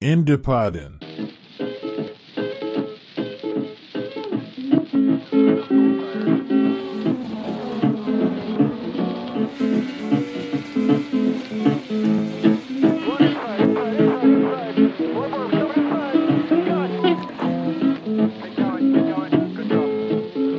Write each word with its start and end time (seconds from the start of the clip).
Indepodden. 0.00 1.00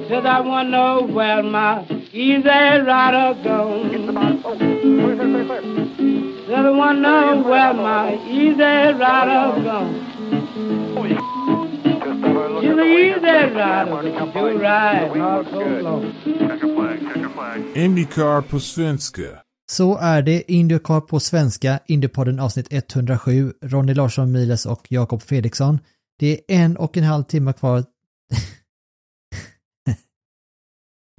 Said 0.09 0.25
I 0.25 0.41
wanna 0.41 0.69
know 0.69 1.03
where 1.03 1.41
my 1.43 1.85
easy 2.11 2.43
rider 2.43 3.41
goes. 3.41 3.79
Wanna 6.49 6.93
know 6.93 7.43
where 7.43 7.73
my 7.75 8.17
easy 8.27 8.93
rider 8.97 9.61
goes. 9.61 9.95
He's 12.61 12.71
an 12.71 12.79
easy 12.79 13.53
rider, 13.55 14.01
do 14.33 14.57
ride 14.59 15.15
not 15.15 15.45
so 15.51 15.59
long. 15.81 16.13
Indycar 17.75 18.41
på 18.41 18.59
svenska. 18.59 19.21
Så 19.71 19.97
är 19.97 20.21
det 20.21 20.51
Indycar 20.51 21.01
på 21.01 21.19
svenska, 21.19 21.79
Indypodden 21.87 22.39
avsnitt 22.39 22.67
107, 22.73 23.53
Ronny 23.61 23.93
Larsson 23.93 24.31
Miles 24.31 24.65
och 24.65 24.87
Jakob 24.89 25.21
Fredriksson. 25.21 25.79
Det 26.19 26.27
är 26.27 26.39
en 26.63 26.77
och 26.77 26.97
en 26.97 27.03
halv 27.03 27.23
timme 27.23 27.53
kvar. 27.53 27.83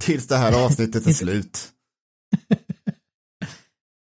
Tills 0.03 0.27
det 0.27 0.37
här 0.37 0.65
avsnittet 0.65 1.07
är 1.07 1.11
slut. 1.13 1.69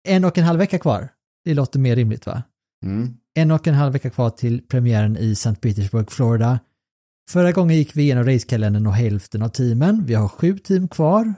en 0.08 0.24
och 0.24 0.38
en 0.38 0.44
halv 0.44 0.58
vecka 0.58 0.78
kvar. 0.78 1.08
Det 1.48 1.54
låter 1.54 1.78
mer 1.78 1.96
rimligt 1.96 2.26
va? 2.26 2.42
Mm. 2.84 3.16
En 3.34 3.50
och 3.50 3.66
en 3.66 3.74
halv 3.74 3.92
vecka 3.92 4.10
kvar 4.10 4.30
till 4.30 4.62
premiären 4.62 5.16
i 5.16 5.32
St. 5.32 5.54
Petersburg, 5.54 6.10
Florida. 6.10 6.60
Förra 7.30 7.52
gången 7.52 7.76
gick 7.76 7.96
vi 7.96 8.02
igenom 8.02 8.24
racekalendern 8.24 8.86
och 8.86 8.92
hälften 8.92 9.42
av 9.42 9.48
teamen. 9.48 10.04
Vi 10.06 10.14
har 10.14 10.28
sju 10.28 10.58
team 10.58 10.88
kvar. 10.88 11.34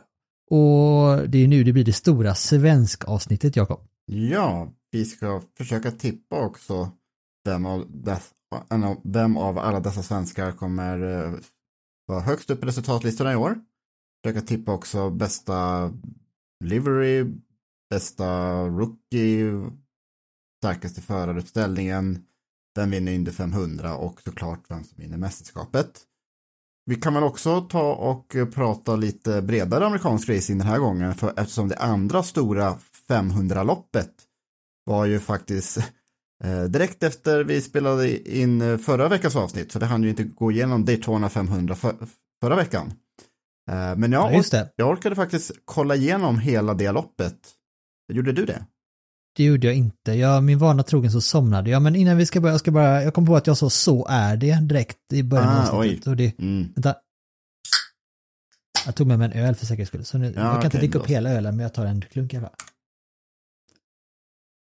Och 0.51 1.29
det 1.29 1.39
är 1.39 1.49
nu 1.49 1.65
det 1.65 1.73
blir 1.73 1.85
det 1.85 1.93
stora 1.93 2.35
svensk 2.35 3.09
avsnittet, 3.09 3.57
Jakob. 3.57 3.81
Ja, 4.07 4.73
vi 4.91 5.05
ska 5.05 5.43
försöka 5.57 5.91
tippa 5.91 6.41
också 6.41 6.91
vem 7.45 7.67
av, 7.67 7.87
dess, 7.89 8.31
vem 9.03 9.37
av 9.37 9.59
alla 9.59 9.81
dessa 9.81 10.03
svenskar 10.03 10.53
kommer 10.53 11.25
eh, 11.25 11.35
vara 12.07 12.21
högst 12.21 12.51
upp 12.51 12.63
i 12.63 12.67
resultatlistorna 12.67 13.33
i 13.33 13.37
år. 13.37 13.59
Försöka 14.25 14.47
tippa 14.47 14.73
också 14.73 15.11
bästa 15.11 15.91
livery, 16.65 17.27
bästa 17.91 18.63
rookie, 18.65 19.71
starkaste 20.61 21.01
föraruppställningen, 21.01 22.19
vem 22.75 22.91
vinner 22.91 23.13
Indy 23.13 23.31
500 23.31 23.97
och 23.97 24.21
såklart 24.21 24.61
vem 24.69 24.85
som 24.85 24.99
vinner 24.99 25.19
mästerskapet. 25.19 26.01
Vi 26.87 26.97
kan 26.97 27.15
väl 27.15 27.23
också 27.23 27.61
ta 27.61 27.95
och 27.95 28.37
prata 28.55 28.97
lite 28.97 29.43
bredare 29.43 29.87
amerikansk 29.87 30.29
racing 30.29 30.59
den 30.59 30.67
här 30.67 30.79
gången 30.79 31.15
för 31.15 31.33
eftersom 31.37 31.69
det 31.69 31.77
andra 31.77 32.23
stora 32.23 32.79
500-loppet 33.09 34.11
var 34.85 35.05
ju 35.05 35.21
faktiskt 35.21 35.79
eh, 36.45 36.63
direkt 36.63 37.03
efter 37.03 37.45
vi 37.45 37.61
spelade 37.61 38.31
in 38.39 38.79
förra 38.79 39.09
veckans 39.09 39.37
avsnitt 39.37 39.73
så 39.73 39.79
det 39.79 39.87
hann 39.87 40.03
ju 40.03 40.11
inte 40.11 40.25
gå 40.25 40.53
igenom 40.53 40.85
Daytona 40.85 41.29
500 41.29 41.75
för, 41.75 41.95
förra 42.43 42.57
veckan. 42.57 42.93
Eh, 43.71 43.97
men 43.97 44.13
jag, 44.13 44.35
Ja, 44.35 44.67
jag 44.77 44.89
orkade 44.89 45.17
faktiskt 45.17 45.53
kolla 45.65 45.97
igenom 45.97 46.39
hela 46.39 46.75
det 46.75 46.93
loppet. 46.93 47.39
Gjorde 48.13 48.33
du 48.33 48.47
det? 48.47 48.67
Det 49.37 49.45
gjorde 49.45 49.67
jag 49.67 49.77
inte. 49.77 50.13
Jag, 50.13 50.43
min 50.43 50.59
vana 50.59 50.83
trogen 50.83 51.11
så 51.13 51.21
somnade 51.21 51.71
jag. 51.71 51.83
Men 51.83 51.97
innan 51.97 52.17
vi 52.17 52.27
ska 52.27 52.41
börja, 52.41 52.53
jag 52.55 52.61
ska 52.61 52.71
bara, 52.71 53.03
jag 53.03 53.15
kom 53.15 53.27
på 53.27 53.37
att 53.37 53.47
jag 53.47 53.57
sa 53.57 53.71
så 53.71 54.07
är 54.07 54.37
det 54.37 54.61
direkt 54.61 55.13
i 55.13 55.23
början 55.23 55.49
av 55.49 55.75
Ah, 55.75 55.79
avsnittet. 55.79 56.07
Och 56.07 56.17
det, 56.17 56.39
Mm. 56.39 56.73
vänta. 56.75 56.97
Jag 58.87 58.95
tog 58.95 59.07
med 59.07 59.19
mig 59.19 59.31
en 59.35 59.45
öl 59.47 59.55
för 59.55 59.67
säkerhets 59.67 59.89
skull. 59.89 60.05
Så 60.05 60.19
nu, 60.19 60.33
Ja, 60.37 60.43
jag 60.43 60.53
kan 60.55 60.57
inte 60.65 60.67
okej, 60.69 60.81
dricka 60.81 60.99
upp 60.99 61.07
hela 61.07 61.31
ölen, 61.31 61.57
men 61.57 61.63
jag 61.63 61.75
tar 61.75 61.87
en 61.87 62.03
klunk 62.03 62.35
i 62.35 62.37
alla 62.37 62.47
fall. 62.47 62.57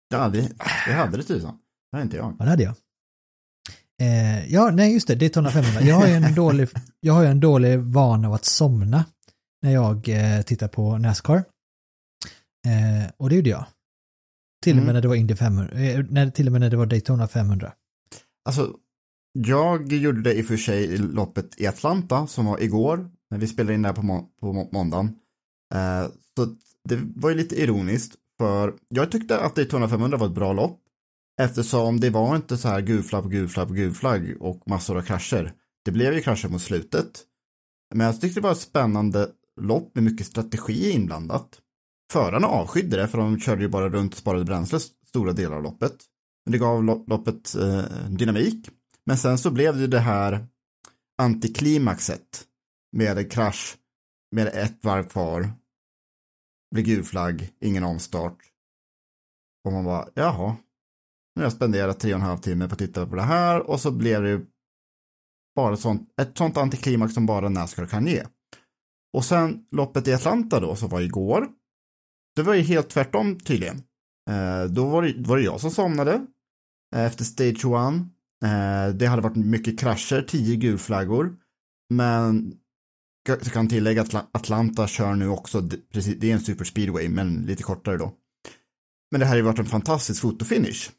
Ja, 0.09 0.30
det, 0.30 0.52
det 0.88 0.94
hade 0.94 1.18
det 1.18 1.24
tusan. 1.24 1.59
Det 1.92 1.98
hade 1.98 2.04
inte 2.04 2.18
jag. 2.18 2.36
Ja, 2.40 2.44
det 2.46 2.50
hade 2.50 2.64
jag. 2.64 2.75
Eh, 4.02 4.54
ja, 4.54 4.72
nej 4.72 4.94
just 4.94 5.08
det, 5.08 5.16
Daytona 5.16 5.52
500. 5.52 5.81
Jag 5.81 5.96
har 5.96 6.08
ju 6.08 6.14
en 6.14 6.36
dålig, 6.36 6.70
jag 7.00 7.14
har 7.14 7.22
ju 7.24 7.28
en 7.30 7.40
dålig 7.40 7.80
vana 7.80 8.28
av 8.28 8.34
att 8.34 8.46
somna 8.46 9.06
när 9.62 9.72
jag 9.74 10.09
eh, 10.09 10.42
tittar 10.42 10.68
på 10.68 10.98
Nascar. 10.98 11.36
Eh, 12.66 13.12
och 13.18 13.30
det 13.30 13.36
gjorde 13.36 13.50
jag. 13.50 13.66
Till 14.64 14.72
och 14.72 14.76
med 14.76 14.84
Mm. 14.84 14.94
när 14.94 15.02
det 15.02 15.08
var 15.08 15.16
Indy 15.16 15.36
500, 15.36 15.74
eh, 15.80 16.06
när, 16.10 16.30
till 16.32 16.46
och 16.48 16.52
med 16.52 16.62
när 16.62 16.70
det 16.70 16.78
var 16.78 16.86
Daytona 16.86 17.28
500. 17.28 17.74
Alltså, 18.46 18.74
jag 19.34 19.94
gjorde 19.94 20.22
det 20.22 20.34
i 20.34 20.42
och 20.42 20.46
för 20.46 20.58
sig 20.58 20.84
i 20.84 20.98
loppet 20.98 21.62
i 21.62 21.68
Atlanta 21.68 22.28
som 22.28 22.46
var 22.46 22.64
igår, 22.64 23.10
när 23.32 23.38
vi 23.38 23.48
spelade 23.48 23.74
in 23.74 23.82
det 23.82 23.88
här 23.88 23.96
på, 23.96 24.02
må 24.02 24.30
på 24.40 24.54
må 24.54 24.70
måndagen. 24.72 25.06
Eh, 25.74 26.08
så 26.38 26.46
det 26.90 27.00
var 27.16 27.30
ju 27.30 27.36
lite 27.36 27.62
ironiskt, 27.62 28.16
för 28.40 28.74
jag 28.90 29.12
tyckte 29.12 29.40
att 29.40 29.56
Daytona 29.56 29.90
500 29.90 30.18
var 30.18 30.28
ett 30.28 30.34
bra 30.36 30.54
lopp, 30.54 30.80
eftersom 31.42 32.00
det 32.00 32.10
var 32.10 32.36
inte 32.36 32.58
så 32.58 32.68
här 32.68 32.82
gulflagg, 32.82 33.32
gulflagg, 33.32 33.76
gulflagg 33.76 34.38
och 34.40 34.64
massor 34.68 34.98
av 34.98 35.02
krascher. 35.02 35.54
Det 35.86 35.92
blev 35.92 36.14
ju 36.14 36.22
krascher 36.22 36.50
mot 36.50 36.62
slutet. 36.62 37.24
Men 37.96 38.06
jag 38.06 38.22
tyckte 38.22 38.40
det 38.40 38.44
var 38.44 38.52
ett 38.52 38.58
spännande 38.58 39.30
lopp 39.62 39.96
med 39.96 40.04
mycket 40.04 40.28
strategi 40.28 40.92
inblandat. 40.92 41.62
Förarna 42.12 42.48
avskydde 42.48 42.98
det, 42.98 43.08
för 43.08 43.18
de 43.18 43.40
körde 43.40 43.62
ju 43.62 43.68
bara 43.68 43.90
runt 43.90 44.14
och 44.14 44.18
sparade 44.20 44.46
bränsle 44.46 44.80
stora 45.08 45.34
delar 45.34 45.56
av 45.56 45.64
loppet. 45.64 45.96
Men 46.46 46.52
det 46.52 46.58
gav 46.58 46.84
loppet 46.84 47.56
eh, 47.56 47.84
dynamik. 48.10 48.70
Men 49.06 49.18
sen 49.18 49.38
så 49.38 49.52
blev 49.52 49.78
det 49.78 49.88
det 49.88 50.00
här 50.00 50.48
antiklimaxet 51.18 52.46
med 52.92 53.18
en 53.18 53.30
krasch 53.30 53.78
med 54.32 54.48
ett 54.48 54.84
varv 54.84 55.04
kvar. 55.04 55.52
Blir 56.72 56.84
gul 56.84 57.04
flagg, 57.04 57.50
ingen 57.62 57.84
omstart. 57.84 58.38
Och 59.66 59.72
man 59.72 59.86
bara, 59.86 60.10
jaha. 60.14 60.56
Nu 61.36 61.42
har 61.42 61.46
jag 61.46 61.54
spenderat 61.54 62.00
tre 62.00 62.14
och 62.14 62.20
en 62.20 62.26
halv 62.26 62.38
timme 62.38 62.68
på 62.68 62.74
att 62.74 62.80
titta 62.80 63.08
på 63.08 63.16
det 63.16 63.22
här 63.22 63.70
och 63.70 63.80
så 63.82 63.92
blev 63.92 64.24
det 64.24 64.46
bara 65.56 65.78
sånt, 65.78 66.14
ett 66.22 66.38
sånt 66.38 66.58
antiklimax 66.58 67.14
som 67.14 67.26
bara 67.26 67.50
Nascar 67.50 67.86
kan 67.86 68.08
ge. 68.08 68.26
Och 69.14 69.26
sen 69.26 69.66
loppet 69.72 70.08
i 70.08 70.14
Atlanta 70.14 70.60
då, 70.60 70.76
som 70.76 70.90
var 70.90 71.02
igår. 71.02 71.48
Det 72.35 72.44
var 72.44 72.53
ju 72.53 72.62
helt 72.62 72.90
tvärtom 72.90 73.40
tydligen. 73.40 73.84
Eh, 74.29 74.63
då 74.63 74.90
var 74.90 75.01
det, 75.03 75.13
var 75.28 75.38
det 75.38 75.44
jag 75.44 75.62
som 75.62 75.72
somnade 75.72 76.25
eh, 76.96 77.01
efter 77.06 77.23
stage 77.23 77.66
one. 77.66 77.97
Eh, 78.46 78.94
det 78.96 79.06
hade 79.06 79.22
varit 79.22 79.35
mycket 79.35 79.79
krascher, 79.79 80.22
tio 80.28 80.56
gulflaggor. 80.56 81.35
Men 81.94 82.53
jag 83.28 83.41
kan 83.41 83.68
tillägga 83.69 84.01
att 84.01 84.09
Atla- 84.13 84.28
Atlanta 84.31 84.88
kör 84.88 85.16
nu 85.16 85.28
också, 85.28 85.69
precis, 85.94 86.16
det 86.19 86.29
är 86.29 86.34
en 86.34 86.40
super 86.41 86.66
speedway 86.66 87.09
men 87.09 87.41
lite 87.41 87.63
kortare 87.63 87.97
då. 87.97 88.13
Men 89.12 89.19
det 89.19 89.25
här 89.25 89.31
har 89.34 89.38
ju 89.38 89.41
varit 89.44 89.59
en 89.59 89.66
fantastisk 89.66 90.22
fotofinish. 90.22 90.90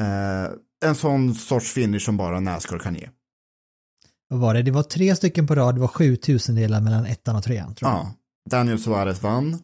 Eh, 0.00 0.50
en 0.84 0.94
sån 0.94 1.34
sorts 1.34 1.72
finish 1.72 2.00
som 2.04 2.16
bara 2.16 2.40
Nascar 2.40 2.78
kan 2.78 2.94
ge. 2.94 3.08
Vad 4.28 4.40
var 4.40 4.54
det? 4.54 4.62
Det 4.62 4.70
var 4.70 4.82
tre 4.82 5.16
stycken 5.16 5.46
på 5.46 5.54
rad, 5.54 5.74
det 5.74 5.80
var 5.80 5.88
sju 5.88 6.16
tusendelar 6.16 6.80
mellan 6.80 7.06
ettan 7.06 7.36
och 7.36 7.42
trean. 7.44 7.74
Tror 7.74 7.90
jag. 7.90 7.98
Ja, 7.98 8.14
Daniel 8.50 8.78
Suarez 8.78 9.22
vann 9.22 9.58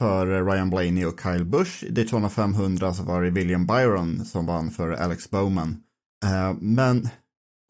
för 0.00 0.44
Ryan 0.44 0.70
Blaney 0.70 1.04
och 1.04 1.20
Kyle 1.20 1.44
Busch. 1.44 1.84
I 1.84 1.90
Daytona 1.90 2.28
500 2.28 2.94
så 2.94 3.02
var 3.02 3.22
det 3.22 3.30
William 3.30 3.66
Byron 3.66 4.24
som 4.24 4.46
vann 4.46 4.70
för 4.70 4.90
Alex 4.92 5.30
Bowman. 5.30 5.82
Eh, 6.24 6.54
men 6.60 7.08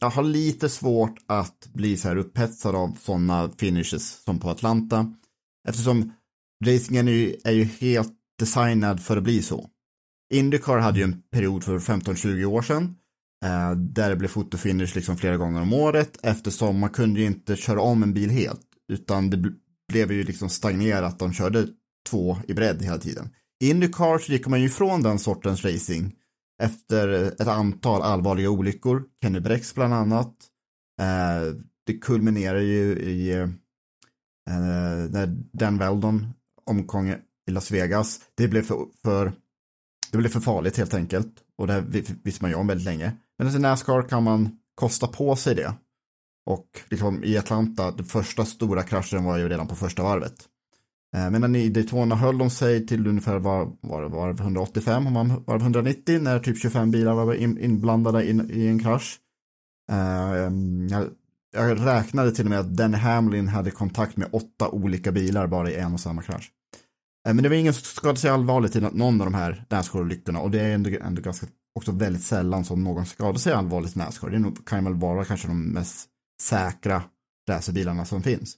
jag 0.00 0.11
har 0.11 0.23
lite 0.23 0.69
svårt 0.69 1.19
att 1.26 1.69
bli 1.73 1.96
så 1.96 2.08
här 2.08 2.17
upphetsad 2.17 2.75
av 2.75 2.99
sådana 3.00 3.50
finishes 3.58 4.25
som 4.25 4.38
på 4.38 4.50
Atlanta. 4.50 5.14
Eftersom 5.69 6.12
racingen 6.64 7.08
är 7.08 7.12
ju, 7.12 7.37
är 7.44 7.52
ju 7.52 7.64
helt 7.64 8.12
designad 8.38 9.02
för 9.02 9.17
att 9.17 9.23
bli 9.23 9.43
så. 9.43 9.70
Indycar 10.34 10.78
hade 10.78 10.99
ju 10.99 11.05
en 11.05 11.23
period 11.32 11.64
för 11.64 11.78
15-20 11.78 12.44
år 12.44 12.62
sedan 12.62 12.96
eh, 13.44 13.70
där 13.73 14.11
det 14.11 14.17
blev 14.17 14.28
fotofinish 14.28 14.94
liksom 14.94 15.17
flera 15.17 15.37
gånger 15.37 15.62
om 15.62 15.73
året 15.73 16.19
eftersom 16.23 16.78
man 16.78 16.90
kunde 16.90 17.20
ju 17.20 17.26
inte 17.26 17.56
köra 17.56 17.81
om 17.81 18.02
en 18.02 18.14
bil 18.14 18.31
helt 18.31 18.61
utan 18.93 19.31
det 19.31 19.52
blev 19.88 20.12
ju 20.12 20.23
liksom 20.23 20.49
stagnerat, 20.49 21.19
de 21.19 21.32
körde 21.32 21.67
två 22.06 22.38
i 22.48 22.54
bredd 22.54 22.82
hela 22.82 22.98
tiden. 22.98 23.30
Indycar 23.64 24.18
så 24.18 24.32
gick 24.32 24.46
man 24.46 24.60
ju 24.60 24.66
ifrån 24.66 25.02
den 25.02 25.18
sortens 25.18 25.64
racing 25.64 26.14
efter 26.62 27.08
ett 27.08 27.48
antal 27.48 28.02
allvarliga 28.02 28.50
olyckor, 28.50 29.04
Kenny 29.22 29.40
Brex 29.40 29.74
bland 29.74 29.94
annat. 29.94 30.34
Eh, 31.00 31.54
det 31.86 31.98
kulminerar 31.98 32.60
ju 32.60 32.98
i 32.98 33.32
eh, 33.32 33.48
när 35.10 35.26
Dan 35.52 35.78
Weldon 35.78 36.26
omkom 36.64 37.14
i 37.46 37.50
Las 37.50 37.70
Vegas. 37.70 38.20
Det 38.34 38.48
blev 38.48 38.62
för, 38.62 38.86
för, 39.02 39.32
det 40.12 40.18
blev 40.18 40.30
för 40.30 40.40
farligt 40.40 40.76
helt 40.76 40.94
enkelt 40.94 41.34
och 41.58 41.66
det 41.66 41.84
visste 42.24 42.44
man 42.44 42.50
ju 42.50 42.56
om 42.56 42.66
väldigt 42.66 42.84
länge. 42.84 43.12
Men 43.38 43.56
i 43.56 43.58
Nascar 43.58 44.08
kan 44.08 44.22
man 44.22 44.58
kosta 44.74 45.06
på 45.06 45.36
sig 45.36 45.54
det. 45.54 45.74
Och 46.46 46.80
liksom 46.90 47.24
i 47.24 47.38
Atlanta, 47.38 47.90
den 47.90 48.06
första 48.06 48.44
stora 48.44 48.82
kraschen 48.82 49.24
var 49.24 49.38
ju 49.38 49.48
redan 49.48 49.68
på 49.68 49.74
första 49.76 50.02
varvet. 50.02 50.48
Eh, 51.14 51.30
Medan 51.30 51.56
i 51.56 51.68
Daytona 51.68 52.14
höll 52.14 52.38
de 52.38 52.50
sig 52.50 52.86
till 52.86 53.06
ungefär 53.06 53.38
var, 53.38 53.72
var, 53.80 54.02
var 54.02 54.30
185 54.30 55.06
om 55.06 55.12
man 55.12 55.44
var 55.46 55.56
190 55.56 56.22
när 56.22 56.38
typ 56.38 56.58
25 56.58 56.90
bilar 56.90 57.14
var 57.14 57.34
inblandade 57.34 58.30
in, 58.30 58.50
i 58.50 58.66
en 58.66 58.78
krasch. 58.78 59.18
Uh, 59.92 60.52
jag, 60.90 61.08
jag, 61.52 61.86
räknade 61.86 62.32
till 62.32 62.44
och 62.44 62.50
med 62.50 62.60
att 62.60 62.76
Danny 62.76 62.96
Hamlin 62.96 63.48
hade 63.48 63.70
kontakt 63.70 64.16
med 64.16 64.28
åtta 64.32 64.68
olika 64.68 65.12
bilar 65.12 65.46
bara 65.46 65.70
i 65.70 65.76
en 65.76 65.94
och 65.94 66.00
samma 66.00 66.22
krasch. 66.22 66.50
Uh, 67.28 67.34
men 67.34 67.42
det 67.42 67.48
var 67.48 67.56
ingen 67.56 67.74
som 67.74 67.82
skadade 67.82 68.18
sig 68.18 68.30
allvarligt 68.30 68.76
i 68.76 68.80
någon 68.80 69.20
av 69.20 69.26
de 69.26 69.34
här 69.34 69.64
Nascar-olyckorna 69.68 70.38
och 70.38 70.50
det 70.50 70.60
är 70.60 70.74
ändå, 70.74 70.90
ändå 71.00 71.22
ganska 71.22 71.46
också 71.74 71.92
väldigt 71.92 72.22
sällan 72.22 72.64
som 72.64 72.84
någon 72.84 73.06
skadar 73.06 73.38
sig 73.38 73.52
allvarligt 73.52 73.96
i 73.96 73.98
Nascar. 73.98 74.30
Det 74.30 74.52
kan 74.66 74.84
väl 74.84 74.94
vara 74.94 75.24
kanske 75.24 75.48
de 75.48 75.62
mest 75.62 76.08
säkra 76.42 77.02
racerbilarna 77.48 78.04
som 78.04 78.22
finns. 78.22 78.56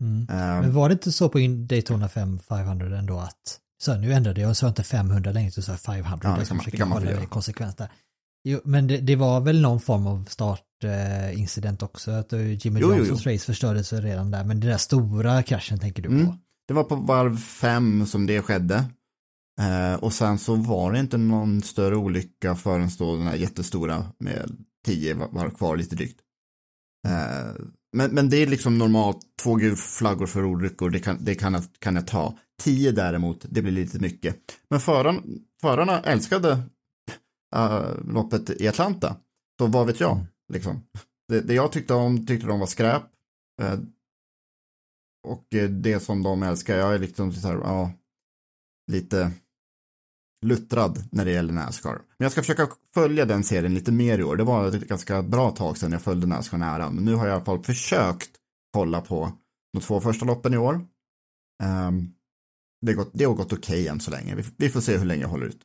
Mm. 0.00 0.20
Um, 0.20 0.26
Men 0.28 0.72
var 0.72 0.88
det 0.88 0.92
inte 0.92 1.12
så 1.12 1.28
på 1.28 1.38
Daytona 1.68 2.08
5 2.08 2.38
500 2.38 2.98
ändå 2.98 3.18
att 3.18 3.60
så 3.82 3.96
nu 3.96 4.12
ändrade 4.12 4.40
jag 4.40 4.50
och 4.50 4.56
sa 4.56 4.68
inte 4.68 4.82
500 4.82 5.32
längre 5.32 5.50
så 5.50 5.62
sa 5.62 5.76
500. 5.76 6.18
Ja, 6.22 6.36
det 6.40 6.46
kan 6.46 6.56
man, 6.56 6.66
det 6.70 6.76
kan 6.76 6.88
man 6.88 6.98
hålla 6.98 7.20
det 7.20 7.26
konsekvent 7.26 7.78
där. 7.78 7.88
Jo, 8.44 8.60
men 8.64 8.86
det, 8.86 8.96
det, 8.96 9.16
var 9.16 9.40
väl 9.40 9.60
någon 9.60 9.80
form 9.80 10.06
av 10.06 10.24
startincident 10.24 11.82
eh, 11.82 11.86
också, 11.88 12.10
att 12.10 12.32
Jimmy 12.32 12.80
jo, 12.80 12.94
Johnsons 12.94 13.26
jo, 13.26 13.32
race 13.32 13.46
förstördes 13.46 13.92
redan 13.92 14.30
där, 14.30 14.44
men 14.44 14.60
den 14.60 14.70
där 14.70 14.78
stora 14.78 15.42
kraschen 15.42 15.78
tänker 15.78 16.02
du 16.02 16.08
mm. 16.08 16.26
på? 16.26 16.36
Det 16.68 16.74
var 16.74 16.84
på 16.84 16.96
varv 16.96 17.36
5 17.36 18.06
som 18.06 18.26
det 18.26 18.42
skedde. 18.42 18.84
Eh, 19.60 19.94
och 19.94 20.12
sen 20.12 20.38
så 20.38 20.54
var 20.54 20.92
det 20.92 21.00
inte 21.00 21.16
någon 21.16 21.62
större 21.62 21.96
olycka 21.96 22.54
förrän 22.54 22.90
då 22.98 23.16
den 23.16 23.26
här 23.26 23.36
jättestora 23.36 24.06
med 24.18 24.56
10 24.84 25.14
varv 25.14 25.50
kvar 25.50 25.76
lite 25.76 25.96
drygt. 25.96 26.20
Eh, 27.08 27.52
men, 27.96 28.14
men 28.14 28.30
det 28.30 28.36
är 28.36 28.46
liksom 28.46 28.78
normalt, 28.78 29.18
två 29.42 29.54
gulflaggor 29.54 30.26
för 30.26 30.44
olyckor, 30.44 30.90
det, 30.90 30.98
kan, 30.98 31.24
det 31.24 31.34
kan, 31.34 31.54
jag, 31.54 31.62
kan 31.78 31.96
jag 31.96 32.06
ta. 32.06 32.38
Tio 32.62 32.92
däremot, 32.92 33.46
det 33.48 33.62
blir 33.62 33.72
lite 33.72 33.98
mycket. 33.98 34.36
Men 34.70 34.80
föran, 34.80 35.40
förarna 35.60 36.00
älskade 36.00 36.62
äh, 37.56 37.98
loppet 38.04 38.50
i 38.50 38.68
Atlanta. 38.68 39.16
Så 39.58 39.66
vad 39.66 39.86
vet 39.86 40.00
jag, 40.00 40.12
mm. 40.12 40.26
liksom. 40.52 40.82
Det, 41.28 41.40
det, 41.40 41.54
jag 41.54 41.72
tyckte 41.72 41.94
om 41.94 42.26
tyckte 42.26 42.46
de 42.46 42.60
var 42.60 42.66
skräp. 42.66 43.02
Äh, 43.62 43.78
och 45.26 45.46
det 45.70 46.00
som 46.00 46.22
de 46.22 46.42
älskar, 46.42 46.76
jag 46.76 46.94
är 46.94 46.98
liksom 46.98 47.32
så 47.32 47.48
här, 47.48 47.54
ja, 47.54 47.92
lite 48.92 49.32
luttrad 50.44 51.08
när 51.12 51.24
det 51.24 51.30
gäller 51.30 51.52
Nascar. 51.52 51.92
Men 51.92 52.24
jag 52.24 52.32
ska 52.32 52.40
försöka 52.40 52.68
följa 52.94 53.24
den 53.24 53.44
serien 53.44 53.74
lite 53.74 53.92
mer 53.92 54.18
i 54.18 54.22
år. 54.22 54.36
Det 54.36 54.44
var 54.44 54.68
ett 54.68 54.88
ganska 54.88 55.22
bra 55.22 55.50
tag 55.50 55.78
sedan 55.78 55.92
jag 55.92 56.02
följde 56.02 56.26
Nascar 56.26 56.58
nära. 56.58 56.90
Men 56.90 57.04
nu 57.04 57.14
har 57.14 57.26
jag 57.26 57.32
i 57.32 57.36
alla 57.36 57.44
fall 57.44 57.64
försökt 57.64 58.30
kolla 58.72 59.00
på 59.00 59.32
de 59.72 59.80
två 59.80 60.00
första 60.00 60.24
loppen 60.24 60.54
i 60.54 60.56
år. 60.56 60.74
Um, 61.64 62.12
det, 62.80 62.92
har 62.92 62.96
gått, 62.96 63.10
det 63.12 63.24
har 63.24 63.34
gått 63.34 63.52
okej 63.52 63.80
okay 63.80 63.88
än 63.88 64.00
så 64.00 64.10
länge. 64.10 64.34
Vi, 64.34 64.42
vi, 64.56 64.68
får 64.68 64.80
se 64.80 64.96
hur 64.96 65.04
länge 65.06 65.22
jag 65.22 65.28
håller 65.28 65.46
ut. 65.46 65.60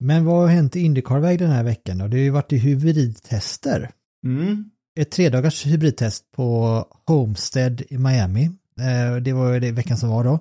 Men 0.00 0.24
vad 0.24 0.36
har 0.36 0.46
hänt 0.46 0.76
i 0.76 0.80
Indycar-väg 0.80 1.38
den 1.38 1.50
här 1.50 1.64
veckan 1.64 1.98
då? 1.98 2.08
Det 2.08 2.16
har 2.16 2.22
ju 2.22 2.30
varit 2.30 2.52
i 2.52 2.56
hybridtester. 2.56 3.90
Mm. 4.26 4.70
Ett 5.00 5.10
tredagars 5.10 5.66
hybridtest 5.66 6.32
på 6.32 6.84
Homestead 7.06 7.82
i 7.88 7.98
Miami. 7.98 8.44
Eh, 8.80 9.16
det 9.22 9.32
var 9.32 9.52
ju 9.52 9.60
det 9.60 9.72
veckan 9.72 9.96
som 9.96 10.08
var 10.08 10.24
då. 10.24 10.38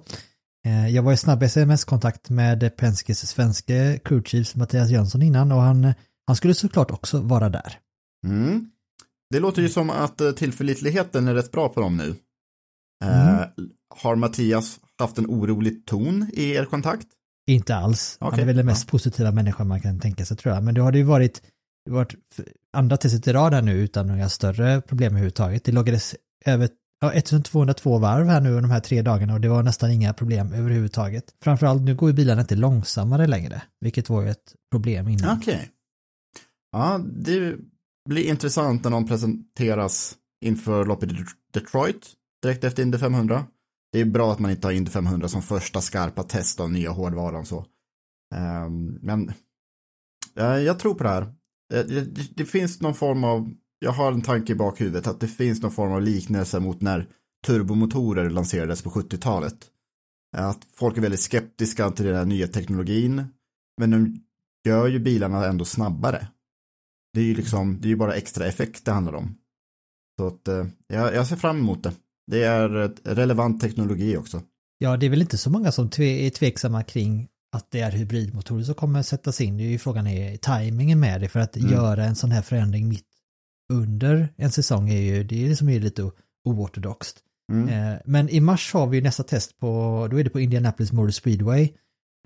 Eh, 0.68 0.88
jag 0.90 1.04
var 1.04 1.14
i 1.14 1.18
snabb 1.18 1.44
sms-kontakt 1.44 2.30
med 2.30 2.78
Penskes 2.78 3.30
svenske 3.30 4.00
crewchief 4.04 4.56
Mattias 4.56 4.90
Jönsson 4.90 5.22
innan 5.22 5.52
och 5.52 5.62
han, 5.62 5.94
han 6.28 6.36
skulle 6.36 6.54
såklart 6.54 6.92
också 6.92 7.22
vara 7.22 7.50
där. 7.50 7.80
Mm. 8.28 8.70
Det 9.30 9.40
låter 9.40 9.62
ju 9.62 9.70
som 9.70 9.90
att 9.90 10.22
eh, 10.22 10.32
tillförlitligheten 10.32 11.28
är 11.28 11.34
rätt 11.34 11.52
bra 11.52 11.70
på 11.70 11.82
dem 11.82 11.98
nu. 11.98 12.16
Eh, 13.04 13.38
mm. 13.38 13.50
har 13.96 14.16
Mattias 14.16 14.80
haft 14.98 15.18
en 15.18 15.26
orolig 15.26 15.86
ton 15.86 16.30
i 16.34 16.52
er 16.52 16.66
kontakt? 16.66 17.08
Inte 17.50 17.76
alls. 17.76 18.18
Okay. 18.20 18.32
Han 18.32 18.40
är 18.40 18.46
väl 18.46 18.56
den 18.56 18.66
mest 18.66 18.88
ja. 18.88 18.92
positiva 18.92 19.32
människan 19.32 19.68
man 19.68 19.82
kan 19.82 20.00
tänka 20.00 20.26
sig 20.26 20.38
tror 20.38 20.56
jag. 20.56 20.64
Men 20.64 20.74
det 20.76 20.82
har 20.82 20.92
det 20.92 20.98
ju 20.98 21.04
varit, 21.04 21.42
det 21.86 21.92
varit 21.92 22.16
andra 22.78 22.98
testet 22.98 23.28
i 23.28 23.34
rad 23.34 23.54
här 23.54 23.62
nu 23.62 23.74
utan 23.74 24.08
några 24.08 24.30
större 24.30 24.82
problem 24.82 25.12
överhuvudtaget. 25.12 25.64
Det 25.64 25.72
loggades 25.72 26.16
över 26.46 26.70
ja, 27.00 27.14
1202 27.14 27.98
varv 27.98 28.28
här 28.28 28.42
nu 28.42 28.62
de 28.62 28.72
här 28.72 28.80
tre 28.80 29.02
dagarna 29.02 29.34
och 29.34 29.42
det 29.42 29.50
var 29.50 29.64
nästan 29.64 29.92
inga 29.92 30.14
problem 30.14 30.54
överhuvudtaget. 30.54 31.36
Framförallt 31.44 31.82
nu 31.82 31.96
går 31.96 32.10
ju 32.10 32.16
bilarna 32.16 32.42
inte 32.42 32.56
långsammare 32.56 33.28
längre, 33.28 33.62
vilket 33.82 34.10
var 34.10 34.22
ju 34.22 34.30
ett 34.30 34.56
problem 34.72 35.08
innan. 35.08 35.38
Okej. 35.38 35.56
Okay. 35.56 35.68
Ja, 36.72 37.02
det 37.04 37.56
blir 38.10 38.30
intressant 38.30 38.84
när 38.84 38.92
de 38.92 39.08
presenteras 39.08 40.16
inför 40.46 40.86
loppet 40.86 41.12
i 41.12 41.26
Detroit 41.54 42.14
direkt 42.42 42.64
efter 42.64 42.84
Indy 42.84 42.98
500. 42.98 43.46
Det 43.92 44.00
är 44.02 44.06
bra 44.06 44.32
att 44.32 44.40
man 44.40 44.52
inte 44.52 44.68
har 44.68 44.72
Indy 44.72 44.92
500 44.92 45.28
som 45.28 45.42
första 45.42 45.82
skarpa 45.82 46.24
test 46.24 46.60
av 46.60 46.72
nya 46.72 46.92
hårdvaran 46.92 47.46
så. 47.46 47.66
Ehm, 48.36 49.00
men 49.02 49.34
eh, 50.36 50.58
jag 50.58 50.80
tror 50.80 50.94
på 50.94 51.04
det 51.04 51.10
här. 51.10 51.22
Eh, 51.74 51.86
det 52.36 52.46
finns 52.46 52.82
någon 52.82 52.96
form 52.96 53.24
av 53.24 53.52
jag 53.80 53.92
har 53.92 54.12
en 54.12 54.22
tanke 54.22 54.52
i 54.52 54.56
bakhuvudet 54.56 55.08
att 55.08 55.20
det 55.20 55.28
finns 55.28 55.62
någon 55.62 55.72
form 55.72 55.92
av 55.92 56.02
liknelse 56.02 56.60
mot 56.60 56.82
när 56.82 57.08
turbomotorer 57.46 58.30
lanserades 58.30 58.82
på 58.82 58.90
70-talet. 58.90 59.58
Att 60.38 60.60
folk 60.74 60.98
är 60.98 61.02
väldigt 61.02 61.20
skeptiska 61.20 61.92
till 61.92 62.06
den 62.06 62.16
här 62.16 62.26
nya 62.26 62.48
teknologin. 62.48 63.24
Men 63.78 63.92
de 63.92 64.22
gör 64.70 64.88
ju 64.88 65.00
bilarna 65.00 65.46
ändå 65.46 65.66
snabbare. 65.66 66.28
Det 67.14 67.20
är 67.20 67.26
ju 67.26 67.36
liksom, 67.36 67.82
det 67.82 67.88
är 67.88 67.90
ju 67.90 67.96
bara 67.96 68.16
extra 68.16 68.46
effekt 68.46 68.86
det 68.86 68.92
handlar 68.92 69.14
om. 69.14 69.38
Så 70.20 70.28
att 70.28 70.48
eh, 70.48 70.66
jag, 70.88 71.16
jag 71.16 71.28
ser 71.28 71.36
fram 71.36 71.58
emot 71.58 71.84
det. 71.84 71.94
Det 72.28 72.44
är 72.44 72.70
relevant 73.04 73.62
teknologi 73.62 74.18
också. 74.18 74.42
Ja, 74.78 74.98
det 74.98 75.06
är 75.06 75.10
väl 75.10 75.22
inte 75.22 75.38
så 75.38 75.50
många 75.50 75.72
som 75.72 75.90
tve, 75.90 76.06
är 76.06 76.30
tveksamma 76.30 76.84
kring 76.84 77.28
att 77.52 77.72
det 77.72 77.80
är 77.80 77.92
hybridmotorer 77.92 78.64
som 78.64 78.76
kommer 78.76 79.02
sättas 79.02 79.42
in. 79.42 79.58
Det 79.58 79.64
är 79.64 79.70
ju 79.70 79.80
frågan 79.80 80.08
är 80.08 80.38
tajmingen 80.38 81.00
med 81.00 81.22
det 81.22 81.30
för 81.30 81.40
att 81.40 81.58
mm. 81.58 81.72
göra 81.72 82.06
en 82.06 82.16
sån 82.16 82.32
här 82.32 82.42
förändring 82.42 82.88
mitt 82.90 83.07
under 83.74 84.34
en 84.38 84.52
säsong 84.52 84.90
är 84.90 85.02
ju, 85.02 85.24
det 85.24 85.44
är 85.46 85.50
liksom 85.50 85.70
lite 85.70 86.12
oortodoxt. 86.46 87.24
Mm. 87.52 87.70
Eh, 87.70 88.00
men 88.06 88.30
i 88.30 88.40
mars 88.40 88.74
har 88.74 88.88
vi 88.88 89.02
nästa 89.02 89.24
test 89.24 89.60
på, 89.60 89.68
då 90.12 90.20
är 90.20 90.24
det 90.24 90.30
på 90.30 90.40
Indianapolis 90.40 90.92
Motor 90.92 91.12
Speedway. 91.12 91.70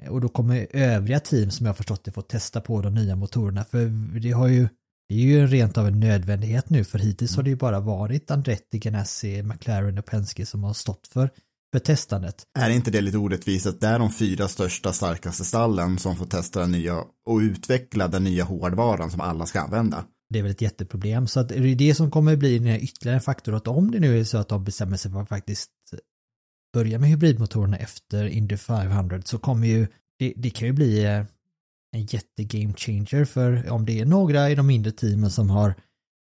Eh, 0.02 0.10
och 0.10 0.22
då 0.22 0.30
kommer 0.30 0.68
övriga 0.72 1.20
team 1.20 1.52
som 1.52 1.66
jag 1.66 1.78
förstått 1.78 2.04
det 2.04 2.12
få 2.12 2.22
testa 2.22 2.62
på 2.62 2.82
de 2.82 2.94
nya 2.94 3.16
motorerna. 3.16 3.64
För 3.64 3.86
det 4.20 4.32
har 4.32 4.48
ju, 4.48 4.70
det 5.10 5.16
är 5.16 5.20
ju 5.20 5.48
rent 5.48 5.78
av 5.78 5.88
en 5.88 6.00
nödvändighet 6.00 6.70
nu 6.70 6.84
för 6.84 7.00
hittills 7.00 7.32
mm. 7.32 7.38
har 7.38 7.44
det 7.44 7.50
ju 7.50 7.56
bara 7.56 7.80
varit 7.80 8.32
Andretti, 8.32 8.80
Ganassi, 8.80 9.44
McLaren 9.44 9.98
och 9.98 10.06
Penske 10.06 10.46
som 10.46 10.64
har 10.64 10.74
stått 10.74 11.08
för, 11.08 11.30
för 11.72 11.80
testandet. 11.80 12.44
Är 12.60 12.70
inte 12.70 12.92
det 12.92 13.02
lite 13.02 13.18
orättvist 13.18 13.66
att 13.66 13.82
det 13.82 13.88
är 13.88 14.00
de 14.00 14.12
fyra 14.12 14.48
största 14.48 14.94
starkaste 14.94 15.44
stallen 15.44 16.00
som 16.00 16.16
får 16.16 16.26
testa 16.26 16.60
den 16.60 16.72
nya 16.72 16.98
och 17.26 17.38
utveckla 17.38 18.08
den 18.08 18.24
nya 18.24 18.44
hårdvaran 18.44 19.12
som 19.12 19.22
alla 19.22 19.46
ska 19.46 19.62
använda? 19.62 20.06
Det 20.32 20.40
är 20.40 20.44
väl 20.44 20.52
ett 20.52 20.62
jätteproblem. 20.62 21.28
Så 21.28 21.40
att 21.40 21.50
det 21.50 21.56
är 21.56 21.76
det 21.76 21.96
som 21.96 22.12
kommer 22.12 22.36
bli 22.36 22.58
en 22.58 22.68
ytterligare 22.68 23.20
faktor 23.20 23.56
att 23.56 23.68
om 23.68 23.92
det 23.92 24.00
nu 24.00 24.20
är 24.20 24.24
så 24.24 24.38
att 24.38 24.50
de 24.50 24.64
bestämmer 24.64 24.98
sig 24.98 25.12
för 25.12 25.22
att 25.22 25.30
faktiskt 25.30 25.72
börja 26.74 27.00
med 27.00 27.10
hybridmotorerna 27.10 27.78
efter 27.78 28.26
Indy 28.26 28.58
500 28.58 29.22
så 29.26 29.40
kommer 29.40 29.68
ju 29.68 29.88
det, 30.20 30.34
det 30.36 30.50
kan 30.50 30.68
ju 30.68 30.74
bli 30.74 31.06
en 31.06 31.26
en 31.92 32.06
jättegame 32.06 32.74
changer 32.74 33.26
för 33.26 33.70
om 33.70 33.86
det 33.86 34.00
är 34.00 34.06
några 34.06 34.50
i 34.50 34.56
de 34.56 34.68
mindre 34.68 34.92
teamen 34.92 35.32
som 35.32 35.50
har 35.50 35.76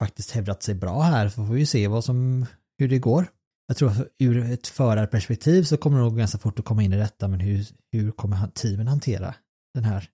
faktiskt 0.03 0.31
hävdat 0.31 0.63
sig 0.63 0.75
bra 0.75 1.03
här 1.03 1.29
så 1.29 1.47
får 1.47 1.55
vi 1.55 1.61
ju 1.61 1.67
se 1.67 1.89
vad 1.89 2.05
som, 2.05 2.47
hur 2.79 2.89
det 2.89 2.99
går. 2.99 3.27
Jag 3.67 3.77
tror 3.77 3.91
att 3.91 4.09
ur 4.19 4.53
ett 4.53 4.67
förarperspektiv 4.67 5.63
så 5.63 5.77
kommer 5.77 5.99
det 5.99 6.05
nog 6.05 6.19
ganska 6.19 6.39
fort 6.39 6.59
att 6.59 6.65
komma 6.65 6.83
in 6.83 6.93
i 6.93 6.97
detta 6.97 7.29
men 7.29 7.41
hur, 7.41 7.67
hur 7.93 8.11
kommer 8.11 8.47
teamen 8.47 8.89
hantera 8.89 9.35
den 9.75 9.85
här 9.85 10.09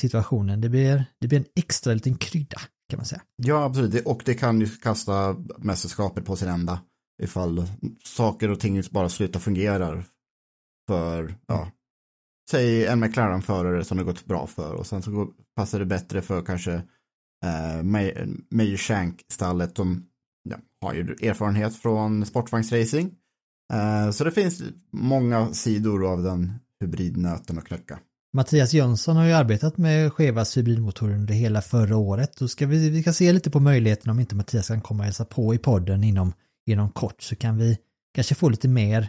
situationen? 0.00 0.60
Det 0.60 0.68
blir, 0.68 1.04
det 1.20 1.28
blir 1.28 1.38
en 1.38 1.46
extra 1.56 1.94
liten 1.94 2.16
krydda 2.16 2.60
kan 2.88 2.96
man 2.96 3.06
säga. 3.06 3.22
Ja, 3.36 3.64
absolut. 3.64 4.06
Och 4.06 4.22
det 4.24 4.34
kan 4.34 4.60
ju 4.60 4.66
kasta 4.66 5.36
mästerskapet 5.58 6.24
på 6.24 6.36
sin 6.36 6.48
ända 6.48 6.80
ifall 7.22 7.66
saker 8.04 8.50
och 8.50 8.60
ting 8.60 8.82
bara 8.90 9.08
slutar 9.08 9.40
fungera 9.40 10.04
för, 10.88 11.34
ja, 11.46 11.70
säg 12.50 12.86
en 12.86 13.00
McLaren-förare 13.00 13.84
som 13.84 13.98
det 13.98 14.04
gått 14.04 14.24
bra 14.24 14.46
för 14.46 14.74
och 14.74 14.86
sen 14.86 15.02
så 15.02 15.28
passar 15.56 15.78
det 15.78 15.86
bättre 15.86 16.22
för 16.22 16.42
kanske 16.42 16.72
eh, 17.44 17.82
Meyer 18.50 18.76
Shank-stallet 18.76 19.76
som 19.76 20.06
ja, 20.50 20.56
har 20.80 20.94
ju 20.94 21.00
erfarenhet 21.02 21.76
från 21.76 22.26
sportvagnsracing. 22.26 23.14
Eh, 23.72 24.10
så 24.10 24.24
det 24.24 24.30
finns 24.30 24.62
många 24.92 25.52
sidor 25.52 26.12
av 26.12 26.22
den 26.22 26.52
hybridnöten 26.80 27.58
att 27.58 27.64
knäcka. 27.64 27.98
Mattias 28.34 28.72
Jönsson 28.74 29.16
har 29.16 29.24
ju 29.24 29.32
arbetat 29.32 29.76
med 29.78 30.12
Chevas 30.12 30.56
hybridmotorer 30.56 31.14
under 31.14 31.34
hela 31.34 31.62
förra 31.62 31.96
året. 31.96 32.36
Då 32.36 32.48
ska 32.48 32.66
vi, 32.66 32.90
vi 32.90 33.02
kan 33.02 33.14
se 33.14 33.32
lite 33.32 33.50
på 33.50 33.60
möjligheten 33.60 34.10
om 34.10 34.20
inte 34.20 34.34
Mattias 34.34 34.68
kan 34.68 34.80
komma 34.80 34.98
och 35.00 35.04
hälsa 35.04 35.24
på 35.24 35.54
i 35.54 35.58
podden 35.58 36.04
inom, 36.04 36.32
inom 36.70 36.90
kort 36.90 37.22
så 37.22 37.36
kan 37.36 37.58
vi 37.58 37.78
kanske 38.14 38.34
få 38.34 38.48
lite 38.48 38.68
mer 38.68 39.08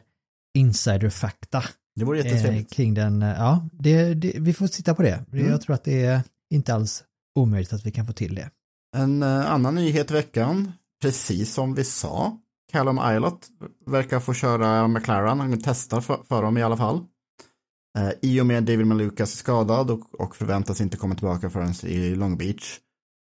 insiderfakta 0.58 1.64
Det 1.96 2.06
vore 2.06 2.20
eh, 2.20 2.26
jättetrevligt. 2.26 2.74
kring 2.74 2.94
den. 2.94 3.22
eh, 3.22 3.30
Ja, 3.30 3.70
det, 3.72 4.14
det, 4.14 4.34
vi 4.40 4.54
får 4.54 4.68
titta 4.68 4.96
på 4.96 5.02
det. 5.02 5.26
Mm. 5.34 5.50
Jag 5.50 5.62
tror 5.62 5.74
att 5.74 5.84
det 5.84 6.06
är 6.06 6.22
inte 6.54 6.74
alls 6.74 7.04
omöjligt 7.40 7.74
att 7.74 7.86
vi 7.86 7.92
kan 7.92 8.06
få 8.08 8.14
till 8.14 8.36
det. 8.36 8.50
En 8.98 9.24
eh, 9.24 9.52
annan 9.52 9.76
nyhet 9.76 10.12
i 10.12 10.14
veckan, 10.14 10.72
precis 11.02 11.54
som 11.54 11.74
vi 11.76 11.84
sa, 11.84 12.38
Callum 12.72 13.00
Ilott 13.16 13.48
verkar 13.86 14.20
få 14.20 14.34
köra 14.34 14.88
McLaren, 14.88 15.40
han 15.40 15.62
testar 15.64 16.02
för, 16.02 16.18
för 16.30 16.42
dem 16.42 16.58
i 16.58 16.64
alla 16.64 16.78
fall. 16.78 17.06
Eh, 17.96 18.12
I 18.22 18.42
och 18.42 18.46
med 18.46 18.64
David 18.64 18.88
Malukas 18.88 19.34
är 19.34 19.38
skadad 19.38 19.92
och, 19.92 20.22
och 20.22 20.36
förväntas 20.36 20.82
inte 20.82 20.98
komma 20.98 21.16
tillbaka 21.16 21.50
förrän 21.50 21.74
i 21.84 22.16
Long 22.16 22.38
Beach, 22.38 22.80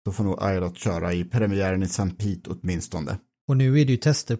så 0.06 0.12
får 0.12 0.24
nog 0.24 0.40
Ilott 0.58 0.78
köra 0.78 1.14
i 1.14 1.24
premiären 1.24 1.84
i 1.84 1.86
St. 1.86 2.10
Pete 2.10 2.50
åtminstone. 2.50 3.18
Och 3.48 3.58
nu 3.58 3.80
är 3.80 3.86
det 3.86 3.92
ju 3.92 3.98
tester 3.98 4.38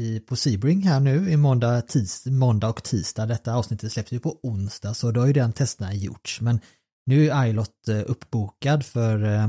i, 0.00 0.20
på 0.20 0.36
Sebring 0.36 0.82
här 0.82 1.00
nu 1.00 1.30
i 1.30 1.36
måndag, 1.36 1.82
tis, 1.82 2.26
måndag 2.26 2.68
och 2.68 2.84
tisdag. 2.84 3.26
Detta 3.26 3.54
avsnittet 3.54 3.92
släpps 3.92 4.12
ju 4.12 4.20
på 4.20 4.38
onsdag 4.42 4.94
så 4.94 5.10
då 5.10 5.20
har 5.20 5.26
ju 5.26 5.32
den 5.32 5.52
testerna 5.52 5.94
gjorts. 5.94 6.40
Men 6.40 6.60
nu 7.06 7.28
är 7.28 7.34
Ailot 7.34 7.88
eh, 7.88 8.02
uppbokad 8.06 8.86
för 8.86 9.24
eh, 9.24 9.48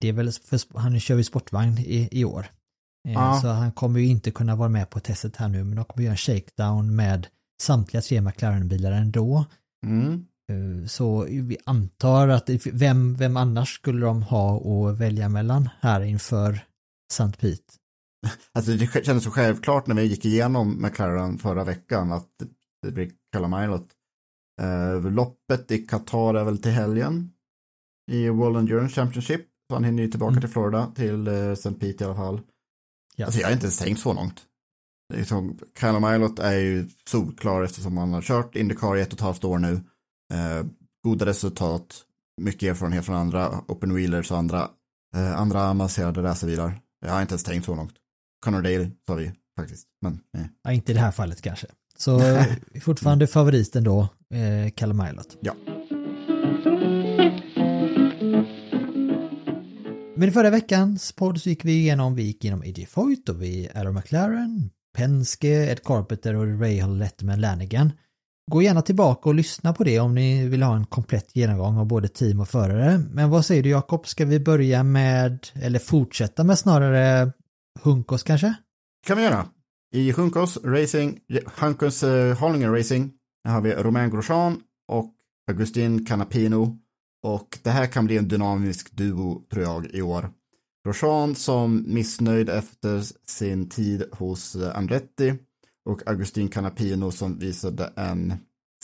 det 0.00 0.08
är 0.08 0.12
väl 0.12 0.32
för, 0.32 0.78
han 0.78 1.00
kör 1.00 1.16
ju 1.16 1.24
sportvagn 1.24 1.78
i, 1.78 2.08
i 2.12 2.24
år. 2.24 2.46
Ja. 3.02 3.40
Så 3.42 3.48
han 3.48 3.72
kommer 3.72 4.00
ju 4.00 4.06
inte 4.06 4.30
kunna 4.30 4.56
vara 4.56 4.68
med 4.68 4.90
på 4.90 5.00
testet 5.00 5.36
här 5.36 5.48
nu 5.48 5.64
men 5.64 5.76
de 5.76 5.84
kommer 5.84 6.04
göra 6.04 6.12
en 6.12 6.16
shakedown 6.16 6.96
med 6.96 7.26
samtliga 7.62 8.00
tre 8.02 8.20
McLaren-bilar 8.20 8.92
ändå. 8.92 9.44
Mm. 9.86 10.26
Eh, 10.52 10.86
Så 10.86 11.24
vi 11.24 11.56
antar 11.64 12.28
att 12.28 12.50
vem, 12.72 13.14
vem 13.14 13.36
annars 13.36 13.74
skulle 13.74 14.06
de 14.06 14.22
ha 14.22 14.56
att 14.90 14.98
välja 14.98 15.28
mellan 15.28 15.68
här 15.80 16.00
inför 16.00 16.60
St. 17.12 17.32
Pete? 17.40 17.62
Alltså 18.54 18.72
det 18.72 19.04
kändes 19.04 19.24
så 19.24 19.30
självklart 19.30 19.86
när 19.86 19.94
vi 19.94 20.02
gick 20.04 20.24
igenom 20.24 20.82
McLaren 20.82 21.38
förra 21.38 21.64
veckan 21.64 22.12
att 22.12 22.28
det- 22.82 22.90
blir 22.92 23.10
Callum 23.32 23.54
Ilott. 23.64 23.88
Eh, 24.62 25.10
loppet 25.12 25.70
i 25.70 25.78
Qatar 25.78 26.34
är 26.34 26.44
väl 26.44 26.58
till 26.62 26.70
helgen 26.72 27.30
i 28.10 28.28
World 28.28 28.56
Endurance 28.56 28.94
Championship. 28.94 29.40
Så 29.68 29.74
han 29.74 29.84
hinner 29.84 30.02
ju 30.02 30.10
tillbaka 30.10 30.30
Mm. 30.30 30.40
till 30.40 30.50
Florida, 30.50 30.92
till 30.94 31.26
eh, 31.28 31.34
St. 31.50 31.72
Pete 31.72 32.04
i 32.04 32.06
alla 32.06 32.16
fall. 32.16 32.40
Ja. 33.16 33.26
Alltså 33.26 33.40
jag 33.40 33.46
har 33.48 33.52
inte 33.52 33.64
ens 33.66 33.78
tänkt 33.78 34.00
så 34.00 34.12
långt. 34.12 34.46
Liksom, 35.14 35.58
Callum 35.78 36.14
Ilott 36.14 36.38
är 36.38 36.58
ju 36.58 36.88
solklar 37.06 37.62
eftersom 37.62 37.96
han 37.96 38.12
har 38.12 38.22
kört 38.22 38.56
Indycar 38.56 38.96
i 38.96 39.00
ett 39.00 39.08
och 39.08 39.14
ett 39.14 39.20
halvt 39.20 39.44
år 39.44 39.58
nu. 39.58 39.72
Eh, 40.34 40.66
goda 41.04 41.26
resultat, 41.26 42.04
mycket 42.40 42.70
erfarenhet 42.70 43.06
från 43.06 43.16
andra 43.16 43.64
open 43.68 43.94
wheelers 43.94 44.30
och 44.30 44.38
andra, 44.38 44.70
eh, 45.16 45.40
andra 45.40 45.70
avancerade 45.70 46.22
racerbilar. 46.22 46.80
Jag 47.06 47.12
har 47.12 47.20
inte 47.22 47.32
ens 47.32 47.44
tänkt 47.44 47.64
så 47.64 47.74
långt. 47.74 47.94
Connor 48.44 48.62
Daly 48.62 48.90
sa 49.06 49.14
vi 49.14 49.32
faktiskt. 49.56 49.86
Men, 50.02 50.12
eh. 50.12 50.46
Ja, 50.62 50.72
inte 50.72 50.92
i 50.92 50.94
det 50.94 51.00
här 51.00 51.10
fallet 51.10 51.42
kanske. 51.42 51.66
Så 51.96 52.20
eh, 52.36 52.46
fortfarande 52.80 53.26
favoriten 53.26 53.84
då, 53.84 54.08
eh, 54.34 54.70
Callum 54.70 55.00
Ilott. 55.10 55.36
Ja. 55.40 55.54
Men 60.16 60.28
i 60.28 60.32
förra 60.32 60.50
veckans 60.50 61.12
podd 61.12 61.40
så 61.40 61.48
gick 61.48 61.64
vi 61.64 61.72
igenom, 61.72 62.14
vi 62.14 62.22
gick 62.22 62.44
igenom 62.44 62.60
AJ 62.60 62.86
Foyt 62.86 63.28
och 63.28 63.42
vi 63.42 63.68
Aaron 63.74 63.94
McLaren, 63.94 64.70
Penske, 64.98 65.48
Ed 65.48 65.82
Carpenter 65.84 66.34
och 66.34 66.60
Ray 66.60 66.82
Letterman 66.86 67.40
Lanigan. 67.40 67.92
Gå 68.50 68.62
gärna 68.62 68.82
tillbaka 68.82 69.28
och 69.28 69.34
lyssna 69.34 69.72
på 69.72 69.84
det 69.84 70.00
om 70.00 70.14
ni 70.14 70.48
vill 70.48 70.62
ha 70.62 70.76
en 70.76 70.86
komplett 70.86 71.36
genomgång 71.36 71.78
av 71.78 71.86
både 71.86 72.08
team 72.08 72.40
och 72.40 72.48
förare. 72.48 72.98
Men 73.10 73.30
vad 73.30 73.44
säger 73.44 73.62
du 73.62 73.68
Jakob, 73.68 74.06
ska 74.06 74.24
vi 74.24 74.40
börja 74.40 74.82
med, 74.82 75.46
eller 75.54 75.78
fortsätta 75.78 76.44
med 76.44 76.58
snarare 76.58 77.32
Hunkos 77.82 78.22
kanske? 78.22 78.54
kan 79.06 79.16
vi 79.16 79.22
göra. 79.22 79.46
I 79.94 80.12
Hunkos 80.12 80.58
Racing, 80.64 81.18
Hunkos 81.60 82.02
eh, 82.02 82.38
Hollinger 82.38 82.70
Racing, 82.70 83.12
här 83.44 83.54
har 83.54 83.60
vi 83.60 83.74
Romain 83.74 84.10
Grosjean 84.10 84.60
och 84.88 85.14
Augustin 85.50 86.06
Canapino. 86.06 86.78
Och 87.22 87.58
det 87.62 87.70
här 87.70 87.86
kan 87.86 88.06
bli 88.06 88.16
en 88.16 88.28
dynamisk 88.28 88.92
duo 88.92 89.42
tror 89.50 89.64
jag 89.64 89.86
i 89.86 90.02
år. 90.02 90.30
Grosjean 90.88 91.34
som 91.34 91.84
missnöjd 91.86 92.48
efter 92.48 93.02
sin 93.26 93.68
tid 93.68 94.04
hos 94.12 94.54
eh, 94.56 94.76
Andretti 94.76 95.34
och 95.84 96.08
Agustin 96.08 96.48
Canapino 96.48 97.10
som 97.10 97.38
visade 97.38 97.92
en 97.96 98.34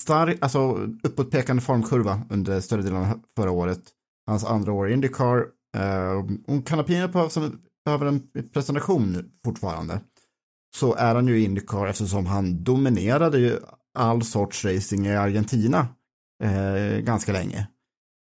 stark, 0.00 0.38
alltså 0.40 0.88
uppåtpekande 1.02 1.62
formkurva 1.62 2.22
under 2.30 2.60
större 2.60 2.82
delen 2.82 3.02
av 3.02 3.20
förra 3.36 3.50
året. 3.50 3.80
Hans 4.26 4.44
andra 4.44 4.72
år 4.72 4.90
i 4.90 4.92
Indycar. 4.92 5.46
Eh, 5.76 6.18
Om 6.46 6.62
Canapino 6.62 7.08
behöver, 7.08 7.52
behöver 7.84 8.06
en 8.06 8.22
presentation 8.52 9.30
fortfarande. 9.44 10.00
Så 10.76 10.94
är 10.94 11.14
han 11.14 11.26
ju 11.26 11.38
i 11.38 11.44
Indycar 11.44 11.86
eftersom 11.86 12.26
han 12.26 12.64
dominerade 12.64 13.38
ju 13.38 13.58
all 13.98 14.22
sorts 14.22 14.64
racing 14.64 15.06
i 15.06 15.16
Argentina 15.16 15.86
eh, 16.42 17.00
ganska 17.00 17.32
länge. 17.32 17.68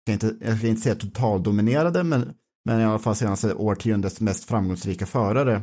Jag 0.06 0.20
ska 0.20 0.28
inte, 0.28 0.46
jag 0.46 0.58
ska 0.58 0.68
inte 0.68 0.82
säga 0.82 0.96
totaldominerade, 0.96 2.04
men, 2.04 2.34
men 2.66 2.82
i 2.82 2.84
alla 2.84 3.00
fall 3.00 3.16
senaste 3.16 3.54
årtiondets 3.54 4.22
mest 4.22 4.44
framgångsrika 4.44 5.06
förare 5.06 5.62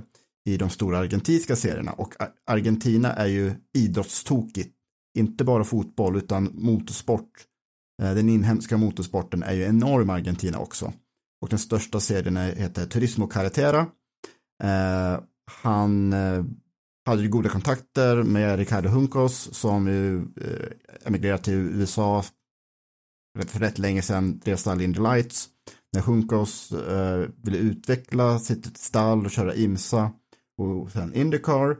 i 0.48 0.56
de 0.56 0.70
stora 0.70 0.98
argentinska 0.98 1.56
serierna. 1.56 1.92
Och 1.92 2.14
Argentina 2.46 3.12
är 3.12 3.26
ju 3.26 3.52
idrottstokigt. 3.74 4.76
Inte 5.18 5.44
bara 5.44 5.64
fotboll 5.64 6.16
utan 6.16 6.50
motorsport. 6.54 7.30
Eh, 8.02 8.14
den 8.14 8.28
inhemska 8.28 8.76
motorsporten 8.76 9.42
är 9.42 9.52
ju 9.52 9.64
enorm 9.64 10.10
i 10.10 10.12
Argentina 10.12 10.58
också. 10.58 10.92
Och 11.42 11.48
den 11.48 11.58
största 11.58 12.00
serien 12.00 12.36
heter 12.36 12.86
Turismo 12.86 13.26
Carretera. 13.26 13.80
Eh, 14.62 15.20
han 15.62 16.12
eh, 16.12 16.44
hade 17.06 17.22
ju 17.22 17.28
goda 17.28 17.48
kontakter 17.48 18.22
med 18.22 18.58
Ricardo 18.58 18.88
Hunkos 18.88 19.54
som 19.54 19.88
ju 19.88 20.16
eh, 20.18 21.06
emigrerat 21.06 21.44
till 21.44 21.54
USA 21.54 22.24
för 23.38 23.58
rätt 23.58 23.78
länge 23.78 24.02
sedan, 24.02 24.38
drev 24.38 24.56
Stalin 24.56 24.84
Indy 24.84 25.00
Lights. 25.00 25.48
När 25.92 26.00
Hunkos 26.00 26.72
eh, 26.72 27.28
ville 27.42 27.58
utveckla 27.58 28.38
sitt 28.38 28.76
stall 28.76 29.24
och 29.24 29.30
köra 29.30 29.54
IMSA 29.54 30.12
och 30.58 30.90
sen 30.90 31.14
Indycar, 31.14 31.76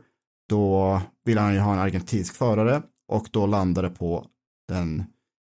då 0.49 1.01
ville 1.25 1.41
han 1.41 1.53
ju 1.53 1.59
ha 1.59 1.73
en 1.73 1.79
argentinsk 1.79 2.35
förare 2.35 2.83
och 3.07 3.27
då 3.31 3.45
landade 3.45 3.89
på 3.89 4.27
den 4.67 5.03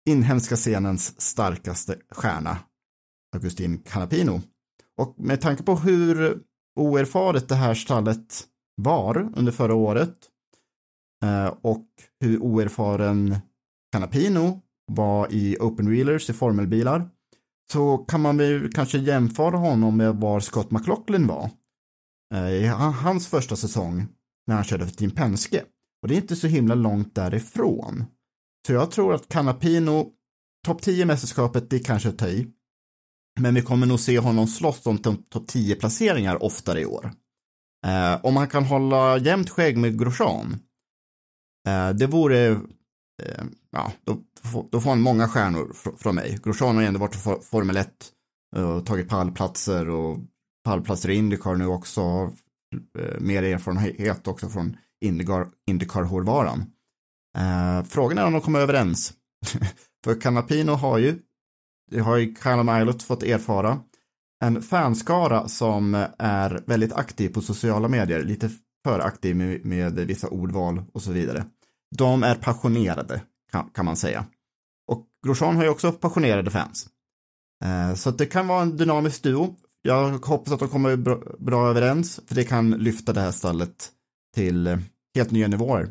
inhemska 0.09 0.57
scenens 0.57 1.21
starkaste 1.21 1.97
stjärna, 2.11 2.59
Augustin 3.37 3.79
Canapino. 3.79 4.40
Och 4.97 5.14
med 5.19 5.40
tanke 5.40 5.62
på 5.62 5.76
hur 5.76 6.38
oerfaret 6.81 7.49
det 7.49 7.55
här 7.55 7.75
stallet 7.75 8.45
var 8.76 9.33
under 9.37 9.52
förra 9.52 9.75
året 9.75 10.17
eh, 11.25 11.55
och 11.62 11.87
hur 12.21 12.38
oerfaren 12.38 13.37
Canapino 13.93 14.61
var 14.93 15.33
i 15.33 15.57
open 15.61 15.90
wheelers 15.90 16.31
i 16.31 16.33
formelbilar 16.33 17.11
så 17.72 17.98
kan 17.98 18.20
man 18.20 18.36
väl 18.36 18.72
kanske 18.72 18.98
jämföra 18.98 19.56
honom 19.56 19.96
med 19.96 20.14
var 20.14 20.40
Scott 20.40 20.70
McLaughlin 20.70 21.26
var 21.26 21.50
eh, 22.34 22.48
i 22.48 22.66
hans 23.02 23.28
första 23.28 23.56
säsong 23.56 24.06
när 24.46 24.54
han 24.54 24.64
körde 24.64 24.86
för 24.86 24.94
Team 24.94 25.10
Penske. 25.10 25.64
Och 26.02 26.08
det 26.08 26.14
är 26.14 26.20
inte 26.20 26.36
så 26.36 26.46
himla 26.46 26.74
långt 26.74 27.14
därifrån. 27.14 28.04
Så 28.66 28.72
jag 28.72 28.90
tror 28.90 29.14
att 29.14 29.28
Canapino, 29.28 30.10
topp 30.66 30.82
10 30.82 31.06
mästerskapet, 31.06 31.70
det 31.70 31.78
kanske 31.78 32.08
att 32.08 32.18
ta 32.18 32.28
i. 32.28 32.46
Men 33.40 33.54
vi 33.54 33.62
kommer 33.62 33.86
nog 33.86 34.00
se 34.00 34.18
honom 34.18 34.46
slåss 34.46 34.86
om 34.86 34.98
topp 34.98 35.46
10 35.46 35.74
placeringar 35.74 36.42
oftare 36.42 36.80
i 36.80 36.86
år. 36.86 37.12
Eh, 37.86 38.24
om 38.24 38.36
han 38.36 38.48
kan 38.48 38.64
hålla 38.64 39.18
jämnt 39.18 39.50
skägg 39.50 39.76
med 39.76 39.98
Grosjean, 39.98 40.58
eh, 41.68 41.90
det 41.90 42.06
vore, 42.06 42.60
eh, 43.22 43.44
ja, 43.70 43.92
då, 44.04 44.18
får- 44.52 44.66
då 44.70 44.80
får 44.80 44.90
han 44.90 45.00
många 45.00 45.28
stjärnor 45.28 45.72
fr- 45.74 45.96
från 45.96 46.14
mig. 46.14 46.38
Grosjean 46.42 46.74
har 46.74 46.82
ju 46.82 46.88
ändå 46.88 47.00
varit 47.00 47.14
i 47.14 47.18
for- 47.18 47.40
Formel 47.40 47.76
1 47.76 47.88
eh, 48.56 48.70
och 48.70 48.86
tagit 48.86 49.08
pallplatser 49.08 49.88
och 49.88 50.18
pallplatser 50.64 51.10
i 51.10 51.14
Indycar 51.14 51.54
nu 51.54 51.66
också. 51.66 52.00
har, 52.02 52.24
eh, 52.98 53.20
Mer 53.20 53.42
erfarenhet 53.42 54.28
också 54.28 54.48
från 54.48 54.76
Indycar, 55.04 55.46
Indycar-hårvaran. 55.70 56.64
Eh, 57.38 57.82
frågan 57.88 58.18
är 58.18 58.26
om 58.26 58.32
de 58.32 58.40
kommer 58.42 58.60
överens. 58.60 59.12
För 60.04 60.20
Canapino 60.20 60.70
har 60.72 60.98
ju, 60.98 61.18
det 61.90 62.00
har 62.00 62.16
ju 62.16 62.34
Callum 62.34 62.68
Ilott 62.68 63.02
fått 63.02 63.22
erfara, 63.22 63.80
en 64.44 64.62
fanskara 64.62 65.48
som 65.48 66.06
är 66.18 66.62
väldigt 66.66 66.92
aktiv 66.92 67.28
på 67.28 67.40
sociala 67.40 67.88
medier, 67.88 68.22
lite 68.22 68.50
för 68.84 69.00
aktiv 69.00 69.36
med, 69.36 69.64
med 69.64 69.92
vissa 69.94 70.28
ordval 70.28 70.82
och 70.92 71.02
så 71.02 71.12
vidare. 71.12 71.44
De 71.97 72.23
är 72.23 72.35
passionerade, 72.35 73.23
kan, 73.52 73.70
kan 73.75 73.85
man 73.85 73.97
säga. 73.97 74.25
Och 74.88 75.06
Grosjean 75.26 75.56
har 75.56 75.64
ju 75.64 75.70
också 75.70 75.92
passionerade 75.92 76.50
fans. 76.50 76.87
Eh, 77.64 77.94
så 77.94 78.09
att 78.09 78.18
det 78.18 78.26
kan 78.26 78.47
vara 78.47 78.62
en 78.62 78.76
dynamisk 78.76 79.23
duo. 79.23 79.56
Jag 79.82 80.11
hoppas 80.11 80.52
att 80.52 80.59
de 80.59 80.68
kommer 80.68 80.97
bra, 80.97 81.20
bra 81.38 81.68
överens, 81.68 82.20
för 82.26 82.35
det 82.35 82.44
kan 82.44 82.70
lyfta 82.70 83.12
det 83.12 83.20
här 83.20 83.32
stallet 83.32 83.88
till 84.35 84.66
eh, 84.66 84.78
helt 85.14 85.30
nya 85.30 85.49
nivåer. 85.49 85.90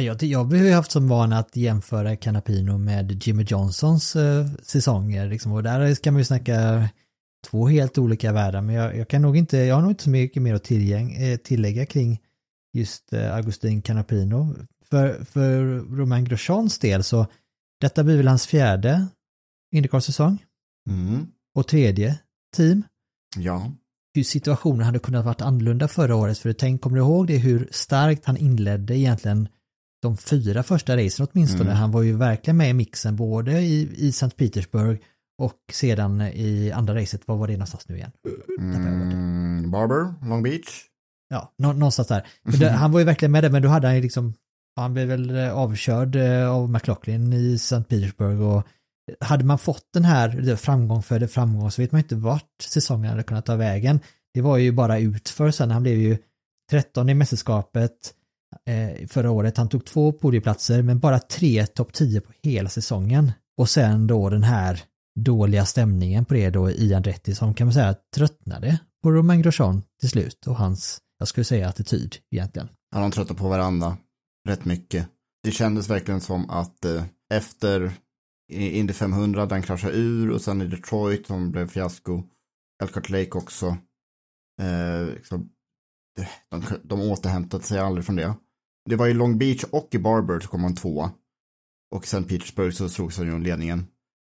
Jag, 0.00 0.22
jag 0.22 0.44
har 0.44 0.56
ju 0.56 0.72
haft 0.72 0.90
som 0.90 1.08
vana 1.08 1.38
att 1.38 1.56
jämföra 1.56 2.16
Canapino 2.16 2.78
med 2.78 3.26
Jimmy 3.26 3.44
Johnsons 3.48 4.16
eh, 4.16 4.46
säsonger. 4.62 5.28
Liksom, 5.28 5.52
och 5.52 5.62
där 5.62 5.94
ska 5.94 6.12
man 6.12 6.20
ju 6.20 6.24
snacka 6.24 6.88
två 7.46 7.68
helt 7.68 7.98
olika 7.98 8.32
världar. 8.32 8.60
Men 8.60 8.74
jag, 8.74 8.96
jag, 8.96 9.08
kan 9.08 9.22
nog 9.22 9.36
inte, 9.36 9.56
jag 9.56 9.74
har 9.74 9.82
nog 9.82 9.90
inte 9.90 10.04
så 10.04 10.10
mycket 10.10 10.42
mer 10.42 10.54
att 10.54 10.64
tillgäng, 10.64 11.12
eh, 11.12 11.36
tillägga 11.36 11.86
kring 11.86 12.20
just 12.72 13.12
eh, 13.12 13.34
Agustin 13.34 13.82
Canapino. 13.82 14.54
För, 14.90 15.24
för 15.24 15.64
Romain 15.96 16.24
Grosjeans 16.24 16.78
del 16.78 17.04
så, 17.04 17.26
detta 17.80 18.04
blir 18.04 18.16
väl 18.16 18.28
hans 18.28 18.46
fjärde 18.46 19.06
Indycar-säsong. 19.74 20.44
Mm. 20.90 21.26
Och 21.54 21.66
tredje 21.66 22.18
team. 22.56 22.82
Ja. 23.36 23.72
Hur 24.14 24.22
situationen 24.22 24.86
hade 24.86 24.98
kunnat 24.98 25.24
varit 25.24 25.40
annorlunda 25.40 25.88
förra 25.88 26.16
året. 26.16 26.38
För 26.38 26.52
tänk, 26.52 26.80
kommer 26.80 26.96
du 26.96 27.02
ihåg 27.02 27.26
det 27.26 27.38
hur 27.38 27.68
starkt 27.70 28.24
han 28.24 28.36
inledde 28.36 28.98
egentligen 28.98 29.48
de 30.02 30.16
fyra 30.16 30.62
första 30.62 30.96
racen 30.96 31.26
åtminstone. 31.30 31.70
Mm. 31.70 31.76
Han 31.76 31.90
var 31.90 32.02
ju 32.02 32.16
verkligen 32.16 32.56
med 32.56 32.70
i 32.70 32.72
mixen 32.72 33.16
både 33.16 33.60
i, 33.60 34.06
i 34.06 34.12
Sankt 34.12 34.36
Petersburg 34.36 35.02
och 35.38 35.58
sedan 35.72 36.20
i 36.20 36.72
andra 36.72 36.94
racet, 36.94 37.22
vad 37.26 37.38
var 37.38 37.46
det 37.46 37.52
någonstans 37.52 37.88
nu 37.88 37.96
igen? 37.96 38.10
Mm, 38.58 39.70
Barber, 39.70 40.28
Long 40.28 40.42
Beach. 40.42 40.84
Ja, 41.28 41.54
nå, 41.58 41.72
någonstans 41.72 42.08
där. 42.08 42.26
Det, 42.42 42.68
han 42.68 42.92
var 42.92 42.98
ju 42.98 43.04
verkligen 43.04 43.32
med 43.32 43.44
det, 43.44 43.50
men 43.50 43.62
då 43.62 43.68
hade 43.68 43.86
han 43.86 43.96
ju 43.96 44.02
liksom, 44.02 44.34
han 44.78 44.94
blev 44.94 45.08
väl 45.08 45.36
eh, 45.36 45.52
avkörd 45.52 46.16
eh, 46.16 46.50
av 46.50 46.70
McLaughlin 46.70 47.32
i 47.32 47.54
St. 47.54 47.82
Petersburg 47.82 48.40
och 48.40 48.56
eh, 48.56 48.62
hade 49.20 49.44
man 49.44 49.58
fått 49.58 49.92
den 49.94 50.04
här 50.04 50.56
framgång 50.56 51.02
för 51.02 51.18
det 51.18 51.28
framgång 51.28 51.70
så 51.70 51.82
vet 51.82 51.92
man 51.92 51.98
inte 51.98 52.16
vart 52.16 52.62
säsongen 52.62 53.10
hade 53.10 53.22
kunnat 53.22 53.46
ta 53.46 53.56
vägen. 53.56 54.00
Det 54.34 54.40
var 54.40 54.56
ju 54.56 54.72
bara 54.72 54.98
utför 54.98 55.50
sen, 55.50 55.70
han 55.70 55.82
blev 55.82 55.98
ju 55.98 56.18
13 56.70 57.08
i 57.08 57.14
mästerskapet 57.14 58.14
förra 59.08 59.30
året. 59.30 59.56
Han 59.56 59.68
tog 59.68 59.84
två 59.84 60.12
podieplatser 60.12 60.82
men 60.82 60.98
bara 60.98 61.18
tre 61.18 61.66
topp 61.66 61.92
10 61.92 62.20
på 62.20 62.32
hela 62.42 62.68
säsongen. 62.68 63.32
Och 63.56 63.68
sen 63.68 64.06
då 64.06 64.28
den 64.28 64.42
här 64.42 64.82
dåliga 65.20 65.64
stämningen 65.64 66.24
på 66.24 66.34
det 66.34 66.50
då 66.50 66.70
i 66.70 66.94
Andretti 66.94 67.34
som 67.34 67.54
kan 67.54 67.66
man 67.66 67.74
säga 67.74 67.94
tröttnade 68.14 68.78
på 69.02 69.10
Romain 69.10 69.42
Grosjean 69.42 69.82
till 70.00 70.10
slut 70.10 70.46
och 70.46 70.56
hans, 70.56 70.98
jag 71.18 71.28
skulle 71.28 71.44
säga 71.44 71.68
attityd 71.68 72.16
egentligen. 72.30 72.68
Ja, 72.94 73.00
de 73.00 73.10
tröttnade 73.10 73.40
på 73.40 73.48
varandra 73.48 73.96
rätt 74.48 74.64
mycket. 74.64 75.08
Det 75.42 75.50
kändes 75.50 75.90
verkligen 75.90 76.20
som 76.20 76.50
att 76.50 76.84
eh, 76.84 77.04
efter 77.34 77.92
Indy 78.52 78.92
500, 78.92 79.46
den 79.46 79.62
kraschade 79.62 79.94
ur 79.94 80.30
och 80.30 80.40
sen 80.40 80.62
i 80.62 80.66
Detroit 80.66 81.26
som 81.26 81.50
blev 81.50 81.68
fiasko. 81.68 82.22
Elkhart 82.82 83.10
Lake 83.10 83.30
också. 83.30 83.66
Eh, 84.60 85.06
liksom, 85.14 85.50
de, 86.50 86.62
de 86.82 87.00
återhämtade 87.00 87.64
sig 87.64 87.78
aldrig 87.78 88.06
från 88.06 88.16
det. 88.16 88.34
Det 88.88 88.96
var 88.96 89.08
i 89.08 89.14
Long 89.14 89.38
Beach 89.38 89.64
och 89.64 89.88
i 89.90 89.98
Barber 89.98 90.40
så 90.40 90.48
kom 90.48 90.60
man 90.60 90.74
tvåa. 90.74 91.10
Och 91.94 92.06
sen 92.06 92.24
Petersburg 92.24 92.74
så 92.74 92.88
slogs 92.88 93.18
han 93.18 93.26
ju 93.26 93.38
ledningen. 93.38 93.86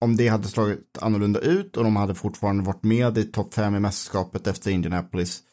Om 0.01 0.18
det 0.18 0.27
hade 0.27 0.48
slagit 0.48 0.98
annorlunda 1.01 1.39
ut 1.39 1.77
och 1.77 1.84
de 1.84 1.96
hade 1.96 2.15
fortfarande 2.15 2.63
varit 2.63 2.84
med 2.84 3.18
i 3.18 3.24
topp 3.24 3.53
fem 3.53 3.75
i 3.75 3.80
mästerskapet 3.80 4.48
efter 4.48 4.72
Indianapolis. 4.72 5.44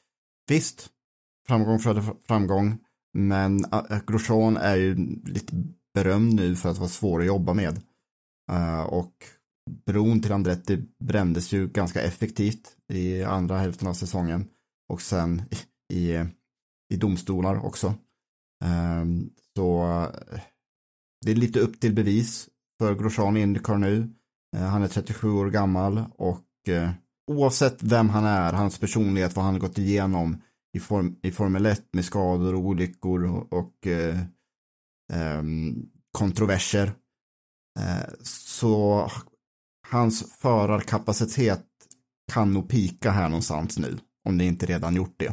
Visst, 0.49 0.89
framgång 1.47 1.79
födde 1.79 2.03
framgång. 2.29 2.79
Men 3.15 3.65
äh, 3.65 4.01
Grosjean 4.07 4.57
är 4.57 4.77
ju 4.77 4.95
lite 5.25 5.65
berömd 5.95 6.35
nu 6.35 6.57
för 6.57 6.71
att 6.71 6.79
vara 6.79 6.89
svår 6.89 7.21
att 7.21 7.27
jobba 7.27 7.55
med. 7.55 7.81
Äh, 8.51 8.83
och 8.83 9.13
bron 9.87 10.23
till 10.23 10.33
Andretti 10.33 10.85
brändes 11.05 11.53
ju 11.53 11.69
ganska 11.69 12.03
effektivt 12.03 12.77
i 12.93 13.23
andra 13.23 13.59
hälften 13.59 13.89
av 13.89 13.95
säsongen. 13.95 14.49
Och 14.89 15.03
sen 15.03 15.43
i, 15.93 16.13
i 16.95 16.97
domstolar 16.97 17.67
också. 17.67 17.87
Äh, 18.65 19.05
så 19.57 20.07
det 21.25 21.31
är 21.33 21.37
lite 21.37 21.61
upp 21.61 21.81
till 21.81 21.95
bevis 21.95 22.49
för 22.79 22.95
Grosjean 22.95 23.37
i 23.37 23.41
Indycar 23.41 23.77
nu. 23.77 24.13
Han 24.57 24.83
är 24.83 24.89
37 24.89 25.31
år 25.31 25.51
gammal 25.51 26.05
och 26.17 26.45
oavsett 27.31 27.83
vem 27.83 28.09
han 28.09 28.25
är, 28.25 28.53
hans 28.53 28.79
personlighet, 28.79 29.37
vad 29.37 29.45
han 29.45 29.55
har 29.55 29.61
gått 29.61 29.79
igenom 29.79 30.43
i, 30.77 30.81
form, 30.81 31.17
i 31.23 31.33
Formel 31.33 31.67
1 31.67 31.85
med 31.93 32.05
skador 32.05 32.55
och 32.55 32.61
olyckor 32.61 33.25
och, 33.25 33.53
och 33.53 33.87
um, 35.13 35.91
kontroverser 36.13 36.93
Eh, 37.79 38.09
så 38.23 39.07
hans 39.89 40.33
förarkapacitet 40.33 41.67
kan 42.33 42.53
nog 42.53 42.69
pika 42.69 43.11
här 43.11 43.29
någonstans 43.29 43.79
nu, 43.79 43.99
om 44.29 44.39
det 44.39 44.45
inte 44.45 44.67
redan 44.67 44.95
gjort 44.95 45.15
det. 45.17 45.33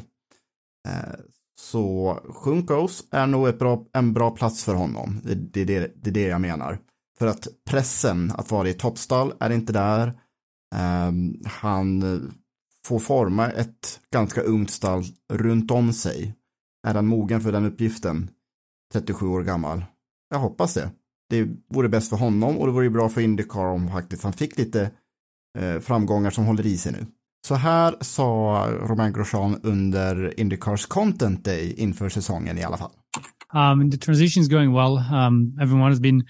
Eh, 0.88 1.16
så 1.62 2.20
Sjunkos 2.30 3.04
är 3.12 3.28
nog 3.28 3.48
ett 3.48 3.60
bra, 3.60 3.86
en 3.94 4.14
bra 4.14 4.32
plats 4.32 4.64
för 4.64 4.74
honom, 4.74 5.22
det, 5.24 5.36
det, 5.36 5.66
det, 5.66 5.94
det 5.96 6.10
är 6.10 6.14
det 6.14 6.28
jag 6.28 6.42
menar. 6.42 6.80
För 7.18 7.28
att 7.28 7.48
pressen 7.70 8.32
att 8.32 8.52
vara 8.52 8.70
i 8.70 8.74
toppstall 8.74 9.34
är 9.40 9.50
inte 9.50 9.74
där. 9.74 10.20
Ehm, 10.76 11.42
han 11.46 12.02
få 12.86 13.00
forma 13.00 13.50
ett 13.50 14.00
ganska 14.14 14.42
ungt 14.42 14.70
stall 14.70 15.04
runt 15.34 15.72
om 15.72 15.94
sig. 15.94 16.36
Är 16.88 16.94
han 16.94 17.08
mogen 17.08 17.42
för 17.42 17.52
den 17.52 17.66
uppgiften? 17.66 18.30
37 18.94 19.26
år 19.28 19.44
gammal. 19.44 19.86
Jag 20.30 20.40
hoppas 20.40 20.74
det 20.74 20.92
det 21.30 21.48
vore 21.70 21.90
bäst 21.90 22.10
för 22.10 22.18
honom 22.18 22.58
och 22.58 22.66
det 22.66 22.74
vore 22.74 22.90
bra 22.90 23.10
för 23.10 23.22
Indycar 23.22 23.66
om 23.66 23.90
faktiskt 23.90 24.24
han 24.24 24.34
fick 24.34 24.58
lite 24.58 24.92
eh, 25.58 25.80
framgångar 25.80 26.30
som 26.30 26.46
håller 26.46 26.66
i 26.66 26.78
sig 26.78 26.92
nu. 26.92 27.06
Så 27.48 27.56
här 27.56 27.96
sa 28.02 28.68
Romain 28.82 29.14
Grosjean 29.14 29.60
under 29.64 30.40
Indycars 30.40 30.86
Content 30.86 31.46
Day 31.46 31.74
inför 31.78 32.10
säsongen 32.10 32.58
i 32.58 32.64
alla 32.64 32.78
fall. 32.78 32.92
Um, 33.54 33.92
the 33.92 33.98
transition 33.98 34.42
is 34.42 34.50
going 34.50 34.74
well. 34.74 34.98
Um, 34.98 35.58
everyone 35.62 35.90
has 35.90 36.00
been 36.00 36.26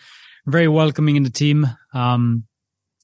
very 0.45 0.67
welcoming 0.67 1.17
in 1.17 1.25
the 1.25 1.31
team. 1.31 1.67
Um, 1.93 2.43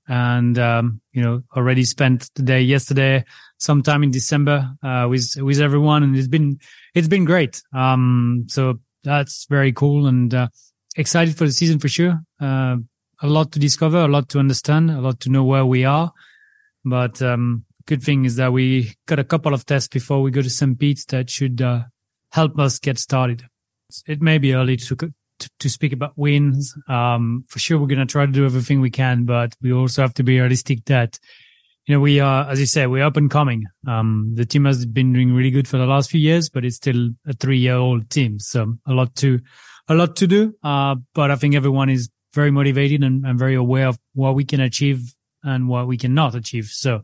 and, 0.08 0.58
um, 0.58 1.01
you 1.14 1.22
know, 1.22 1.44
already 1.56 1.84
spent 1.84 2.30
the 2.36 2.44
day 2.44 2.62
yesterday, 2.62 3.24
sometime 3.58 4.04
in 4.04 4.12
December, 4.12 4.72
uh, 4.84 5.08
with, 5.10 5.36
with 5.38 5.60
everyone. 5.60 6.04
And 6.04 6.16
it's 6.16 6.28
been, 6.28 6.60
it's 6.94 7.08
been 7.08 7.26
great. 7.26 7.62
Um, 7.74 8.46
so 8.48 8.80
that's 9.04 9.46
very 9.50 9.72
cool. 9.72 10.08
And, 10.08 10.34
uh, 10.34 10.48
excited 10.96 11.38
for 11.38 11.46
the 11.46 11.52
season 11.52 11.80
for 11.80 11.88
sure. 11.88 12.20
Uh, 12.40 12.78
a 13.22 13.28
lot 13.28 13.52
to 13.52 13.60
discover, 13.60 14.00
a 14.00 14.08
lot 14.08 14.30
to 14.30 14.40
understand, 14.40 14.90
a 14.90 15.02
lot 15.02 15.20
to 15.22 15.30
know 15.30 15.44
where 15.44 15.66
we 15.66 15.86
are. 15.86 16.12
But 16.84 17.22
um, 17.22 17.66
good 17.86 18.02
thing 18.02 18.26
is 18.26 18.36
that 18.38 18.52
we 18.52 18.96
got 19.06 19.20
a 19.20 19.24
couple 19.24 19.54
of 19.54 19.66
tests 19.66 19.88
before 19.88 20.22
we 20.22 20.32
go 20.32 20.42
to 20.42 20.50
St. 20.50 20.80
Pete's 20.80 21.06
that 21.06 21.30
should 21.30 21.62
uh, 21.62 21.84
help 22.32 22.58
us 22.58 22.80
get 22.80 22.98
started. 22.98 23.44
It 24.08 24.22
may 24.22 24.38
be 24.38 24.54
early 24.54 24.78
to 24.78 25.12
to, 25.60 25.70
speak 25.70 25.94
about 25.94 26.18
wins. 26.18 26.76
Um, 26.88 27.44
for 27.48 27.60
sure, 27.60 27.80
we're 27.80 27.88
going 27.88 28.00
to 28.00 28.06
try 28.06 28.26
to 28.26 28.32
do 28.32 28.46
everything 28.46 28.82
we 28.82 28.90
can, 28.90 29.26
but 29.26 29.56
we 29.62 29.74
also 29.74 30.02
have 30.02 30.14
to 30.16 30.24
be 30.24 30.40
realistic 30.40 30.86
that 30.86 31.20
you 31.86 31.96
know 31.96 32.00
we 32.00 32.20
are, 32.20 32.50
as 32.50 32.60
you 32.60 32.66
said, 32.66 32.90
we're 32.90 33.04
up 33.04 33.18
and 33.18 33.30
coming. 33.30 33.66
Um, 33.88 34.34
the 34.36 34.46
team 34.46 34.66
has 34.66 34.86
been 34.86 35.14
doing 35.14 35.34
really 35.34 35.52
good 35.52 35.68
for 35.68 35.78
the 35.78 35.86
last 35.86 36.10
few 36.10 36.20
years, 36.20 36.50
but 36.50 36.64
it's 36.64 36.76
still 36.78 37.10
a 37.28 37.34
three-year-old 37.34 38.10
team, 38.10 38.40
so 38.40 38.76
a 38.88 38.94
lot 38.94 39.16
to 39.18 39.40
a 39.88 39.96
lot 39.96 40.16
to 40.18 40.28
do. 40.28 40.56
Uh, 40.64 40.96
but 41.14 41.32
I 41.32 41.36
think 41.36 41.56
everyone 41.56 41.90
is 41.90 42.10
very 42.34 42.52
motivated 42.52 43.04
and, 43.04 43.26
and, 43.26 43.38
very 43.38 43.56
aware 43.56 43.88
of 43.88 44.00
what 44.14 44.36
we 44.36 44.46
can 44.46 44.62
achieve 44.62 45.14
and 45.44 45.68
what 45.68 45.88
we 45.88 45.98
cannot 45.98 46.34
achieve. 46.34 46.68
So 46.68 47.02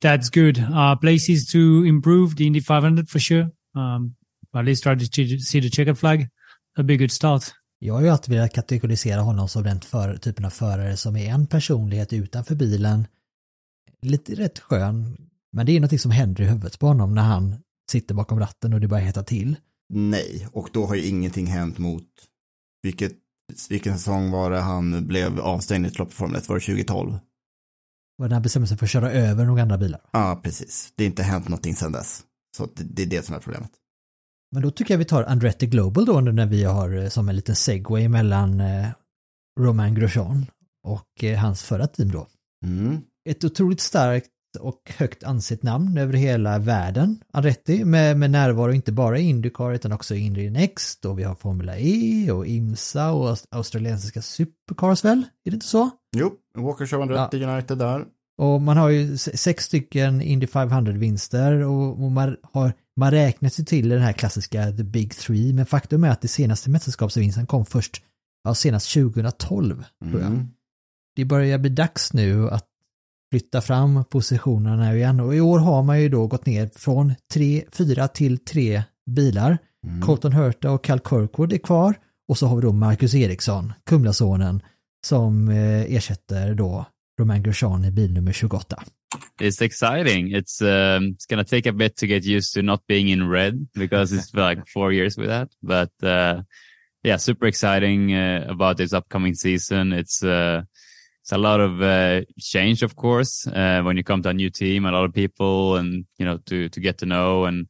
that's 0.00 0.28
good. 0.28 0.64
Uh, 0.72 0.94
places 0.96 1.46
to 1.48 1.84
improve 1.84 2.36
the 2.36 2.46
Indy 2.46 2.60
500 2.60 3.08
for 3.08 3.18
sure. 3.18 3.46
Um, 3.74 4.14
at 4.54 4.64
least 4.64 4.82
try 4.82 4.94
to 4.94 5.38
see 5.38 5.60
the 5.60 5.70
checkered 5.70 5.98
flag. 5.98 6.28
That'd 6.76 6.86
be 6.86 6.94
A 6.94 6.98
good 6.98 7.12
start. 7.12 7.52
Jag 7.82 7.94
har 7.94 8.02
ju 8.02 8.08
alltid 8.08 8.34
velat 8.34 8.52
kategorisera 8.52 9.20
honom 9.20 9.48
som 9.48 9.62
den 9.62 9.80
för, 9.80 10.16
typen 10.16 10.44
av 10.44 10.50
förare 10.50 10.96
som 10.96 11.16
är 11.16 11.30
en 11.30 11.46
personlighet 11.46 12.12
utanför 12.12 12.54
bilen. 12.54 13.06
Lite 14.02 14.34
rätt 14.34 14.58
skön, 14.58 15.16
men 15.52 15.66
det 15.66 15.76
är 15.76 15.80
något 15.80 16.00
som 16.00 16.10
händer 16.10 16.44
i 16.44 16.46
huvudet 16.46 16.78
på 16.78 16.86
honom 16.86 17.14
när 17.14 17.22
han 17.22 17.56
sitter 17.90 18.14
bakom 18.14 18.40
ratten 18.40 18.72
och 18.72 18.80
det 18.80 18.88
börjar 18.88 19.04
heta 19.04 19.22
till. 19.22 19.56
Nej, 19.88 20.48
och 20.52 20.68
då 20.72 20.86
har 20.86 20.94
ju 20.94 21.04
ingenting 21.04 21.46
hänt 21.46 21.78
mot 21.78 22.06
vilket, 22.82 23.12
vilken 23.68 23.98
säsong 23.98 24.30
var 24.30 24.50
det 24.50 24.60
han 24.60 25.06
blev 25.06 25.40
avstängd 25.40 25.86
i 25.86 25.88
ett 25.88 25.98
lopp 25.98 26.12
Formel 26.12 26.36
1? 26.36 26.48
Var 26.48 26.56
det 26.56 26.66
2012? 26.66 27.18
Var 28.16 28.28
det 28.28 28.34
han 28.34 28.42
bestämde 28.42 28.68
sig 28.68 28.76
för 28.76 28.86
att 28.86 28.90
köra 28.90 29.12
över 29.12 29.44
några 29.44 29.62
andra 29.62 29.78
bilar? 29.78 30.00
Ja, 30.12 30.40
precis. 30.44 30.92
Det 30.96 31.04
har 31.04 31.06
inte 31.06 31.22
hänt 31.22 31.48
någonting 31.48 31.76
sedan 31.76 31.92
dess. 31.92 32.22
Så 32.56 32.66
det, 32.74 32.84
det 32.84 33.02
är 33.02 33.06
det 33.06 33.26
som 33.26 33.34
är 33.34 33.38
problemet. 33.38 33.70
Men 34.52 34.62
då 34.62 34.70
tycker 34.70 34.94
jag 34.94 34.98
vi 34.98 35.04
tar 35.04 35.24
Andretti 35.24 35.66
Global 35.66 36.04
då 36.04 36.20
när 36.20 36.46
vi 36.46 36.64
har 36.64 36.96
eh, 36.96 37.08
som 37.08 37.28
en 37.28 37.36
liten 37.36 37.56
segway 37.56 38.08
mellan 38.08 38.60
eh, 38.60 38.88
Romain 39.60 39.94
Grosjean 39.94 40.46
och 40.86 41.24
eh, 41.24 41.38
hans 41.38 41.62
förra 41.62 41.86
team 41.86 42.10
då. 42.10 42.26
Mm. 42.66 43.00
Ett 43.28 43.44
otroligt 43.44 43.80
starkt 43.80 44.30
och 44.58 44.92
högt 44.96 45.24
ansett 45.24 45.62
namn 45.62 45.98
över 45.98 46.12
hela 46.12 46.58
världen, 46.58 47.22
Andretti, 47.32 47.84
med, 47.84 48.16
med 48.18 48.30
närvaro 48.30 48.72
inte 48.72 48.92
bara 48.92 49.18
i 49.18 49.22
Indycar 49.22 49.72
utan 49.72 49.92
också 49.92 50.14
i 50.14 50.18
Indy 50.18 50.50
Next 50.50 51.04
och 51.04 51.18
vi 51.18 51.22
har 51.22 51.34
Formula 51.34 51.78
E 51.78 52.30
och 52.30 52.46
IMSA 52.46 53.12
och 53.12 53.36
australiensiska 53.50 54.22
Supercars 54.22 55.04
väl? 55.04 55.18
Är 55.44 55.50
det 55.50 55.54
inte 55.54 55.66
så? 55.66 55.90
Jo, 56.16 56.32
Walker 56.54 56.86
Show 56.86 57.02
Andretti 57.02 57.38
ja. 57.38 57.52
United 57.52 57.78
där. 57.78 58.04
Och 58.40 58.62
man 58.62 58.76
har 58.76 58.88
ju 58.88 59.16
sex 59.16 59.64
stycken 59.64 60.22
Indy 60.22 60.46
500-vinster 60.46 61.52
och, 61.52 62.12
man, 62.12 62.36
har, 62.52 62.72
man 62.96 63.10
räknar 63.10 63.48
sig 63.48 63.64
till 63.64 63.88
den 63.88 64.00
här 64.00 64.12
klassiska 64.12 64.72
The 64.72 64.84
Big 64.84 65.14
Three, 65.14 65.52
men 65.52 65.66
faktum 65.66 66.04
är 66.04 66.10
att 66.10 66.20
det 66.20 66.28
senaste 66.28 66.70
mästerskapsvinsten 66.70 67.46
kom 67.46 67.66
först, 67.66 68.02
ja 68.44 68.54
senast 68.54 68.94
2012, 68.94 69.84
tror 70.10 70.20
jag. 70.20 70.30
Mm. 70.30 70.48
Det 71.16 71.24
börjar 71.24 71.58
bli 71.58 71.70
dags 71.70 72.12
nu 72.12 72.50
att 72.50 72.66
flytta 73.32 73.60
fram 73.60 74.04
positionerna 74.04 74.94
igen 74.94 75.20
och 75.20 75.34
i 75.34 75.40
år 75.40 75.58
har 75.58 75.82
man 75.82 76.02
ju 76.02 76.08
då 76.08 76.26
gått 76.26 76.46
ner 76.46 76.70
från 76.76 77.14
tre, 77.32 77.64
fyra 77.72 78.08
till 78.08 78.38
tre 78.38 78.82
bilar. 79.10 79.58
Mm. 79.86 80.02
Colton 80.02 80.32
Hurta 80.32 80.70
och 80.70 80.84
Cal 80.84 81.00
Kirkwood 81.00 81.52
är 81.52 81.58
kvar 81.58 81.94
och 82.28 82.38
så 82.38 82.46
har 82.46 82.56
vi 82.56 82.62
då 82.62 82.72
Marcus 82.72 83.14
Eriksson, 83.14 83.72
Kumlasonen, 83.86 84.62
som 85.06 85.48
eh, 85.48 85.94
ersätter 85.94 86.54
då 86.54 86.86
Romain 87.20 87.42
Grosjean 87.42 87.84
i 87.84 87.90
bil 87.90 88.08
nummer 88.08 88.32
28. 88.32 88.74
It's 89.40 89.60
exciting. 89.60 90.32
It's 90.32 90.60
um, 90.62 91.12
it's 91.14 91.26
gonna 91.26 91.44
take 91.44 91.66
a 91.66 91.72
bit 91.72 91.96
to 91.98 92.06
get 92.06 92.24
used 92.24 92.54
to 92.54 92.62
not 92.62 92.86
being 92.86 93.08
in 93.08 93.28
red 93.28 93.68
because 93.74 94.12
it's 94.12 94.34
like 94.34 94.66
four 94.66 94.92
years 94.92 95.16
with 95.16 95.28
that. 95.28 95.48
But 95.62 95.90
uh, 96.02 96.42
yeah, 97.02 97.16
super 97.16 97.46
exciting 97.46 98.14
uh, 98.14 98.46
about 98.48 98.76
this 98.76 98.92
upcoming 98.92 99.34
season. 99.34 99.92
It's 99.92 100.22
uh, 100.22 100.62
it's 101.22 101.32
a 101.32 101.38
lot 101.38 101.60
of 101.60 101.82
uh, 101.82 102.22
change, 102.38 102.82
of 102.82 102.96
course, 102.96 103.46
uh, 103.46 103.82
when 103.82 103.96
you 103.96 104.04
come 104.04 104.22
to 104.22 104.30
a 104.30 104.34
new 104.34 104.50
team, 104.50 104.84
a 104.84 104.92
lot 104.92 105.04
of 105.04 105.12
people, 105.12 105.76
and 105.76 106.04
you 106.18 106.24
know 106.24 106.38
to 106.46 106.68
to 106.68 106.80
get 106.80 106.98
to 106.98 107.06
know 107.06 107.44
and 107.44 107.66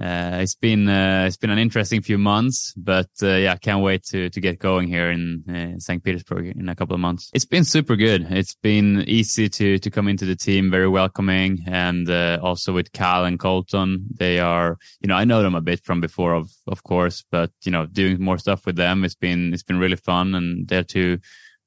uh, 0.00 0.38
it's 0.40 0.54
been 0.54 0.88
uh, 0.88 1.24
it's 1.26 1.36
been 1.36 1.50
an 1.50 1.58
interesting 1.58 2.02
few 2.02 2.18
months, 2.18 2.74
but 2.76 3.08
uh, 3.22 3.28
yeah, 3.28 3.56
can't 3.56 3.82
wait 3.82 4.02
to 4.04 4.30
to 4.30 4.40
get 4.40 4.58
going 4.58 4.88
here 4.88 5.10
in 5.10 5.44
uh, 5.48 5.78
St. 5.78 6.02
Petersburg 6.02 6.56
in 6.56 6.68
a 6.68 6.74
couple 6.74 6.94
of 6.94 7.00
months. 7.00 7.30
It's 7.34 7.44
been 7.44 7.64
super 7.64 7.94
good. 7.94 8.26
It's 8.30 8.54
been 8.54 9.04
easy 9.06 9.48
to 9.48 9.78
to 9.78 9.90
come 9.90 10.08
into 10.08 10.24
the 10.24 10.34
team, 10.34 10.70
very 10.70 10.88
welcoming, 10.88 11.64
and 11.66 12.08
uh, 12.10 12.38
also 12.42 12.72
with 12.72 12.92
Cal 12.92 13.24
and 13.24 13.38
Colton, 13.38 14.06
they 14.14 14.40
are 14.40 14.78
you 15.00 15.08
know 15.08 15.16
I 15.16 15.24
know 15.24 15.42
them 15.42 15.54
a 15.54 15.60
bit 15.60 15.84
from 15.84 16.00
before, 16.00 16.34
of 16.34 16.50
of 16.66 16.82
course, 16.82 17.24
but 17.30 17.50
you 17.64 17.70
know 17.70 17.86
doing 17.86 18.20
more 18.20 18.38
stuff 18.38 18.66
with 18.66 18.76
them, 18.76 19.04
it's 19.04 19.14
been 19.14 19.52
it's 19.52 19.62
been 19.62 19.78
really 19.78 19.96
fun, 19.96 20.34
and 20.34 20.66
they're 20.66 20.84
two 20.84 21.18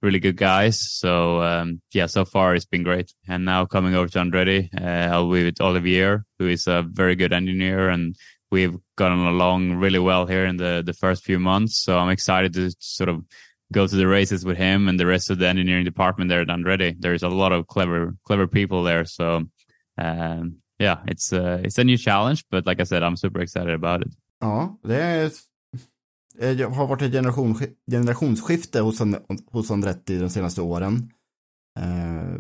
really 0.06 0.20
good 0.20 0.38
guys. 0.38 0.78
So 1.02 1.42
um, 1.42 1.82
yeah, 1.94 2.08
so 2.08 2.26
far 2.26 2.56
it's 2.56 2.70
been 2.74 2.84
great. 2.84 3.12
And 3.28 3.44
now 3.46 3.66
coming 3.66 3.96
over 3.96 4.08
to 4.10 4.20
Andretti, 4.20 4.70
uh, 4.80 5.14
I'll 5.14 5.32
be 5.32 5.46
with 5.46 5.62
Olivier, 5.62 6.20
who 6.40 6.48
is 6.48 6.68
a 6.68 6.84
very 6.84 7.16
good 7.16 7.34
engineer, 7.34 7.90
and 7.90 8.16
we've 8.52 8.78
gotten 8.96 9.26
along 9.26 9.80
really 9.86 10.00
well 10.00 10.26
here 10.28 10.46
in 10.46 10.58
the 10.58 10.84
the 10.86 10.94
first 10.94 11.24
few 11.24 11.40
months. 11.40 11.84
So 11.84 11.98
I'm 11.98 12.12
excited 12.12 12.54
to 12.54 12.72
sort 12.80 13.10
of 13.10 13.18
go 13.72 13.88
to 13.88 13.96
the 13.96 14.08
races 14.08 14.46
with 14.46 14.58
him 14.58 14.88
and 14.88 15.00
the 15.00 15.08
rest 15.08 15.32
of 15.32 15.40
the 15.40 15.48
engineering 15.48 15.86
department 15.86 16.30
there 16.30 16.42
at 16.42 16.48
Andretti. 16.48 16.96
There's 17.00 17.24
a 17.24 17.30
lot 17.30 17.52
of 17.52 17.66
clever 17.68 18.16
clever 18.28 18.48
people 18.48 18.84
there. 18.84 19.06
So 19.06 19.28
um, 19.98 20.58
yeah, 20.80 20.98
it's 21.08 21.34
uh, 21.34 21.62
it's 21.64 21.80
a 21.80 21.84
new 21.84 21.98
challenge, 21.98 22.46
but 22.52 22.66
like 22.66 22.80
I 22.80 22.86
said, 22.86 23.04
I'm 23.04 23.18
super 23.18 23.42
excited 23.42 23.74
about 23.74 24.02
it. 24.02 24.12
Ja, 24.42 24.78
det 24.84 25.02
är 25.02 25.32
Eh, 26.40 26.56
det 26.56 26.64
har 26.64 26.88
varit 26.88 27.02
ett 27.02 27.12
generation, 27.12 27.60
generationsskifte 27.92 28.80
hos, 28.80 29.02
hos 29.52 29.72
Andretti 29.72 30.18
de 30.18 30.30
senaste 30.30 30.62
åren. 30.62 31.12
Eh, 31.80 32.40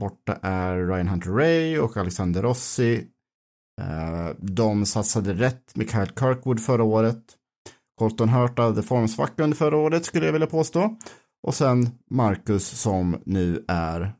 borta 0.00 0.38
är 0.42 0.86
Ryan 0.86 1.08
Hunter 1.08 1.30
Ray 1.30 1.78
och 1.78 1.96
Alexander 1.96 2.42
Rossi. 2.42 3.06
Eh, 3.80 4.28
de 4.38 4.86
satsade 4.86 5.34
rätt 5.34 5.76
med 5.76 5.90
Kyle 5.90 6.12
Kirkwood 6.18 6.60
förra 6.60 6.84
året. 6.84 7.22
Colton 7.98 8.28
Hurt 8.28 8.58
hade 8.58 8.82
formsvacka 8.82 9.44
under 9.44 9.56
förra 9.56 9.76
året 9.76 10.04
skulle 10.04 10.26
jag 10.26 10.32
vilja 10.32 10.46
påstå. 10.46 10.96
Och 11.42 11.54
sen 11.54 11.88
Marcus 12.10 12.68
som 12.68 13.22
nu 13.26 13.64
är 13.68 14.12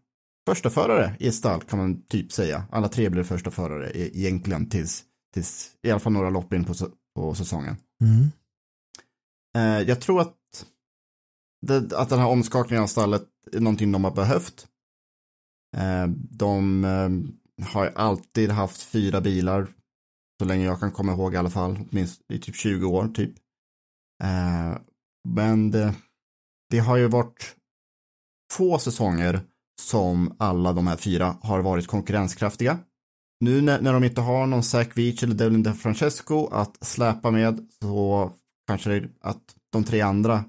första 0.48 0.70
förare 0.70 1.16
i 1.18 1.32
stall 1.32 1.60
kan 1.62 1.78
man 1.78 2.02
typ 2.02 2.32
säga. 2.32 2.64
Alla 2.70 2.88
tre 2.88 3.08
blir 3.08 3.22
första 3.22 3.50
förare 3.50 3.90
e- 3.90 4.10
egentligen 4.14 4.68
tills, 4.68 5.04
tills 5.34 5.70
i 5.82 5.90
alla 5.90 6.00
fall 6.00 6.12
några 6.12 6.30
lopp 6.30 6.52
in 6.52 6.64
på, 6.64 6.74
på 7.16 7.34
säsongen. 7.34 7.76
Mm. 8.02 8.30
Eh, 9.56 9.80
jag 9.80 10.00
tror 10.00 10.20
att, 10.20 10.36
det, 11.66 11.92
att 11.92 12.08
den 12.08 12.18
här 12.18 12.28
omskakningen 12.28 12.82
av 12.82 12.86
stallet 12.86 13.22
är 13.52 13.60
någonting 13.60 13.92
de 13.92 14.04
har 14.04 14.10
behövt. 14.10 14.68
Eh, 15.76 16.06
de 16.30 16.84
eh, 16.84 17.66
har 17.66 17.86
alltid 17.86 18.50
haft 18.50 18.82
fyra 18.82 19.20
bilar, 19.20 19.68
så 20.40 20.44
länge 20.44 20.64
jag 20.64 20.80
kan 20.80 20.92
komma 20.92 21.12
ihåg 21.12 21.34
i 21.34 21.36
alla 21.36 21.50
fall, 21.50 21.78
minst 21.90 22.22
i 22.32 22.38
typ 22.38 22.56
20 22.56 22.86
år 22.86 23.08
typ. 23.08 23.34
Eh, 24.22 24.78
men 25.28 25.70
det, 25.70 25.94
det 26.70 26.78
har 26.78 26.96
ju 26.96 27.08
varit 27.08 27.56
få 28.52 28.78
säsonger 28.78 29.40
som 29.80 30.36
alla 30.38 30.72
de 30.72 30.86
här 30.86 30.96
fyra 30.96 31.36
har 31.42 31.60
varit 31.60 31.86
konkurrenskraftiga. 31.86 32.78
Nu 33.40 33.60
när, 33.60 33.80
när 33.80 33.92
de 33.92 34.04
inte 34.04 34.20
har 34.20 34.46
någon 34.46 34.62
Zach 34.62 34.88
Veach 34.94 35.22
eller 35.22 35.34
Devlin 35.34 35.62
DeFrancesco 35.62 36.46
att 36.46 36.86
släpa 36.86 37.30
med 37.30 37.68
så 37.82 38.32
kanske 38.66 38.90
det, 38.90 39.08
att 39.20 39.42
de 39.72 39.84
tre 39.84 40.00
andra 40.00 40.44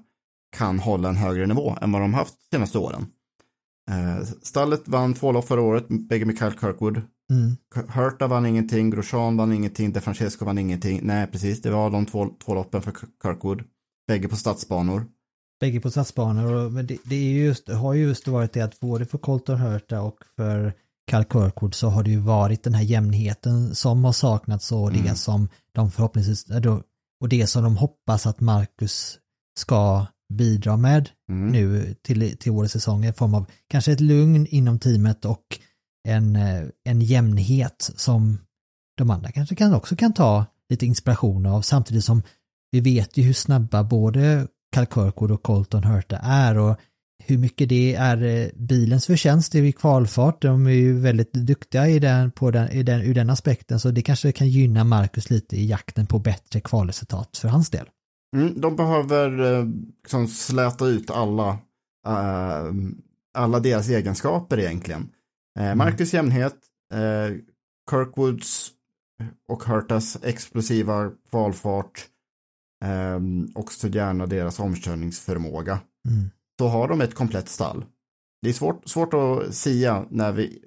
kan 0.56 0.78
hålla 0.78 1.08
en 1.08 1.16
högre 1.16 1.46
nivå 1.46 1.76
än 1.80 1.92
vad 1.92 2.02
de 2.02 2.14
haft 2.14 2.34
de 2.50 2.56
senaste 2.56 2.78
åren. 2.78 3.06
Eh, 3.90 4.26
stallet 4.42 4.88
vann 4.88 5.14
två 5.14 5.32
lopp 5.32 5.44
förra 5.44 5.60
året, 5.60 5.86
bägge 5.88 6.24
med 6.24 6.38
Kyle 6.38 6.58
Kirkwood. 6.60 7.02
Mm. 7.30 7.56
Hurta 7.88 8.26
vann 8.26 8.46
ingenting, 8.46 8.90
Grosjean 8.90 9.36
vann 9.36 9.52
ingenting, 9.52 9.92
De 9.92 10.00
Francesco 10.00 10.44
vann 10.44 10.58
ingenting. 10.58 11.00
Nej, 11.02 11.26
precis, 11.26 11.62
det 11.62 11.70
var 11.70 11.90
de 11.90 12.06
två, 12.06 12.28
två 12.44 12.54
loppen 12.54 12.82
för 12.82 12.92
Kirkwood. 13.22 13.62
Bägge 14.08 14.28
på 14.28 14.36
stadsbanor. 14.36 15.06
Bägge 15.60 15.80
på 15.80 15.90
stadsbanor, 15.90 16.70
men 16.70 16.86
det, 16.86 16.98
det 17.04 17.14
är 17.14 17.32
just, 17.32 17.66
det 17.66 17.74
har 17.74 17.94
ju 17.94 18.02
just 18.02 18.28
varit 18.28 18.52
det 18.52 18.60
att 18.60 18.80
både 18.80 19.06
för 19.06 19.18
Colton 19.18 19.58
Hurta 19.58 20.00
och 20.00 20.18
för 20.36 20.72
Kyle 21.10 21.24
Kirkwood 21.32 21.74
så 21.74 21.88
har 21.88 22.02
det 22.02 22.10
ju 22.10 22.20
varit 22.20 22.62
den 22.62 22.74
här 22.74 22.82
jämnheten 22.82 23.74
som 23.74 24.04
har 24.04 24.12
saknats 24.12 24.72
och 24.72 24.92
det 24.92 24.98
mm. 24.98 25.14
som 25.14 25.48
de 25.72 25.90
förhoppningsvis, 25.90 26.44
och 27.20 27.28
det 27.28 27.46
som 27.46 27.62
de 27.62 27.76
hoppas 27.76 28.26
att 28.26 28.40
Marcus 28.40 29.18
ska 29.58 30.06
bidra 30.34 30.76
med 30.76 31.10
mm. 31.30 31.52
nu 31.52 31.94
till, 32.02 32.38
till 32.38 32.52
årets 32.52 32.72
säsong 32.72 33.04
i 33.04 33.12
form 33.12 33.34
av 33.34 33.46
kanske 33.68 33.92
ett 33.92 34.00
lugn 34.00 34.46
inom 34.46 34.78
teamet 34.78 35.24
och 35.24 35.44
en, 36.08 36.36
eh, 36.36 36.64
en 36.84 37.00
jämnhet 37.00 37.90
som 37.96 38.38
de 38.96 39.10
andra 39.10 39.32
kanske 39.32 39.54
kan 39.54 39.74
också 39.74 39.96
kan 39.96 40.12
ta 40.12 40.46
lite 40.68 40.86
inspiration 40.86 41.46
av 41.46 41.62
samtidigt 41.62 42.04
som 42.04 42.22
vi 42.70 42.80
vet 42.80 43.16
ju 43.16 43.22
hur 43.22 43.32
snabba 43.32 43.84
både 43.84 44.46
Cal 44.72 44.86
Kirkwood 44.86 45.30
och 45.30 45.42
Colton 45.42 45.84
Hurta 45.84 46.16
är 46.16 46.58
och 46.58 46.76
hur 47.24 47.38
mycket 47.38 47.68
det 47.68 47.94
är 47.94 48.22
eh, 48.22 48.48
bilens 48.54 49.06
förtjänst 49.06 49.54
i 49.54 49.72
kvalfart. 49.72 50.42
De 50.42 50.66
är 50.66 50.70
ju 50.70 51.00
väldigt 51.00 51.32
duktiga 51.32 51.88
i 51.88 51.98
den, 51.98 52.30
på 52.30 52.50
den, 52.50 52.68
i 52.68 52.82
den, 52.82 53.00
ur 53.00 53.14
den 53.14 53.30
aspekten 53.30 53.80
så 53.80 53.90
det 53.90 54.02
kanske 54.02 54.32
kan 54.32 54.48
gynna 54.48 54.84
Marcus 54.84 55.30
lite 55.30 55.56
i 55.56 55.66
jakten 55.66 56.06
på 56.06 56.18
bättre 56.18 56.60
kvalresultat 56.60 57.36
för 57.36 57.48
hans 57.48 57.70
del. 57.70 57.86
Mm, 58.36 58.60
de 58.60 58.76
behöver 58.76 59.54
eh, 59.54 59.66
liksom 60.02 60.28
släta 60.28 60.86
ut 60.86 61.10
alla, 61.10 61.50
uh, 62.08 62.72
alla 63.34 63.60
deras 63.60 63.88
egenskaper 63.88 64.58
egentligen. 64.58 65.08
Uh, 65.60 65.74
Marcus 65.74 66.14
mm. 66.14 66.24
jämnhet, 66.24 66.56
uh, 66.94 67.36
Kirkwoods 67.90 68.70
och 69.48 69.64
Hurtas 69.64 70.18
explosiva 70.22 71.10
kvalfart, 71.30 72.06
um, 73.16 73.52
också 73.54 73.88
gärna 73.88 74.26
deras 74.26 74.60
omkörningsförmåga. 74.60 75.80
Mm 76.08 76.30
så 76.58 76.68
har 76.68 76.88
de 76.88 77.00
ett 77.00 77.14
komplett 77.14 77.48
stall. 77.48 77.84
Det 78.42 78.48
är 78.48 78.52
svårt, 78.52 78.88
svårt 78.88 79.14
att 79.14 79.54
sia 79.54 80.04
när 80.10 80.32
vi 80.32 80.58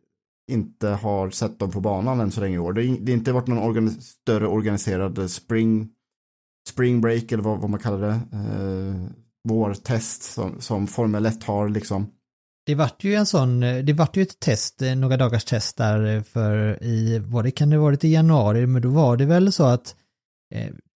inte 0.52 0.88
har 0.88 1.30
sett 1.30 1.60
dem 1.60 1.72
på 1.72 1.80
banan 1.82 2.20
än 2.20 2.32
så 2.32 2.42
länge 2.42 2.56
i 2.56 2.60
år. 2.60 2.74
Det 2.74 2.82
har 2.82 3.18
inte 3.18 3.32
varit 3.32 3.48
någon 3.48 3.70
organi 3.70 3.90
större 3.90 4.48
organiserad 4.48 5.32
spring, 5.32 5.90
spring 6.70 7.02
break 7.02 7.32
eller 7.32 7.44
vad, 7.44 7.60
vad 7.60 7.70
man 7.70 7.80
kallar 7.80 8.00
det. 8.00 8.20
Eh, 8.38 9.12
vårtest 9.50 10.24
som, 10.24 10.62
som 10.62 10.88
Formel 10.88 11.26
1 11.26 11.44
har 11.44 11.70
liksom. 11.70 12.08
Det 12.66 12.76
vart 12.76 13.04
ju 13.04 13.16
en 13.16 13.26
sån, 13.26 13.60
det 13.60 13.94
vart 13.94 14.18
ju 14.18 14.22
ett 14.22 14.40
test, 14.40 14.82
eh, 14.82 14.96
några 14.96 15.18
dagars 15.18 15.46
test 15.46 15.78
där 15.78 16.16
eh, 16.16 16.24
för 16.24 16.84
i, 16.84 17.20
vad 17.20 17.44
det 17.44 17.52
kan 17.52 17.70
det 17.70 17.78
varit 17.78 18.04
i 18.04 18.08
januari, 18.08 18.68
men 18.68 18.82
då 18.82 18.90
var 18.90 19.18
det 19.18 19.26
väl 19.26 19.52
så 19.52 19.64
att 19.64 19.96
Eh, 19.96 20.01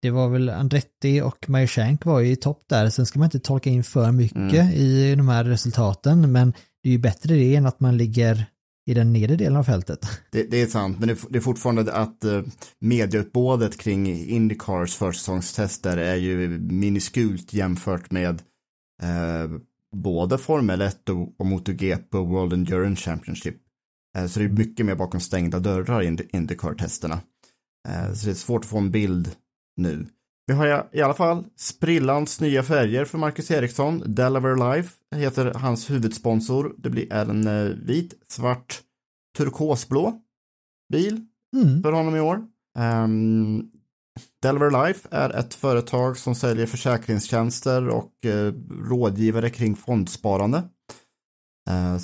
det 0.02 0.10
var 0.10 0.28
väl 0.28 0.48
Andretti 0.48 1.20
och 1.20 1.50
Majeshank 1.50 2.04
var 2.04 2.20
ju 2.20 2.30
i 2.30 2.36
topp 2.36 2.62
där, 2.66 2.90
sen 2.90 3.06
ska 3.06 3.18
man 3.18 3.26
inte 3.26 3.40
tolka 3.40 3.70
in 3.70 3.84
för 3.84 4.12
mycket 4.12 4.52
mm. 4.52 4.72
i 4.72 5.14
de 5.14 5.28
här 5.28 5.44
resultaten, 5.44 6.32
men 6.32 6.52
det 6.82 6.88
är 6.88 6.92
ju 6.92 6.98
bättre 6.98 7.34
det 7.34 7.56
än 7.56 7.66
att 7.66 7.80
man 7.80 7.96
ligger 7.96 8.46
i 8.86 8.94
den 8.94 9.12
nedre 9.12 9.36
delen 9.36 9.56
av 9.56 9.64
fältet. 9.64 10.06
Det, 10.30 10.42
det 10.42 10.62
är 10.62 10.66
sant, 10.66 10.98
men 10.98 11.08
det, 11.08 11.18
det 11.30 11.38
är 11.38 11.40
fortfarande 11.42 11.92
att 11.92 12.24
uh, 12.24 12.42
medieutbådet 12.78 13.76
kring 13.76 14.08
Indycars 14.08 14.94
försäsongstester 14.94 15.96
är 15.96 16.16
ju 16.16 16.48
miniskult 16.58 17.52
jämfört 17.52 18.10
med 18.10 18.42
uh, 19.02 19.58
både 19.96 20.38
Formel 20.38 20.80
1 20.80 21.08
och, 21.08 21.40
och 21.40 21.46
MotoGP 21.46 22.18
och 22.18 22.28
World 22.28 22.52
Endurance 22.52 23.02
Championship. 23.02 23.56
Uh, 24.18 24.26
så 24.26 24.38
det 24.38 24.44
är 24.44 24.48
mycket 24.48 24.86
mer 24.86 24.94
bakom 24.94 25.20
stängda 25.20 25.58
dörrar 25.58 26.02
i 26.02 26.28
Indycar-testerna. 26.32 27.20
Så 28.14 28.26
det 28.26 28.32
är 28.32 28.34
svårt 28.34 28.64
att 28.64 28.70
få 28.70 28.78
en 28.78 28.90
bild 28.90 29.30
nu. 29.76 30.06
Vi 30.46 30.54
har 30.54 30.88
i 30.92 31.02
alla 31.02 31.14
fall 31.14 31.44
sprillans 31.56 32.40
nya 32.40 32.62
färger 32.62 33.04
för 33.04 33.18
Marcus 33.18 33.50
Eriksson. 33.50 34.02
Delaware 34.14 34.76
Life 34.76 34.94
heter 35.16 35.54
hans 35.54 35.90
huvudsponsor. 35.90 36.74
Det 36.78 36.90
blir 36.90 37.12
en 37.12 37.46
eh, 37.46 37.64
vit, 37.64 38.14
svart 38.28 38.82
turkosblå 39.38 40.20
bil 40.92 41.26
Mm. 41.56 41.82
för 41.82 41.92
honom 41.92 42.16
i 42.16 42.20
år. 42.20 42.44
Um, 42.78 43.70
Delaware 44.42 44.86
Life 44.86 45.08
är 45.10 45.30
ett 45.30 45.54
företag 45.54 46.18
som 46.18 46.34
säljer 46.34 46.66
försäkringstjänster 46.66 47.88
och 47.88 48.26
eh, 48.26 48.52
rådgivare 48.70 49.50
kring 49.50 49.76
fondsparande. 49.76 50.58
Eh, 51.70 51.98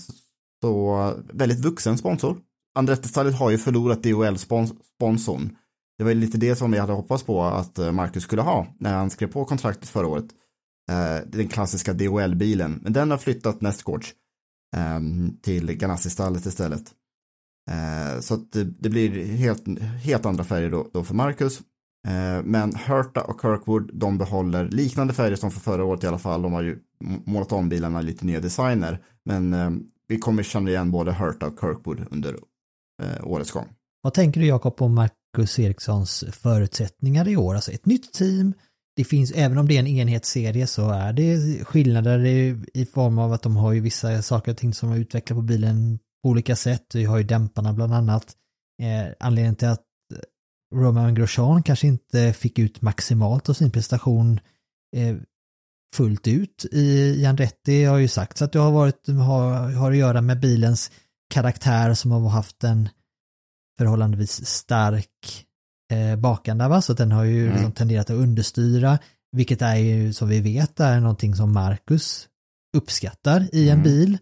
så 0.62 1.14
väldigt 1.32 1.58
vuxen 1.64 1.98
sponsor. 1.98 2.36
Andretti-stallet 2.78 3.34
har 3.34 3.50
ju 3.50 3.58
förlorat 3.58 4.02
DHL-sponsorn. 4.02 5.56
Det 5.98 6.04
var 6.04 6.10
ju 6.10 6.20
lite 6.20 6.38
det 6.38 6.56
som 6.56 6.70
vi 6.70 6.78
hade 6.78 6.92
hoppats 6.92 7.22
på 7.22 7.42
att 7.42 7.78
eh, 7.78 7.92
Marcus 7.92 8.22
skulle 8.22 8.42
ha 8.42 8.66
när 8.78 8.94
han 8.94 9.10
skrev 9.10 9.28
på 9.28 9.44
kontraktet 9.44 9.88
förra 9.88 10.06
året. 10.06 10.26
Eh, 10.90 11.26
den 11.26 11.48
klassiska 11.48 11.92
DHL-bilen, 11.92 12.80
men 12.82 12.92
den 12.92 13.10
har 13.10 13.18
flyttat 13.18 13.60
nästgårds 13.60 14.14
ehm, 14.76 15.36
till 15.42 15.72
Ganassi-stallet 15.72 16.46
istället. 16.46 16.92
Eh, 17.70 18.20
så 18.20 18.34
att 18.34 18.52
det, 18.52 18.88
blir 18.88 19.24
helt, 19.24 19.64
helt 20.04 20.26
andra 20.26 20.44
färger 20.44 20.70
då, 20.92 21.04
för 21.04 21.14
Marcus. 21.14 21.60
Men 22.44 22.74
Herta 22.74 23.20
och 23.24 23.40
Kirkwood, 23.40 23.90
de 23.92 24.18
behåller 24.18 24.68
liknande 24.68 25.14
färger 25.14 25.36
som 25.36 25.50
för 25.50 25.60
förra 25.60 25.84
året 25.84 26.04
i 26.04 26.06
alla 26.06 26.18
fall. 26.18 26.42
De 26.42 26.52
har 26.52 26.62
ju 26.62 26.78
målat 27.24 27.52
om 27.52 27.68
bilarna 27.68 28.00
lite 28.00 28.26
nya 28.26 28.40
designer. 28.40 29.04
Men 29.24 29.52
ehm, 29.52 29.86
vi 30.08 30.18
kommer 30.18 30.42
känna 30.42 30.70
igen 30.70 30.90
både 30.90 31.12
Herta 31.12 31.46
och 31.46 31.60
Kirkwood 31.60 32.06
under 32.10 32.36
årets 33.22 33.50
gång. 33.50 33.66
Vad 34.02 34.14
tänker 34.14 34.40
du 34.40 34.46
Jakob 34.46 34.82
om 34.82 34.94
Marcus 35.32 35.58
Erikssons 35.58 36.24
förutsättningar 36.32 37.28
i 37.28 37.36
år? 37.36 37.54
Alltså 37.54 37.72
ett 37.72 37.86
nytt 37.86 38.12
team, 38.12 38.54
det 38.96 39.04
finns, 39.04 39.32
även 39.32 39.58
om 39.58 39.68
det 39.68 39.74
är 39.74 39.78
en 39.78 39.86
enhetsserie 39.86 40.66
så 40.66 40.90
är 40.90 41.12
det 41.12 41.64
skillnader 41.64 42.24
i, 42.24 42.62
i 42.74 42.86
form 42.86 43.18
av 43.18 43.32
att 43.32 43.42
de 43.42 43.56
har 43.56 43.72
ju 43.72 43.80
vissa 43.80 44.22
saker 44.22 44.52
och 44.52 44.58
ting 44.58 44.74
som 44.74 44.88
har 44.88 44.96
utvecklat 44.96 45.36
på 45.36 45.42
bilen 45.42 45.98
på 46.22 46.28
olika 46.28 46.56
sätt. 46.56 46.94
Vi 46.94 47.04
har 47.04 47.18
ju 47.18 47.24
dämparna 47.24 47.72
bland 47.72 47.94
annat. 47.94 48.36
Eh, 48.82 49.12
anledningen 49.20 49.56
till 49.56 49.68
att 49.68 49.84
Roman 50.74 51.14
Grosjean 51.14 51.62
kanske 51.62 51.86
inte 51.86 52.32
fick 52.32 52.58
ut 52.58 52.82
maximalt 52.82 53.48
av 53.48 53.52
sin 53.52 53.70
prestation 53.70 54.40
eh, 54.96 55.16
fullt 55.94 56.28
ut 56.28 56.64
i 56.72 57.26
Andretti 57.26 57.84
har 57.84 57.98
ju 57.98 58.08
sagts 58.08 58.42
att 58.42 58.52
det 58.52 58.58
har 58.58 58.72
varit, 58.72 59.08
har, 59.08 59.72
har 59.72 59.90
att 59.90 59.96
göra 59.96 60.20
med 60.20 60.40
bilens 60.40 60.90
karaktär 61.34 61.94
som 61.94 62.10
har 62.10 62.28
haft 62.28 62.64
en 62.64 62.88
förhållandevis 63.78 64.46
stark 64.46 65.44
eh, 65.92 66.16
bakande 66.16 66.68
va? 66.68 66.82
så 66.82 66.92
att 66.92 66.98
den 66.98 67.12
har 67.12 67.24
ju 67.24 67.42
Mm. 67.42 67.54
liksom 67.54 67.72
tenderat 67.72 68.10
att 68.10 68.16
understyra, 68.16 68.98
vilket 69.36 69.62
är 69.62 69.76
ju 69.76 70.12
som 70.12 70.28
vi 70.28 70.40
vet 70.40 70.80
är 70.80 71.00
någonting 71.00 71.34
som 71.34 71.52
Marcus 71.52 72.28
uppskattar 72.76 73.48
i 73.54 73.68
en 73.68 73.72
Mm. 73.72 73.82
bil. 73.84 74.18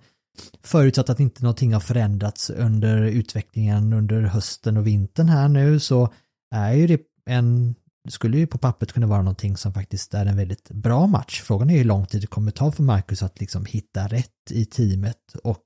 Förutsatt 0.63 1.11
att 1.11 1.21
inte 1.21 1.43
någonting 1.43 1.73
har 1.73 1.81
förändrats 1.81 2.51
under 2.51 3.03
utvecklingen 3.03 3.93
under 3.93 4.23
hösten 4.23 4.77
och 4.77 4.87
vintern 4.87 5.29
här 5.29 5.49
nu 5.49 5.81
så 5.81 6.13
är 6.55 6.73
ju 6.73 6.87
det 6.87 7.01
en, 7.27 7.75
skulle 8.09 8.39
ju 8.39 8.47
på 8.47 8.59
pappret 8.59 8.93
kunna 8.93 9.07
vara 9.07 9.23
någonting 9.23 9.57
som 9.57 9.73
faktiskt 9.75 10.15
är 10.15 10.27
en 10.27 10.37
väldigt 10.37 10.71
bra 10.71 11.07
match. 11.07 11.43
Frågan 11.43 11.71
är 11.71 11.77
hur 11.79 11.85
lång 11.85 12.07
tid 12.07 12.21
det 12.21 12.27
kommer 12.27 12.51
ta 12.51 12.73
för 12.73 12.83
Marcus 12.83 13.23
att 13.23 13.41
liksom 13.41 13.65
hitta 13.65 14.07
rätt 14.09 14.51
i 14.51 14.65
teamet 14.65 15.35
och 15.45 15.65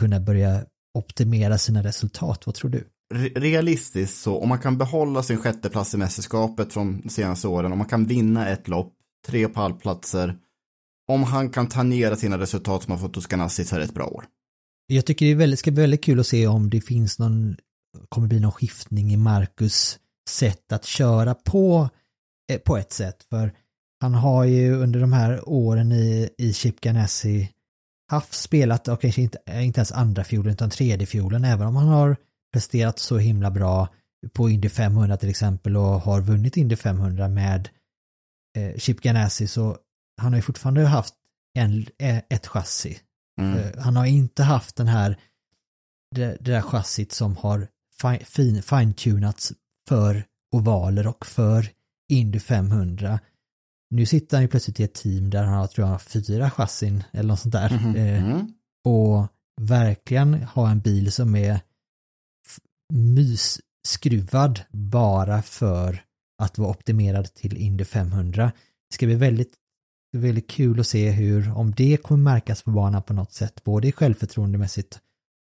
kunna 0.00 0.20
börja 0.20 0.64
optimera 0.94 1.58
sina 1.58 1.82
resultat. 1.82 2.46
Vad 2.46 2.54
tror 2.54 2.70
du? 2.70 2.84
Re- 3.14 3.40
Realistiskt 3.40 4.22
så, 4.22 4.38
om 4.38 4.48
man 4.48 4.58
kan 4.58 4.78
behålla 4.78 5.22
sin 5.22 5.36
sjätteplats 5.36 5.94
i 5.94 5.96
mästerskapet 5.96 6.72
från 6.72 7.00
de 7.00 7.08
senaste 7.08 7.48
åren, 7.48 7.72
om 7.72 7.78
man 7.78 7.86
kan 7.86 8.04
vinna 8.04 8.48
ett 8.48 8.68
lopp, 8.68 8.94
tre 9.26 9.48
pallplatser, 9.48 10.36
om 11.08 11.22
han 11.22 11.50
kan 11.50 11.68
tangera 11.68 12.16
sina 12.16 12.38
resultat 12.38 12.82
som 12.82 12.90
han 12.90 13.00
fått 13.00 13.14
hos 13.14 13.26
Ganassi 13.26 13.64
så 13.64 13.74
är 13.74 13.78
det 13.78 13.84
ett 13.84 13.94
bra 13.94 14.06
år. 14.06 14.24
Jag 14.86 15.06
tycker 15.06 15.26
det 15.26 15.32
är 15.32 15.36
väldigt, 15.36 15.58
ska 15.58 15.70
bli 15.70 15.80
väldigt 15.80 16.04
kul 16.04 16.20
att 16.20 16.26
se 16.26 16.46
om 16.46 16.70
det 16.70 16.80
finns 16.80 17.18
någon, 17.18 17.56
kommer 18.08 18.28
bli 18.28 18.40
någon 18.40 18.52
skiftning 18.52 19.12
i 19.12 19.16
Marcus 19.16 19.98
sätt 20.28 20.72
att 20.72 20.84
köra 20.84 21.34
på, 21.34 21.88
eh, 22.52 22.58
på 22.58 22.76
ett 22.76 22.92
sätt. 22.92 23.26
För 23.30 23.52
han 24.00 24.14
har 24.14 24.44
ju 24.44 24.74
under 24.74 25.00
de 25.00 25.12
här 25.12 25.48
åren 25.48 25.92
i, 25.92 26.28
i 26.38 26.52
Chip 26.52 26.80
Ganassi 26.80 27.50
haft 28.08 28.34
spelat, 28.34 28.88
och 28.88 29.00
kanske 29.00 29.22
inte, 29.22 29.38
eh, 29.46 29.66
inte 29.66 29.78
ens 29.80 29.92
andra 29.92 30.24
fiolen 30.24 30.52
utan 30.52 30.70
tredje 30.70 31.06
fiolen, 31.06 31.44
även 31.44 31.66
om 31.66 31.76
han 31.76 31.88
har 31.88 32.16
presterat 32.52 32.98
så 32.98 33.18
himla 33.18 33.50
bra 33.50 33.88
på 34.32 34.50
Indy 34.50 34.68
500 34.68 35.16
till 35.16 35.28
exempel 35.28 35.76
och 35.76 35.84
har 36.00 36.20
vunnit 36.20 36.56
Indy 36.56 36.76
500 36.76 37.28
med 37.28 37.68
eh, 38.56 38.76
Chip 38.78 39.00
Ganassi 39.00 39.46
så 39.46 39.76
han 40.20 40.32
har 40.32 40.38
ju 40.38 40.42
fortfarande 40.42 40.86
haft 40.86 41.14
en, 41.58 41.86
eh, 41.98 42.18
ett 42.30 42.46
chassi 42.46 42.98
Mm. 43.40 43.58
Eh, 43.58 43.78
Han 43.82 43.96
har 43.96 44.06
inte 44.06 44.42
haft 44.42 44.76
den 44.76 44.88
här, 44.88 45.18
det, 46.14 46.26
det 46.40 46.52
där 46.52 46.62
chassit 46.62 47.12
som 47.12 47.36
har 47.36 47.68
fi- 48.02 48.24
fin, 48.24 48.62
fine-tunats 48.62 49.52
för 49.88 50.24
ovaler 50.52 51.06
och 51.06 51.26
för 51.26 51.68
Indy 52.08 52.40
500. 52.40 53.20
Nu 53.90 54.06
sitter 54.06 54.36
han 54.36 54.44
ju 54.44 54.48
plötsligt 54.48 54.80
i 54.80 54.84
ett 54.84 54.94
team 54.94 55.30
där 55.30 55.44
han 55.44 55.54
har, 55.58 55.66
tror 55.66 55.88
jag, 55.88 56.02
fyra 56.02 56.50
chassin 56.50 57.04
eller 57.12 57.28
något 57.28 57.40
sånt 57.40 57.52
där. 57.52 57.78
Mhm. 57.78 57.96
Eh, 57.96 58.24
Mm. 58.24 58.52
och 58.84 59.26
verkligen 59.60 60.34
ha 60.34 60.70
en 60.70 60.80
bil 60.80 61.12
som 61.12 61.34
är 61.36 61.60
mysskruvad 62.92 64.60
bara 64.70 65.42
för 65.42 66.04
att 66.42 66.58
vara 66.58 66.70
optimerad 66.70 67.34
till 67.34 67.56
Indy 67.56 67.84
500. 67.84 68.52
Det 68.90 68.94
ska 68.94 69.06
bli 69.06 69.14
väldigt, 69.14 69.54
väldigt 70.16 70.50
kul 70.50 70.80
att 70.80 70.86
se 70.86 71.10
hur, 71.10 71.52
om 71.52 71.70
det 71.74 71.96
kommer 72.02 72.22
märkas 72.32 72.62
på 72.62 72.70
banan 72.70 73.02
på 73.02 73.12
något 73.12 73.32
sätt, 73.32 73.64
både 73.64 73.92
självförtroendemässigt 73.92 75.00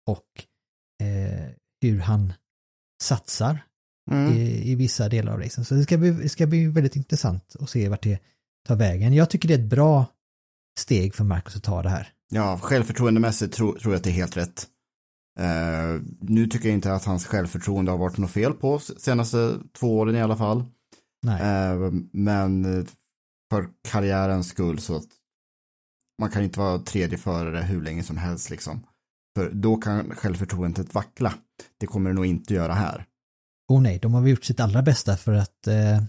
och 0.07 0.45
eh, 1.07 1.49
hur 1.81 1.99
han 1.99 2.33
satsar 3.03 3.59
Mm. 4.11 4.33
i, 4.33 4.71
i 4.71 4.75
vissa 4.75 5.09
delar 5.09 5.33
av 5.33 5.39
racen. 5.39 5.65
Så 5.65 5.75
det 5.75 5.83
ska, 5.83 5.97
bli, 5.97 6.11
det 6.11 6.29
ska 6.29 6.47
bli 6.47 6.67
väldigt 6.67 6.95
intressant 6.95 7.55
att 7.59 7.69
se 7.69 7.89
vart 7.89 8.03
det 8.03 8.19
tar 8.67 8.75
vägen. 8.75 9.13
Jag 9.13 9.29
tycker 9.29 9.47
det 9.47 9.53
är 9.53 9.59
ett 9.59 9.69
bra 9.69 10.05
steg 10.79 11.15
för 11.15 11.23
Marcus 11.23 11.55
att 11.55 11.63
ta 11.63 11.81
det 11.81 11.89
här. 11.89 12.09
Ja, 12.29 12.59
självförtroendemässigt 12.61 13.53
tror, 13.53 13.73
tror 13.73 13.93
jag 13.93 13.97
att 13.97 14.03
det 14.03 14.09
är 14.09 14.11
helt 14.11 14.37
rätt. 14.37 14.67
Eh, 15.39 16.01
nu 16.21 16.47
tycker 16.47 16.67
jag 16.67 16.75
inte 16.75 16.93
att 16.93 17.05
hans 17.05 17.25
självförtroende 17.25 17.91
har 17.91 17.97
varit 17.97 18.17
något 18.17 18.31
fel 18.31 18.53
på 18.53 18.79
senaste 18.79 19.59
två 19.79 19.97
åren 19.97 20.15
i 20.15 20.21
alla 20.21 20.37
fall. 20.37 20.59
Eh, 21.27 21.91
men 22.11 22.77
eh, 22.79 22.85
för 23.51 23.67
karriärens 23.89 24.47
skull 24.47 24.79
så 24.79 24.95
att 24.95 25.07
man 26.21 26.31
kan 26.31 26.43
inte 26.43 26.59
vara 26.59 26.79
tredje 26.79 27.17
förare 27.17 27.61
hur 27.61 27.81
länge 27.81 28.03
som 28.03 28.17
helst 28.17 28.49
liksom. 28.49 28.85
För 29.35 29.49
då 29.49 29.77
kan 29.77 30.15
självförtroendet 30.15 30.93
vackla. 30.93 31.33
Det 31.79 31.87
kommer 31.87 32.09
det 32.09 32.15
nog 32.15 32.25
inte 32.25 32.53
göra 32.53 32.73
här. 32.73 33.05
Oh 33.67 33.81
nej, 33.81 33.99
de 33.99 34.13
har 34.13 34.27
gjort 34.27 34.43
sitt 34.43 34.59
allra 34.59 34.81
bästa 34.81 35.17
för 35.17 35.33
att 35.33 35.67
eh, 35.67 36.03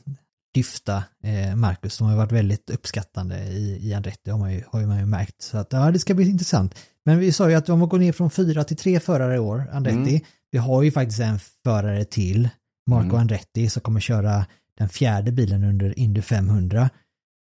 lyfta 0.55 1.05
eh, 1.23 1.57
Marcus. 1.57 1.99
De 1.99 2.09
har 2.09 2.17
varit 2.17 2.33
väldigt 2.33 2.71
uppskattande 2.71 3.45
i, 3.45 3.89
i 3.89 3.95
Andretti, 3.95 4.31
har 4.31 4.39
man, 4.39 4.53
ju, 4.53 4.63
har 4.71 4.87
man 4.87 4.99
ju 4.99 5.07
märkt. 5.07 5.43
Så 5.43 5.59
att, 5.59 5.73
ja, 5.73 5.91
det 5.91 5.99
ska 5.99 6.15
bli 6.15 6.31
intressant. 6.31 6.75
Men 7.05 7.19
vi 7.19 7.33
sa 7.33 7.51
ju 7.51 7.57
att 7.57 7.67
de 7.67 7.81
har 7.81 7.87
gått 7.87 8.01
ner 8.01 8.13
från 8.13 8.31
fyra 8.31 8.65
till 8.65 8.77
tre 8.77 9.01
förare 9.01 9.35
i 9.37 9.39
år, 9.39 9.65
Andretti. 9.73 10.11
Mm. 10.11 10.21
Vi 10.51 10.59
har 10.59 10.83
ju 10.83 10.91
faktiskt 10.91 11.21
en 11.21 11.39
förare 11.65 12.05
till, 12.05 12.49
Marco 12.91 13.05
Mm. 13.05 13.21
Andretti, 13.21 13.69
som 13.69 13.83
kommer 13.83 14.01
köra 14.01 14.47
den 14.79 14.89
fjärde 14.89 15.33
bilen 15.33 15.65
under 15.65 15.99
Indy 15.99 16.23
500. 16.23 16.91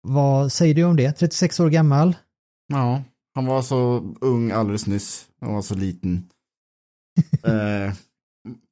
Vad 0.08 0.52
säger 0.52 0.74
du 0.76 0.84
om 0.84 0.96
det? 0.96 1.12
36 1.12 1.60
år 1.60 1.70
gammal? 1.70 2.16
Ja, 2.68 3.04
han 3.36 3.46
var 3.46 3.62
så 3.62 4.14
ung 4.22 4.52
alldeles 4.52 4.88
nyss. 4.88 5.26
Han 5.42 5.54
var 5.54 5.62
så 5.62 5.76
liten. 5.76 6.30
eh, 7.44 7.94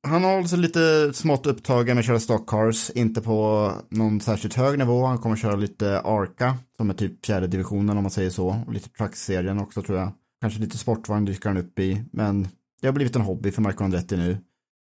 han 0.08 0.24
har 0.24 0.38
alltså 0.38 0.56
lite 0.56 1.14
smått 1.14 1.46
upptagen 1.46 1.96
med 1.96 2.00
att 2.00 2.06
köra 2.06 2.20
stockcars, 2.20 2.90
inte 2.90 3.22
på 3.22 3.72
någon 3.90 4.22
särskilt 4.22 4.54
hög 4.54 4.80
nivå. 4.80 5.06
Han 5.06 5.18
kommer 5.18 5.36
köra 5.36 5.56
lite 5.56 6.02
Arca, 6.02 6.58
som 6.78 6.90
är 6.90 6.94
typ 6.94 7.26
fjärde 7.26 7.48
divisionen 7.48 7.98
om 7.98 8.04
man 8.04 8.12
säger 8.12 8.30
så. 8.30 8.64
Och 8.68 8.74
lite 8.74 8.90
truckserien 8.90 9.60
också 9.60 9.82
tror 9.82 10.00
jag. 10.00 10.12
Kanske 10.42 10.60
lite 10.60 10.78
sportvagn 10.78 11.26
dyker 11.26 11.50
han 11.50 11.58
upp 11.58 11.80
i, 11.80 12.04
men 12.12 12.48
det 12.82 12.88
har 12.88 12.94
blivit 12.94 13.16
en 13.16 13.22
hobby 13.22 13.52
för 13.52 13.62
Marco 13.62 13.84
Andretti 13.84 14.18
nu. 14.18 14.38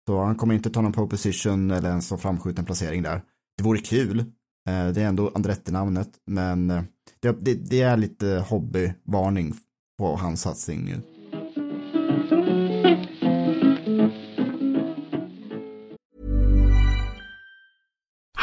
Så 0.07 0.23
han 0.23 0.35
kommer 0.35 0.53
inte 0.53 0.69
ta 0.69 0.81
någon 0.81 0.93
pole 0.93 1.09
position 1.09 1.71
eller 1.71 1.89
ens 1.89 2.09
få 2.09 2.17
framskjuten 2.17 2.65
placering 2.65 3.03
där. 3.03 3.21
Det 3.57 3.63
vore 3.63 3.79
kul. 3.79 4.19
Eh, 4.19 4.87
det 4.87 5.01
är 5.01 5.07
ändå 5.07 5.31
Andretti-namnet, 5.35 6.09
men 6.25 6.69
eh, 6.69 6.83
det, 7.19 7.37
det, 7.41 7.53
det 7.53 7.81
är 7.81 7.97
lite 7.97 8.45
hobbyvarning 8.49 9.53
på 9.97 10.15
hans 10.15 10.41
satsning 10.41 10.85
nu. 10.85 11.01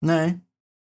Nej, 0.00 0.38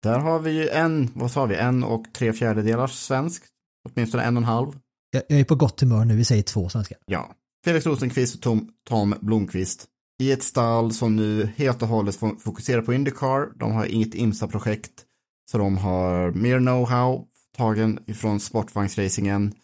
där 0.03 0.19
har 0.19 0.39
vi 0.39 0.51
ju 0.51 0.69
en, 0.69 1.11
vad 1.15 1.31
sa 1.31 1.47
vi, 1.47 1.55
en 1.55 1.85
och 1.85 2.05
tre 2.13 2.33
fjärdedelars 2.33 2.93
svensk. 2.93 3.43
Åtminstone 3.89 4.23
en 4.23 4.37
och 4.37 4.41
en 4.41 4.49
halv. 4.49 4.73
Jag, 5.11 5.23
jag 5.29 5.41
är 5.41 5.45
på 5.45 5.55
gott 5.55 5.81
humör 5.81 6.05
nu, 6.05 6.17
vi 6.17 6.25
säger 6.25 6.43
två 6.43 6.69
svenska. 6.69 6.95
Ja. 7.07 7.35
Felix 7.65 7.87
Rosenqvist 7.87 8.35
och 8.35 8.43
Tom, 8.43 8.71
Tom 8.89 9.15
Blomqvist. 9.21 9.87
I 10.23 10.33
ett 10.33 10.43
stall 10.43 10.93
som 10.93 11.17
nu 11.17 11.49
helt 11.57 11.83
och 11.83 11.89
hållet 11.89 12.17
fokuserar 12.17 12.83
på 12.83 12.95
Indycar. 12.95 13.59
De 13.59 13.73
har 13.73 13.87
inget 13.87 14.15
IMSA-projekt. 14.15 15.05
Så 15.51 15.59
de 15.59 15.79
har 15.79 16.31
mer 16.31 16.59
know-how 16.59 17.25
tagen 17.57 17.99
ifrån 18.07 18.41
sportvagnsracingen. 18.41 19.55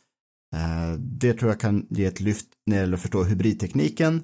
Eh, 0.54 0.98
det 0.98 1.34
tror 1.34 1.50
jag 1.50 1.60
kan 1.60 1.86
ge 1.90 2.04
ett 2.04 2.20
lyft 2.20 2.46
när 2.66 2.76
det 2.76 2.80
gäller 2.80 2.94
att 2.94 3.02
förstå 3.02 3.24
hybridtekniken. 3.24 4.22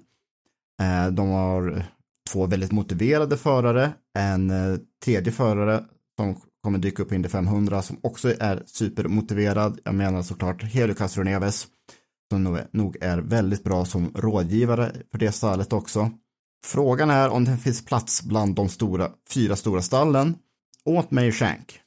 Eh, 0.82 1.06
de 1.12 1.28
har 1.28 1.84
två 2.32 2.46
väldigt 2.46 2.72
motiverade 2.72 3.36
förare, 3.36 3.92
en 4.18 4.50
eh, 4.50 4.78
tredje 5.04 5.32
förare 5.32 5.84
som 6.18 6.40
kommer 6.62 6.78
dyka 6.78 7.02
upp 7.02 7.12
i 7.12 7.14
Indy 7.14 7.28
500 7.28 7.82
som 7.82 7.98
också 8.02 8.34
är 8.40 8.62
supermotiverad. 8.66 9.80
Jag 9.84 9.94
menar 9.94 10.22
såklart 10.22 10.62
Helio 10.62 10.94
Castro 10.94 11.22
Neves 11.22 11.66
som 12.30 12.58
nog 12.72 12.96
är 13.00 13.18
väldigt 13.18 13.64
bra 13.64 13.84
som 13.84 14.12
rådgivare 14.14 14.92
för 15.10 15.18
det 15.18 15.32
stallet 15.32 15.72
också. 15.72 16.10
Frågan 16.66 17.10
är 17.10 17.28
om 17.28 17.44
det 17.44 17.56
finns 17.56 17.84
plats 17.84 18.22
bland 18.22 18.54
de 18.54 18.68
stora, 18.68 19.10
fyra 19.30 19.56
stora 19.56 19.82
stallen 19.82 20.36
åt 20.84 21.10
mig 21.10 21.32
Shank. 21.32 21.80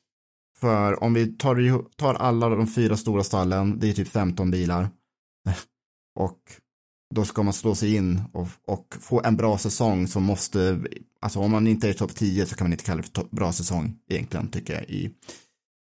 För 0.60 1.04
om 1.04 1.14
vi 1.14 1.26
tar, 1.28 1.84
tar 1.96 2.14
alla 2.14 2.50
de 2.50 2.68
fyra 2.68 2.98
stora 2.98 3.24
stallen, 3.24 3.80
det 3.80 3.90
är 3.90 3.94
typ 3.94 4.08
15 4.08 4.52
bilar. 4.52 4.90
Och 6.20 6.40
då 7.14 7.26
ska 7.26 7.44
man 7.44 7.54
slå 7.54 7.76
sig 7.76 7.96
in 7.96 8.22
och, 8.34 8.48
och, 8.68 8.96
få 9.00 9.22
en 9.24 9.36
bra 9.36 9.58
säsong 9.58 10.08
som 10.08 10.24
måste, 10.24 10.84
alltså 11.22 11.40
om 11.40 11.52
man 11.52 11.68
inte 11.68 11.90
är 11.90 11.94
topp 11.94 12.16
10 12.16 12.46
så 12.46 12.56
kan 12.56 12.66
man 12.66 12.72
inte 12.72 12.84
kalla 12.84 13.02
det 13.02 13.08
för 13.16 13.36
bra 13.36 13.52
säsong 13.52 13.96
egentligen 14.10 14.48
tycker 14.48 14.74
jag 14.74 14.84
i, 14.84 15.12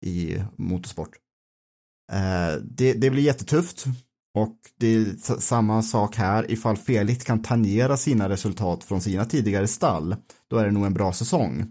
i 0.04 0.42
motorsport. 0.56 1.10
Eh, 2.12 2.60
det, 2.62 2.92
det 2.92 3.10
blir 3.10 3.22
jättetufft 3.22 3.84
och 4.34 4.56
det 4.78 4.86
är 4.86 5.38
samma 5.40 5.82
sak 5.82 6.16
här, 6.16 6.50
ifall 6.50 6.76
Felix 6.76 7.24
kan 7.24 7.42
tangera 7.42 7.96
sina 7.96 8.28
resultat 8.28 8.84
från 8.84 9.00
sina 9.00 9.24
tidigare 9.24 9.68
stall, 9.68 10.16
då 10.50 10.56
är 10.56 10.64
det 10.64 10.70
nog 10.70 10.86
en 10.86 10.94
bra 10.94 11.12
säsong. 11.12 11.66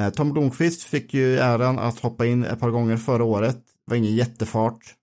Eh, 0.00 0.10
Tom 0.10 0.32
Blomqvist 0.32 0.82
fick 0.82 1.14
ju 1.14 1.38
äran 1.38 1.78
att 1.78 1.98
hoppa 1.98 2.26
in 2.26 2.44
ett 2.44 2.60
par 2.60 2.70
gånger 2.70 2.96
förra 2.96 3.24
året, 3.24 3.56
det 3.56 3.90
var 3.90 3.96
ingen 3.96 4.14
jättefart, 4.14 4.94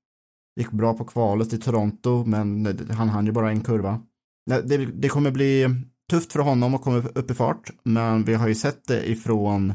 Gick 0.56 0.72
bra 0.72 0.94
på 0.94 1.06
kvalet 1.06 1.54
i 1.54 1.58
Toronto, 1.58 2.24
men 2.26 2.80
han 2.90 3.10
hann 3.10 3.26
ju 3.26 3.32
bara 3.32 3.50
en 3.50 3.62
kurva. 3.62 4.00
Det, 4.46 4.86
det 4.86 5.10
kommer 5.10 5.32
bli 5.32 5.70
tufft 6.10 6.32
för 6.32 6.40
honom 6.40 6.76
att 6.76 6.82
komma 6.82 6.98
upp 6.98 7.32
i 7.32 7.34
fart, 7.34 7.70
men 7.84 8.24
vi 8.24 8.34
har 8.34 8.48
ju 8.48 8.56
sett 8.56 8.88
det 8.88 9.10
ifrån 9.10 9.74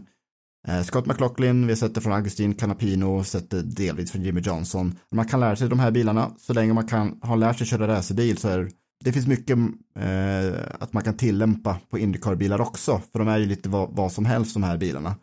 eh, 0.68 0.82
Scott 0.82 1.06
McLaughlin, 1.06 1.66
vi 1.66 1.72
har 1.72 1.76
sett 1.76 1.94
det 1.94 2.00
från 2.00 2.12
Augustin 2.12 2.54
Canapino, 2.54 3.24
sett 3.24 3.50
det 3.50 3.62
delvis 3.62 4.12
från 4.12 4.22
Jimmy 4.22 4.40
Johnson. 4.40 4.94
Man 5.10 5.26
kan 5.26 5.40
lära 5.40 5.56
sig 5.56 5.68
de 5.68 5.78
här 5.78 5.90
bilarna, 5.90 6.30
så 6.38 6.52
länge 6.52 6.72
man 6.72 6.86
kan, 6.86 7.20
ha 7.22 7.36
lärt 7.36 7.58
sig 7.58 7.66
köra 7.66 7.88
racerbil 7.88 8.36
så 8.36 8.48
är 8.48 8.70
det 9.04 9.12
finns 9.12 9.26
mycket 9.26 9.58
eh, 9.98 10.60
att 10.80 10.92
man 10.92 11.02
kan 11.02 11.16
tillämpa 11.16 11.80
på 11.90 11.98
Indycar-bilar 11.98 12.60
också, 12.60 13.00
för 13.12 13.18
de 13.18 13.28
är 13.28 13.38
ju 13.38 13.46
lite 13.46 13.68
vad, 13.68 13.96
vad 13.96 14.12
som 14.12 14.26
helst 14.26 14.54
de 14.54 14.62
här 14.62 14.76
bilarna. 14.76 15.16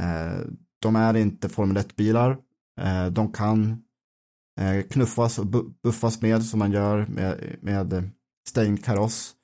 Eh, 0.00 0.40
de 0.82 0.96
är 0.96 1.16
inte 1.16 1.48
Formel 1.48 1.76
1-bilar, 1.76 2.36
eh, 2.80 3.06
de 3.06 3.32
kan 3.32 3.82
knuffas 4.90 5.38
och 5.38 5.46
buffas 5.82 6.22
med 6.22 6.44
som 6.44 6.58
man 6.58 6.72
gör 6.72 7.06
med, 7.06 7.56
med 7.62 8.10
stängd 8.48 8.84
kaross. 8.84 9.34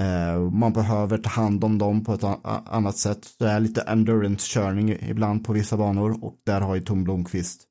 Eh, 0.00 0.40
man 0.40 0.72
behöver 0.72 1.18
ta 1.18 1.30
hand 1.30 1.64
om 1.64 1.78
dem 1.78 2.04
på 2.04 2.14
ett 2.14 2.24
annat 2.66 2.96
sätt. 2.96 3.26
Det 3.38 3.48
är 3.48 3.60
lite 3.60 3.80
endurance-körning 3.80 4.90
ibland 4.90 5.44
på 5.44 5.52
vissa 5.52 5.76
banor 5.76 6.24
och 6.24 6.34
där 6.46 6.60
har 6.60 6.74
ju 6.74 6.80
Tom 6.80 7.04
Blomqvist 7.04 7.62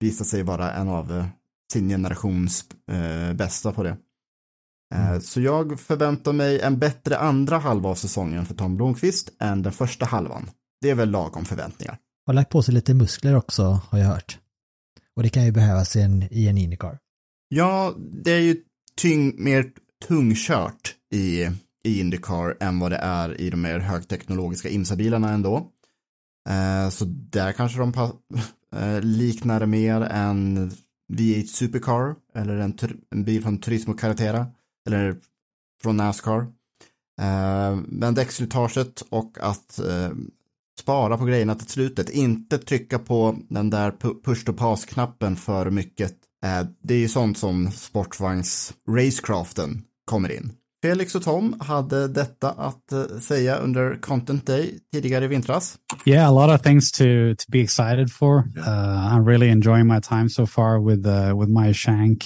visat 0.00 0.26
sig 0.26 0.42
vara 0.42 0.72
en 0.72 0.88
av 0.88 1.12
eh, 1.12 1.26
sin 1.72 1.88
generations 1.88 2.64
bästa 3.34 3.72
på 3.72 3.82
det. 3.82 3.96
Mm. 4.94 5.20
Så 5.20 5.40
jag 5.40 5.80
förväntar 5.80 6.32
mig 6.32 6.60
en 6.60 6.78
bättre 6.78 7.18
andra 7.18 7.58
halva 7.58 7.88
av 7.88 7.94
säsongen 7.94 8.46
för 8.46 8.54
Tom 8.54 8.76
Blomqvist 8.76 9.30
än 9.40 9.62
den 9.62 9.72
första 9.72 10.06
halvan. 10.06 10.50
Det 10.80 10.90
är 10.90 10.94
väl 10.94 11.10
lagom 11.10 11.44
förväntningar. 11.44 11.98
Har 12.26 12.34
lagt 12.34 12.50
på 12.50 12.62
sig 12.62 12.74
lite 12.74 12.94
muskler 12.94 13.36
också 13.36 13.80
har 13.88 13.98
jag 13.98 14.06
hört. 14.06 14.38
Och 15.16 15.22
det 15.22 15.28
kan 15.28 15.44
ju 15.44 15.52
behövas 15.52 15.96
en, 15.96 16.28
i 16.30 16.48
en 16.48 16.58
Indycar. 16.58 16.98
Ja, 17.48 17.94
det 17.98 18.32
är 18.32 18.40
ju 18.40 18.56
tyng, 18.96 19.44
mer 19.44 19.70
tungkört 20.08 20.94
i, 21.14 21.50
i 21.84 22.00
Indycar 22.00 22.56
än 22.60 22.78
vad 22.78 22.90
det 22.90 22.96
är 22.96 23.40
i 23.40 23.50
de 23.50 23.62
mer 23.62 23.78
högteknologiska 23.78 24.68
IMSA-bilarna 24.68 25.32
ändå. 25.32 25.70
Eh, 26.48 26.88
så 26.90 27.04
där 27.08 27.52
kanske 27.52 27.78
de 27.78 27.92
eh, 28.76 29.00
liknar 29.00 29.60
det 29.60 29.66
mer 29.66 30.00
en 30.00 30.70
V8 31.12 31.46
Supercar 31.46 32.14
eller 32.34 32.56
en, 32.56 32.78
en 33.10 33.24
bil 33.24 33.42
från 33.42 33.58
Turismo 33.58 33.94
Carretera 33.94 34.46
eller 34.88 35.16
från 35.82 35.96
Nascar. 35.96 36.40
Eh, 37.20 37.76
men 37.86 38.14
däckslitaget 38.14 39.02
och 39.10 39.38
att 39.40 39.78
eh, 39.78 40.10
spara 40.80 41.18
på 41.18 41.24
grejerna 41.24 41.54
till 41.54 41.68
slutet, 41.68 42.10
inte 42.10 42.58
trycka 42.58 42.98
på 42.98 43.36
den 43.48 43.70
där 43.70 43.92
push 44.24 44.44
to 44.44 44.52
pass-knappen 44.52 45.36
för 45.36 45.70
mycket. 45.70 46.12
Eh, 46.44 46.66
det 46.82 46.94
är 46.94 46.98
ju 46.98 47.08
sånt 47.08 47.38
som 47.38 47.70
sportvagns 47.70 48.72
racecraften 48.88 49.82
kommer 50.04 50.32
in. 50.32 50.52
Felix 50.82 51.14
och 51.14 51.22
Tom 51.22 51.60
hade 51.60 52.08
detta 52.08 52.50
att 52.50 52.92
eh, 52.92 53.18
säga 53.20 53.56
under 53.56 54.00
Content 54.00 54.46
Day 54.46 54.78
tidigare 54.92 55.24
i 55.24 55.28
vintras. 55.28 55.78
Yeah, 56.04 56.28
a 56.28 56.32
lot 56.32 56.54
of 56.54 56.62
things 56.62 56.92
to 56.92 57.04
to 57.38 57.44
be 57.48 57.60
excited 57.60 58.12
for. 58.12 58.38
Uh, 58.38 59.16
I'm 59.16 59.24
really 59.24 59.48
enjoying 59.48 59.86
my 59.86 60.00
time 60.00 60.28
so 60.28 60.46
far 60.46 60.80
with 60.80 61.06
uh, 61.06 61.40
with 61.40 61.48
my 61.48 61.72
Shank. 61.74 62.18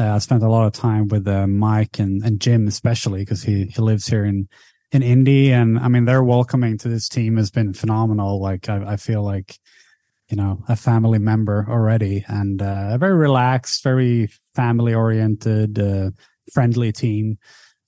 Uh, 0.00 0.16
I 0.16 0.20
spent 0.20 0.42
a 0.42 0.48
lot 0.48 0.66
of 0.66 0.80
time 0.80 1.08
with 1.08 1.28
uh, 1.28 1.46
Mike 1.46 2.02
and, 2.02 2.24
and 2.24 2.40
Jim, 2.40 2.68
especially 2.68 3.20
because 3.20 3.42
he 3.42 3.64
he 3.76 3.82
lives 3.82 4.10
here 4.10 4.24
in 4.24 4.48
in 4.92 5.02
Indy. 5.02 5.52
And 5.52 5.78
I 5.78 5.88
mean, 5.88 6.04
their 6.04 6.22
welcoming 6.22 6.78
to 6.78 6.88
this 6.88 7.08
team 7.08 7.36
has 7.36 7.50
been 7.50 7.72
phenomenal. 7.72 8.40
Like, 8.40 8.68
I, 8.68 8.92
I 8.92 8.96
feel 8.96 9.22
like, 9.22 9.58
you 10.28 10.36
know, 10.36 10.62
a 10.68 10.76
family 10.76 11.18
member 11.18 11.66
already 11.68 12.24
and 12.28 12.60
uh, 12.62 12.90
a 12.92 12.98
very 12.98 13.14
relaxed, 13.14 13.82
very 13.82 14.28
family 14.54 14.94
oriented, 14.94 15.78
uh, 15.78 16.10
friendly 16.52 16.92
team. 16.92 17.38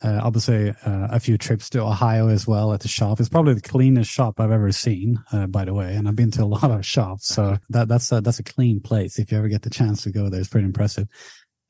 Uh, 0.02 0.20
obviously, 0.20 0.70
uh, 0.70 1.06
a 1.12 1.20
few 1.20 1.38
trips 1.38 1.70
to 1.70 1.80
Ohio 1.80 2.26
as 2.26 2.44
well 2.44 2.72
at 2.72 2.80
the 2.80 2.88
shop. 2.88 3.20
It's 3.20 3.28
probably 3.28 3.54
the 3.54 3.60
cleanest 3.60 4.10
shop 4.10 4.40
I've 4.40 4.50
ever 4.50 4.72
seen, 4.72 5.22
uh, 5.32 5.46
by 5.46 5.64
the 5.64 5.74
way. 5.74 5.94
And 5.94 6.08
I've 6.08 6.16
been 6.16 6.32
to 6.32 6.42
a 6.42 6.44
lot 6.46 6.72
of 6.72 6.84
shops, 6.84 7.28
so 7.28 7.56
that 7.70 7.86
that's 7.86 8.10
a 8.10 8.20
that's 8.20 8.40
a 8.40 8.44
clean 8.44 8.80
place. 8.80 9.20
If 9.20 9.30
you 9.30 9.38
ever 9.38 9.46
get 9.46 9.62
the 9.62 9.70
chance 9.70 10.02
to 10.02 10.10
go 10.10 10.28
there, 10.28 10.40
it's 10.40 10.48
pretty 10.48 10.64
impressive. 10.64 11.06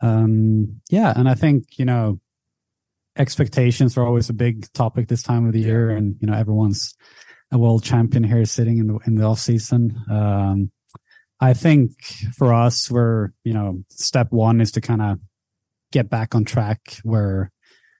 Um, 0.00 0.80
yeah, 0.88 1.12
and 1.14 1.28
I 1.28 1.34
think 1.34 1.78
you 1.78 1.84
know 1.84 2.20
expectations 3.16 3.96
are 3.96 4.06
always 4.06 4.28
a 4.28 4.34
big 4.34 4.70
topic 4.72 5.08
this 5.08 5.22
time 5.22 5.46
of 5.46 5.52
the 5.52 5.60
year, 5.60 5.90
and 5.90 6.16
you 6.20 6.26
know 6.26 6.34
everyone's 6.34 6.94
a 7.50 7.58
world 7.58 7.84
champion 7.84 8.24
here 8.24 8.44
sitting 8.44 8.78
in 8.78 8.86
the 8.86 8.98
in 9.06 9.14
the 9.16 9.24
off 9.24 9.38
season. 9.38 10.02
Um, 10.10 10.70
I 11.40 11.54
think 11.54 11.92
for 12.36 12.54
us, 12.54 12.90
we're 12.90 13.30
you 13.44 13.52
know 13.52 13.82
step 13.90 14.28
one 14.30 14.60
is 14.60 14.72
to 14.72 14.80
kind 14.80 15.02
of 15.02 15.18
get 15.92 16.08
back 16.08 16.34
on 16.34 16.44
track. 16.44 16.98
Where 17.02 17.50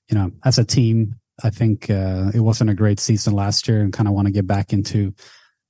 you 0.08 0.16
know 0.16 0.32
as 0.44 0.58
a 0.58 0.64
team, 0.64 1.16
I 1.42 1.50
think 1.50 1.90
uh, 1.90 2.30
it 2.34 2.40
wasn't 2.40 2.70
a 2.70 2.74
great 2.74 3.00
season 3.00 3.34
last 3.34 3.68
year, 3.68 3.80
and 3.80 3.92
kind 3.92 4.08
of 4.08 4.14
want 4.14 4.26
to 4.26 4.32
get 4.32 4.46
back 4.46 4.72
into 4.72 5.14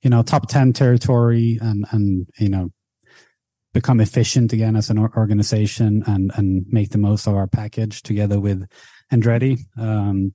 you 0.01 0.09
know 0.09 0.23
top 0.23 0.47
ten 0.47 0.73
territory 0.73 1.57
and 1.61 1.85
and 1.91 2.27
you 2.39 2.49
know 2.49 2.71
become 3.73 3.99
efficient 3.99 4.53
again 4.53 4.75
as 4.75 4.89
an 4.89 4.99
organization 4.99 6.03
and 6.05 6.31
and 6.35 6.65
make 6.69 6.91
the 6.91 6.97
most 6.97 7.27
of 7.27 7.35
our 7.35 7.47
package 7.47 8.03
together 8.03 8.39
with 8.39 8.67
Andretti. 9.13 9.59
Um, 9.77 10.33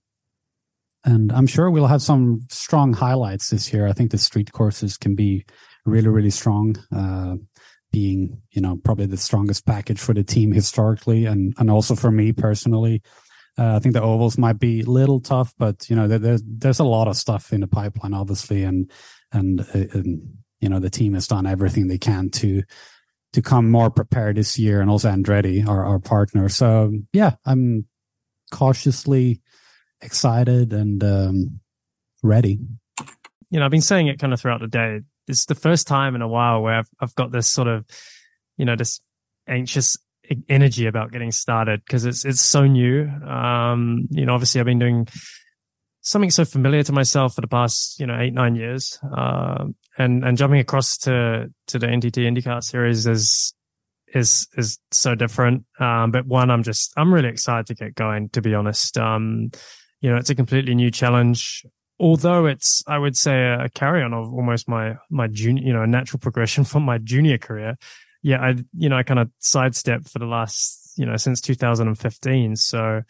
and 1.05 1.33
I'm 1.33 1.47
sure 1.47 1.71
we'll 1.71 1.87
have 1.87 2.03
some 2.03 2.41
strong 2.51 2.93
highlights 2.93 3.51
this 3.51 3.73
year. 3.73 3.87
I 3.87 3.93
think 3.93 4.11
the 4.11 4.19
street 4.19 4.53
courses 4.53 4.97
can 4.97 5.15
be 5.15 5.45
really, 5.85 6.09
really 6.09 6.31
strong. 6.31 6.77
Uh, 6.95 7.37
being, 7.91 8.43
you 8.51 8.61
know, 8.61 8.77
probably 8.85 9.07
the 9.07 9.17
strongest 9.17 9.65
package 9.65 9.99
for 9.99 10.13
the 10.13 10.23
team 10.23 10.53
historically, 10.53 11.25
and 11.25 11.55
and 11.59 11.71
also 11.71 11.95
for 11.95 12.11
me 12.11 12.33
personally. 12.33 13.03
Uh, 13.59 13.77
I 13.77 13.79
think 13.81 13.95
the 13.95 14.03
ovals 14.03 14.39
might 14.39 14.59
be 14.59 14.83
a 14.83 14.91
little 14.91 15.21
tough, 15.21 15.55
but 15.59 15.89
you 15.89 15.97
know, 15.97 16.07
there, 16.07 16.19
there's 16.19 16.43
there's 16.47 16.79
a 16.81 16.85
lot 16.85 17.09
of 17.09 17.17
stuff 17.17 17.53
in 17.53 17.61
the 17.61 17.67
pipeline, 17.67 18.15
obviously, 18.15 18.63
and 18.63 18.91
and, 19.33 19.61
uh, 19.61 19.65
and 19.95 20.37
you 20.61 20.69
know, 20.69 20.81
the 20.81 20.91
team 20.91 21.15
has 21.15 21.27
done 21.27 21.47
everything 21.47 21.89
they 21.89 21.99
can 21.99 22.31
to 22.31 22.63
to 23.33 23.43
come 23.43 23.71
more 23.71 23.91
prepared 23.91 24.37
this 24.37 24.59
year, 24.59 24.81
and 24.81 24.91
also 24.91 25.11
Andretti, 25.11 25.67
our 25.67 25.85
our 25.85 25.99
partner. 25.99 26.49
So 26.49 26.93
yeah, 27.13 27.37
I'm 27.45 27.87
cautiously 28.51 29.41
excited 30.01 30.73
and 30.73 31.03
um, 31.03 31.61
ready. 32.23 32.59
You 33.51 33.59
know, 33.59 33.65
I've 33.65 33.71
been 33.71 33.81
saying 33.81 34.09
it 34.09 34.19
kind 34.19 34.33
of 34.33 34.41
throughout 34.41 34.61
the 34.61 34.69
day. 34.69 35.01
It's 35.27 35.47
the 35.47 35.55
first 35.55 35.87
time 35.87 36.15
in 36.15 36.23
a 36.23 36.29
while 36.29 36.63
where 36.63 36.75
I've, 36.75 36.89
I've 37.01 37.15
got 37.15 37.33
this 37.33 37.49
sort 37.49 37.69
of, 37.69 37.85
you 38.57 38.65
know, 38.65 38.77
this 38.77 39.01
anxious 39.47 39.97
energy 40.49 40.87
about 40.87 41.13
getting 41.13 41.33
started 41.33 41.83
because 41.85 42.05
it's 42.05 42.25
it's 42.25 42.41
so 42.41 42.67
new. 42.67 43.09
Um, 43.27 44.09
you 44.11 44.27
know, 44.27 44.35
obviously 44.35 44.61
I've 44.61 44.67
been 44.67 44.79
doing 44.79 45.09
something 46.01 46.31
so 46.31 46.45
familiar 46.45 46.83
to 46.83 46.93
myself 46.93 47.35
for 47.35 47.41
the 47.41 47.49
past 47.49 47.99
you 48.01 48.07
know 48.07 48.19
eight 48.19 48.35
nine 48.35 48.55
years, 48.55 48.99
uh, 49.17 49.65
and 49.97 50.25
and 50.25 50.37
jumping 50.37 50.61
across 50.61 50.99
to 50.99 51.51
to 51.69 51.79
the 51.79 51.87
NTT 51.87 52.27
IndyCar 52.27 52.63
series 52.63 53.07
is 53.07 53.55
is 54.15 54.49
is 54.57 54.79
so 54.91 55.15
different. 55.15 55.65
Um, 55.79 56.11
but 56.11 56.27
one, 56.27 56.51
I'm 56.51 56.63
just 56.63 56.93
I'm 56.97 57.13
really 57.13 57.29
excited 57.29 57.67
to 57.67 57.75
get 57.75 57.95
going. 57.95 58.29
To 58.31 58.43
be 58.43 58.55
honest, 58.55 58.97
um, 58.99 59.51
you 60.01 60.11
know, 60.11 60.17
it's 60.17 60.31
a 60.31 60.35
completely 60.35 60.75
new 60.75 60.91
challenge. 60.91 61.65
Although 62.01 62.47
it's, 62.47 62.85
I 62.87 62.97
would 62.97 63.17
say, 63.17 63.49
a 63.49 63.69
carry 63.69 64.05
on 64.05 64.15
of 64.15 64.33
almost 64.33 64.69
my 64.69 64.97
my 65.11 65.27
junior, 65.27 65.63
you 65.65 65.73
know, 65.73 65.85
natural 65.85 66.21
progression 66.21 66.65
from 66.65 66.85
my 66.85 66.99
junior 66.99 67.39
career 67.39 67.77
yeah, 68.23 68.41
I, 68.41 68.57
you 68.77 68.89
know, 68.89 68.97
I 68.97 69.03
kind 69.03 69.21
of 69.21 69.31
sidestepped 69.39 70.09
for 70.09 70.19
the 70.19 70.27
last, 70.27 70.95
you 70.97 71.07
know, 71.07 71.17
since 71.17 71.41
2015. 71.41 72.57
So 72.57 73.03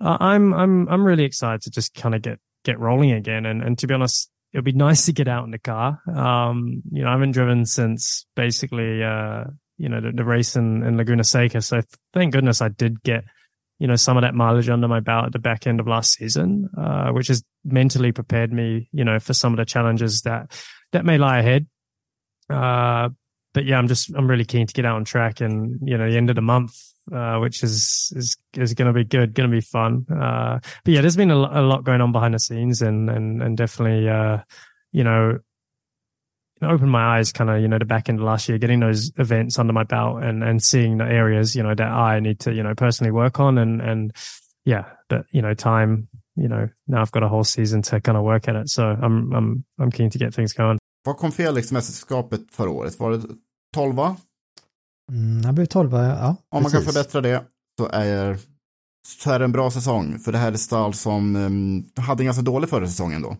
uh, 0.00 0.16
I'm, 0.20 0.52
I'm, 0.52 0.88
I'm 0.88 1.04
really 1.04 1.24
excited 1.24 1.62
to 1.62 1.70
just 1.70 1.94
kind 1.94 2.14
of 2.14 2.22
get, 2.22 2.38
get 2.64 2.78
rolling 2.78 3.12
again. 3.12 3.46
And, 3.46 3.62
and 3.62 3.78
to 3.78 3.86
be 3.86 3.94
honest, 3.94 4.30
it 4.52 4.58
would 4.58 4.64
be 4.64 4.72
nice 4.74 5.06
to 5.06 5.12
get 5.12 5.28
out 5.28 5.44
in 5.44 5.50
the 5.50 5.58
car. 5.58 6.00
Um, 6.06 6.82
you 6.90 7.02
know, 7.02 7.08
I 7.08 7.12
haven't 7.12 7.32
driven 7.32 7.64
since 7.64 8.26
basically, 8.36 9.02
uh, 9.02 9.44
you 9.78 9.88
know, 9.88 10.00
the, 10.00 10.12
the 10.12 10.24
race 10.24 10.56
in, 10.56 10.82
in 10.82 10.96
Laguna 10.96 11.24
Seca. 11.24 11.60
So 11.62 11.80
thank 12.12 12.32
goodness 12.32 12.60
I 12.60 12.68
did 12.68 13.02
get, 13.02 13.24
you 13.78 13.86
know, 13.86 13.96
some 13.96 14.16
of 14.16 14.22
that 14.22 14.34
mileage 14.34 14.68
under 14.68 14.88
my 14.88 15.00
belt 15.00 15.26
at 15.26 15.32
the 15.32 15.38
back 15.38 15.66
end 15.66 15.80
of 15.80 15.86
last 15.86 16.14
season, 16.14 16.68
uh, 16.76 17.10
which 17.10 17.28
has 17.28 17.42
mentally 17.64 18.12
prepared 18.12 18.52
me, 18.52 18.88
you 18.92 19.04
know, 19.04 19.18
for 19.18 19.34
some 19.34 19.52
of 19.52 19.56
the 19.56 19.64
challenges 19.64 20.22
that, 20.22 20.50
that 20.92 21.04
may 21.04 21.18
lie 21.18 21.38
ahead. 21.38 21.66
Uh, 22.48 23.08
but 23.54 23.64
yeah, 23.64 23.78
I'm 23.78 23.88
just 23.88 24.10
I'm 24.14 24.28
really 24.28 24.44
keen 24.44 24.66
to 24.66 24.74
get 24.74 24.84
out 24.84 24.96
on 24.96 25.04
track, 25.04 25.40
and 25.40 25.78
you 25.88 25.96
know, 25.96 26.10
the 26.10 26.16
end 26.16 26.28
of 26.28 26.36
the 26.36 26.42
month, 26.42 26.76
uh, 27.14 27.38
which 27.38 27.62
is 27.62 28.12
is 28.16 28.36
is 28.54 28.74
going 28.74 28.88
to 28.88 28.92
be 28.92 29.04
good, 29.04 29.32
going 29.32 29.48
to 29.48 29.56
be 29.56 29.60
fun. 29.60 30.04
Uh, 30.10 30.58
but 30.84 30.92
yeah, 30.92 31.00
there's 31.00 31.16
been 31.16 31.30
a, 31.30 31.36
a, 31.36 31.62
lot 31.62 31.84
going 31.84 32.00
on 32.00 32.10
behind 32.10 32.34
the 32.34 32.40
scenes, 32.40 32.82
and 32.82 33.08
and 33.08 33.40
and 33.42 33.56
definitely, 33.56 34.08
uh, 34.08 34.38
you 34.90 35.04
know, 35.04 35.38
opened 36.62 36.90
my 36.90 37.18
eyes, 37.18 37.32
kind 37.32 37.50
of, 37.50 37.60
you 37.60 37.68
know, 37.68 37.78
the 37.78 37.84
back 37.84 38.08
end 38.08 38.18
of 38.18 38.24
last 38.24 38.48
year, 38.48 38.58
getting 38.58 38.80
those 38.80 39.12
events 39.18 39.58
under 39.58 39.72
my 39.72 39.84
belt, 39.84 40.22
and 40.22 40.42
and 40.42 40.62
seeing 40.62 40.98
the 40.98 41.04
areas, 41.04 41.54
you 41.54 41.62
know, 41.62 41.74
that 41.74 41.90
I 41.90 42.20
need 42.20 42.40
to, 42.40 42.52
you 42.52 42.62
know, 42.62 42.74
personally 42.74 43.12
work 43.12 43.40
on, 43.40 43.58
and 43.58 43.80
and 43.80 44.12
yeah, 44.64 44.84
but 45.08 45.26
you 45.30 45.42
know, 45.42 45.54
time, 45.54 46.08
you 46.36 46.48
know, 46.48 46.68
now 46.86 47.02
I've 47.02 47.12
got 47.12 47.22
a 47.22 47.28
whole 47.28 47.44
season 47.44 47.82
to 47.82 48.00
kind 48.00 48.18
of 48.18 48.24
work 48.24 48.48
at 48.48 48.56
it, 48.56 48.68
so 48.68 48.82
I'm 48.82 49.32
I'm 49.32 49.64
I'm 49.80 49.90
keen 49.90 50.10
to 50.10 50.18
get 50.18 50.34
things 50.34 50.52
going. 50.52 50.78
Vad 51.04 51.16
kom 51.16 51.32
Felix 51.32 51.72
mästerskapet 51.72 52.40
förra 52.52 52.70
året? 52.70 53.00
Var 53.00 53.10
det 53.10 53.22
12? 53.74 53.98
Mm, 55.12 55.44
han 55.44 55.54
blev 55.54 55.66
12, 55.66 55.92
ja. 55.92 56.36
Om 56.48 56.62
man 56.62 56.72
kan 56.72 56.82
förbättra 56.82 57.20
det 57.20 57.44
så 57.78 57.88
är, 57.92 58.38
så 59.06 59.30
är 59.30 59.38
det 59.38 59.44
en 59.44 59.52
bra 59.52 59.70
säsong. 59.70 60.18
För 60.18 60.32
det 60.32 60.38
här 60.38 60.52
är 60.52 60.56
stall 60.56 60.94
som 60.94 61.36
um, 61.36 61.84
hade 61.96 62.22
en 62.22 62.24
ganska 62.24 62.42
dålig 62.42 62.70
förra 62.70 62.86
säsongen 62.86 63.22
då. 63.22 63.36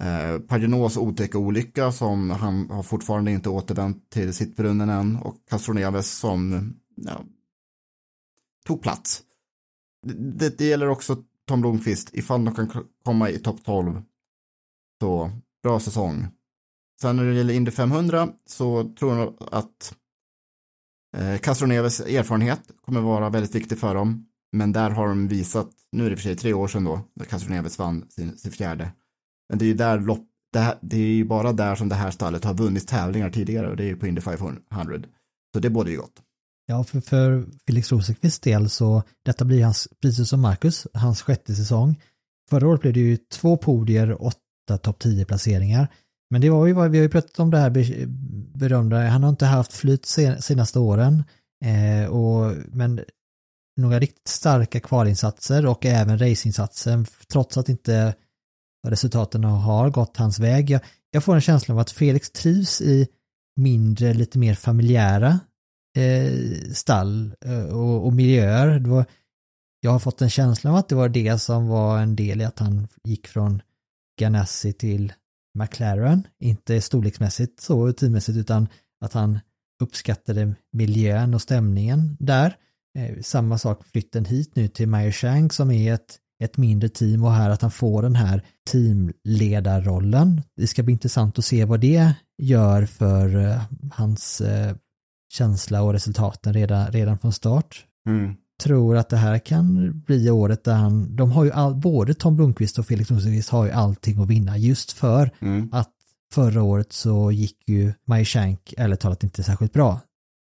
Eh, 0.00 0.38
Paginos 0.38 0.96
otäcka 0.96 1.38
olycka 1.38 1.92
som 1.92 2.30
han 2.30 2.70
har 2.70 2.82
fortfarande 2.82 3.30
inte 3.30 3.48
återvänt 3.48 4.10
till 4.10 4.34
sittbrunnen 4.34 4.88
än 4.88 5.16
och 5.16 5.36
Castroneves 5.48 6.18
som 6.18 6.72
ja, 6.96 7.24
tog 8.66 8.82
plats. 8.82 9.22
Det, 10.06 10.58
det, 10.58 10.64
gäller 10.64 10.88
också 10.88 11.16
Tom 11.48 11.60
Blomqvist 11.60 12.14
ifall 12.14 12.44
de 12.44 12.54
kan 12.54 12.84
komma 13.04 13.30
i 13.30 13.38
topp 13.38 13.64
12. 13.64 14.02
Så 15.00 15.30
bra 15.62 15.80
säsong. 15.80 16.26
Sen 17.00 17.16
när 17.16 17.24
det 17.24 17.34
gäller 17.34 17.54
Indy 17.54 17.70
500 17.70 18.28
så 18.46 18.94
tror 18.98 19.18
jag 19.18 19.34
att 19.52 19.94
eh, 21.16 21.38
Castroneves 21.38 22.00
erfarenhet 22.00 22.60
kommer 22.80 23.00
vara 23.00 23.30
väldigt 23.30 23.54
viktig 23.54 23.78
för 23.78 23.94
dem. 23.94 24.26
Men 24.52 24.72
där 24.72 24.90
har 24.90 25.08
de 25.08 25.28
visat, 25.28 25.70
nu 25.92 26.06
är 26.06 26.10
det 26.10 26.16
för 26.16 26.22
sig 26.22 26.36
tre 26.36 26.52
år 26.52 26.68
sedan 26.68 26.84
då, 26.84 27.00
när 27.14 27.24
Castroneves 27.24 27.78
vann 27.78 28.06
sin, 28.10 28.38
sin 28.38 28.52
fjärde. 28.52 28.92
Men 29.50 29.58
det 29.58 29.64
är 29.64 29.66
ju 29.66 29.74
där 29.74 29.98
lopp, 29.98 30.26
det, 30.52 30.58
här, 30.58 30.78
det 30.80 30.96
är 30.96 31.14
ju 31.14 31.24
bara 31.24 31.52
där 31.52 31.74
som 31.74 31.88
det 31.88 31.94
här 31.94 32.10
stallet 32.10 32.44
har 32.44 32.54
vunnit 32.54 32.88
tävlingar 32.88 33.30
tidigare 33.30 33.70
och 33.70 33.76
det 33.76 33.84
är 33.84 33.88
ju 33.88 33.96
på 33.96 34.06
Indy 34.06 34.20
500. 34.20 34.60
Så 35.54 35.60
det 35.60 35.70
borde 35.70 35.90
ju 35.90 35.96
gott. 35.96 36.22
Ja, 36.66 36.84
för, 36.84 37.00
för 37.00 37.46
Felix 37.66 37.92
Rosenqvists 37.92 38.40
del 38.40 38.70
så 38.70 39.02
detta 39.24 39.44
blir 39.44 39.64
hans, 39.64 39.88
precis 40.02 40.28
som 40.28 40.40
Marcus, 40.40 40.86
hans 40.94 41.22
sjätte 41.22 41.54
säsong. 41.54 42.00
Förra 42.50 42.68
året 42.68 42.80
blev 42.80 42.92
det 42.92 43.00
ju 43.00 43.16
två 43.16 43.56
podier, 43.56 44.22
åtta 44.22 44.78
topp 44.82 44.98
10 44.98 45.24
placeringar. 45.24 45.88
Men 46.30 46.40
det 46.40 46.50
var 46.50 46.66
ju 46.66 46.72
vad 46.72 46.90
vi 46.90 46.98
har 46.98 47.02
ju 47.02 47.08
pratat 47.08 47.40
om 47.40 47.50
det 47.50 47.58
här 47.58 47.70
berömda, 48.58 49.08
han 49.08 49.22
har 49.22 49.30
inte 49.30 49.46
haft 49.46 49.72
flyt 49.72 50.06
senaste 50.40 50.78
åren. 50.78 51.24
Eh, 51.64 52.10
och, 52.10 52.54
men 52.72 53.00
några 53.76 53.98
riktigt 53.98 54.28
starka 54.28 54.80
kvalinsatser 54.80 55.66
och 55.66 55.86
även 55.86 56.18
racingsatsen 56.18 57.06
trots 57.32 57.58
att 57.58 57.68
inte 57.68 58.14
resultaten 58.86 59.44
har 59.44 59.90
gått 59.90 60.16
hans 60.16 60.38
väg. 60.38 60.70
Jag, 60.70 60.80
jag 61.10 61.24
får 61.24 61.34
en 61.34 61.40
känsla 61.40 61.74
av 61.74 61.78
att 61.78 61.90
Felix 61.90 62.30
trivs 62.30 62.80
i 62.80 63.08
mindre, 63.56 64.14
lite 64.14 64.38
mer 64.38 64.54
familjära 64.54 65.40
eh, 65.96 66.72
stall 66.72 67.34
eh, 67.44 67.64
och, 67.64 68.06
och 68.06 68.12
miljöer. 68.12 68.78
Var, 68.78 69.04
jag 69.80 69.90
har 69.90 69.98
fått 69.98 70.22
en 70.22 70.30
känsla 70.30 70.70
av 70.70 70.76
att 70.76 70.88
det 70.88 70.94
var 70.94 71.08
det 71.08 71.38
som 71.38 71.68
var 71.68 71.98
en 71.98 72.16
del 72.16 72.40
i 72.40 72.44
att 72.44 72.58
han 72.58 72.88
gick 73.04 73.26
från 73.28 73.62
Ganassi 74.20 74.72
till 74.72 75.12
McLaren, 75.58 76.26
inte 76.40 76.80
storleksmässigt 76.80 77.60
så 77.60 77.92
teammässigt 77.92 78.38
utan 78.38 78.68
att 79.04 79.12
han 79.12 79.38
uppskattade 79.82 80.54
miljön 80.72 81.34
och 81.34 81.42
stämningen 81.42 82.16
där. 82.20 82.56
Eh, 82.98 83.20
samma 83.22 83.58
sak 83.58 83.84
flytten 83.84 84.24
hit 84.24 84.56
nu 84.56 84.68
till 84.68 84.88
Meyer 84.88 85.12
Shank 85.12 85.52
som 85.52 85.70
är 85.70 85.94
ett, 85.94 86.18
ett 86.40 86.56
mindre 86.56 86.88
team 86.88 87.24
och 87.24 87.32
här 87.32 87.50
att 87.50 87.62
han 87.62 87.70
får 87.70 88.02
den 88.02 88.16
här 88.16 88.42
teamledarrollen. 88.70 90.42
Det 90.56 90.66
ska 90.66 90.82
bli 90.82 90.92
intressant 90.92 91.38
att 91.38 91.44
se 91.44 91.64
vad 91.64 91.80
det 91.80 92.14
gör 92.42 92.86
för 92.86 93.36
uh, 93.36 93.62
hans 93.92 94.40
uh, 94.40 94.74
känsla 95.32 95.82
och 95.82 95.92
resultaten 95.92 96.52
redan, 96.52 96.92
redan 96.92 97.18
från 97.18 97.32
start. 97.32 97.84
Mm 98.06 98.36
tror 98.60 98.96
att 98.96 99.08
det 99.08 99.16
här 99.16 99.38
kan 99.38 99.92
bli 100.06 100.30
året 100.30 100.64
där 100.64 100.74
han, 100.74 101.16
de 101.16 101.32
har 101.32 101.44
ju 101.44 101.52
all, 101.52 101.74
både 101.74 102.14
Tom 102.14 102.36
Blomqvist 102.36 102.78
och 102.78 102.86
Felix 102.86 103.10
Rosenqvist 103.10 103.48
har 103.48 103.64
ju 103.64 103.70
allting 103.70 104.22
att 104.22 104.28
vinna 104.28 104.58
just 104.58 104.92
för 104.92 105.30
mm. 105.40 105.68
att 105.72 105.90
förra 106.32 106.62
året 106.62 106.92
så 106.92 107.32
gick 107.32 107.68
ju 107.68 107.92
Maj 108.06 108.24
Shank, 108.24 108.74
eller 108.76 108.96
talat 108.96 109.24
inte 109.24 109.42
särskilt 109.42 109.72
bra, 109.72 110.00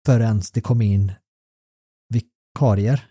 förrän 0.06 0.42
det 0.54 0.60
kom 0.60 0.82
in 0.82 1.12
vikarier 2.60 3.04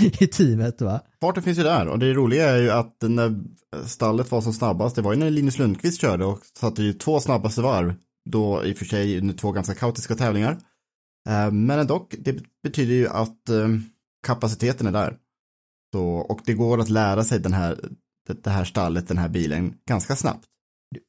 i 0.22 0.26
teamet 0.26 0.80
va. 0.80 1.00
Farten 1.20 1.42
finns 1.42 1.58
ju 1.58 1.62
där 1.62 1.88
och 1.88 1.98
det 1.98 2.12
roliga 2.12 2.50
är 2.50 2.62
ju 2.62 2.70
att 2.70 2.96
när 3.02 3.40
stallet 3.86 4.30
var 4.30 4.40
som 4.40 4.52
snabbast, 4.52 4.96
det 4.96 5.02
var 5.02 5.12
ju 5.12 5.18
när 5.18 5.30
Linus 5.30 5.58
Lundqvist 5.58 6.00
körde 6.00 6.24
och 6.24 6.40
satte 6.58 6.82
ju 6.82 6.92
två 6.92 7.20
snabbaste 7.20 7.62
varv, 7.62 7.94
då 8.30 8.64
i 8.64 8.72
och 8.72 8.76
för 8.76 8.84
sig 8.84 9.18
under 9.18 9.34
två 9.34 9.52
ganska 9.52 9.74
kaotiska 9.74 10.14
tävlingar. 10.14 10.58
Eh, 11.28 11.50
men 11.50 11.86
dock, 11.86 12.14
det 12.18 12.36
betyder 12.62 12.94
ju 12.94 13.08
att 13.08 13.48
eh, 13.48 13.68
kapaciteten 14.26 14.86
är 14.86 14.92
där. 14.92 15.16
Så, 15.92 16.04
och 16.04 16.40
det 16.44 16.54
går 16.54 16.80
att 16.80 16.88
lära 16.88 17.24
sig 17.24 17.38
den 17.38 17.52
här, 17.52 17.78
det 18.42 18.50
här 18.50 18.64
stallet, 18.64 19.08
den 19.08 19.18
här 19.18 19.28
bilen 19.28 19.74
ganska 19.88 20.16
snabbt. 20.16 20.44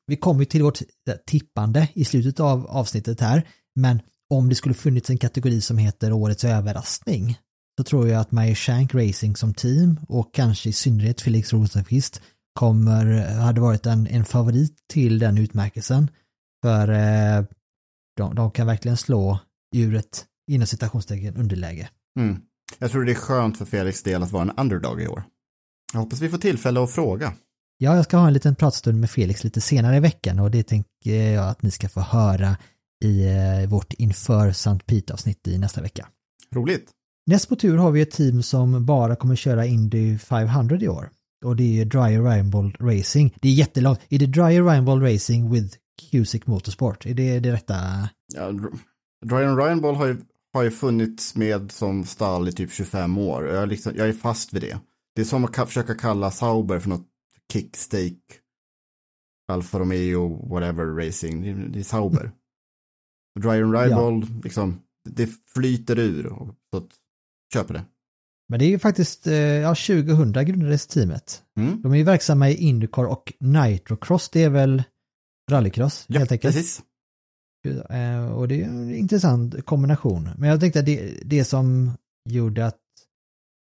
Vi 0.07 0.15
kommer 0.15 0.45
till 0.45 0.63
vårt 0.63 0.79
tippande 1.25 1.89
i 1.93 2.05
slutet 2.05 2.39
av 2.39 2.67
avsnittet 2.67 3.21
här, 3.21 3.47
men 3.75 4.01
om 4.31 4.49
det 4.49 4.55
skulle 4.55 4.75
funnits 4.75 5.09
en 5.09 5.17
kategori 5.17 5.61
som 5.61 5.77
heter 5.77 6.13
årets 6.13 6.43
överraskning 6.43 7.37
så 7.77 7.83
tror 7.83 8.07
jag 8.07 8.21
att 8.21 8.31
Meyer 8.31 8.55
Shank 8.55 8.95
Racing 8.95 9.37
som 9.37 9.53
team 9.53 9.99
och 10.07 10.33
kanske 10.33 10.69
i 10.69 10.73
synnerhet 10.73 11.21
Felix 11.21 11.53
Rosenqvist 11.53 12.21
kommer, 12.59 13.35
hade 13.39 13.61
varit 13.61 13.85
en, 13.85 14.07
en 14.07 14.25
favorit 14.25 14.75
till 14.89 15.19
den 15.19 15.37
utmärkelsen. 15.37 16.09
För 16.63 16.89
eh, 16.89 17.45
de, 18.17 18.35
de 18.35 18.51
kan 18.51 18.67
verkligen 18.67 18.97
slå 18.97 19.39
ur 19.75 19.95
ett 19.95 20.25
inom 20.51 20.67
citationstecken 20.67 21.35
underläge. 21.35 21.89
Mm. 22.19 22.41
Jag 22.79 22.91
tror 22.91 23.05
det 23.05 23.11
är 23.11 23.15
skönt 23.15 23.57
för 23.57 23.65
Felix 23.65 24.03
del 24.03 24.23
att 24.23 24.31
vara 24.31 24.43
en 24.43 24.51
underdog 24.57 25.01
i 25.01 25.07
år. 25.07 25.23
Jag 25.93 25.99
hoppas 25.99 26.21
vi 26.21 26.29
får 26.29 26.37
tillfälle 26.37 26.83
att 26.83 26.91
fråga. 26.91 27.33
Ja, 27.77 27.95
jag 27.95 28.05
ska 28.05 28.17
ha 28.17 28.27
en 28.27 28.33
liten 28.33 28.55
pratstund 28.55 28.99
med 28.99 29.09
Felix 29.09 29.43
lite 29.43 29.61
senare 29.61 29.97
i 29.97 29.99
veckan 29.99 30.39
och 30.39 30.51
det 30.51 30.63
tänker 30.63 31.31
jag 31.31 31.49
att 31.49 31.61
ni 31.61 31.71
ska 31.71 31.89
få 31.89 32.01
höra 32.01 32.57
i 33.01 33.25
eh, 33.25 33.69
vårt 33.69 33.93
inför 33.93 34.47
St. 34.47 34.79
Pete-avsnitt 34.85 35.47
i 35.47 35.57
nästa 35.57 35.81
vecka. 35.81 36.07
Roligt. 36.55 36.89
Näst 37.25 37.49
på 37.49 37.55
tur 37.55 37.77
har 37.77 37.91
vi 37.91 38.01
ett 38.01 38.11
team 38.11 38.43
som 38.43 38.85
bara 38.85 39.15
kommer 39.15 39.35
köra 39.35 39.65
Indy 39.65 40.17
500 40.17 40.77
i 40.81 40.87
år. 40.87 41.09
Och 41.45 41.55
det 41.55 41.81
är 41.81 41.85
Dry 41.85 42.17
Rhinebold 42.19 42.75
Racing. 42.79 43.35
Det 43.41 43.49
är 43.49 43.53
jättelångt. 43.53 43.99
Är 44.09 44.19
det 44.19 44.25
Dry 44.25 44.61
Rhinebold 44.61 45.03
Racing 45.03 45.53
with 45.53 45.75
Cusick 46.11 46.47
Motorsport? 46.47 47.05
Är 47.05 47.13
det 47.13 47.39
det 47.39 47.51
rätta? 47.53 47.75
Ja, 48.33 48.51
Ryan 49.25 49.57
Ryanball 49.57 49.95
har 49.95 50.07
ju, 50.07 50.17
har 50.53 50.63
ju 50.63 50.71
funnits 50.71 51.35
med 51.35 51.71
som 51.71 52.05
stall 52.05 52.47
i 52.47 52.51
typ 52.51 52.71
25 52.73 53.17
år. 53.17 53.47
Jag, 53.47 53.63
är 53.63 53.67
liksom, 53.67 53.93
jag 53.95 54.09
är 54.09 54.13
fast 54.13 54.53
vid 54.53 54.61
det. 54.61 54.79
Det 55.15 55.21
är 55.21 55.25
som 55.25 55.45
att 55.45 55.51
ka 55.53 55.65
försöka 55.65 55.95
kalla 55.95 56.31
Sauber 56.31 56.79
för 56.79 56.89
något 56.89 57.07
kickstake, 57.53 58.15
Alfa 59.51 59.79
Romeo, 59.79 60.49
whatever 60.49 60.85
racing. 61.05 61.41
Det, 61.41 61.49
är- 61.49 61.69
det 61.73 61.83
Sauber. 63.39 63.49
Ryan 63.49 63.73
Ryanball, 63.73 64.25
liksom, 64.43 64.81
det 65.09 65.29
flyter 65.53 65.99
ur. 65.99 66.25
Och, 66.25 66.47
så 66.71 66.77
att, 66.77 66.89
köper 67.53 67.73
det. 67.73 67.83
Men 68.49 68.59
det 68.59 68.65
är 68.65 68.69
ju 68.69 68.79
faktiskt, 68.79 69.27
eh, 69.27 69.33
ja 69.35 69.75
2000 69.75 70.33
grundades 70.45 70.87
teamet. 70.87 71.43
Mm. 71.59 71.81
De 71.81 71.91
är 71.93 71.97
ju 71.97 72.03
verksamma 72.03 72.49
i 72.49 72.55
Indycar 72.55 73.03
och 73.05 73.33
Nitrocross, 73.39 74.29
det 74.29 74.43
är 74.43 74.49
väl 74.49 74.83
rallycross 75.51 76.05
Ja, 76.07 76.19
helt 76.19 76.31
enkelt. 76.31 76.55
precis. 76.55 76.81
Eh, 77.89 78.31
Och 78.31 78.47
det 78.47 78.61
är 78.61 78.65
en 78.67 78.95
intressant 78.95 79.65
kombination. 79.65 80.29
Men 80.37 80.49
jag 80.49 80.59
tänkte 80.59 80.79
att 80.79 80.85
det, 80.85 81.19
det 81.25 81.43
som 81.45 81.91
gjorde 82.29 82.65
att 82.65 82.77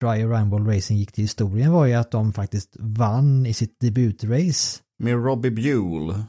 Dry 0.03 0.23
Rhinebold 0.25 0.67
Racing 0.67 0.99
gick 0.99 1.11
till 1.11 1.23
historien 1.23 1.71
var 1.71 1.85
ju 1.85 1.93
att 1.93 2.11
de 2.11 2.33
faktiskt 2.33 2.75
vann 2.79 3.45
i 3.45 3.53
sitt 3.53 3.79
debutrace. 3.79 4.81
Med 4.99 5.23
Robbie 5.25 5.51
Buell. 5.51 6.23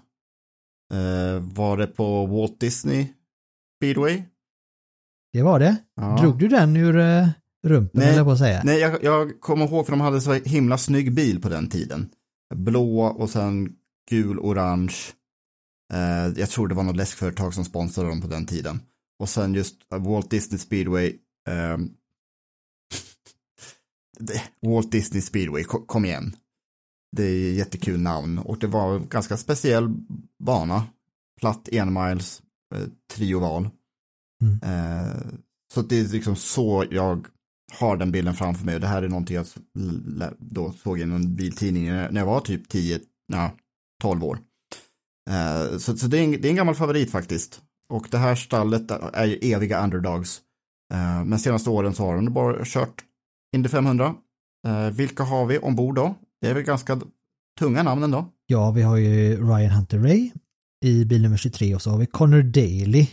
Eh, 0.92 1.40
var 1.40 1.76
det 1.76 1.86
på 1.86 2.26
Walt 2.26 2.60
Disney 2.60 3.06
Speedway? 3.78 4.22
Det 5.32 5.42
var 5.42 5.58
det. 5.58 5.76
Ja. 5.94 6.16
Drog 6.20 6.38
du 6.38 6.48
den 6.48 6.76
ur 6.76 6.96
uh, 6.96 7.28
rumpen 7.66 7.90
Nej, 8.00 8.08
eller 8.08 8.18
jag 8.18 8.26
på 8.26 8.32
att 8.32 8.38
säga? 8.38 8.62
Nej, 8.64 8.78
jag, 8.80 9.04
jag 9.04 9.40
kommer 9.40 9.66
ihåg 9.66 9.86
för 9.86 9.92
de 9.92 10.00
hade 10.00 10.20
så 10.20 10.32
himla 10.32 10.78
snygg 10.78 11.14
bil 11.14 11.42
på 11.42 11.48
den 11.48 11.68
tiden. 11.68 12.10
Blå 12.54 13.04
och 13.06 13.30
sen 13.30 13.76
gul, 14.10 14.38
orange. 14.38 14.94
Eh, 15.92 16.32
jag 16.40 16.50
tror 16.50 16.68
det 16.68 16.74
var 16.74 16.82
något 16.82 16.96
läskföretag 16.96 17.54
som 17.54 17.64
sponsrade 17.64 18.08
dem 18.08 18.20
på 18.20 18.26
den 18.26 18.46
tiden. 18.46 18.80
Och 19.18 19.28
sen 19.28 19.54
just 19.54 19.76
Walt 19.90 20.30
Disney 20.30 20.58
Speedway. 20.58 21.18
ehm, 21.48 21.90
Walt 24.66 24.92
Disney 24.92 25.20
Speedway, 25.22 25.64
ko- 25.64 25.84
kom 25.86 26.04
igen. 26.04 26.36
Det 27.16 27.24
är 27.24 27.52
jättekul 27.52 28.00
namn 28.00 28.38
och 28.38 28.58
det 28.58 28.66
var 28.66 28.94
en 28.94 29.08
ganska 29.08 29.36
speciell 29.36 29.94
bana. 30.44 30.84
Platt 31.40 31.68
enmiles, 31.72 32.42
eh, 32.74 32.82
trioval. 33.12 33.68
Mm. 34.42 34.60
Eh, 34.62 35.16
så 35.74 35.82
det 35.82 36.00
är 36.00 36.04
liksom 36.04 36.36
så 36.36 36.84
jag 36.90 37.26
har 37.72 37.96
den 37.96 38.12
bilden 38.12 38.34
framför 38.34 38.64
mig 38.64 38.74
och 38.74 38.80
det 38.80 38.86
här 38.86 39.02
är 39.02 39.08
någonting 39.08 39.36
jag 39.36 39.46
då 40.38 40.72
såg 40.72 41.00
i 41.00 41.04
någon 41.04 41.34
biltidning 41.34 41.86
när 41.86 42.10
när 42.10 42.20
jag 42.20 42.26
var 42.26 42.40
typ 42.40 42.68
10, 42.68 43.00
ja, 43.26 43.50
12 44.02 44.24
år. 44.24 44.38
Eh, 45.30 45.78
så 45.78 45.96
så 45.96 46.06
det, 46.06 46.18
är 46.18 46.24
en, 46.24 46.30
det 46.30 46.48
är 46.48 46.50
en 46.50 46.56
gammal 46.56 46.74
favorit 46.74 47.10
faktiskt. 47.10 47.62
Och 47.88 48.08
det 48.10 48.18
här 48.18 48.34
stallet 48.34 48.90
är 48.90 49.24
ju 49.24 49.38
eviga 49.52 49.84
underdogs. 49.84 50.40
Eh, 50.92 51.24
men 51.24 51.38
senaste 51.38 51.70
åren 51.70 51.94
så 51.94 52.04
har 52.04 52.16
de 52.16 52.32
bara 52.32 52.64
kört 52.64 53.04
Indy 53.56 53.68
500. 53.68 54.14
Eh, 54.66 54.90
vilka 54.90 55.22
har 55.22 55.46
vi 55.46 55.58
ombord 55.58 55.94
då? 55.94 56.14
Det 56.44 56.50
är 56.50 56.54
väl 56.54 56.62
ganska 56.62 57.00
tunga 57.58 57.82
namn 57.82 58.02
ändå. 58.02 58.28
Ja, 58.46 58.70
vi 58.70 58.82
har 58.82 58.96
ju 58.96 59.36
Ryan 59.36 59.70
Hunter 59.70 59.98
Ray 59.98 60.30
i 60.84 61.04
bil 61.04 61.22
nummer 61.22 61.36
23 61.36 61.74
och 61.74 61.82
så 61.82 61.90
har 61.90 61.98
vi 61.98 62.06
Connor 62.06 62.42
Daly 62.42 63.06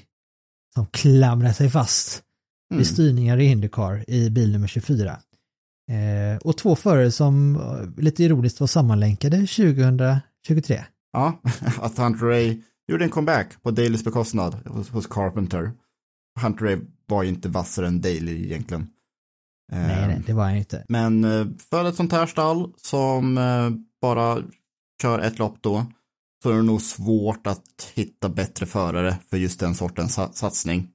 som 0.73 0.85
klamrar 0.85 1.53
sig 1.53 1.69
fast 1.69 2.23
Mm. 2.71 2.77
vid 2.77 2.87
styrningar 2.87 3.37
i 3.39 3.45
Indycar 3.45 4.09
i 4.09 4.29
bil 4.29 4.51
nummer 4.51 4.67
24. 4.67 5.11
Eh, 5.91 6.37
och 6.43 6.57
två 6.57 6.75
förare 6.75 7.11
som 7.11 7.55
eh, 7.55 8.03
lite 8.03 8.23
ironiskt 8.23 8.59
var 8.59 8.67
sammanlänkade 8.67 9.37
2023. 9.37 10.83
Ja, 11.13 11.41
att 11.81 11.97
Hunter 11.97 12.25
Ray 12.25 12.61
gjorde 12.87 13.03
en 13.03 13.09
comeback 13.09 13.63
på 13.63 13.71
Dalys 13.71 14.03
bekostnad 14.03 14.67
hos, 14.67 14.89
hos 14.89 15.07
Carpenter. 15.07 15.71
Hunter 16.41 16.65
Ray 16.65 16.77
var 17.07 17.23
ju 17.23 17.29
inte 17.29 17.49
vassare 17.49 17.87
än 17.87 18.01
Daly 18.01 18.45
egentligen. 18.45 18.87
Eh, 19.71 19.79
Nej, 19.87 20.21
det 20.25 20.33
var 20.33 20.43
han 20.43 20.55
inte. 20.55 20.85
Men 20.89 21.23
eh, 21.23 21.47
för 21.69 21.85
ett 21.85 21.95
sånt 21.95 22.11
här 22.11 22.25
stall 22.25 22.73
som 22.77 23.37
eh, 23.37 23.69
bara 24.01 24.43
kör 25.01 25.19
ett 25.19 25.39
lopp 25.39 25.57
då 25.61 25.85
så 26.43 26.49
är 26.51 26.55
det 26.55 26.61
nog 26.61 26.81
svårt 26.81 27.47
att 27.47 27.91
hitta 27.93 28.29
bättre 28.29 28.65
förare 28.65 29.17
för 29.29 29.37
just 29.37 29.59
den 29.59 29.75
sortens 29.75 30.13
sa- 30.13 30.31
satsning. 30.33 30.87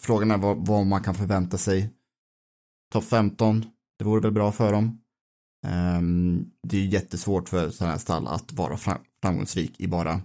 Frågan 0.00 0.30
är 0.30 0.38
vad, 0.38 0.66
vad 0.66 0.86
man 0.86 1.02
kan 1.02 1.14
förvänta 1.14 1.58
sig. 1.58 1.90
Topp 2.92 3.04
15, 3.04 3.64
det 3.98 4.04
vore 4.04 4.20
väl 4.20 4.32
bra 4.32 4.52
för 4.52 4.72
dem. 4.72 5.00
Ehm, 5.66 6.44
det 6.68 6.76
är 6.76 6.84
jättesvårt 6.86 7.48
för 7.48 7.70
sådana 7.70 7.92
här 7.92 7.98
stall 8.00 8.26
att 8.26 8.52
vara 8.52 8.76
fram- 8.76 9.02
framgångsrik 9.22 9.80
i 9.80 9.86
bara 9.86 10.20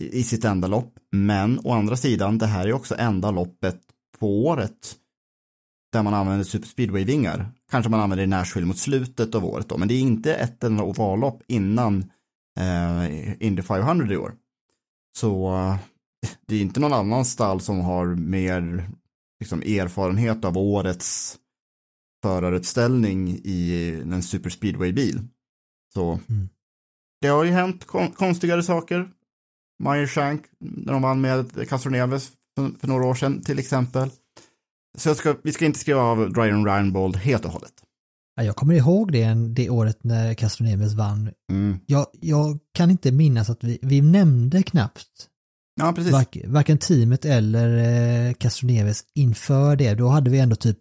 i 0.00 0.22
sitt 0.22 0.44
enda 0.44 0.68
lopp. 0.68 0.94
Men 1.12 1.60
å 1.64 1.72
andra 1.72 1.96
sidan, 1.96 2.38
det 2.38 2.46
här 2.46 2.66
är 2.66 2.72
också 2.72 2.94
enda 2.98 3.30
loppet 3.30 3.80
på 4.18 4.46
året 4.46 4.96
där 5.92 6.02
man 6.02 6.14
använder 6.14 6.44
Super 6.44 6.66
Speedway-vingar. 6.68 7.50
Kanske 7.70 7.90
man 7.90 8.00
använder 8.00 8.24
i 8.24 8.26
Nashville 8.26 8.66
mot 8.66 8.78
slutet 8.78 9.34
av 9.34 9.44
året 9.44 9.68
då, 9.68 9.76
men 9.78 9.88
det 9.88 9.94
är 9.94 10.00
inte 10.00 10.34
ett 10.34 10.64
enda 10.64 10.82
ovallopp 10.82 11.42
innan 11.46 12.10
eh, 12.58 13.42
Indy 13.46 13.62
500 13.62 14.12
i 14.12 14.16
år. 14.16 14.34
Så 15.18 15.54
eh, 15.56 15.76
det 16.46 16.56
är 16.56 16.60
inte 16.60 16.80
någon 16.80 16.92
annan 16.92 17.24
stall 17.24 17.60
som 17.60 17.80
har 17.80 18.06
mer 18.06 18.90
liksom, 19.40 19.62
erfarenhet 19.62 20.44
av 20.44 20.58
årets 20.58 21.38
förarutställning 22.22 23.28
i 23.44 23.88
en 24.12 24.22
Super 24.22 24.50
Speedway-bil. 24.50 25.20
Så 25.94 26.18
Mm. 26.28 26.48
det 27.20 27.28
har 27.28 27.44
ju 27.44 27.50
hänt 27.50 27.84
kon- 27.86 28.10
konstigare 28.12 28.62
saker. 28.62 29.10
Meyer 29.82 30.06
Shank, 30.06 30.42
när 30.60 30.92
de 30.92 31.02
vann 31.02 31.20
med 31.20 31.68
Castroneves 31.68 32.28
för, 32.56 32.78
för 32.80 32.88
några 32.88 33.06
år 33.06 33.14
sedan 33.14 33.42
till 33.42 33.58
exempel. 33.58 34.10
Så 34.98 35.14
ska, 35.14 35.34
vi 35.44 35.52
ska 35.52 35.64
inte 35.64 35.78
skriva 35.78 36.00
av 36.00 36.34
Ryan 36.34 36.66
Reinbold 36.66 37.16
helt 37.16 37.44
och 37.44 37.52
hållet. 37.52 37.72
Ja, 38.36 38.42
Jag 38.42 38.56
kommer 38.56 38.74
ihåg 38.74 39.12
det, 39.12 39.34
det 39.34 39.70
året 39.70 40.04
när 40.04 40.34
Castroneves 40.34 40.94
vann. 40.94 41.30
Mm. 41.52 41.78
Jag, 41.86 42.06
jag 42.20 42.58
kan 42.74 42.90
inte 42.90 43.12
minnas 43.12 43.50
att 43.50 43.64
vi, 43.64 43.78
vi 43.82 44.00
nämnde 44.00 44.62
knappt 44.62 45.06
Ja, 45.80 45.92
precis. 45.92 46.12
vark, 46.12 46.36
varken 46.46 46.78
teamet 46.78 47.24
eller 47.24 47.76
eh, 48.28 48.32
Castroneves 48.34 49.04
inför 49.14 49.76
det. 49.76 49.94
Då 49.94 50.08
hade 50.08 50.30
vi 50.30 50.38
ändå 50.38 50.56
typ 50.56 50.78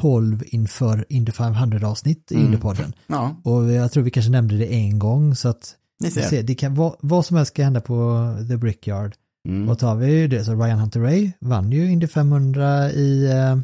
12 0.00 0.42
inför 0.46 1.04
Indy 1.08 1.32
500 1.32 1.88
avsnitt 1.88 2.32
i 2.32 2.34
Mm. 2.34 2.46
Indypodden. 2.46 2.92
Ja, 3.06 3.40
Och 3.44 3.72
jag 3.72 3.92
tror 3.92 4.02
vi 4.02 4.10
kanske 4.10 4.32
nämnde 4.32 4.56
det 4.56 4.74
en 4.74 4.98
gång 4.98 5.34
så 5.36 5.48
att 5.48 5.76
ni 6.00 6.10
ser. 6.10 6.22
ser, 6.22 6.42
det 6.42 6.54
kan, 6.54 6.74
vad, 6.74 6.96
vad 7.00 7.26
som 7.26 7.36
helst 7.36 7.54
kan 7.54 7.64
hända 7.64 7.80
på 7.80 8.26
The 8.48 8.56
Brickyard. 8.56 9.14
Mm. 9.46 9.68
Och 9.68 9.78
tar 9.78 9.96
vi 9.96 10.26
det 10.26 10.44
så 10.44 10.54
Ryan 10.54 10.78
Hunter 10.78 11.00
Ray 11.00 11.32
vann 11.40 11.72
ju 11.72 11.90
Indy 11.90 12.06
500 12.06 12.90
i, 12.92 13.26
eh, 13.30 13.56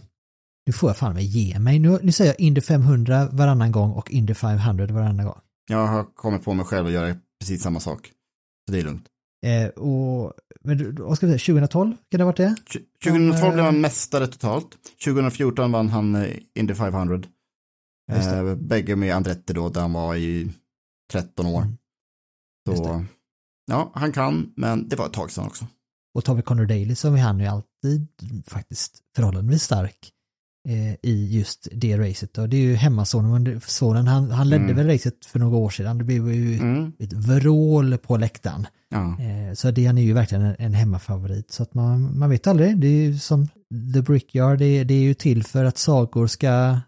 nu 0.66 0.72
får 0.72 0.88
jag 0.90 0.96
fan 0.96 1.14
mig 1.14 1.24
ge 1.24 1.58
mig, 1.58 1.78
nu, 1.78 1.98
nu 2.02 2.12
säger 2.12 2.30
jag 2.30 2.40
Indy 2.40 2.60
500 2.60 3.28
varannan 3.32 3.72
gång 3.72 3.92
och 3.92 4.10
Indy 4.10 4.34
500 4.34 4.86
varannan 4.86 5.26
gång. 5.26 5.38
Jag 5.68 5.86
har 5.86 6.04
kommit 6.14 6.44
på 6.44 6.54
mig 6.54 6.66
själv 6.66 6.86
att 6.86 6.92
göra 6.92 7.16
precis 7.40 7.62
samma 7.62 7.80
sak. 7.80 8.06
Så 8.66 8.72
det 8.72 8.78
är 8.80 8.84
lugnt. 8.84 9.04
Eh, 9.46 9.68
och, 9.68 10.32
men 10.64 10.94
vad 10.94 11.16
ska 11.16 11.26
vi 11.26 11.38
säga, 11.38 11.54
2012 11.54 11.90
kan 12.10 12.18
det 12.18 12.24
ha 12.24 12.26
varit 12.26 12.36
det? 12.36 12.54
Tj- 12.70 12.82
2012 13.04 13.44
eh, 13.48 13.52
blev 13.52 13.64
han 13.64 13.80
mästare 13.80 14.26
totalt. 14.26 14.68
2014 15.04 15.72
vann 15.72 15.88
han 15.88 16.14
eh, 16.14 16.36
Indy 16.54 16.74
500. 16.74 17.22
Ja, 18.06 18.16
just 18.16 18.30
det. 18.30 18.36
Eh, 18.38 18.54
bägge 18.54 18.96
med 18.96 19.14
Andretti 19.14 19.52
då, 19.52 19.68
där 19.68 19.80
han 19.80 19.92
var 19.92 20.16
i 20.16 20.50
13 21.12 21.46
år. 21.46 21.62
Mm. 21.62 21.76
Så. 22.76 23.04
Ja, 23.66 23.92
han 23.94 24.12
kan, 24.12 24.52
men 24.56 24.88
det 24.88 24.96
var 24.96 25.06
ett 25.06 25.12
tag 25.12 25.30
sedan 25.30 25.46
också. 25.46 25.66
Och 26.14 26.38
vi 26.38 26.42
Connor 26.42 26.66
Daly 26.66 26.94
så 26.94 27.14
är 27.14 27.18
han 27.20 27.38
ju 27.40 27.46
alltid 27.46 28.06
faktiskt 28.46 28.98
förhållandevis 29.16 29.62
stark 29.62 30.10
eh, 30.68 30.94
i 31.10 31.28
just 31.38 31.68
det 31.72 31.98
racet. 31.98 32.38
Och 32.38 32.48
det 32.48 32.56
är 32.56 32.60
ju 32.60 32.74
hemmasonen, 32.74 33.30
men 33.42 33.60
sonen 33.60 34.06
han, 34.06 34.30
han 34.30 34.48
ledde 34.48 34.64
Mm. 34.64 34.76
väl 34.76 34.86
racet 34.86 35.24
för 35.26 35.38
några 35.38 35.56
år 35.56 35.70
sedan. 35.70 35.98
Det 35.98 36.04
blev 36.04 36.32
ju 36.34 36.54
Mm. 36.56 36.92
ett 36.98 37.12
vrål 37.12 37.98
på 37.98 38.16
läktaren. 38.16 38.66
Ja. 38.88 39.16
Eh, 39.20 39.54
så 39.54 39.70
det 39.70 39.86
han 39.86 39.98
är 39.98 40.02
ju 40.02 40.12
verkligen 40.12 40.44
en, 40.44 40.56
en 40.58 40.74
hemmafavorit. 40.74 41.52
Så 41.52 41.62
att 41.62 41.74
man, 41.74 42.18
man 42.18 42.30
vet 42.30 42.46
aldrig. 42.46 42.78
Det 42.80 42.86
är 42.86 43.02
ju 43.06 43.18
som 43.18 43.48
The 43.94 44.02
Brickyard, 44.02 44.58
det, 44.58 44.64
är- 44.64 44.84
det 44.84 44.94
är 44.94 45.00
ju 45.02 45.14
till 45.14 45.44
för 45.44 45.64
att 45.64 45.78
sagor 45.78 46.26
ska 46.26 46.80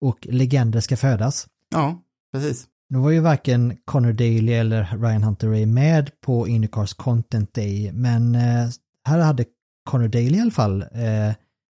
och 0.00 0.26
legender 0.30 0.80
ska 0.80 0.96
födas. 0.96 1.46
ja, 1.70 2.02
precis. 2.32 2.66
Nu 2.90 2.98
var 2.98 3.10
ju 3.10 3.20
varken 3.20 3.78
Connor 3.84 4.12
Daly 4.12 4.52
eller 4.52 4.98
Ryan 5.02 5.22
Hunter 5.22 5.48
Ray 5.48 5.66
med 5.66 6.20
på 6.20 6.48
Indycars 6.48 6.94
Content 6.94 7.54
Day, 7.54 7.92
men 7.92 8.34
eh, 8.34 8.68
här 9.08 9.18
hade 9.18 9.44
Connor 9.84 10.08
Daly 10.08 10.36
i 10.36 10.40
alla 10.40 10.50
fall 10.50 10.82
eh, 10.82 11.34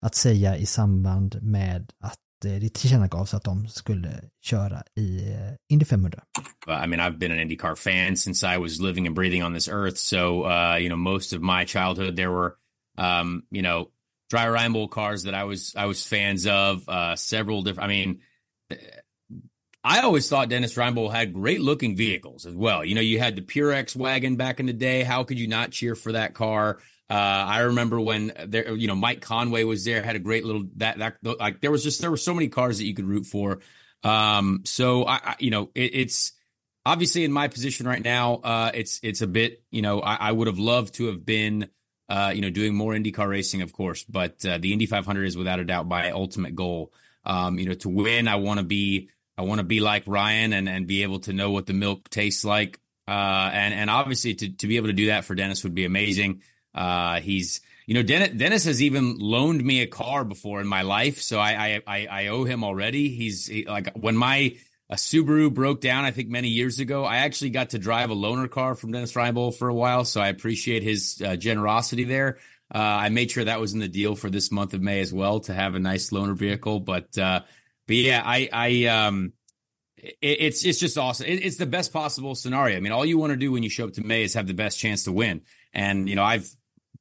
att 0.07 0.15
säga 0.15 0.57
i 0.57 0.67
samband 0.67 1.43
med 1.43 1.93
att 2.01 2.45
eh, 2.45 2.53
det 2.53 2.75
tillkännagavs 2.75 3.35
att 3.35 3.45
de 3.45 3.69
skulle 3.69 4.23
köra 4.43 4.83
i 4.97 5.37
Indy 5.69 5.85
500. 5.85 6.23
Uh, 6.69 6.85
I 6.85 6.87
mean, 6.87 7.01
I've 7.01 7.19
been 7.19 7.33
an 7.33 7.39
IndyCar 7.39 7.75
fan 7.75 8.17
since 8.17 8.55
I 8.55 8.59
was 8.59 8.81
living 8.81 9.07
and 9.07 9.17
breathing 9.17 9.45
on 9.45 9.55
this 9.55 9.69
earth. 9.69 9.97
So, 9.97 10.45
uh, 10.45 10.77
you 10.79 10.89
know, 10.89 10.97
most 10.97 11.33
of 11.33 11.43
my 11.43 11.65
childhood, 11.67 12.17
there 12.17 12.31
were, 12.31 12.55
um, 12.99 13.43
you 13.51 13.63
know, 13.63 13.89
dry 14.31 14.49
Ryan 14.49 14.89
cars 14.89 15.23
that 15.23 15.35
I 15.35 15.45
was 15.45 15.75
I 15.77 15.87
was 15.87 16.07
fans 16.07 16.47
of. 16.47 16.89
Uh, 16.89 17.17
several 17.17 17.63
different. 17.63 17.91
I 17.91 17.95
mean, 17.95 18.21
I 19.83 20.01
always 20.01 20.29
thought 20.29 20.51
Dennis 20.51 20.75
Reinbold 20.75 21.13
had 21.13 21.33
great 21.33 21.61
looking 21.61 21.97
vehicles 21.97 22.45
as 22.45 22.55
well. 22.55 22.85
You 22.85 22.95
know, 22.95 23.01
you 23.01 23.19
had 23.19 23.37
the 23.37 23.43
Purex 23.43 23.97
wagon 23.97 24.37
back 24.37 24.61
in 24.61 24.67
the 24.67 24.73
day. 24.75 25.03
How 25.05 25.25
could 25.25 25.39
you 25.39 25.47
not 25.47 25.71
cheer 25.71 25.95
for 25.95 26.13
that 26.13 26.35
car? 26.35 26.79
Uh, 27.09 27.15
I 27.15 27.61
remember 27.61 28.01
when 28.01 28.33
there, 28.47 28.75
you 28.75 28.87
know, 28.87 28.95
Mike 28.95 29.21
Conway 29.21 29.65
was 29.65 29.85
there, 29.85 30.03
had 30.03 30.17
a 30.17 30.21
great 30.21 30.45
little 30.45 30.65
that 30.77 30.99
that 30.99 31.17
like 31.41 31.61
there 31.61 31.71
was 31.71 31.83
just 31.83 32.01
there 32.01 32.11
were 32.11 32.17
so 32.17 32.35
many 32.35 32.49
cars 32.49 32.79
that 32.79 32.85
you 32.85 32.95
could 32.95 33.07
root 33.07 33.27
for. 33.27 33.61
Um, 34.05 34.63
so 34.65 35.05
I, 35.07 35.15
I 35.17 35.37
you 35.39 35.51
know, 35.51 35.71
it, 35.75 35.95
it's 35.95 36.33
obviously 36.85 37.25
in 37.25 37.33
my 37.33 37.49
position 37.49 37.89
right 37.89 38.03
now. 38.03 38.35
Uh, 38.35 38.71
it's 38.75 39.01
it's 39.03 39.23
a 39.23 39.27
bit, 39.27 39.65
you 39.71 39.83
know, 39.83 40.01
I, 40.01 40.17
I 40.17 40.33
would 40.33 40.47
have 40.47 40.59
loved 40.59 40.95
to 40.95 41.07
have 41.07 41.25
been. 41.25 41.69
Uh, 42.09 42.33
you 42.35 42.41
know, 42.41 42.51
doing 42.51 42.75
more 42.75 42.93
IndyCar 42.93 43.29
racing, 43.29 43.63
of 43.63 43.73
course, 43.73 44.03
but 44.03 44.45
uh, 44.45 44.59
the 44.59 44.73
Indy 44.73 44.87
500 44.87 45.27
is 45.27 45.37
without 45.37 45.61
a 45.61 45.65
doubt 45.65 45.87
my 45.87 46.11
ultimate 46.11 46.57
goal. 46.57 46.93
Um, 47.25 47.57
you 47.57 47.67
know, 47.67 47.75
to 47.75 47.89
win, 47.89 48.27
I 48.27 48.35
want 48.35 48.59
to 48.59 48.67
be 48.67 49.11
I 49.41 49.45
want 49.45 49.59
to 49.59 49.65
be 49.65 49.81
like 49.81 50.03
Ryan 50.07 50.53
and 50.53 50.69
and 50.69 50.87
be 50.87 51.03
able 51.03 51.21
to 51.21 51.33
know 51.33 51.51
what 51.51 51.65
the 51.65 51.73
milk 51.73 52.11
tastes 52.11 52.45
like. 52.45 52.79
Uh, 53.09 53.51
and 53.53 53.73
and 53.73 53.89
obviously 53.89 54.35
to 54.35 54.51
to 54.57 54.67
be 54.67 54.77
able 54.77 54.89
to 54.89 54.93
do 54.93 55.07
that 55.07 55.25
for 55.25 55.35
Dennis 55.35 55.65
would 55.65 55.75
be 55.75 55.87
amazing. 55.87 56.43
Uh, 56.75 57.21
he's 57.21 57.63
you 57.87 57.95
know 57.95 58.03
Dennis, 58.03 58.37
Dennis 58.37 58.65
has 58.67 58.83
even 58.83 59.17
loaned 59.19 59.65
me 59.65 59.81
a 59.81 59.87
car 59.87 60.25
before 60.25 60.61
in 60.61 60.67
my 60.67 60.83
life, 60.83 61.23
so 61.23 61.41
I 61.41 61.81
I 61.87 62.07
I, 62.07 62.27
owe 62.27 62.45
him 62.45 62.63
already. 62.63 63.09
He's 63.09 63.47
he, 63.47 63.65
like 63.65 63.97
when 63.97 64.15
my 64.15 64.57
a 64.91 64.97
Subaru 64.97 65.53
broke 65.55 65.81
down, 65.81 66.05
I 66.05 66.11
think 66.11 66.29
many 66.29 66.49
years 66.49 66.79
ago. 66.79 67.05
I 67.05 67.19
actually 67.19 67.51
got 67.51 67.71
to 67.71 67.79
drive 67.79 68.11
a 68.11 68.15
loaner 68.15 68.51
car 68.51 68.75
from 68.75 68.93
Dennis 68.93 69.15
Reinbold 69.15 69.57
for 69.57 69.69
a 69.69 69.75
while, 69.75 70.05
so 70.05 70.21
I 70.21 70.29
appreciate 70.29 70.83
his 70.83 71.23
uh, 71.25 71.37
generosity 71.37 72.05
there. 72.05 72.39
Uh, 72.73 72.79
I 72.79 73.09
made 73.09 73.31
sure 73.31 73.45
that 73.45 73.61
was 73.61 73.73
in 73.73 73.81
the 73.81 73.89
deal 73.89 74.15
for 74.15 74.29
this 74.29 74.53
month 74.53 74.75
of 74.75 74.83
May 74.83 75.01
as 75.01 75.13
well 75.13 75.41
to 75.41 75.55
have 75.55 75.75
a 75.75 75.81
nice 75.81 76.11
loaner 76.11 76.37
vehicle. 76.37 76.81
But 76.81 77.17
uh, 77.17 77.41
but 77.91 77.97
yeah, 77.97 78.23
I 78.25 78.49
I 78.53 78.85
um 78.85 79.33
it, 79.97 80.17
it's 80.23 80.65
it's 80.65 80.79
just 80.79 80.97
awesome. 80.97 81.27
It, 81.27 81.45
it's 81.45 81.57
the 81.57 81.67
best 81.67 81.93
possible 81.93 82.37
scenario. 82.37 82.77
I 82.77 82.81
mean, 82.81 82.93
all 82.93 83.05
you 83.05 83.19
want 83.19 83.33
to 83.33 83.37
do 83.37 83.51
when 83.51 83.65
you 83.65 83.69
show 83.69 83.87
up 83.87 83.95
to 83.95 84.07
May 84.07 84.23
is 84.23 84.35
have 84.35 84.47
the 84.47 84.55
best 84.55 84.79
chance 84.79 85.05
to 85.05 85.13
win. 85.13 85.43
And 85.73 86.09
you 86.09 86.15
know, 86.15 86.23
I've 86.23 86.49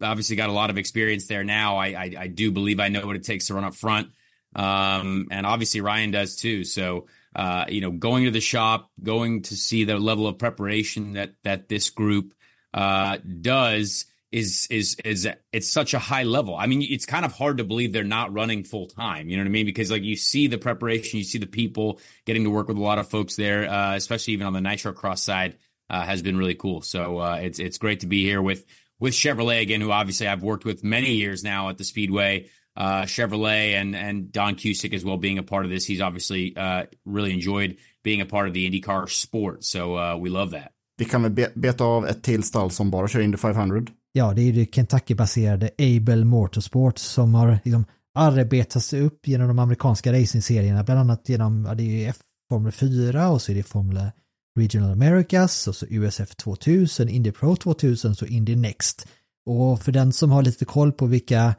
obviously 0.01 0.35
got 0.35 0.49
a 0.49 0.53
lot 0.53 0.71
of 0.71 0.79
experience 0.79 1.27
there 1.27 1.43
now. 1.43 1.77
I 1.77 1.87
I, 1.89 2.13
I 2.21 2.27
do 2.27 2.51
believe 2.51 2.79
I 2.79 2.87
know 2.87 3.05
what 3.05 3.15
it 3.15 3.23
takes 3.23 3.47
to 3.47 3.53
run 3.53 3.65
up 3.65 3.75
front. 3.75 4.09
Um, 4.55 5.27
and 5.29 5.45
obviously 5.45 5.79
Ryan 5.81 6.09
does 6.09 6.35
too. 6.35 6.63
So 6.63 7.05
uh, 7.35 7.65
you 7.69 7.81
know, 7.81 7.91
going 7.91 8.25
to 8.25 8.31
the 8.31 8.41
shop, 8.41 8.89
going 9.03 9.43
to 9.43 9.55
see 9.55 9.83
the 9.83 9.99
level 9.99 10.25
of 10.25 10.39
preparation 10.39 11.13
that 11.13 11.35
that 11.43 11.69
this 11.69 11.91
group 11.91 12.33
uh, 12.73 13.17
does 13.41 14.07
is 14.31 14.67
is 14.69 14.95
is 15.03 15.27
it's 15.51 15.71
such 15.71 15.93
a 15.93 15.99
high 15.99 16.23
level. 16.23 16.55
I 16.55 16.67
mean, 16.67 16.81
it's 16.81 17.05
kind 17.05 17.25
of 17.25 17.33
hard 17.33 17.57
to 17.57 17.63
believe 17.63 17.93
they're 17.93 18.03
not 18.03 18.33
running 18.33 18.63
full 18.63 18.87
time. 18.87 19.29
You 19.29 19.37
know 19.37 19.43
what 19.43 19.49
I 19.49 19.51
mean? 19.51 19.65
Because 19.65 19.89
like 19.89 20.03
you 20.03 20.15
see 20.15 20.47
the 20.47 20.57
preparation, 20.57 21.17
you 21.17 21.23
see 21.23 21.39
the 21.39 21.47
people 21.47 21.99
getting 22.25 22.43
to 22.43 22.49
work 22.49 22.67
with 22.67 22.77
a 22.77 22.81
lot 22.81 22.99
of 22.99 23.09
folks 23.09 23.35
there, 23.35 23.69
uh, 23.69 23.95
especially 23.95 24.33
even 24.33 24.47
on 24.47 24.53
the 24.53 24.61
Nitro 24.61 24.93
Cross 24.93 25.23
side, 25.23 25.57
uh, 25.89 26.03
has 26.03 26.21
been 26.21 26.37
really 26.37 26.55
cool. 26.55 26.81
So 26.81 27.19
uh, 27.19 27.39
it's 27.41 27.59
it's 27.59 27.77
great 27.77 28.01
to 28.01 28.07
be 28.07 28.23
here 28.23 28.41
with 28.41 28.65
with 28.99 29.13
Chevrolet 29.13 29.61
again, 29.61 29.81
who 29.81 29.91
obviously 29.91 30.27
I've 30.27 30.43
worked 30.43 30.65
with 30.65 30.83
many 30.83 31.13
years 31.13 31.43
now 31.43 31.69
at 31.69 31.77
the 31.77 31.83
Speedway 31.83 32.49
uh, 32.79 33.03
Chevrolet 33.05 33.73
and 33.73 33.95
and 33.95 34.31
Don 34.31 34.55
Cusick 34.55 34.93
as 34.93 35.03
well 35.03 35.17
being 35.17 35.37
a 35.37 35.43
part 35.43 35.65
of 35.65 35.71
this. 35.71 35.85
He's 35.85 36.01
obviously 36.01 36.55
uh, 36.55 36.85
really 37.05 37.33
enjoyed 37.33 37.77
being 38.03 38.21
a 38.21 38.25
part 38.25 38.47
of 38.47 38.53
the 38.53 38.69
IndyCar 38.69 39.09
sport, 39.09 39.63
so 39.63 39.95
uh, 39.95 40.17
we 40.17 40.29
love 40.29 40.51
that. 40.51 40.71
Vi 40.97 41.05
kan 41.05 41.21
väl 41.21 41.31
be 41.31 41.47
beta 41.55 41.83
av 41.83 42.07
ett 42.07 42.23
till 42.23 42.43
stall 42.43 42.71
som 42.71 42.89
bara 42.91 43.07
kör 43.07 43.19
Indy 43.19 43.37
500. 43.37 43.85
Ja, 44.11 44.33
det 44.33 44.41
är 44.41 44.53
det 44.53 44.65
Kentucky-baserade 44.65 45.69
Able 45.77 46.25
Motorsport 46.25 46.97
som 46.97 47.33
har 47.33 47.59
liksom 47.63 47.85
arbetat 48.15 48.83
sig 48.83 49.01
upp 49.01 49.27
genom 49.27 49.47
de 49.47 49.59
amerikanska 49.59 50.13
racingserierna, 50.13 50.83
bland 50.83 50.99
annat 50.99 51.29
genom, 51.29 51.65
ja, 51.65 51.75
det 51.75 52.05
är 52.05 52.09
F-Formel 52.09 52.71
4 52.71 53.29
och 53.29 53.41
så 53.41 53.51
är 53.51 53.55
det 53.55 53.63
Formel 53.63 54.11
Regional 54.59 54.91
Americas 54.91 55.67
och 55.67 55.75
så 55.75 55.85
USF 55.89 56.35
2000, 56.35 57.09
Indy 57.09 57.31
Pro 57.31 57.55
2000 57.55 58.15
så 58.15 58.25
Indy 58.25 58.55
Next. 58.55 59.07
Och 59.45 59.81
för 59.81 59.91
den 59.91 60.13
som 60.13 60.31
har 60.31 60.43
lite 60.43 60.65
koll 60.65 60.91
på 60.91 61.05
vilka 61.05 61.55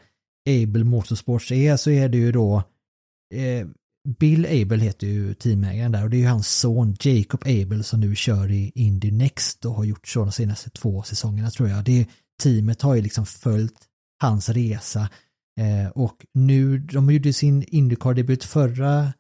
Able 0.48 0.84
Motorsports 0.84 1.52
är 1.52 1.76
så 1.76 1.90
är 1.90 2.08
det 2.08 2.18
ju 2.18 2.32
då 2.32 2.62
eh, 3.34 3.66
Bill 4.18 4.46
Able 4.46 4.78
heter 4.84 5.06
ju 5.06 5.34
teamägaren 5.34 5.92
där 5.92 6.04
och 6.04 6.10
det 6.10 6.16
är 6.16 6.20
ju 6.20 6.26
hans 6.26 6.58
son 6.58 6.96
Jacob 7.00 7.42
Able 7.44 7.82
som 7.82 8.00
nu 8.00 8.14
kör 8.14 8.50
i 8.50 8.72
Indy 8.74 9.10
Next 9.10 9.64
och 9.64 9.74
har 9.74 9.84
gjort 9.84 10.08
så 10.08 10.20
de 10.20 10.32
senaste 10.32 10.70
två 10.70 11.02
säsongerna 11.02 11.50
tror 11.50 11.68
jag. 11.68 11.84
Det 11.84 12.06
teamet 12.40 12.82
har 12.82 12.94
ju 12.94 13.02
liksom 13.02 13.26
följt 13.26 13.78
hans 14.20 14.48
resa 14.48 15.08
eh, 15.60 15.90
och 15.90 16.26
nu, 16.34 16.78
de 16.78 17.10
gjorde 17.10 17.32
sin 17.32 17.62
Indycar-debut 17.62 18.44
förra 18.44 19.12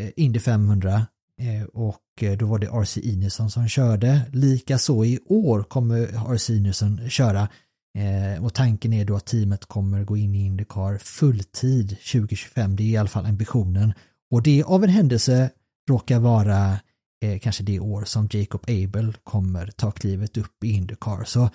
eh, 0.00 0.10
Indy 0.16 0.38
500 0.40 1.06
eh, 1.40 1.66
och 1.66 2.22
eh, 2.22 2.38
då 2.38 2.46
var 2.46 2.58
det 2.58 2.66
RC 2.66 3.00
Inesson 3.00 3.50
som 3.50 3.68
körde. 3.68 4.20
Likaså 4.32 5.04
i 5.04 5.18
år 5.26 5.62
kommer 5.62 6.34
RC 6.34 6.50
Inesson 6.50 7.10
köra 7.10 7.48
Eh, 7.96 8.44
och 8.44 8.54
tanken 8.54 8.92
är 8.92 9.04
då 9.04 9.16
att 9.16 9.26
teamet 9.26 9.64
kommer 9.64 10.04
gå 10.04 10.16
in 10.16 10.34
i 10.34 10.44
Indycar 10.44 10.98
fulltid 10.98 11.88
2025. 11.88 12.76
Det 12.76 12.82
är 12.82 12.86
i 12.86 12.96
alla 12.96 13.08
fall 13.08 13.26
ambitionen. 13.26 13.92
Och 14.30 14.42
det 14.42 14.62
av 14.62 14.84
en 14.84 14.90
händelse 14.90 15.50
råkar 15.88 16.18
vara 16.18 16.78
eh, 17.22 17.38
kanske 17.38 17.62
det 17.62 17.80
år 17.80 18.04
som 18.04 18.28
Jacob 18.32 18.64
Abel 18.68 19.16
kommer 19.24 19.66
ta 19.66 19.90
klivet 19.90 20.36
upp 20.36 20.64
i 20.64 20.68
Indycar. 20.68 21.24
Så 21.24 21.50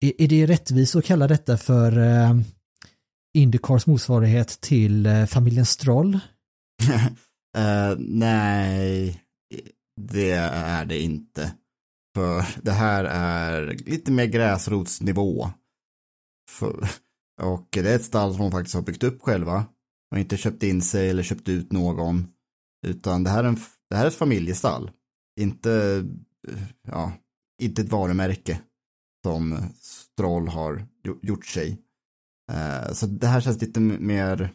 är, 0.00 0.22
är 0.22 0.28
det 0.28 0.46
rättvist 0.46 0.96
att 0.96 1.04
kalla 1.04 1.26
detta 1.28 1.56
för 1.56 1.98
eh, 1.98 2.36
Indycars 3.34 3.86
motsvarighet 3.86 4.60
till 4.60 5.06
eh, 5.06 5.26
familjen 5.26 5.66
Stroll? 5.66 6.14
uh, 7.58 7.96
nej, 7.98 9.22
det 10.00 10.30
är 10.30 10.84
det 10.84 11.00
inte. 11.00 11.54
För 12.14 12.62
det 12.62 12.72
här 12.72 13.04
är 13.04 13.66
lite 13.66 14.12
mer 14.12 14.26
gräsrotsnivå. 14.26 15.50
För, 16.50 16.88
och 17.42 17.68
det 17.70 17.90
är 17.90 17.96
ett 17.96 18.04
stall 18.04 18.32
som 18.32 18.40
de 18.40 18.50
faktiskt 18.50 18.74
har 18.74 18.82
byggt 18.82 19.02
upp 19.02 19.22
själva. 19.22 19.66
Och 20.12 20.18
inte 20.18 20.36
köpt 20.36 20.62
in 20.62 20.82
sig 20.82 21.10
eller 21.10 21.22
köpt 21.22 21.48
ut 21.48 21.72
någon. 21.72 22.26
Utan 22.86 23.24
det 23.24 23.30
här 23.30 23.44
är, 23.44 23.48
en, 23.48 23.58
det 23.90 23.96
här 23.96 24.04
är 24.04 24.08
ett 24.08 24.14
familjestall. 24.14 24.90
Inte, 25.40 26.04
eh, 26.48 26.62
ja, 26.88 27.12
inte 27.62 27.82
ett 27.82 27.88
varumärke 27.88 28.60
som 29.28 29.58
Stroll 29.80 30.48
har 30.48 30.86
gjort 31.22 31.46
sig. 31.46 31.78
Uh, 32.52 32.92
så 32.92 33.06
det 33.06 33.26
här 33.26 33.40
känns 33.40 33.60
lite 33.60 33.80
mer 33.80 34.50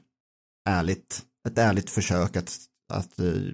ärligt. 0.70 1.22
Ett 1.48 1.58
ärligt 1.58 1.90
försök 1.90 2.38
att, 2.38 2.58
att 2.94 3.20
uh, 3.20 3.52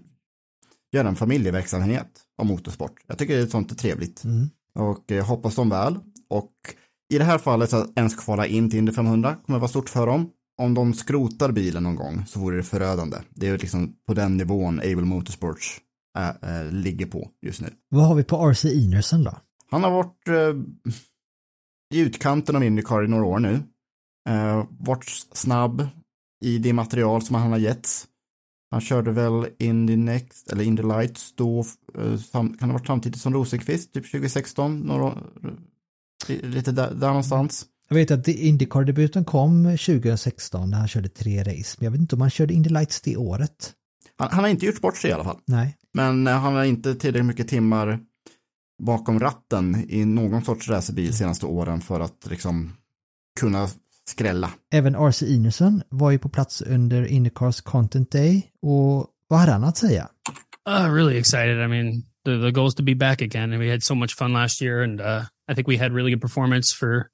göra 0.91 1.07
en 1.07 1.15
familjeverksamhet 1.15 2.09
av 2.37 2.45
motorsport. 2.45 3.03
Jag 3.07 3.17
tycker 3.17 3.35
det 3.35 3.41
är 3.41 3.47
sånt 3.47 3.71
är 3.71 3.75
trevligt. 3.75 4.23
Mm. 4.23 4.49
Och 4.75 5.03
jag 5.07 5.23
hoppas 5.23 5.55
de 5.55 5.69
väl. 5.69 5.99
Och 6.29 6.53
i 7.13 7.17
det 7.17 7.23
här 7.23 7.37
fallet 7.37 7.73
att 7.73 7.97
ens 7.97 8.15
kvala 8.15 8.47
in 8.47 8.69
till 8.69 8.79
Indy 8.79 8.91
500 8.91 9.35
kommer 9.45 9.59
vara 9.59 9.69
stort 9.69 9.89
för 9.89 10.07
dem. 10.07 10.29
Om 10.57 10.73
de 10.73 10.93
skrotar 10.93 11.51
bilen 11.51 11.83
någon 11.83 11.95
gång 11.95 12.25
så 12.27 12.39
vore 12.39 12.57
det 12.57 12.63
förödande. 12.63 13.17
Det 13.29 13.47
är 13.47 13.57
liksom 13.57 13.95
på 14.07 14.13
den 14.13 14.37
nivån 14.37 14.79
Able 14.79 14.95
Motorsports 14.95 15.81
äh, 16.17 16.59
äh, 16.59 16.71
ligger 16.71 17.05
på 17.05 17.29
just 17.41 17.61
nu. 17.61 17.67
Vad 17.89 18.07
har 18.07 18.15
vi 18.15 18.23
på 18.23 18.51
RC 18.51 18.65
Inerson 18.65 19.23
då? 19.23 19.37
Han 19.71 19.83
har 19.83 19.91
varit 19.91 20.27
äh, 20.27 20.33
i 21.93 21.99
utkanten 21.99 22.55
av 22.55 22.63
Indycar 22.63 23.03
i 23.03 23.07
några 23.07 23.25
år 23.25 23.39
nu. 23.39 23.63
Äh, 24.29 24.65
varit 24.79 25.27
snabb 25.33 25.87
i 26.45 26.57
det 26.57 26.73
material 26.73 27.21
som 27.21 27.35
han 27.35 27.51
har 27.51 27.59
getts. 27.59 28.07
Han 28.71 28.81
körde 28.81 29.11
väl 29.11 29.47
Indy 29.59 29.95
Next, 29.95 30.51
eller 30.51 30.63
Indy 30.63 30.83
Lights 30.83 31.33
då, 31.35 31.65
kan 32.31 32.51
det 32.59 32.65
ha 32.65 32.73
varit 32.73 32.87
samtidigt 32.87 33.21
som 33.21 33.33
Rosenqvist, 33.33 33.93
typ 33.93 34.11
2016, 34.11 34.79
några, 34.79 35.17
lite 36.27 36.71
där, 36.71 36.93
där 36.93 37.07
någonstans. 37.07 37.65
Jag 37.89 37.95
vet 37.95 38.11
att 38.11 38.27
Indycar-debuten 38.27 39.25
kom 39.25 39.63
2016 39.63 40.69
när 40.69 40.77
han 40.77 40.87
körde 40.87 41.09
tre 41.09 41.39
race, 41.39 41.75
men 41.77 41.85
jag 41.85 41.91
vet 41.91 42.01
inte 42.01 42.15
om 42.15 42.21
han 42.21 42.29
körde 42.29 42.53
Indy 42.53 42.69
Lights 42.69 43.01
det 43.01 43.17
året. 43.17 43.73
Han, 44.17 44.29
han 44.31 44.43
har 44.43 44.51
inte 44.51 44.65
gjort 44.65 44.81
bort 44.81 44.97
sig 44.97 45.09
i 45.09 45.13
alla 45.13 45.23
fall. 45.23 45.39
Nej. 45.45 45.77
Men 45.93 46.27
uh, 46.27 46.33
han 46.33 46.53
har 46.53 46.63
inte 46.63 46.95
tillräckligt 46.95 47.25
mycket 47.25 47.47
timmar 47.47 47.99
bakom 48.79 49.19
ratten 49.19 49.85
i 49.89 50.05
någon 50.05 50.41
sorts 50.41 50.69
racerbil 50.69 51.13
senaste 51.13 51.45
åren 51.45 51.81
för 51.81 51.99
att 51.99 52.27
liksom 52.29 52.73
kunna 53.39 53.67
skrälla. 54.09 54.51
Även 54.71 54.95
RC 54.95 55.25
Ineson 55.25 55.81
var 55.89 56.11
ju 56.11 56.19
på 56.19 56.29
plats 56.29 56.61
under 56.61 57.05
Indycars 57.05 57.61
Content 57.61 58.11
Day 58.11 58.51
och 58.61 59.07
vad 59.27 59.39
hade 59.39 59.51
han 59.51 59.63
att 59.63 59.77
säga? 59.77 60.09
Uh, 60.69 60.93
really 60.93 61.17
excited. 61.17 61.65
I 61.65 61.67
mean, 61.67 62.03
the, 62.25 62.37
the 62.41 62.51
goal 62.51 62.67
is 62.67 62.75
to 62.75 62.83
be 62.83 62.95
back 62.95 63.21
again 63.21 63.53
and 63.53 63.61
we 63.61 63.71
had 63.71 63.83
so 63.83 63.95
much 63.95 64.15
fun 64.15 64.33
last 64.33 64.61
year 64.61 64.83
and 64.83 65.01
uh, 65.01 65.23
I 65.51 65.55
think 65.55 65.67
we 65.67 65.77
had 65.77 65.91
really 65.93 66.11
good 66.11 66.21
performance 66.21 66.75
for, 66.79 67.09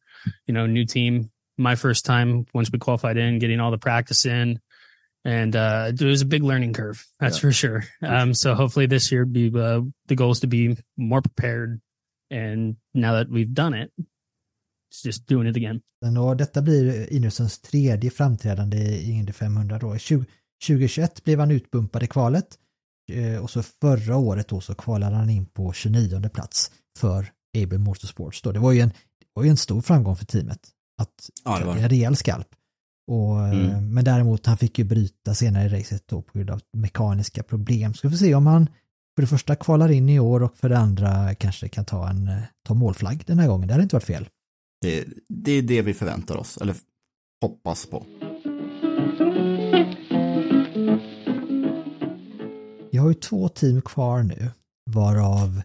you 0.48 0.54
know, 0.54 0.68
new 0.68 0.86
team. 0.86 1.30
My 1.58 1.76
first 1.76 2.06
time 2.06 2.46
once 2.54 2.70
we 2.74 2.80
qualified 2.80 3.18
in, 3.18 3.40
getting 3.40 3.62
all 3.62 3.72
the 3.72 3.78
practice 3.78 4.26
in, 4.26 4.60
and 5.26 5.56
uh, 5.56 5.92
it 5.94 6.02
was 6.02 6.22
a 6.22 6.26
big 6.26 6.44
learning 6.44 6.74
curve. 6.74 6.98
That's 7.20 7.38
Yeah. 7.38 7.42
for 7.42 7.52
sure. 7.54 7.84
Um, 8.02 8.34
so 8.34 8.54
hopefully 8.54 8.88
this 8.88 9.12
year 9.12 9.26
be 9.26 9.48
uh, 9.48 9.82
the 10.08 10.16
goal 10.16 10.32
is 10.32 10.40
to 10.40 10.48
be 10.48 10.78
more 10.98 11.22
prepared. 11.22 11.80
And 12.32 12.76
now 12.94 13.12
that 13.14 13.28
we've 13.30 13.54
done 13.54 13.74
it, 13.84 13.92
it's 14.92 15.04
just 15.04 15.28
doing 15.28 15.48
it 15.50 15.56
again. 15.58 15.82
Och 16.20 16.38
detta 16.38 16.62
blir 16.62 17.14
Inersons 17.14 17.60
tredje 17.62 18.10
framträdande 18.10 18.78
i 18.78 19.12
Indy 19.12 19.34
500 19.34 19.80
då. 19.80 19.98
20, 19.98 20.26
2021 20.68 21.24
blev 21.24 21.40
han 21.40 21.52
utbumpad 21.52 22.04
i 22.04 22.08
kvalet 22.08 22.46
eh, 23.12 23.44
och 23.44 23.50
så 23.50 23.64
förra 23.64 24.18
året 24.18 24.48
då 24.48 24.62
så 24.62 24.76
kvalade 24.76 25.16
han 25.16 25.30
in 25.30 25.46
på 25.46 25.74
29 25.74 26.30
plats 26.30 26.72
för 27.00 27.32
Able 27.64 27.78
Motorsports 27.78 28.42
då. 28.42 28.52
Det 28.52 28.60
var 28.60 28.72
ju 28.72 28.80
en, 28.80 28.90
det 28.90 29.26
var 29.34 29.44
ju 29.44 29.50
en 29.50 29.58
stor 29.58 29.82
framgång 29.82 30.16
för 30.16 30.26
teamet. 30.26 30.60
Att 31.02 31.30
Ja, 31.46 31.60
det 31.60 31.66
var 31.66 31.76
en 31.76 31.90
rejäl 31.90 32.16
skalp. 32.16 32.48
Och, 33.08 33.48
eh, 33.48 33.70
Mm. 33.70 33.94
Men 33.94 34.04
däremot 34.04 34.46
han 34.46 34.58
fick 34.58 34.80
ju 34.80 34.86
bryta 34.86 35.34
senare 35.34 35.66
i 35.66 35.70
racet 35.70 36.04
då 36.08 36.22
på 36.22 36.38
grund 36.38 36.50
av 36.50 36.62
mekaniska 36.74 37.44
problem. 37.44 37.94
Så 37.94 38.08
vi 38.08 38.18
se 38.18 38.36
om 38.36 38.48
han 38.48 38.70
för 39.16 39.22
det 39.22 39.28
första 39.28 39.56
kvalar 39.56 39.92
in 39.92 40.10
i 40.10 40.20
år 40.20 40.44
och 40.44 40.58
för 40.58 40.70
det 40.70 40.78
andra 40.78 41.36
kanske 41.36 41.68
kan 41.70 41.86
ta 41.86 42.10
en 42.10 42.28
eh, 42.28 42.42
ta 42.68 42.74
målflagg 42.74 43.24
den 43.26 43.40
här 43.40 43.48
gången. 43.48 43.68
Det 43.68 43.74
hade 43.74 43.84
inte 43.84 43.96
varit 43.96 44.04
fel. 44.04 44.30
Det, 44.82 45.06
det 45.30 45.52
är 45.52 45.62
det 45.62 45.82
vi 45.82 45.94
förväntar 45.94 46.38
oss, 46.38 46.58
eller 46.58 46.76
hoppas 47.42 47.86
på. 47.86 48.06
Vi 52.92 52.98
har 52.98 53.08
ju 53.08 53.14
två 53.14 53.50
team 53.50 53.82
kvar 53.82 54.24
nu, 54.24 54.50
varav 54.92 55.62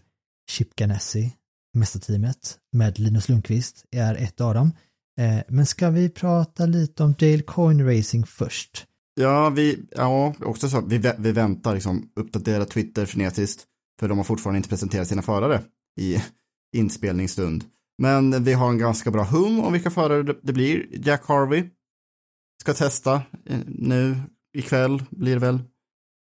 Chip 0.49 0.75
Ganassi, 0.75 1.33
mästarteamet, 1.73 2.57
med 2.71 2.99
Linus 2.99 3.29
Lundqvist, 3.29 3.85
är 3.91 4.15
ett 4.15 4.41
av 4.41 4.53
dem. 4.53 4.71
Eh, 5.19 5.43
Men 5.47 5.65
ska 5.65 5.89
vi 5.89 6.09
prata 6.09 6.65
lite 6.65 7.03
om 7.03 7.13
Dale 7.13 7.41
Coin 7.41 7.85
Racing 7.85 8.27
först? 8.27 8.87
Ja, 9.15 9.49
vi, 9.49 9.85
ja, 9.91 10.33
också 10.39 10.69
så, 10.69 10.81
vi, 10.81 11.13
vi 11.17 11.31
väntar 11.31 11.73
liksom, 11.73 12.09
uppdatera 12.15 12.65
Twitter 12.65 13.05
frenetiskt, 13.05 13.65
för 13.99 14.07
de 14.09 14.17
har 14.17 14.25
fortfarande 14.25 14.57
inte 14.57 14.69
presenterat 14.69 15.07
sina 15.07 15.21
förare 15.21 15.61
i 15.99 16.23
inspelningsstund. 16.75 17.63
Men 18.01 18.43
vi 18.43 18.53
har 18.53 18.69
en 18.69 18.77
ganska 18.77 19.11
bra 19.11 19.23
hum 19.23 19.59
om 19.59 19.73
vilka 19.73 19.91
förare 19.91 20.35
det, 20.43 20.53
blir. 20.53 20.87
Jack 21.07 21.27
Harvey 21.27 21.69
ska 22.61 22.73
testa 22.73 23.21
eh, 23.45 23.59
nu 23.65 24.15
ikväll 24.57 25.03
blir 25.09 25.33
det 25.33 25.39
väl. 25.39 25.59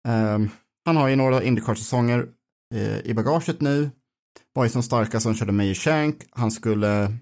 Um, 0.08 0.50
han 0.84 0.96
har 0.96 1.08
ju 1.08 1.16
några 1.16 1.42
Indycar-säsonger 1.42 2.28
eh, 2.74 2.98
i 3.00 3.14
bagaget 3.14 3.60
nu. 3.60 3.90
Var 4.52 4.64
ju 4.64 4.70
som 4.70 4.82
starkast 4.82 5.22
som 5.22 5.34
körde 5.34 5.52
Meyer 5.52 5.74
Shank. 5.74 6.16
Han 6.30 6.50
skulle 6.50 7.12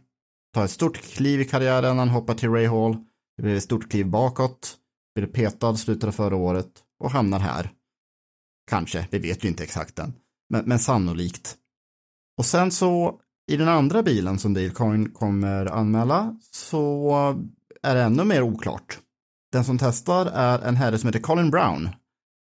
tar 0.58 0.64
ett 0.64 0.70
stort 0.70 0.96
kliv 0.96 1.40
i 1.40 1.44
karriären. 1.44 1.98
Han 1.98 2.08
hoppar 2.08 2.34
till 2.34 2.50
Ray 2.50 2.66
Hall. 2.66 2.96
Det 3.36 3.42
blev 3.42 3.56
ett 3.56 3.62
stort 3.62 3.90
kliv 3.90 4.06
bakåt. 4.06 4.76
Blev 5.14 5.26
petad 5.26 5.76
slutade 5.76 6.12
förra 6.12 6.36
året 6.36 6.70
och 7.00 7.10
hamnar 7.10 7.38
här. 7.38 7.70
Kanske, 8.70 9.08
vi 9.10 9.18
vet 9.18 9.44
ju 9.44 9.48
inte 9.48 9.62
exakt 9.62 9.98
än. 9.98 10.14
Men, 10.50 10.64
men 10.64 10.78
sannolikt. 10.78 11.56
Och 12.38 12.46
sen 12.46 12.70
så 12.70 13.20
i 13.50 13.56
den 13.56 13.68
andra 13.68 14.02
bilen 14.02 14.38
som 14.38 14.54
Dale 14.54 14.70
Coyne 14.70 15.08
kommer 15.08 15.66
anmäla 15.66 16.36
så 16.50 17.12
är 17.82 17.94
det 17.94 18.02
ännu 18.02 18.24
mer 18.24 18.42
oklart. 18.42 18.98
Den 19.52 19.64
som 19.64 19.78
testar 19.78 20.26
är 20.26 20.58
en 20.58 20.76
herre 20.76 20.98
som 20.98 21.08
heter 21.08 21.20
Colin 21.20 21.50
Brown 21.50 21.88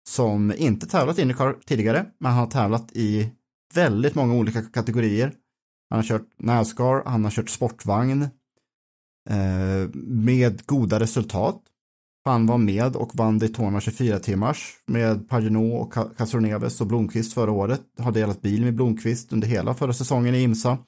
som 0.09 0.53
inte 0.57 0.87
tävlat 0.87 1.19
i 1.19 1.23
Indycar 1.23 1.57
tidigare, 1.67 2.07
men 2.21 2.33
han 2.33 2.41
har 2.41 2.51
tävlat 2.51 2.93
i 2.93 3.33
väldigt 3.75 4.15
många 4.15 4.35
olika 4.35 4.63
kategorier. 4.63 5.35
Han 5.93 5.99
har 5.99 6.05
kört 6.05 6.29
Nascar, 6.37 7.03
han 7.07 7.25
har 7.25 7.31
kört 7.31 7.51
sportvagn 7.51 8.23
eh, 9.31 9.91
med 9.95 10.67
goda 10.67 11.01
resultat. 11.01 11.63
Han 12.25 12.47
var 12.47 12.59
med 12.59 12.97
och 12.97 13.15
vann 13.15 13.39
Daytona 13.39 13.81
24 13.81 14.19
timmars 14.19 14.77
med 14.87 15.29
Paginot 15.29 15.83
och 15.83 16.17
Castroneves 16.17 16.81
och 16.81 16.87
Blomqvist 16.87 17.33
förra 17.33 17.51
året. 17.51 17.83
Har 17.99 18.13
delat 18.13 18.43
bil 18.43 18.65
med 18.65 18.75
Blomqvist 18.75 19.33
under 19.33 19.49
hela 19.49 19.75
förra 19.75 19.93
säsongen 19.93 20.35
i 20.35 20.43
IMSA. 20.43 20.79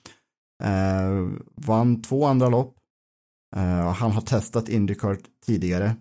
Eh, 0.62 1.28
vann 1.54 2.02
två 2.02 2.26
andra 2.26 2.48
lopp. 2.48 2.76
Eh, 3.56 3.92
han 3.92 4.12
har 4.12 4.20
testat 4.20 4.68
Indycar 4.68 5.18
tidigare. 5.46 5.96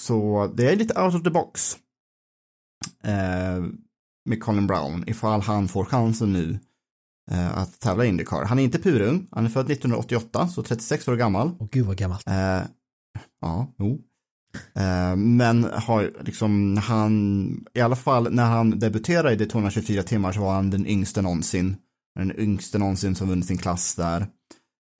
Så 0.00 0.46
det 0.56 0.72
är 0.72 0.76
lite 0.76 1.02
out 1.02 1.14
of 1.14 1.22
the 1.22 1.30
box. 1.30 1.76
Eh, 3.04 3.64
med 4.24 4.42
Colin 4.42 4.66
Brown 4.66 5.04
ifall 5.06 5.40
han 5.40 5.68
får 5.68 5.84
chansen 5.84 6.32
nu 6.32 6.50
eh, 6.52 6.58
att 7.54 7.80
tävla 7.80 8.04
i 8.04 8.08
Indycar. 8.08 8.44
Han 8.44 8.58
är 8.58 8.62
inte 8.62 8.78
purung, 8.78 9.28
han 9.30 9.44
är 9.44 9.48
född 9.48 9.70
1988, 9.70 10.48
så 10.48 10.62
36 10.62 11.08
år 11.08 11.16
gammal. 11.16 11.50
Och 11.58 11.70
gud 11.70 11.86
vad 11.86 11.96
gammalt. 11.96 12.28
Eh, 12.28 12.62
ja, 13.40 13.74
jo. 13.78 14.00
Eh, 14.74 15.16
men 15.16 15.64
har 15.64 16.12
liksom 16.24 16.76
han, 16.76 17.64
i 17.74 17.80
alla 17.80 17.96
fall 17.96 18.32
när 18.32 18.44
han 18.44 18.78
debuterade 18.78 19.32
i 19.32 19.36
Daytona 19.36 19.70
24 19.70 20.02
timmar 20.02 20.32
så 20.32 20.40
var 20.40 20.54
han 20.54 20.70
den 20.70 20.86
yngste 20.86 21.22
någonsin. 21.22 21.76
Den 22.14 22.40
yngste 22.40 22.78
någonsin 22.78 23.14
som 23.14 23.28
vunnit 23.28 23.46
sin 23.46 23.58
klass 23.58 23.94
där. 23.94 24.20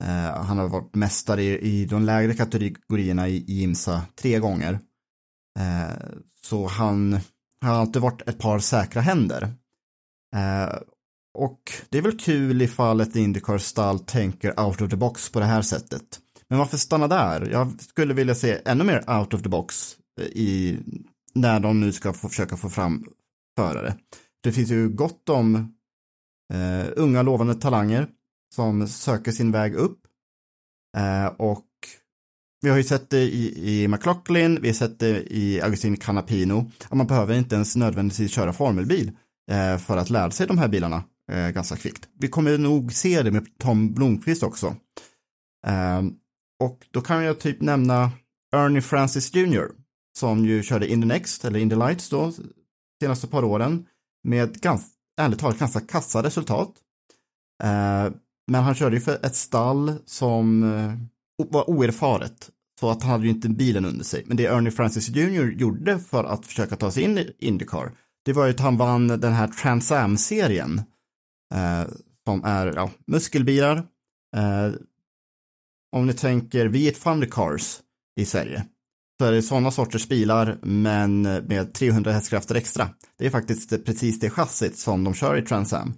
Eh, 0.03 0.43
han 0.43 0.57
har 0.57 0.67
varit 0.67 0.95
mästare 0.95 1.43
i, 1.43 1.59
i 1.59 1.85
de 1.85 2.03
lägre 2.03 2.33
kategorierna 2.33 3.27
i, 3.27 3.35
i 3.35 3.63
IMSA 3.63 4.01
tre 4.15 4.39
gånger. 4.39 4.79
Eh, 5.59 5.95
så 6.41 6.67
han 6.67 7.19
har 7.61 7.73
alltid 7.73 8.01
varit 8.01 8.21
ett 8.21 8.39
par 8.39 8.59
säkra 8.59 9.01
händer. 9.01 9.53
Och 11.33 11.71
det 11.89 11.97
är 11.97 12.01
väl 12.01 12.19
kul 12.19 12.61
ifall 12.61 13.01
ett 13.01 13.15
Indycar-stall 13.15 13.99
tänker 13.99 14.59
out 14.59 14.81
of 14.81 14.89
the 14.89 14.95
box 14.95 15.29
på 15.29 15.39
det 15.39 15.45
här 15.45 15.61
sättet. 15.61 16.19
Men 16.47 16.59
varför 16.59 16.77
stanna 16.77 17.07
där? 17.07 17.49
Jag 17.51 17.81
skulle 17.81 18.13
vilja 18.13 18.35
se 18.35 18.61
ännu 18.65 18.83
mer 18.83 19.19
out 19.19 19.33
of 19.33 19.41
the 19.41 19.49
box 19.49 19.95
eh, 20.21 20.25
i, 20.27 20.79
när 21.33 21.59
de 21.59 21.79
nu 21.79 21.91
ska 21.91 22.13
få, 22.13 22.29
försöka 22.29 22.57
få 22.57 22.69
fram 22.69 23.05
förare. 23.57 23.95
Det 24.43 24.51
finns 24.51 24.69
ju 24.69 24.89
gott 24.89 25.29
om 25.29 25.55
eh, 26.53 26.87
unga 26.95 27.21
lovande 27.21 27.55
talanger 27.55 28.07
som 28.55 28.87
söker 28.87 29.31
sin 29.31 29.51
väg 29.51 29.75
upp. 29.75 29.99
Eh, 30.97 31.25
och 31.25 31.67
vi 32.61 32.69
har 32.69 32.77
ju 32.77 32.83
sett 32.83 33.09
det 33.09 33.21
i, 33.21 33.81
i 33.81 33.87
McLaughlin, 33.87 34.59
vi 34.61 34.67
har 34.67 34.73
sett 34.73 34.99
det 34.99 35.33
i 35.33 35.61
Agustin 35.61 35.97
Canapino. 35.97 36.71
Att 36.89 36.97
man 36.97 37.07
behöver 37.07 37.35
inte 37.35 37.55
ens 37.55 37.75
nödvändigtvis 37.75 38.31
köra 38.31 38.53
formelbil 38.53 39.11
eh, 39.51 39.77
för 39.77 39.97
att 39.97 40.09
lära 40.09 40.31
sig 40.31 40.47
de 40.47 40.57
här 40.57 40.67
bilarna 40.67 41.03
eh, 41.31 41.49
ganska 41.49 41.75
kvickt. 41.75 42.09
Vi 42.19 42.27
kommer 42.27 42.57
nog 42.57 42.93
se 42.93 43.21
det 43.21 43.31
med 43.31 43.57
Tom 43.57 43.93
Blomqvist 43.93 44.43
också. 44.43 44.75
Eh, 45.67 46.01
och 46.59 46.87
då 46.91 47.01
kan 47.01 47.23
jag 47.23 47.39
typ 47.39 47.61
nämna 47.61 48.11
Ernie 48.55 48.81
Francis 48.81 49.35
Jr. 49.35 49.71
som 50.17 50.45
ju 50.45 50.63
körde 50.63 50.91
In 50.91 51.01
the 51.01 51.07
Next, 51.07 51.45
eller 51.45 51.59
In 51.59 51.69
the 51.69 51.75
Lights 51.75 52.09
då, 52.09 52.33
senaste 53.01 53.27
par 53.27 53.43
åren 53.43 53.85
med 54.23 54.61
ganska, 54.61 54.89
ärligt 55.21 55.39
talat 55.39 55.59
ganska 55.59 55.79
kassa 55.79 56.23
resultat. 56.23 56.73
Eh, 57.63 58.09
men 58.47 58.63
han 58.63 58.75
körde 58.75 58.95
ju 58.95 59.01
för 59.01 59.25
ett 59.25 59.35
stall 59.35 59.93
som 60.05 60.63
eh, 60.63 60.93
var 61.49 61.69
oerfaret. 61.69 62.49
Så 62.79 62.89
att 62.89 63.01
han 63.01 63.11
hade 63.11 63.23
ju 63.23 63.29
inte 63.29 63.49
bilen 63.49 63.85
under 63.85 64.05
sig. 64.05 64.23
Men 64.25 64.37
det 64.37 64.45
Ernie 64.45 64.71
Francis 64.71 65.09
Jr. 65.09 65.51
gjorde 65.51 65.99
för 65.99 66.23
att 66.23 66.45
försöka 66.45 66.75
ta 66.75 66.91
sig 66.91 67.03
in 67.03 67.17
i 67.17 67.35
Indycar, 67.39 67.91
det 68.25 68.33
var 68.33 68.45
ju 68.45 68.51
att 68.51 68.59
han 68.59 68.77
vann 68.77 69.07
den 69.07 69.33
här 69.33 69.47
Trans 69.47 69.91
Am-serien. 69.91 70.81
Eh, 71.51 71.87
som 72.25 72.43
är 72.43 72.73
ja, 72.75 72.91
muskelbilar. 73.07 73.77
Eh, 74.35 74.71
om 75.91 76.07
ni 76.07 76.13
tänker 76.13 76.69
V8 76.69 77.03
Thundercars 77.03 77.79
i 78.15 78.25
Sverige. 78.25 78.65
Så 79.19 79.25
är 79.25 79.31
det 79.31 79.41
sådana 79.41 79.71
sorters 79.71 80.07
bilar 80.07 80.59
men 80.61 81.21
med 81.21 81.73
300 81.73 82.11
hästkrafter 82.11 82.55
extra. 82.55 82.89
Det 83.17 83.25
är 83.25 83.29
faktiskt 83.29 83.85
precis 83.85 84.19
det 84.19 84.29
chassit 84.29 84.77
som 84.77 85.03
de 85.03 85.13
kör 85.13 85.37
i 85.37 85.41
Trans 85.41 85.73
Am. 85.73 85.93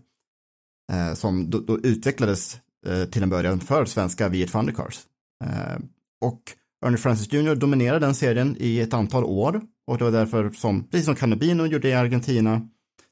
Eh, 0.91 1.13
som 1.13 1.49
då, 1.49 1.59
då 1.59 1.79
utvecklades 1.79 2.57
eh, 2.85 3.05
till 3.05 3.23
en 3.23 3.29
början 3.29 3.59
för 3.59 3.85
svenska 3.85 4.29
V8 4.29 4.47
Thundercars. 4.47 4.99
Eh, 5.43 5.79
och 6.21 6.41
Ernie 6.85 6.97
Francis 6.97 7.33
Jr. 7.33 7.55
dominerade 7.55 8.05
den 8.05 8.15
serien 8.15 8.55
i 8.59 8.79
ett 8.79 8.93
antal 8.93 9.23
år 9.23 9.61
och 9.87 9.97
det 9.97 10.03
var 10.03 10.11
därför 10.11 10.49
som, 10.49 10.83
precis 10.83 11.05
som 11.05 11.15
Cannabino 11.15 11.65
gjorde 11.65 11.89
i 11.89 11.93
Argentina, 11.93 12.67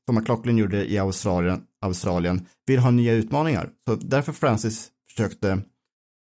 som 0.06 0.16
McLaughlin 0.16 0.58
gjorde 0.58 0.92
i 0.92 0.98
Australien, 0.98 1.64
Australien 1.82 2.48
vill 2.66 2.80
ha 2.80 2.92
nya 2.92 3.14
utmaningar. 3.14 3.70
Så 3.88 3.96
därför 3.96 4.34
Francis 4.34 4.92
försökte 5.10 5.52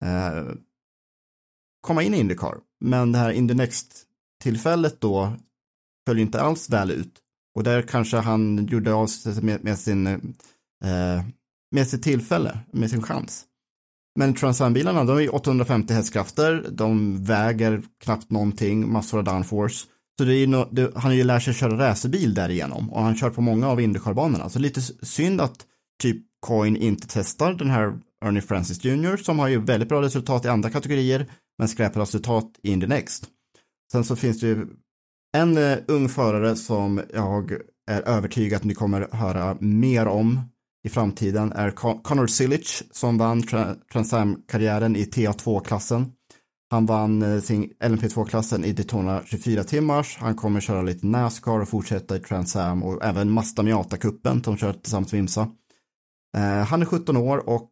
eh, 0.05 0.45
komma 1.81 2.03
in 2.03 2.15
i 2.15 2.19
Indycar. 2.19 2.59
Men 2.81 3.13
det 3.13 3.19
här 3.19 3.31
In 3.31 3.47
Next-tillfället 3.47 5.01
då 5.01 5.37
föll 6.07 6.19
inte 6.19 6.41
alls 6.41 6.71
väl 6.71 6.91
ut. 6.91 7.21
Och 7.55 7.65
där 7.65 7.83
kanske 7.83 8.17
han 8.17 8.67
gjorde 8.67 8.95
av 8.95 9.07
sig 9.07 9.43
med, 9.43 9.65
med 9.65 9.79
sin 9.79 10.07
eh, 10.85 11.25
med 11.75 11.89
sitt 11.89 12.03
tillfälle, 12.03 12.59
med 12.73 12.91
sin 12.91 13.03
chans. 13.03 13.45
Men 14.19 14.35
Transambilarna, 14.35 15.05
de 15.05 15.19
är 15.19 15.35
850 15.35 15.95
hästkrafter, 15.95 16.67
de 16.71 17.25
väger 17.25 17.83
knappt 18.05 18.31
någonting, 18.31 18.93
massor 18.93 19.19
av 19.19 19.25
downforce. 19.25 19.87
Så 20.19 20.25
det 20.25 20.35
är 20.35 20.47
no, 20.47 20.69
det, 20.73 20.93
han 20.95 21.03
har 21.03 21.13
ju 21.13 21.25
lärt 21.25 21.43
sig 21.43 21.55
köra 21.55 21.79
racerbil 21.79 22.35
därigenom 22.35 22.93
och 22.93 23.03
han 23.03 23.17
kör 23.17 23.31
på 23.31 23.41
många 23.41 23.69
av 23.69 23.81
Indycar-banorna. 23.81 24.49
Så 24.49 24.59
lite 24.59 24.83
synd 24.83 25.41
att 25.41 25.67
typ 26.03 26.17
Coin 26.47 26.77
inte 26.77 27.07
testar 27.11 27.55
den 27.55 27.71
här 27.71 27.99
Ernie 28.25 28.41
Francis 28.41 28.85
Jr. 28.85 29.17
som 29.17 29.39
har 29.39 29.49
ju 29.49 29.61
väldigt 29.61 29.89
bra 29.89 30.03
resultat 30.03 30.45
i 30.45 30.49
andra 30.49 30.71
kategorier 30.71 31.27
men 31.59 31.69
skräpar 31.69 32.01
resultat 32.01 32.53
i 32.63 32.73
Indy 32.73 32.87
Next. 32.87 33.27
Sen 33.93 34.05
så 34.05 34.17
finns 34.17 34.41
det 34.41 34.47
ju 34.47 34.67
En 35.37 35.57
eh, 35.57 35.79
ung 35.89 36.09
förare 36.09 36.57
som 36.57 37.01
jag 37.15 37.53
är 37.91 38.03
övertygad 38.03 38.57
att 38.57 38.65
ni 38.65 38.75
kommer 38.75 39.09
höra 39.13 39.57
mer 39.61 40.07
om 40.07 40.41
i 40.85 40.89
framtiden 40.89 41.53
är 41.53 41.71
Con- 41.71 42.03
Connor 42.03 42.27
Silic 42.27 42.83
som 42.91 43.19
vann 43.19 43.43
tra- 43.43 43.77
Trans 43.93 44.13
Am-karriären 44.13 44.97
i 44.97 45.05
TA2-klassen. 45.05 46.13
Han 46.75 46.87
vann 46.87 47.23
eh, 47.23 47.41
sin 47.41 47.73
LMP2-klassen 47.81 48.65
i 48.65 48.73
Daytona 48.73 49.23
24 49.25 49.65
timmars. 49.65 50.17
Han 50.21 50.35
kommer 50.35 50.61
köra 50.61 50.83
lite 50.83 51.07
Nascar 51.07 51.61
och 51.61 51.69
fortsätta 51.69 52.17
i 52.17 52.21
Trans 52.21 52.57
Am 52.57 52.83
och 52.83 53.05
även 53.05 53.31
Mazda 53.31 53.63
Miata-cupen 53.63 54.45
som 54.45 54.57
kör 54.57 54.73
tillsammans 54.73 55.13
med 55.13 55.19
Imsa. 55.19 55.49
Eh, 56.37 56.43
han 56.43 56.83
är 56.83 56.87
17 56.87 57.17
år 57.17 57.49
och 57.49 57.71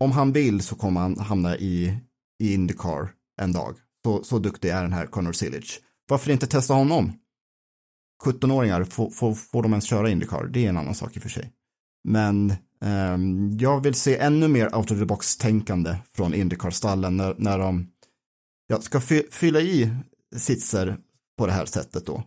om 0.00 0.12
han 0.12 0.32
vill 0.32 0.60
så 0.60 0.74
kommer 0.74 1.00
han 1.00 1.18
hamna 1.18 1.56
i, 1.56 1.98
i 2.42 2.54
Indycar 2.54 3.10
en 3.40 3.52
dag. 3.52 3.76
Så, 4.04 4.24
så 4.24 4.38
duktig 4.38 4.68
är 4.68 4.82
den 4.82 4.92
här 4.92 5.06
Connor 5.06 5.32
Sillage. 5.32 5.80
Varför 6.08 6.30
inte 6.30 6.46
testa 6.46 6.74
honom? 6.74 7.12
17-åringar, 8.24 8.84
får, 8.84 9.10
får, 9.10 9.34
får 9.34 9.62
de 9.62 9.72
ens 9.72 9.84
köra 9.84 10.10
Indycar? 10.10 10.44
Det 10.44 10.64
är 10.64 10.68
en 10.68 10.76
annan 10.76 10.94
sak 10.94 11.16
i 11.16 11.18
och 11.18 11.22
för 11.22 11.30
sig. 11.30 11.52
Men 12.04 12.50
eh, 12.84 13.18
jag 13.58 13.80
vill 13.80 13.94
se 13.94 14.18
ännu 14.18 14.48
mer 14.48 14.76
out 14.76 14.90
of 14.90 14.98
the 14.98 15.04
box-tänkande 15.04 15.96
från 16.12 16.34
Indycar-stallen 16.34 17.16
när, 17.16 17.34
när 17.38 17.58
de 17.58 17.86
ja, 18.70 18.80
ska 18.80 19.00
fy, 19.00 19.22
fylla 19.30 19.60
i 19.60 19.90
sitser 20.36 20.96
på 21.38 21.46
det 21.46 21.52
här 21.52 21.66
sättet 21.66 22.06
då. 22.06 22.22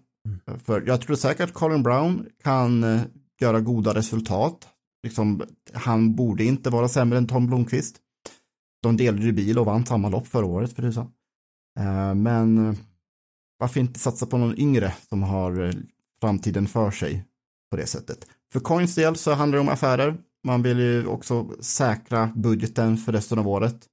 För 0.65 0.83
jag 0.87 1.01
tror 1.01 1.15
säkert 1.15 1.49
att 1.49 1.53
Colin 1.53 1.83
Brown 1.83 2.25
kan 2.43 2.83
eh, 2.83 3.01
göra 3.41 3.59
goda 3.59 3.93
resultat. 3.93 4.67
Liksom, 5.03 5.43
han 5.73 6.15
borde 6.15 6.43
inte 6.43 6.69
vara 6.69 6.87
sämre 6.87 7.17
än 7.17 7.27
Tom 7.27 7.47
Blomqvist. 7.47 7.95
De 8.81 8.97
delade 8.97 9.23
ju 9.23 9.31
bil 9.31 9.59
och 9.59 9.65
vann 9.65 9.85
samma 9.85 10.09
lopp 10.09 10.27
förra 10.27 10.45
året 10.45 10.73
för 10.73 10.81
tusan. 10.81 11.11
Eh, 11.79 12.15
men 12.15 12.67
eh, 12.67 12.75
varför 13.59 13.79
inte 13.79 13.99
satsa 13.99 14.25
på 14.25 14.37
någon 14.37 14.59
yngre 14.59 14.93
som 15.09 15.23
har 15.23 15.63
eh, 15.63 15.73
framtiden 16.21 16.67
för 16.67 16.91
sig 16.91 17.25
på 17.71 17.77
det 17.77 17.87
sättet. 17.87 18.27
För 18.53 18.59
Coins 18.59 18.95
del 18.95 19.15
så 19.15 19.33
handlar 19.33 19.57
det 19.57 19.61
om 19.61 19.69
affärer. 19.69 20.17
Man 20.43 20.63
vill 20.63 20.79
ju 20.79 21.07
också 21.07 21.49
säkra 21.59 22.31
budgeten 22.35 22.97
för 22.97 23.11
resten 23.11 23.39
av 23.39 23.47
året. 23.47 23.89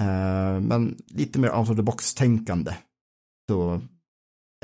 Eh, 0.00 0.60
Men 0.60 0.96
lite 1.08 1.38
mer 1.38 1.50
out 1.50 1.70
of 1.70 1.76
the 1.76 1.82
box-tänkande. 1.82 2.74
Så 3.50 3.80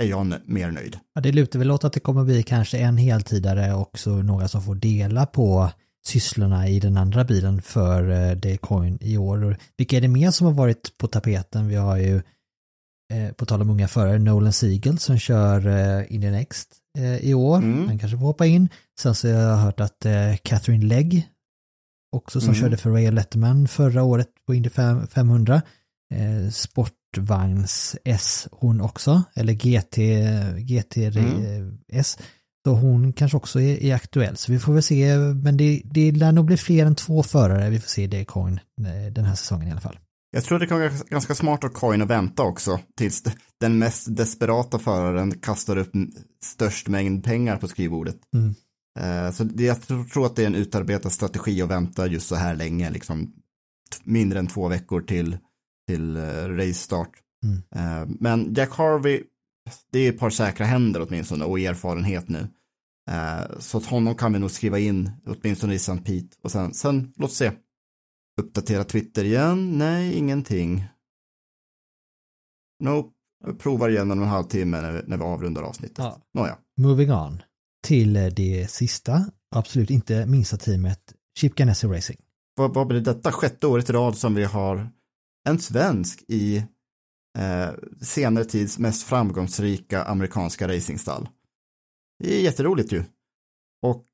är 0.01 0.05
jag 0.05 0.35
mer 0.45 0.71
nöjd. 0.71 0.99
Ja, 1.15 1.21
det 1.21 1.33
lutar 1.33 1.59
väl 1.59 1.71
åt 1.71 1.85
att 1.85 1.93
det 1.93 2.01
kommer 2.01 2.25
bli 2.25 2.43
kanske 2.43 2.79
en 2.79 2.97
heltidare 2.97 3.75
och 3.75 3.99
så 3.99 4.11
några 4.11 4.49
som 4.49 4.63
får 4.63 4.75
dela 4.75 5.27
på 5.27 5.71
sysslorna 6.07 6.69
i 6.69 6.81
den 6.81 6.97
andra 6.97 7.25
bilen 7.25 7.63
för 7.63 8.11
eh, 8.11 8.37
Daycoin 8.37 8.99
i 9.01 9.19
år. 9.19 9.57
Vilka 9.77 9.97
är 9.97 10.01
det 10.01 10.09
mer 10.09 10.31
som 10.31 10.47
har 10.47 10.55
varit 10.55 10.99
på 10.99 11.07
tapeten? 11.07 11.69
Vi 11.69 11.75
har 11.77 11.97
ju, 11.97 12.17
eh, 13.13 13.33
på 13.37 13.47
tal 13.47 13.63
om 13.63 13.71
unga 13.71 13.89
förare, 13.89 14.19
Nolan 14.19 14.53
Siegel 14.53 14.99
som 14.99 15.19
kör 15.19 15.67
eh, 15.67 16.15
Indian 16.15 16.33
Next 16.33 16.69
eh, 16.99 17.17
i 17.17 17.35
år. 17.35 17.57
Mm. 17.57 17.89
Han 17.89 17.99
kanske 17.99 18.19
får 18.19 18.27
hoppa 18.27 18.47
in. 18.47 18.69
Sen 19.01 19.15
så 19.15 19.29
har 19.29 19.35
jag 19.35 19.57
hört 19.57 19.81
att 19.81 20.07
Catherine 20.43 20.87
Legg, 20.87 21.29
också 22.13 22.41
som 22.41 22.49
Mm. 22.49 22.61
körde 22.61 22.77
för 22.77 22.91
Ray 22.91 23.11
Letterman 23.11 23.69
förra 23.69 24.03
året 24.03 24.29
på 24.47 24.55
Indy 24.55 24.69
5- 24.69 25.07
500, 25.07 25.63
eh, 26.15 26.51
Sportvagns 26.51 27.97
S 28.05 28.49
hon 28.53 28.81
också, 28.81 29.23
eller 29.35 29.53
GT, 29.53 29.97
GTS. 30.59 32.19
Så 32.67 32.75
hon 32.75 33.13
kanske 33.13 33.37
också 33.37 33.61
är, 33.61 33.83
är 33.83 33.95
aktuell. 33.95 34.37
Så 34.37 34.53
vi 34.53 34.59
får 34.59 34.73
väl 34.73 34.83
se, 34.83 35.17
men 35.19 35.57
det, 35.57 35.83
det 35.85 36.13
lär 36.13 36.33
nog 36.33 36.45
bli 36.45 36.57
fler 36.57 36.87
än 36.87 36.95
två 36.95 37.23
förare 37.23 37.71
vi 37.71 37.81
får 37.81 37.89
se 37.89 38.03
i 38.03 38.07
Daycoin 38.07 38.61
eh, 38.81 39.13
den 39.13 39.25
här 39.25 39.35
säsongen 39.35 39.69
i 39.69 39.71
alla 39.71 39.81
fall. 39.81 39.99
Jag 40.31 40.45
tror 40.45 40.59
det 40.59 40.67
kan 40.67 40.79
vara 40.81 40.91
ganska 41.11 41.35
smart 41.35 41.65
av 41.65 41.69
Coin 41.69 42.03
att 42.03 42.11
vänta 42.11 42.43
också 42.43 42.81
tills 42.97 43.23
den 43.61 43.79
mest 43.79 44.17
desperata 44.17 44.79
föraren 44.79 45.39
kastar 45.39 45.77
upp 45.77 45.93
störst 46.45 46.89
mängd 46.89 47.25
pengar 47.25 47.57
på 47.57 47.69
skrivbordet. 47.69 48.17
Mm. 48.35 48.55
Eh, 49.01 49.31
Så 49.31 49.45
det, 49.45 49.65
jag 49.65 49.83
tror- 49.83 50.27
att 50.27 50.37
det 50.37 50.43
är 50.43 50.47
en 50.47 50.55
utarbetad 50.55 51.11
strategi 51.11 51.63
att 51.63 51.71
vänta 51.71 52.07
just 52.07 52.27
så 52.29 52.35
här 52.35 52.55
länge, 52.55 52.91
liksom 52.91 53.33
mindre 54.05 54.39
än 54.39 54.47
två 54.47 54.69
veckor 54.69 55.01
till, 55.01 55.39
till 55.89 56.17
eh, 56.17 56.49
race-start. 56.49 57.11
Mm. 57.45 57.63
Eh, 58.03 58.17
Men 58.21 58.55
Jack 58.55 58.71
Harvey, 58.73 59.23
det 59.93 59.99
är 59.99 60.09
ett 60.13 60.19
par 60.19 60.31
säkra 60.31 60.67
händer 60.67 61.07
åtminstone 61.09 61.45
och 61.45 61.61
erfarenhet 61.61 62.29
nu. 62.29 62.49
Så 63.59 63.79
att 63.79 63.87
honom 63.87 64.15
kan 64.15 64.33
vi 64.33 64.39
nog 64.39 64.51
skriva 64.51 64.79
in, 64.79 65.11
åtminstone 65.27 65.73
i 65.73 65.77
St. 65.77 65.97
Pete. 65.97 66.37
Och 66.43 66.51
sen, 66.51 66.75
sen 66.75 67.13
låt 67.17 67.33
se. 67.33 67.53
Uppdatera 68.41 68.85
Twitter 68.85 69.25
igen? 69.25 69.79
Nej, 69.79 70.15
ingenting. 70.15 70.85
Nope. 72.85 73.15
Jag 73.45 73.59
provar 73.59 73.89
igen 73.89 74.11
om 74.11 74.23
en 74.23 74.29
halvtimme 74.29 74.81
när 74.81 74.93
vi, 74.93 75.03
när 75.07 75.17
vi 75.17 75.23
avrundar 75.23 75.63
avsnittet. 75.63 75.99
Ja. 75.99 76.23
Nåja. 76.35 76.59
Moving 76.77 77.13
on 77.13 77.43
till 77.85 78.17
eh, 78.17 78.27
det 78.27 78.71
sista, 78.71 79.31
absolut 79.55 79.91
inte 79.91 80.27
minsta 80.27 80.57
teamet, 80.57 81.15
Chip 81.39 81.55
Ganassi 81.55 81.87
Racing. 81.87 82.21
vad, 82.57 82.75
vad 82.75 82.87
blir 82.87 83.01
detta 83.01 83.33
sjätte 83.33 83.67
året 83.67 83.91
i 83.91 83.93
rad 83.93 84.17
som 84.17 84.35
vi 84.35 84.45
har 84.45 84.91
en 85.49 85.59
svensk 85.59 86.25
i 86.29 86.57
eh, 87.39 87.71
senare 88.03 88.45
tids 88.45 88.79
mest 88.79 89.03
framgångsrika 89.03 90.05
amerikanska 90.05 90.69
racingstall. 90.69 91.29
Det 92.19 92.39
är 92.39 92.43
jätteroligt 92.43 92.93
ju. 92.93 93.05
Och 93.83 94.07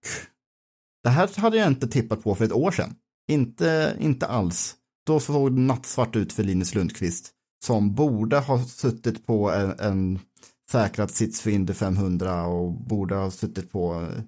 det 1.02 1.10
här 1.10 1.40
hade 1.40 1.56
jag 1.56 1.68
inte 1.68 1.88
tippat 1.88 2.22
på 2.22 2.34
för 2.34 2.44
ett 2.44 2.52
år 2.52 2.70
sedan. 2.70 2.94
Inte, 3.28 3.96
inte 4.00 4.26
alls. 4.26 4.74
Då 5.06 5.20
såg 5.20 5.52
det 5.52 5.60
nattsvart 5.60 6.16
ut 6.16 6.32
för 6.32 6.44
Linus 6.44 6.74
Lundqvist 6.74 7.30
som 7.64 7.94
borde 7.94 8.38
ha 8.38 8.64
suttit 8.64 9.26
på 9.26 9.50
en, 9.50 9.78
en 9.78 10.18
säkrat 10.70 11.10
sits 11.10 11.40
för 11.40 11.50
Indy 11.50 11.72
500 11.72 12.46
och 12.46 12.72
borde 12.72 13.14
ha 13.14 13.30
suttit 13.30 13.72
på 13.72 13.94
eh, 13.94 14.22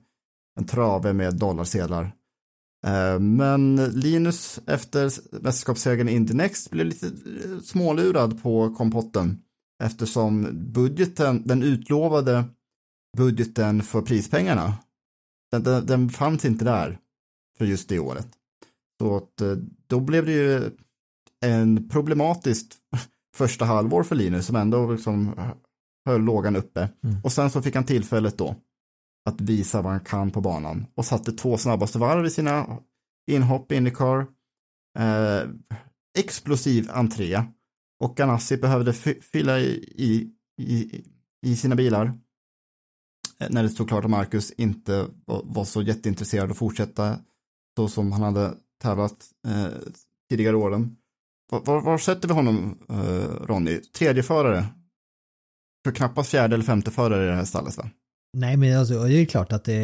en 0.59 0.67
trave 0.67 1.13
med 1.13 1.35
dollarsedlar. 1.35 2.13
Eh, 2.87 3.19
men 3.21 3.77
Linus 3.77 4.61
efter 4.67 5.13
mästerskapssegern 5.43 6.09
Indy 6.09 6.35
Next 6.35 6.71
blev 6.71 6.87
lite 6.87 7.07
eh, 7.07 7.61
smålurad 7.61 8.43
på 8.43 8.75
kompotten 8.75 9.43
eftersom 9.83 10.49
budgeten, 10.73 11.43
den 11.45 11.63
utlovade 11.63 12.45
budgeten 13.17 13.83
för 13.83 14.03
prispengarna, 14.03 14.75
den, 15.51 15.63
den, 15.63 15.87
den 15.87 16.09
fanns 16.09 16.45
inte 16.45 16.65
där 16.65 16.99
för 17.59 17.65
just 17.65 17.89
det 17.89 17.99
året. 17.99 18.29
Så 19.01 19.17
att 19.17 19.43
då 19.87 20.01
blev 20.01 20.27
det 20.27 20.33
ju 20.33 20.71
en 21.41 21.89
problematiskt 21.89 22.77
första 23.37 23.65
halvår 23.65 24.03
för 24.03 24.15
Linus 24.15 24.47
som 24.47 24.57
ändå 24.57 24.93
liksom 24.93 25.35
höll 26.07 26.21
lågan 26.21 26.57
uppe. 26.57 26.89
Mm. 27.05 27.17
Och 27.25 27.33
sen 27.33 27.51
så 27.51 27.63
fick 27.63 27.75
han 27.75 27.85
tillfället 27.85 28.39
då 28.39 28.57
att 29.29 29.41
visa 29.41 29.83
vad 29.83 29.93
han 29.93 30.01
kan 30.01 30.31
på 30.31 30.41
banan 30.41 30.87
och 30.95 31.05
satte 31.05 31.33
två 31.33 31.59
snabbaste 31.59 31.99
varv 31.99 32.27
i 32.27 32.31
sina 32.31 32.79
inhopp 33.31 33.73
i 33.73 33.77
Indycar. 33.77 34.27
Eh, 34.99 35.49
explosiv 36.19 36.91
entré 36.91 37.43
och 38.05 38.17
Ganassi 38.17 38.57
behövde 38.57 38.93
fy- 38.93 39.21
fylla 39.21 39.61
i, 39.61 39.95
i, 39.97 40.31
i, 40.63 41.05
i 41.47 41.57
sina 41.57 41.75
bilar 41.75 42.19
eh, 43.41 43.47
när 43.51 43.63
det 43.63 43.69
stod 43.69 43.89
klart 43.89 44.05
att 44.05 44.11
Marcus 44.11 44.51
inte 44.51 45.07
var, 45.25 45.43
var 45.45 45.65
så 45.65 45.83
jätteintresserad 45.83 46.51
att 46.51 46.57
fortsätta 46.57 47.19
så 47.77 47.89
som 47.89 48.13
han 48.13 48.23
hade 48.23 48.55
tävlat 48.83 49.31
eh, 49.49 49.67
tidigare 50.31 50.57
åren. 50.57 50.97
Var, 51.51 51.61
var, 51.61 51.81
var 51.81 51.99
sätter 51.99 52.29
vi 52.29 52.35
honom, 52.35 52.79
eh, 52.89 53.47
Ronny? 53.47 53.81
Tredje 53.81 54.23
förare? 54.23 54.67
För 55.87 55.93
knappast 55.93 56.31
fjärde 56.31 56.55
eller 56.55 56.65
femte 56.65 56.91
förare 56.91 57.25
i 57.25 57.27
det 57.27 57.35
här 57.35 57.45
stallet, 57.45 57.77
va? 57.77 57.91
Nej, 58.37 58.57
men 58.57 58.79
alltså, 58.79 59.05
det 59.05 59.15
är 59.15 59.19
ju 59.19 59.27
klart 59.27 59.53
att 59.53 59.69
eh, 59.69 59.77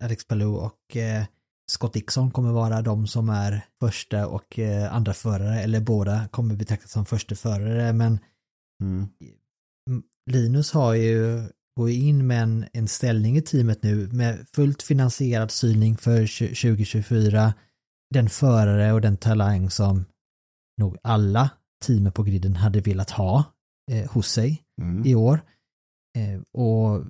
Alex 0.00 0.26
Palou 0.26 0.54
och 0.54 0.96
eh, 0.96 1.24
Scott 1.70 1.92
Dixon 1.92 2.30
kommer 2.30 2.52
vara 2.52 2.82
de 2.82 3.06
som 3.06 3.28
är 3.28 3.64
första 3.80 4.26
och 4.26 4.58
eh, 4.58 4.94
andra 4.94 5.12
förare, 5.14 5.60
eller 5.60 5.80
båda 5.80 6.28
kommer 6.28 6.54
betraktas 6.54 6.90
som 6.92 7.06
första 7.06 7.34
förare, 7.34 7.92
men 7.92 8.18
Mm. 8.82 9.08
Linus 10.30 10.72
har 10.72 10.94
ju, 10.94 11.42
går 11.76 11.90
ju 11.90 11.96
in 11.96 12.26
med 12.26 12.42
en, 12.42 12.66
en 12.72 12.88
ställning 12.88 13.36
i 13.36 13.42
teamet 13.42 13.82
nu 13.82 14.08
med 14.12 14.46
fullt 14.54 14.82
finansierad 14.82 15.50
styrning 15.50 15.96
för 15.96 16.22
tju- 16.22 16.74
2024. 16.74 17.54
Den 18.14 18.28
förare 18.28 18.92
och 18.92 19.00
den 19.00 19.16
talang 19.16 19.70
som 19.70 20.04
nog 20.78 20.96
alla 21.02 21.50
teamen 21.84 22.12
på 22.12 22.22
griden 22.22 22.56
hade 22.56 22.80
velat 22.80 23.10
ha 23.10 23.44
eh, 23.90 24.10
hos 24.10 24.28
sig 24.28 24.62
Mm. 24.80 25.06
i 25.06 25.14
år. 25.14 25.40
Eh, 26.18 26.62
och 26.62 27.04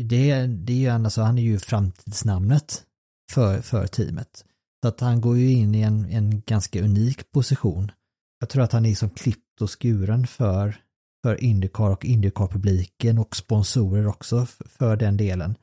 det, 0.00 0.46
det 0.46 0.72
är 0.72 0.76
ju 0.76 0.88
alltså, 0.88 1.22
han 1.22 1.38
är 1.38 1.42
ju 1.42 1.58
framtidsnamnet 1.58 2.84
för, 3.32 3.60
för 3.60 3.86
teamet. 3.86 4.44
Så 4.82 4.88
att 4.88 5.00
han 5.00 5.20
går 5.20 5.38
ju 5.38 5.52
in 5.52 5.74
i 5.74 5.80
en, 5.80 6.04
en 6.04 6.40
ganska 6.40 6.82
unik 6.82 7.32
position. 7.32 7.92
Jag 8.40 8.48
tror 8.48 8.62
att 8.62 8.72
han 8.72 8.86
är 8.86 8.94
som 8.94 9.10
klippt 9.10 9.60
och 9.60 9.80
skuren 9.82 10.26
för, 10.26 10.76
för 11.24 11.44
Indycar 11.44 11.90
och 11.90 12.04
Indycar-publiken 12.04 13.18
och 13.18 13.36
sponsorer 13.36 14.06
också 14.06 14.46
för 14.46 14.96
den 14.96 15.16
delen. 15.16 15.56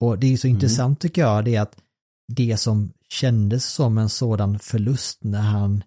Och 0.00 0.18
det 0.18 0.32
är 0.32 0.36
så 0.36 0.48
intressant 0.48 1.00
tycker 1.00 1.22
jag, 1.22 1.44
det 1.44 1.54
är 1.54 1.60
att 1.60 1.76
det 2.32 2.56
som 2.56 2.92
kändes 3.08 3.64
som 3.64 3.98
en 3.98 4.08
sådan 4.08 4.58
förlust 4.58 5.24
när 5.24 5.40
han 5.40 5.84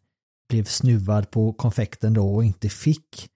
blev 0.50 0.64
snuvad 0.64 1.32
på 1.32 1.54
konfekten 1.54 2.14
då 2.14 2.36
och 2.36 2.44
inte 2.44 2.70
fick 2.70 3.30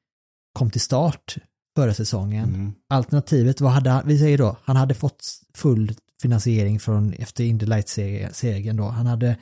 kom 0.54 0.72
till 0.72 0.82
start 0.82 1.38
förra 1.76 1.94
säsongen. 1.94 2.50
Mm. 2.56 2.74
Alternativet, 2.90 3.62
vad 3.62 3.72
hade 3.72 3.90
han, 3.90 4.08
vi 4.08 4.20
säger 4.20 4.38
då, 4.38 4.58
han 4.64 4.76
hade 4.76 4.94
fått 4.94 5.26
full 5.54 5.94
finansiering 6.22 6.80
från 6.80 7.14
efter 7.14 7.44
Indy 7.44 7.66
Light-segern 7.66 8.78
då. 8.78 8.84
Han 8.84 9.06
hade 9.06 9.38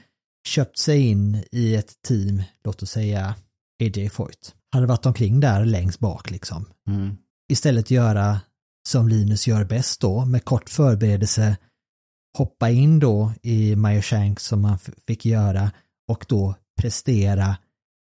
köpt 0.47 0.77
sig 0.77 0.99
in 0.99 1.43
i 1.51 1.75
ett 1.75 2.01
team, 2.07 2.43
låt 2.63 2.83
oss 2.83 2.89
säga 2.91 3.35
AJ 3.83 4.09
Foyt. 4.09 4.55
Hade 4.71 4.85
varit 4.85 5.05
omkring 5.05 5.39
där 5.39 5.65
längst 5.65 5.99
bak 5.99 6.31
liksom. 6.31 6.65
Mm. 6.87 7.17
Istället 7.51 7.91
göra 7.91 8.41
som 8.87 9.07
Linus 9.07 9.47
gör 9.47 9.63
bäst 9.65 10.01
då, 10.01 10.25
med 10.25 10.45
kort 10.45 10.69
förberedelse, 10.69 11.57
hoppa 12.37 12.69
in 12.69 12.99
då 12.99 13.31
i 13.41 13.75
Meyer 13.75 14.01
Shank 14.01 14.39
som 14.39 14.61
man 14.61 14.73
f- 14.73 14.93
fick 15.07 15.25
göra 15.25 15.71
och 16.11 16.25
då 16.27 16.55
prestera 16.81 17.57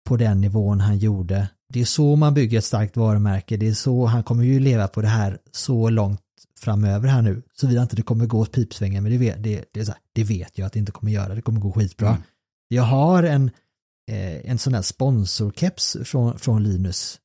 på 0.09 0.17
den 0.17 0.41
nivån 0.41 0.79
han 0.79 0.97
gjorde. 0.97 1.49
Det 1.73 1.81
är 1.81 1.85
så 1.85 2.15
man 2.15 2.33
bygger 2.33 2.57
ett 2.57 2.65
starkt 2.65 2.97
varumärke, 2.97 3.57
det 3.57 3.67
är 3.67 3.73
så 3.73 4.05
han 4.05 4.23
kommer 4.23 4.43
ju 4.43 4.59
leva 4.59 4.87
på 4.87 5.01
det 5.01 5.07
här 5.07 5.37
så 5.51 5.89
långt 5.89 6.21
framöver 6.59 7.07
här 7.07 7.21
nu. 7.21 7.41
Såvida 7.53 7.81
inte 7.81 7.95
det 7.95 8.01
kommer 8.01 8.25
gå 8.25 8.39
åt 8.39 8.51
pipsvängen, 8.51 9.03
men 9.03 9.11
det 9.11 9.17
vet, 9.17 9.43
det, 9.43 9.65
det, 9.71 9.79
är 9.79 9.83
så 9.83 9.91
här, 9.91 10.01
det 10.13 10.23
vet 10.23 10.57
jag 10.57 10.65
att 10.65 10.73
det 10.73 10.79
inte 10.79 10.91
kommer 10.91 11.11
göra, 11.11 11.35
det 11.35 11.41
kommer 11.41 11.59
gå 11.59 11.71
skitbra. 11.71 12.09
Mm. 12.09 12.21
Jag 12.67 12.83
har 12.83 13.23
en, 13.23 13.51
eh, 14.11 14.51
en 14.51 14.57
sån 14.57 14.73
här 14.73 14.81
sponsorkeps 14.81 15.97
från, 16.03 16.39
från 16.39 16.63
Linus. 16.63 17.19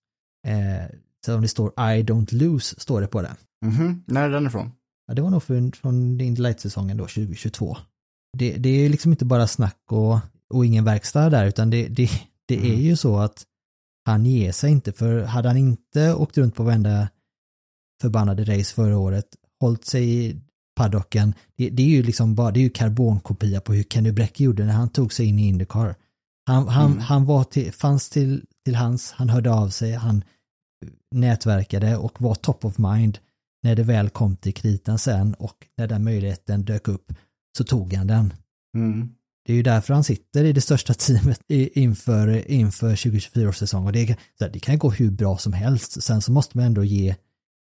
Eh, 0.46 0.96
så 1.26 1.34
om 1.34 1.42
det 1.42 1.48
står 1.48 1.68
I 1.68 2.02
don't 2.02 2.34
lose, 2.34 2.80
står 2.80 3.00
det 3.00 3.06
på 3.06 3.22
den. 3.22 3.36
Mhm. 3.64 4.04
När 4.06 4.22
är 4.22 4.30
den 4.30 4.46
ifrån? 4.46 4.72
Ja, 5.06 5.14
det 5.14 5.22
var 5.22 5.30
nog 5.30 5.42
från, 5.42 5.72
från 5.72 6.20
Indy 6.20 6.42
Light-säsongen 6.42 6.96
då, 6.96 7.04
2022. 7.04 7.76
Det, 8.38 8.56
det 8.56 8.68
är 8.68 8.88
liksom 8.88 9.12
inte 9.12 9.24
bara 9.24 9.46
snack 9.46 9.80
och, 9.90 10.18
och 10.54 10.66
ingen 10.66 10.84
verkstad 10.84 11.30
där, 11.30 11.46
utan 11.46 11.70
det, 11.70 11.88
det, 11.88 12.10
det 12.48 12.72
är 12.72 12.80
ju 12.80 12.96
så 12.96 13.18
att 13.18 13.44
han 14.04 14.26
ger 14.26 14.52
sig 14.52 14.70
inte, 14.70 14.92
för 14.92 15.22
hade 15.22 15.48
han 15.48 15.56
inte 15.56 16.14
åkt 16.14 16.38
runt 16.38 16.54
på 16.54 16.62
varenda 16.62 17.08
förbannade 18.02 18.44
race 18.44 18.74
förra 18.74 18.98
året, 18.98 19.26
hållit 19.60 19.84
sig 19.84 20.14
i 20.14 20.40
paddocken, 20.76 21.34
det, 21.56 21.70
det 21.70 21.82
är 21.82 21.86
ju 21.86 22.02
liksom 22.02 22.34
bara, 22.34 22.50
det 22.50 22.60
är 22.60 22.62
ju 22.62 22.70
karbonkopia 22.70 23.60
på 23.60 23.72
hur 23.72 23.82
Kenny 23.82 24.12
Bräck 24.12 24.40
gjorde 24.40 24.64
när 24.64 24.72
han 24.72 24.88
tog 24.88 25.12
sig 25.12 25.26
in 25.26 25.38
i 25.38 25.48
Indycar. 25.48 25.94
Han, 26.46 26.68
han, 26.68 26.90
Mm. 26.92 26.98
han 26.98 27.24
var 27.24 27.44
till, 27.44 27.72
fanns 27.72 28.10
till, 28.10 28.44
till 28.64 28.74
hans, 28.74 29.12
han 29.12 29.28
hörde 29.28 29.52
av 29.52 29.68
sig, 29.68 29.92
han 29.92 30.24
nätverkade 31.14 31.96
och 31.96 32.20
var 32.20 32.34
top 32.34 32.64
of 32.64 32.78
mind 32.78 33.18
när 33.62 33.76
det 33.76 33.82
väl 33.82 34.10
kom 34.10 34.36
till 34.36 34.54
kritan 34.54 34.98
sen 34.98 35.34
och 35.34 35.66
när 35.76 35.86
den 35.86 36.04
möjligheten 36.04 36.64
dök 36.64 36.88
upp 36.88 37.12
så 37.58 37.64
tog 37.64 37.92
han 37.92 38.06
den. 38.06 38.34
Mm. 38.76 39.14
Det 39.46 39.52
är 39.52 39.56
ju 39.56 39.62
därför 39.62 39.94
han 39.94 40.04
sitter 40.04 40.44
i 40.44 40.52
det 40.52 40.60
största 40.60 40.94
teamet 40.94 41.40
inför, 41.74 42.50
inför 42.50 42.88
2024 42.88 43.48
års 43.48 43.56
säsong 43.56 43.86
och 43.86 43.92
det, 43.92 44.06
kan- 44.06 44.16
här, 44.40 44.48
det 44.48 44.60
kan 44.60 44.78
gå 44.78 44.90
hur 44.90 45.10
bra 45.10 45.38
som 45.38 45.52
helst. 45.52 46.02
Sen 46.02 46.22
så 46.22 46.32
måste 46.32 46.56
man 46.58 46.66
ändå 46.66 46.84
ge 46.84 47.14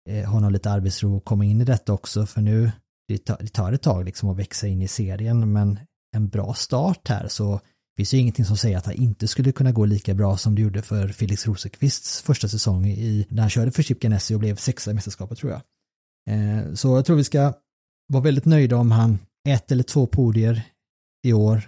eh, 0.08 0.30
honom 0.30 0.52
lite 0.52 0.70
arbetsro 0.70 1.16
och 1.16 1.24
komma 1.24 1.44
in 1.44 1.60
i 1.60 1.64
detta 1.64 1.92
också 1.92 2.26
för 2.26 2.40
nu 2.40 2.72
det 3.08 3.18
tar, 3.18 3.36
det 3.40 3.48
tar 3.48 3.72
ett 3.72 3.82
tag 3.82 4.04
liksom 4.04 4.28
att 4.28 4.36
växa 4.36 4.66
in 4.66 4.82
i 4.82 4.88
serien 4.88 5.52
men 5.52 5.80
en 6.16 6.28
bra 6.28 6.54
start 6.54 7.08
här 7.08 7.28
så 7.28 7.60
finns 7.96 8.14
ju 8.14 8.18
ingenting 8.18 8.44
som 8.44 8.56
säger 8.56 8.78
att 8.78 8.86
han 8.86 8.94
inte 8.94 9.28
skulle 9.28 9.52
kunna 9.52 9.72
gå 9.72 9.84
lika 9.84 10.14
bra 10.14 10.36
som 10.36 10.54
det 10.54 10.62
gjorde 10.62 10.82
för 10.82 11.08
Felix 11.08 11.46
Rosenqvists 11.46 12.22
första 12.22 12.48
säsong 12.48 12.86
i, 12.86 13.26
när 13.30 13.42
han 13.42 13.50
körde 13.50 13.70
för 13.70 13.82
Chip 13.82 14.00
Ganassi 14.00 14.34
och 14.34 14.40
blev 14.40 14.56
sexa 14.56 14.90
i 14.90 14.94
mästerskapet 14.94 15.38
tror 15.38 15.52
jag. 15.52 15.62
Eh, 16.30 16.74
så 16.74 16.96
jag 16.96 17.04
tror 17.04 17.16
vi 17.16 17.24
ska 17.24 17.52
vara 18.08 18.22
väldigt 18.22 18.44
nöjda 18.44 18.76
om 18.76 18.90
han 18.90 19.18
ett 19.48 19.72
eller 19.72 19.82
två 19.82 20.06
podier 20.06 20.62
i 21.22 21.32
år 21.32 21.62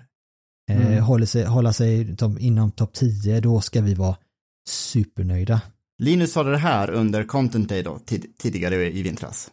eh, 0.70 0.86
Mm. 0.86 1.02
håller 1.02 1.26
sig, 1.26 1.44
hålla 1.44 1.72
sig 1.72 2.16
tom, 2.16 2.38
inom 2.38 2.70
topp 2.70 2.92
10, 2.94 3.40
då 3.40 3.60
ska 3.60 3.80
vi 3.80 3.94
vara 3.94 4.16
supernöjda. 4.68 5.60
Linus 5.98 6.32
sa 6.32 6.42
det 6.42 6.56
här 6.58 6.90
under 6.90 7.24
Content 7.24 7.68
Day 7.68 7.82
då, 7.82 7.98
tid, 7.98 8.38
tidigare 8.38 8.92
i 8.92 9.02
vintras. 9.02 9.50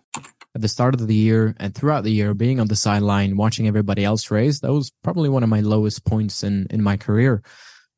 at 0.56 0.62
the 0.62 0.68
start 0.70 0.96
of 0.96 1.08
the 1.08 1.14
year 1.14 1.56
and 1.60 1.76
throughout 1.76 2.04
the 2.04 2.10
year 2.12 2.34
being 2.34 2.60
on 2.62 2.68
the 2.68 2.76
sideline 2.76 3.36
watching 3.38 3.68
everybody 3.68 4.04
else 4.04 4.32
race 4.36 4.60
that 4.62 4.72
was 4.72 4.90
probably 5.04 5.30
one 5.30 5.44
of 5.44 5.50
my 5.50 5.62
lowest 5.62 6.04
points 6.06 6.44
in 6.44 6.68
in 6.72 6.82
my 6.84 6.98
career 6.98 7.42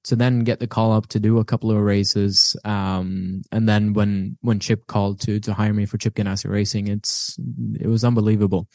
to 0.09 0.15
then 0.17 0.43
get 0.43 0.59
the 0.59 0.67
call 0.67 0.91
up 0.97 1.07
to 1.07 1.19
do 1.19 1.39
a 1.39 1.45
couple 1.45 1.71
of 1.71 1.77
races 1.87 2.55
um 2.65 3.41
and 3.51 3.69
then 3.69 3.93
when 3.93 4.37
when 4.41 4.59
chip 4.59 4.85
called 4.85 5.19
to 5.21 5.39
to 5.39 5.53
hire 5.53 5.73
me 5.73 5.85
for 5.85 5.97
chip 5.97 6.13
ganassi 6.15 6.49
racing 6.49 6.87
it's 6.89 7.37
it 7.79 7.87
was 7.87 8.03
unbelievable 8.03 8.67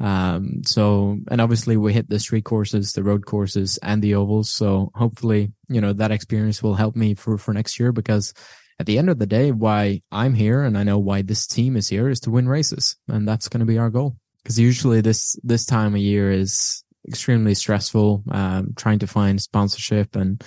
um 0.00 0.62
so 0.64 1.18
and 1.30 1.40
obviously 1.40 1.76
we 1.76 1.92
hit 1.92 2.08
the 2.08 2.20
street 2.20 2.44
courses 2.44 2.92
the 2.92 3.02
road 3.02 3.26
courses 3.26 3.78
and 3.82 4.00
the 4.00 4.14
ovals 4.14 4.48
so 4.48 4.92
hopefully 4.94 5.52
you 5.68 5.80
know 5.80 5.92
that 5.92 6.12
experience 6.12 6.62
will 6.62 6.74
help 6.74 6.94
me 6.94 7.14
for 7.14 7.36
for 7.36 7.52
next 7.52 7.80
year 7.80 7.90
because 7.90 8.32
at 8.78 8.86
the 8.86 8.98
end 8.98 9.10
of 9.10 9.18
the 9.18 9.26
day, 9.26 9.50
why 9.50 10.02
I'm 10.12 10.34
here 10.34 10.62
and 10.62 10.78
I 10.78 10.84
know 10.84 10.98
why 10.98 11.22
this 11.22 11.46
team 11.46 11.76
is 11.76 11.88
here 11.88 12.08
is 12.08 12.20
to 12.20 12.30
win 12.30 12.48
races. 12.48 12.96
And 13.08 13.26
that's 13.26 13.48
going 13.48 13.60
to 13.60 13.66
be 13.66 13.78
our 13.78 13.90
goal. 13.90 14.16
Because 14.42 14.58
usually 14.58 15.00
this, 15.00 15.36
this 15.42 15.64
time 15.64 15.94
of 15.94 16.00
year 16.00 16.30
is 16.30 16.84
extremely 17.06 17.54
stressful, 17.54 18.22
um, 18.30 18.74
trying 18.76 19.00
to 19.00 19.06
find 19.06 19.40
sponsorship 19.40 20.14
and, 20.14 20.42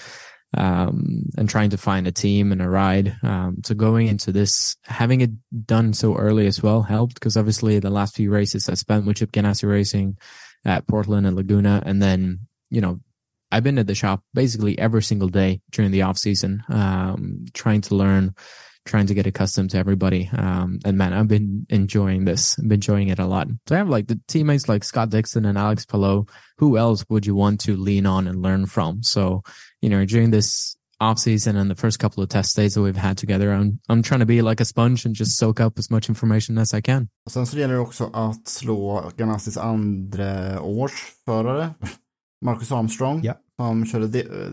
um, 0.58 1.24
and 1.38 1.50
trying 1.50 1.70
to 1.70 1.78
find 1.78 2.08
a 2.08 2.12
team 2.12 2.52
and 2.52 2.62
a 2.62 2.70
ride. 2.70 3.16
Um, 3.24 3.58
so 3.64 3.74
going 3.74 4.08
into 4.08 4.32
this, 4.32 4.76
having 4.84 5.22
it 5.22 5.32
done 5.66 5.94
so 5.94 6.16
early 6.16 6.48
as 6.48 6.62
well 6.62 6.82
helped 6.82 7.16
because 7.16 7.38
obviously 7.38 7.80
the 7.80 7.90
last 7.90 8.16
few 8.16 8.32
races 8.32 8.68
I 8.70 8.74
spent 8.74 9.06
with 9.06 9.18
Chip 9.18 9.32
Ganassi 9.32 9.70
Racing 9.70 10.18
at 10.66 10.88
Portland 10.88 11.26
and 11.26 11.36
Laguna. 11.36 11.82
And 11.86 12.02
then, 12.02 12.40
you 12.70 12.82
know, 12.82 13.00
I've 13.52 13.64
been 13.64 13.80
at 13.80 13.88
the 13.88 13.96
shop 13.96 14.24
basically 14.34 14.78
every 14.80 15.04
single 15.04 15.28
day 15.28 15.62
during 15.72 15.92
the 15.92 16.04
off 16.04 16.18
season, 16.18 16.64
um, 16.70 17.46
trying 17.54 17.82
to 17.82 17.96
learn, 17.96 18.36
trying 18.86 19.08
to 19.08 19.14
get 19.14 19.28
accustomed 19.28 19.70
to 19.72 19.78
everybody. 19.78 20.30
Um, 20.38 20.80
and 20.86 20.98
man, 20.98 21.14
I've 21.14 21.28
been 21.28 21.66
enjoying 21.70 22.26
this. 22.26 22.58
I've 22.60 22.68
been 22.68 22.78
enjoying 22.78 23.10
it 23.10 23.20
a 23.20 23.26
lot. 23.26 23.48
So 23.68 23.76
I 23.76 23.78
have 23.78 23.90
like 23.90 24.08
the 24.08 24.20
teammates 24.28 24.68
like 24.70 24.84
Scott 24.84 25.10
Dixon 25.10 25.46
and 25.46 25.58
Alex 25.58 25.86
Pillow. 25.86 26.26
Who 26.58 26.78
else 26.78 27.06
would 27.10 27.26
you 27.26 27.36
want 27.36 27.60
to 27.62 27.76
lean 27.78 28.06
on 28.06 28.28
and 28.28 28.42
learn 28.42 28.66
from? 28.66 29.04
So, 29.04 29.42
you 29.82 29.90
know, 29.90 30.06
during 30.06 30.32
this 30.32 30.76
off 31.00 31.18
season 31.20 31.56
and 31.58 31.70
the 31.72 31.76
first 31.76 32.00
couple 32.00 32.24
of 32.24 32.30
test 32.30 32.56
days 32.56 32.74
that 32.76 32.82
we've 32.82 32.96
had 33.02 33.18
together, 33.18 33.52
I'm, 33.52 33.80
I'm 33.90 34.04
trying 34.04 34.20
to 34.20 34.26
be 34.26 34.42
like 34.42 34.62
a 34.62 34.66
sponge 34.66 35.06
and 35.06 35.16
just 35.16 35.38
soak 35.38 35.60
up 35.60 35.80
as 35.80 35.90
much 35.92 36.10
information 36.10 36.58
as 36.58 36.74
I 36.74 36.82
can. 36.82 37.08
Och 37.26 37.32
sen 37.32 37.46
så 37.46 37.58
gäller 37.58 37.74
det 37.74 37.80
också 37.80 38.10
att 38.14 38.48
slå 38.48 39.12
Ganassis 39.18 39.58
andra 39.58 40.62
årsförare, 40.62 41.74
Marcus 42.46 42.72
Armstrong, 42.72 43.22
Ja. 43.24 43.34
som 43.58 43.86
körde 43.86 44.08
de, 44.08 44.20
eh, 44.22 44.52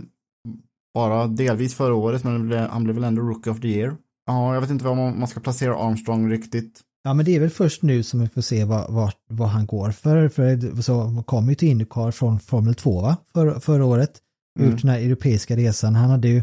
bara 0.95 1.27
delvis 1.27 1.75
förra 1.75 1.95
året, 1.95 2.25
men 2.25 2.33
han 2.33 2.47
blev- 2.49 2.69
han 2.71 2.85
blev 2.85 2.95
väl 2.95 3.05
ändå 3.05 3.23
Rookie 3.23 3.53
of 3.53 3.61
the 3.61 3.69
Year. 3.69 3.97
Ja, 4.29 4.55
jag 4.55 4.61
vet 4.61 4.71
inte 4.71 4.85
var 4.85 4.95
man, 4.95 5.19
man 5.19 5.29
ska 5.29 5.41
placera 5.41 5.77
Armstrong 5.77 6.31
riktigt. 6.31 6.81
Ja 7.03 7.15
men 7.15 7.25
det 7.25 7.37
är 7.37 7.41
väl 7.41 7.51
först 7.51 7.83
nu 7.83 8.03
som 8.03 8.21
vi 8.21 8.29
får 8.29 8.41
se 8.41 8.65
vad, 8.65 8.93
vad, 8.93 9.13
vad 9.29 9.49
han 9.49 9.67
går 9.67 9.91
för. 9.91 10.29
För 10.29 10.83
så 10.83 11.23
kom 11.27 11.49
ju 11.49 11.55
till 11.55 11.69
Indycar 11.69 12.11
från 12.11 12.41
Formel 12.41 12.75
2 12.75 13.01
va? 13.01 13.17
För, 13.33 13.61
förra 13.61 13.85
året. 13.85 14.11
Mm. 14.59 14.75
Ut 14.75 14.83
den 14.83 14.91
här 14.91 14.99
europeiska 15.01 15.57
resan. 15.57 15.95
Han 15.95 16.11
hade 16.11 16.29
ju 16.29 16.43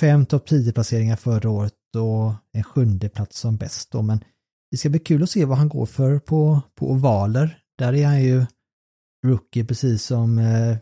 fem 0.00 0.26
topp 0.26 0.46
10 0.46 0.72
placeringar 0.72 1.16
förra 1.16 1.50
året 1.50 1.72
och 1.96 2.32
en 2.52 2.64
sjunde 2.64 3.08
plats 3.08 3.38
som 3.40 3.56
bäst 3.56 3.90
då. 3.90 4.02
Men 4.02 4.20
det 4.70 4.76
ska 4.76 4.88
bli 4.88 4.98
kul 4.98 5.22
att 5.22 5.30
se 5.30 5.44
vad 5.44 5.58
han 5.58 5.68
går 5.68 5.86
för 5.86 6.18
på, 6.18 6.60
på 6.74 6.90
ovaler. 6.90 7.58
Där 7.78 7.92
är 7.92 8.06
han 8.06 8.22
ju 8.22 8.46
rookie 9.26 9.64
precis 9.64 10.02
som 10.04 10.38
eh, 10.38 10.76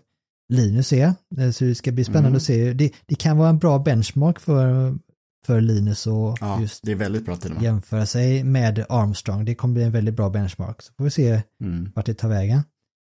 Linus 0.48 0.92
är. 0.92 1.14
Eh, 1.38 1.50
Så 1.50 1.64
det 1.64 1.74
ska 1.74 1.92
bli 1.92 2.04
spännande 2.04 2.28
Mm. 2.28 2.36
att 2.36 2.42
se. 2.42 2.72
Det, 2.72 2.92
det 3.06 3.14
kan 3.14 3.38
vara 3.38 3.48
en 3.48 3.58
bra 3.58 3.78
benchmark 3.78 4.40
för, 4.40 4.94
för 5.46 5.60
Linus 5.60 6.06
och 6.06 6.38
Ja, 6.40 6.60
just 6.60 6.82
det 6.84 6.92
är 6.92 6.96
väldigt 6.96 7.24
bra 7.24 7.36
till 7.36 7.50
och 7.50 7.56
med. 7.56 7.64
jämföra 7.64 8.06
sig 8.06 8.44
med 8.44 8.84
Armstrong. 8.88 9.44
Det 9.44 9.54
kommer 9.54 9.74
bli 9.74 9.82
en 9.82 9.92
väldigt 9.92 10.14
bra 10.14 10.30
benchmark. 10.30 10.82
Så 10.82 10.92
får 10.92 11.04
vi 11.04 11.10
se 11.10 11.42
Mm. 11.60 11.92
vart 11.94 12.06
det 12.06 12.14
tar 12.14 12.28
vägen. 12.28 12.62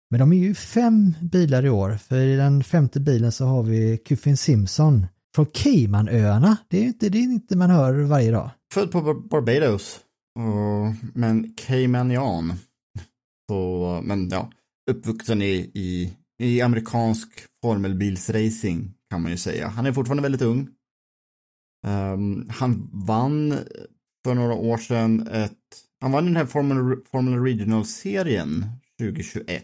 Men 0.09 0.19
de 0.19 0.33
är 0.33 0.38
ju 0.38 0.55
fem 0.55 1.13
bilar 1.21 1.65
i 1.65 1.69
år. 1.69 1.97
För 1.97 2.19
i 2.19 2.36
den 2.36 2.63
femte 2.63 2.99
bilen 2.99 3.31
så 3.31 3.45
har 3.45 3.63
vi 3.63 3.97
Kuffin 3.97 4.38
Simpson 4.38 5.05
från 5.36 5.45
Caymanöarna. 5.45 6.57
Det 6.67 6.77
är 6.77 6.81
ju 6.81 6.88
inte 6.88 7.09
det 7.09 7.17
är 7.17 7.21
inte 7.23 7.57
man 7.57 7.69
hör 7.69 7.93
varje 7.93 8.31
dag. 8.31 8.49
Född 8.73 8.91
på 8.91 9.01
Bar- 9.01 9.29
Barbados, 9.29 9.99
men 11.13 11.53
Caymanian. 11.57 12.53
Så, 13.49 14.01
men 14.03 14.29
ja, 14.29 14.49
uppvuxen 14.91 15.41
i, 15.41 15.71
i, 15.73 16.13
i 16.43 16.61
amerikansk 16.61 17.29
formelbilsracing 17.63 18.93
kan 19.11 19.21
man 19.21 19.31
ju 19.31 19.38
säga. 19.38 19.67
Han 19.67 19.86
är 19.86 19.91
fortfarande 19.91 20.23
väldigt 20.23 20.41
ung. 20.41 20.67
Ehm, 21.86 22.49
han 22.49 22.89
vann 22.93 23.57
för 24.25 24.33
några 24.33 24.53
år 24.53 24.77
sedan 24.77 25.27
ett, 25.27 25.51
han 26.01 26.11
vann 26.11 26.25
den 26.25 26.36
här 26.36 26.45
Formula, 26.45 26.97
Formula 27.11 27.45
Regional-serien 27.45 28.65
2021. 28.99 29.63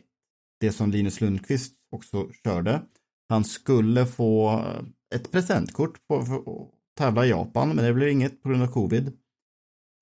Det 0.59 0.71
som 0.71 0.91
Linus 0.91 1.21
Lundqvist 1.21 1.73
också 1.91 2.29
körde. 2.43 2.81
Han 3.29 3.43
skulle 3.43 4.05
få 4.05 4.63
ett 5.15 5.31
presentkort 5.31 6.07
på, 6.07 6.25
för 6.25 6.35
att 6.35 6.69
tävla 6.97 7.25
i 7.25 7.29
Japan, 7.29 7.69
men 7.69 7.85
det 7.85 7.93
blev 7.93 8.09
inget 8.09 8.43
på 8.43 8.49
grund 8.49 8.63
av 8.63 8.67
covid. 8.67 9.11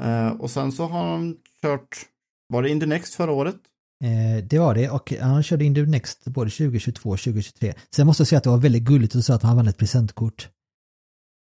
Eh, 0.03 0.29
och 0.29 0.51
sen 0.51 0.71
så 0.71 0.85
har 0.85 1.11
han 1.11 1.37
kört, 1.61 2.05
var 2.47 2.63
det 2.63 2.69
Indy 2.69 2.85
Next 2.85 3.13
förra 3.13 3.31
året? 3.31 3.55
Eh, 4.03 4.43
det 4.45 4.59
var 4.59 4.75
det 4.75 4.89
och 4.89 5.13
han 5.13 5.43
körde 5.43 5.65
Indy 5.65 5.85
Next 5.85 6.25
både 6.25 6.49
2022 6.49 7.09
och 7.09 7.19
2023. 7.19 7.73
Sen 7.95 8.07
måste 8.07 8.21
jag 8.21 8.27
säga 8.27 8.37
att 8.37 8.43
det 8.43 8.49
var 8.49 8.57
väldigt 8.57 8.83
gulligt 8.83 9.15
att 9.15 9.25
säga 9.25 9.35
att 9.35 9.43
han 9.43 9.55
vann 9.55 9.67
ett 9.67 9.77
presentkort. 9.77 10.49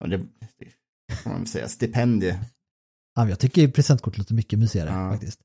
Det, 0.06 0.22
kan 1.24 1.32
man 1.32 1.46
säga, 1.46 1.68
stipendie. 1.68 2.40
Ja, 3.16 3.30
jag 3.30 3.40
tycker 3.40 3.68
presentkort 3.68 4.18
låter 4.18 4.34
mycket 4.34 4.60
mysigare 4.60 4.90
Ja. 4.90 5.12
faktiskt. 5.12 5.40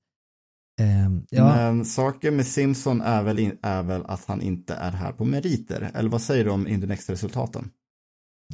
Ehm, 0.81 1.27
ja, 1.31 1.45
Men 1.57 1.85
saken 1.85 2.37
med 2.37 2.47
Simpson 2.47 3.01
är 3.01 3.23
väl, 3.23 3.39
in, 3.39 3.59
är 3.63 3.83
väl 3.83 4.03
att 4.07 4.25
han 4.25 4.41
inte 4.43 4.75
är 4.75 4.91
här 4.93 5.13
på 5.13 5.25
meriter. 5.25 5.91
Eller 5.95 6.11
vad 6.11 6.23
säger 6.23 6.45
du 6.45 6.51
om 6.51 6.67
Indenex-resultaten? 6.69 7.71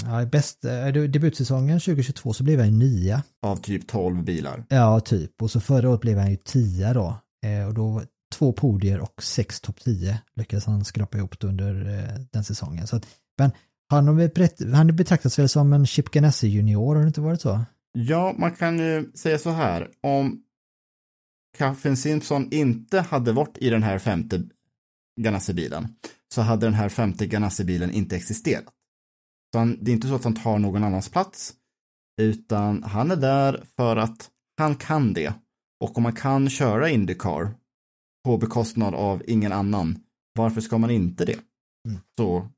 ja, 0.05 0.25
bäst, 0.27 0.65
eh, 0.65 0.87
debutsäsongen 0.87 1.81
2022 1.81 2.33
så 2.33 2.45
blev 2.45 2.59
han 2.59 2.69
ju 2.69 2.79
nia. 2.79 3.23
Av 3.43 3.57
typ 3.57 3.87
12 3.87 4.25
bilar. 4.25 4.65
Ja, 4.69 5.01
typ. 5.01 5.43
Och 5.43 5.51
så 5.51 5.61
förra 5.61 5.91
året 5.91 6.01
blev 6.01 6.19
han 6.19 6.31
ju 6.31 6.37
tia 6.37 6.95
då. 6.95 7.17
Eh, 7.47 7.67
och 7.67 7.75
då 7.75 8.03
två 8.35 8.53
podier 8.53 8.99
och 9.01 9.23
sex 9.23 9.61
topp 9.61 9.81
10 9.81 10.21
lyckades 10.37 10.67
han 10.67 10.85
skrapa 10.85 11.19
ihop 11.19 11.45
under 11.45 11.99
eh, 11.99 12.21
den 12.33 12.45
säsongen. 12.45 12.87
Så 12.87 12.97
att, 12.97 13.07
men 13.39 13.51
han 13.91 14.31
han 14.75 14.97
betraktas 14.97 15.39
väl 15.39 15.49
som 15.49 15.73
en 15.73 15.87
Chip 15.87 16.11
Ganassi 16.11 16.49
junior, 16.49 16.95
har 16.95 17.03
det 17.03 17.09
inte 17.09 17.21
varit 17.21 17.41
så? 17.41 17.61
Ja, 17.93 18.35
man 18.39 18.55
kan 18.55 18.79
ju 18.79 19.11
säga 19.15 19.39
så 19.39 19.51
här. 19.51 19.91
Om 20.01 20.43
Kaffin 21.59 21.97
Simpson 21.97 22.49
inte 22.53 23.01
hade 23.01 23.33
varit 23.33 23.59
i 23.59 23.71
den 23.71 23.83
här 23.83 23.99
femte 23.99 24.43
Ganassi-bilen 25.21 25.89
så 26.35 26.43
hade 26.43 26.67
den 26.67 26.75
här 26.75 26.89
femte 26.89 27.27
Ganassi-bilen 27.27 27.91
inte 27.91 28.17
existerat. 28.17 28.65
Så 29.53 29.59
han, 29.59 29.79
det 29.81 29.91
är 29.91 29.93
inte 29.93 30.09
så 30.09 30.15
att 30.15 30.25
han 30.25 30.35
tar 30.35 30.59
någon 30.59 30.85
annans 30.85 31.09
plats, 31.09 31.55
utan 32.21 32.83
han 32.83 33.11
är 33.11 33.17
där 33.17 33.65
för 33.77 33.97
att 33.97 34.31
han 34.59 34.77
kan 34.77 35.13
det. 35.13 35.35
Och 35.81 35.97
om 35.97 36.03
man 36.03 36.13
kan 36.13 36.51
köra 36.51 36.89
Indycar 36.89 37.55
på 38.25 38.39
bekostnad 38.39 38.95
av 38.95 39.23
ingen 39.27 39.53
annan, 39.53 39.99
varför 40.35 40.61
ska 40.61 40.79
man 40.79 40.91
inte 40.91 41.25
det? 41.25 41.39
Mm. 41.89 42.01
Så, 42.19 42.49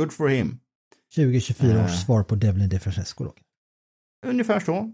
good 0.00 0.12
for 0.12 0.28
him. 0.28 0.58
2024 1.14 1.84
års 1.84 1.90
Eh. 1.90 1.96
svar 2.04 2.22
på 2.22 2.34
Devlin 2.34 2.68
DeFrancesco 2.68 3.24
då. 3.24 3.34
Ungefär 4.26 4.60
så. 4.60 4.92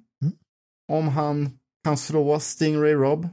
Om 0.92 1.08
han 1.08 1.58
kan 1.84 1.96
slå 1.96 2.40
Stingray 2.40 2.92
Rob, 2.94 3.28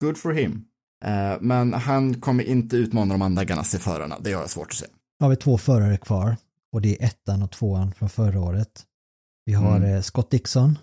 good 0.00 0.16
for 0.18 0.32
him. 0.32 0.64
Eh, 1.04 1.36
men 1.40 1.72
han 1.74 2.20
kommer 2.20 2.44
inte 2.44 2.76
utmana 2.76 3.14
de 3.14 3.22
andra 3.22 3.44
Ganassi-förarna, 3.44 4.18
det 4.20 4.32
har 4.32 4.40
jag 4.40 4.50
svårt 4.50 4.66
att 4.70 4.74
se. 4.76 4.86
har 5.20 5.28
vi 5.28 5.36
två 5.36 5.58
förare 5.58 5.96
kvar 5.96 6.36
och 6.72 6.80
det 6.82 7.02
är 7.02 7.06
ettan 7.06 7.42
och 7.42 7.50
tvåan 7.50 7.92
från 7.94 8.08
förra 8.08 8.40
året. 8.40 8.84
Vi 9.44 9.52
har 9.52 9.76
Mm. 9.76 9.94
eh, 9.94 10.00
Scott 10.02 10.30
Dixon, 10.30 10.78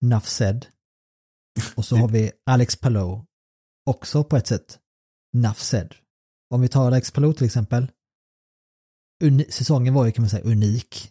Nuff 0.00 0.28
said 0.28 0.66
och 1.76 1.84
så 1.84 1.96
har 1.96 2.08
vi 2.08 2.30
Alex 2.46 2.76
Palou, 2.76 3.24
också 3.86 4.24
på 4.24 4.36
ett 4.36 4.46
sätt 4.46 4.78
Nuff 5.32 5.58
said. 5.60 5.94
Om 6.50 6.60
vi 6.60 6.68
tar 6.68 6.86
Alex 6.86 7.10
Palou 7.10 7.32
till 7.32 7.46
exempel, 7.46 7.90
säsongen 9.48 9.94
var 9.94 10.06
ju 10.06 10.12
kan 10.12 10.22
man 10.22 10.30
säga 10.30 10.44
unik. 10.44 11.10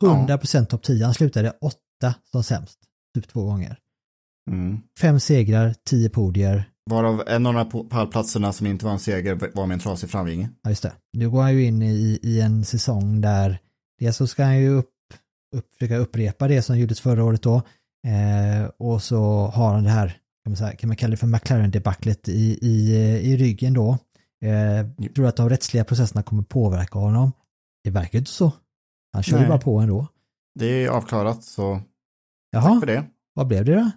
100% 0.00 0.64
topp 0.64 0.82
10, 0.82 1.04
han 1.04 1.14
slutade 1.14 1.50
åtta 1.60 2.14
som 2.30 2.42
sämst, 2.42 2.78
typ 3.14 3.28
två 3.28 3.44
gånger. 3.44 3.78
Mm. 4.50 4.78
Fem 5.00 5.20
segrar, 5.20 5.74
tio 5.84 6.10
podier, 6.10 6.70
Varav 6.90 7.22
en 7.26 7.46
av 7.46 7.54
de 7.54 7.58
här 7.58 7.88
pallplatserna 7.88 8.52
som 8.52 8.66
inte 8.66 8.84
var 8.84 8.92
en 8.92 8.98
seger 8.98 9.50
var 9.54 9.66
med 9.66 9.74
en 9.74 9.80
trasig 9.80 10.10
framvinge. 10.10 10.48
Ja, 10.62 10.70
just 10.70 10.82
det. 10.82 10.92
Nu 11.12 11.30
går 11.30 11.42
han 11.42 11.52
ju 11.52 11.64
in 11.64 11.82
i, 11.82 12.18
i 12.22 12.40
en 12.40 12.64
säsong 12.64 13.20
där 13.20 13.58
dels 13.98 14.16
så 14.16 14.26
ska 14.26 14.44
han 14.44 14.58
ju 14.58 14.68
upp, 14.68 14.90
upp, 15.56 15.74
försöka 15.78 15.96
upprepa 15.96 16.48
det 16.48 16.62
som 16.62 16.78
gjordes 16.78 17.00
förra 17.00 17.24
året 17.24 17.42
då. 17.42 17.56
Eh, 18.06 18.70
och 18.78 19.02
så 19.02 19.46
har 19.46 19.74
han 19.74 19.84
det 19.84 19.90
här, 19.90 20.08
kan 20.44 20.50
man, 20.50 20.56
säga, 20.56 20.76
kan 20.76 20.88
man 20.88 20.96
kalla 20.96 21.10
det 21.10 21.16
för 21.16 21.26
McLaren-debaclet 21.26 22.28
i, 22.28 22.58
i, 22.62 22.96
i 23.22 23.36
ryggen 23.36 23.74
då. 23.74 23.98
Eh, 24.44 25.08
tror 25.14 25.26
att 25.26 25.36
de 25.36 25.48
rättsliga 25.48 25.84
processerna 25.84 26.22
kommer 26.22 26.42
påverka 26.42 26.98
honom? 26.98 27.32
Det 27.84 27.90
verkar 27.90 28.18
inte 28.18 28.30
så. 28.30 28.52
Han 29.12 29.22
kör 29.22 29.36
ju 29.36 29.40
Nej. 29.40 29.48
bara 29.48 29.58
på 29.60 29.78
ändå. 29.78 30.06
Det 30.54 30.66
är 30.84 30.88
avklarat, 30.88 31.44
så 31.44 31.80
Jaha, 32.50 32.62
tack 32.70 32.80
för 32.80 32.86
det. 32.86 33.06
vad 33.34 33.46
blev 33.46 33.64
det 33.64 33.74
då? 33.74 33.90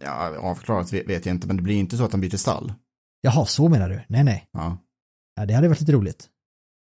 Ja, 0.00 0.38
avklarat 0.38 0.92
vet 0.92 1.26
jag 1.26 1.34
inte, 1.34 1.46
men 1.46 1.56
det 1.56 1.62
blir 1.62 1.76
inte 1.76 1.96
så 1.96 2.04
att 2.04 2.12
han 2.12 2.20
byter 2.20 2.36
stall. 2.36 2.72
Jaha, 3.20 3.46
så 3.46 3.68
menar 3.68 3.88
du? 3.88 4.02
Nej, 4.08 4.24
nej. 4.24 4.48
Ja, 4.52 4.78
Ja, 5.36 5.46
det 5.46 5.54
hade 5.54 5.68
varit 5.68 5.80
lite 5.80 5.92
roligt. 5.92 6.28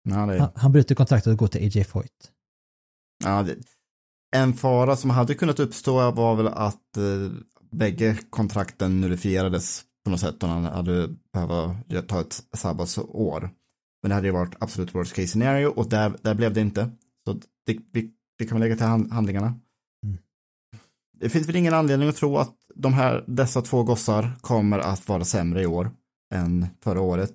ja, 0.09 0.25
det, 0.25 0.39
Han, 0.39 0.49
han 0.55 0.71
bryter 0.71 0.95
kontraktet 0.95 1.31
och 1.31 1.37
går 1.37 1.47
till 1.47 1.63
AJ 1.77 1.83
Foyt. 1.83 2.31
ja 3.23 3.43
det, 3.43 3.55
En 4.35 4.53
fara 4.53 4.95
som 4.95 5.09
hade 5.09 5.35
kunnat 5.35 5.59
uppstå 5.59 6.11
var 6.11 6.35
väl 6.35 6.47
att 6.47 6.97
eh, 6.97 7.31
bägge 7.71 8.17
kontrakten 8.29 9.01
nullifierades 9.01 9.83
på 10.03 10.11
något 10.11 10.19
sätt 10.19 10.43
om 10.43 10.49
han 10.49 10.65
hade 10.65 11.07
behövt 11.33 12.07
ta 12.09 12.21
ett 12.21 12.43
sabbatsår. 12.53 13.49
Men 14.07 14.09
det 14.09 14.15
hade 14.15 14.27
ju 14.27 14.33
varit 14.33 14.55
absolut 14.59 14.95
worst 14.95 15.13
case 15.13 15.27
scenario 15.27 15.67
och 15.67 15.89
där, 15.89 16.17
där 16.21 16.33
blev 16.33 16.53
det 16.53 16.61
inte. 16.61 16.91
Så 17.25 17.33
det, 17.65 17.77
vi, 17.91 18.11
det 18.37 18.45
kan 18.45 18.57
vi 18.57 18.63
lägga 18.63 18.75
till 18.75 18.85
hand, 18.85 19.11
handlingarna. 19.11 19.47
Mm. 20.03 20.17
Det 21.19 21.29
finns 21.29 21.47
väl 21.47 21.55
ingen 21.55 21.73
anledning 21.73 22.09
att 22.09 22.15
tro 22.15 22.37
att 22.37 22.55
de 22.75 22.93
här, 22.93 23.23
dessa 23.27 23.61
två 23.61 23.83
gossar 23.83 24.31
kommer 24.41 24.79
att 24.79 25.07
vara 25.07 25.25
sämre 25.25 25.61
i 25.61 25.65
år 25.65 25.91
än 26.33 26.67
förra 26.83 27.01
året. 27.01 27.33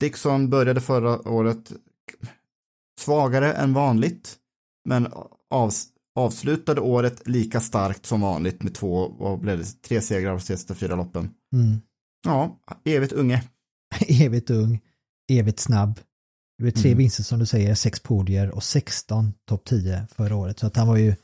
Dixon 0.00 0.50
började 0.50 0.80
förra 0.80 1.28
året 1.28 1.72
svagare 3.00 3.52
än 3.52 3.72
vanligt, 3.72 4.36
men 4.88 5.08
av, 5.50 5.70
avslutade 6.14 6.80
året 6.80 7.28
lika 7.28 7.60
starkt 7.60 8.06
som 8.06 8.20
vanligt 8.20 8.62
med 8.62 8.74
två, 8.74 9.08
vad 9.18 9.40
blev 9.40 9.58
det, 9.58 9.82
tre 9.82 10.00
segrar 10.00 10.30
av 10.30 10.38
de 10.38 10.44
sista 10.44 10.74
fyra 10.74 10.96
loppen. 10.96 11.30
Mm. 11.52 11.80
Ja, 12.26 12.58
evigt 12.84 13.12
unge. 13.12 13.44
evigt 14.08 14.50
ung, 14.50 14.80
evigt 15.28 15.60
snabb. 15.60 16.00
Det 16.58 16.64
var 16.64 16.70
tre 16.70 16.90
Mm. 16.90 16.98
vinster 16.98 17.22
som 17.22 17.38
du 17.38 17.46
säger, 17.46 17.74
sex 17.74 18.00
podier 18.00 18.50
och 18.50 18.62
16 18.64 19.32
topp 19.48 19.64
10 19.64 20.06
förra 20.16 20.36
året. 20.36 20.58
Så 20.58 20.66
att 20.66 20.76
han 20.76 20.88
var 20.88 20.96
ju, 20.96 21.14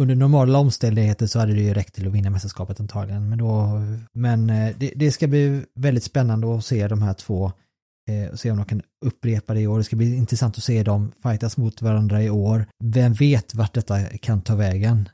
under 0.00 0.14
normala 0.14 0.58
omständigheter 0.58 1.26
så 1.26 1.38
hade 1.38 1.52
det 1.54 1.62
ju 1.62 1.74
räckt 1.74 1.94
till 1.94 2.06
att 2.06 2.12
vinna 2.12 2.30
mästerskapet 2.30 2.80
antagligen. 2.80 3.28
Men, 3.28 3.38
då, 3.38 3.80
men 4.12 4.50
eh, 4.50 4.76
det, 4.78 4.92
det 4.96 5.12
ska 5.12 5.26
bli 5.26 5.64
väldigt 5.74 6.04
spännande 6.04 6.56
att 6.56 6.64
se 6.64 6.88
de 6.88 7.02
här 7.02 7.14
två 7.14 7.52
eh, 8.10 8.30
och 8.32 8.40
se 8.40 8.50
om 8.50 8.56
de 8.56 8.66
kan 8.66 8.82
upprepa 9.06 9.54
det 9.54 9.60
i 9.60 9.66
år. 9.66 9.78
Det 9.78 9.84
ska 9.84 9.96
bli 9.96 10.16
intressant 10.16 10.58
att 10.58 10.64
se 10.64 10.82
dem 10.82 11.12
fightas 11.22 11.56
mot 11.56 11.82
varandra 11.82 12.22
i 12.22 12.30
år. 12.30 12.66
Vem 12.84 13.12
vet 13.12 13.54
vart 13.54 13.74
detta 13.74 14.04
kan 14.04 14.42
ta 14.42 14.54
vägen? 14.56 15.08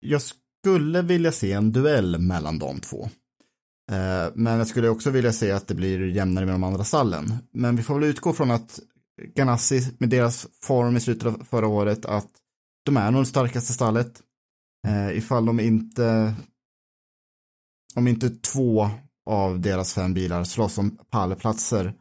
Jag 0.00 0.22
skulle 0.22 1.02
vilja 1.02 1.32
se 1.32 1.52
en 1.52 1.72
duell 1.72 2.18
mellan 2.18 2.58
de 2.58 2.80
två. 2.80 3.08
Eh, 3.92 4.32
men 4.34 4.58
jag 4.58 4.66
skulle 4.66 4.88
också 4.88 5.10
vilja 5.10 5.32
se 5.32 5.50
att 5.50 5.68
det 5.68 5.74
blir 5.74 6.08
jämnare 6.08 6.46
med 6.46 6.54
de 6.54 6.64
andra 6.64 6.84
stallen. 6.84 7.34
Men 7.52 7.76
vi 7.76 7.82
får 7.82 7.94
väl 7.94 8.10
utgå 8.10 8.32
från 8.32 8.50
att 8.50 8.80
Ganassi 9.34 9.94
med 9.98 10.08
deras 10.08 10.46
form 10.62 10.96
i 10.96 11.00
slutet 11.00 11.26
av 11.26 11.44
förra 11.50 11.66
året 11.66 12.04
att 12.04 12.28
de 12.84 12.96
är 12.96 13.10
nog 13.10 13.22
det 13.22 13.26
starkaste 13.26 13.72
stallet. 13.72 14.22
Eh, 14.86 15.18
ifall 15.18 15.46
de 15.46 15.60
inte 15.60 16.34
om 17.94 18.08
inte 18.08 18.30
två 18.30 18.90
av 19.26 19.60
deras 19.60 19.94
fem 19.94 20.14
bilar 20.14 20.44
slåss 20.44 20.78
om 20.78 20.98
pallplatser 21.10 21.94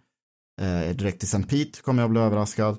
eh, 0.61 0.95
direkt 0.95 1.23
i 1.23 1.25
St. 1.25 1.43
Pete 1.43 1.81
kommer 1.81 2.03
jag 2.03 2.11
bli 2.11 2.19
överraskad. 2.19 2.77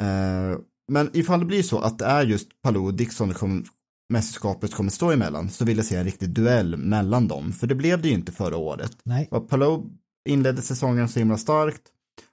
Eh, 0.00 0.58
men 0.92 1.10
ifall 1.12 1.40
det 1.40 1.46
blir 1.46 1.62
så 1.62 1.78
att 1.78 1.98
det 1.98 2.04
är 2.04 2.24
just 2.24 2.62
Palou 2.62 2.86
och 2.86 2.94
Dixon 2.94 3.28
det 3.28 3.34
kommer, 3.34 3.64
mästerskapet 4.08 4.74
kommer 4.74 4.90
stå 4.90 5.10
emellan 5.10 5.50
så 5.50 5.64
vill 5.64 5.76
jag 5.76 5.86
se 5.86 5.96
en 5.96 6.04
riktig 6.04 6.30
duell 6.30 6.76
mellan 6.76 7.28
dem. 7.28 7.52
För 7.52 7.66
det 7.66 7.74
blev 7.74 8.02
det 8.02 8.08
ju 8.08 8.14
inte 8.14 8.32
förra 8.32 8.56
året. 8.56 8.96
Nej. 9.02 9.26
Palou 9.48 9.90
inledde 10.28 10.62
säsongen 10.62 11.08
så 11.08 11.18
himla 11.18 11.36
starkt 11.36 11.82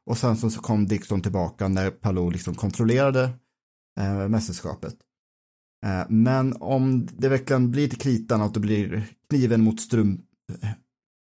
och 0.05 0.17
sen 0.17 0.37
så 0.37 0.49
kom 0.49 0.87
Dixon 0.87 1.21
tillbaka 1.21 1.67
när 1.67 1.91
Palou 1.91 2.31
liksom 2.31 2.55
kontrollerade 2.55 3.29
eh, 3.99 4.27
mästerskapet. 4.27 4.95
Eh, 5.85 6.03
men 6.09 6.53
om 6.59 7.07
det 7.11 7.29
verkligen 7.29 7.71
blir 7.71 7.87
till 7.87 7.99
kritan 7.99 8.41
att 8.41 8.53
det 8.53 8.59
blir 8.59 9.07
kniven 9.29 9.63
mot 9.63 9.81
strum, 9.81 10.21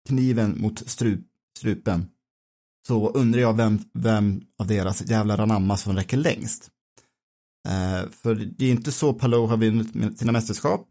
kniven 0.10 0.62
mot 0.62 0.90
strup, 0.90 1.20
strupen 1.58 2.06
så 2.88 3.10
undrar 3.10 3.42
jag 3.42 3.58
vem, 3.58 3.80
vem 3.94 4.42
av 4.60 4.68
deras 4.68 5.10
jävla 5.10 5.38
ranamma 5.38 5.78
som 5.78 5.96
räcker 5.96 6.18
längst. 6.18 6.70
Eh, 7.68 8.10
för 8.12 8.36
det 8.36 8.66
är 8.66 8.72
inte 8.72 8.92
så 8.92 9.14
Palou 9.14 9.48
har 9.48 9.58
vunnit 9.58 10.20
sina 10.20 10.32
mästerskap. 10.32 10.88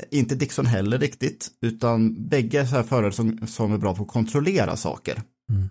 Eh, 0.00 0.18
Inte 0.18 0.34
Dixon 0.34 0.66
heller 0.66 0.98
riktigt, 0.98 1.50
utan 1.60 2.28
bägge 2.28 2.60
är 2.60 2.66
så 2.66 2.76
här 2.76 2.82
förare 2.82 3.12
som, 3.12 3.46
som 3.46 3.72
är 3.72 3.78
bra 3.78 3.94
på 3.94 4.02
att 4.02 4.08
kontrollera 4.08 4.76
saker. 4.76 5.22
Mm. 5.50 5.68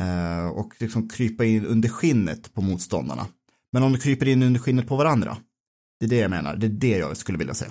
Eh, 0.00 0.48
och 0.48 0.74
liksom 0.78 1.08
krypa 1.08 1.44
in 1.44 1.66
under 1.66 1.88
skinnet 1.88 2.54
på 2.54 2.62
motståndarna. 2.62 3.26
Men 3.72 3.82
om 3.82 3.92
de 3.92 3.98
kryper 3.98 4.28
in 4.28 4.42
under 4.42 4.60
skinnet 4.60 4.88
på 4.88 4.96
varandra, 4.96 5.36
det 6.00 6.06
är 6.06 6.10
det 6.10 6.16
jag 6.16 6.30
menar, 6.30 6.56
det 6.56 6.66
är 6.66 6.70
det 6.70 6.98
jag 6.98 7.16
skulle 7.16 7.38
vilja 7.38 7.54
se. 7.54 7.66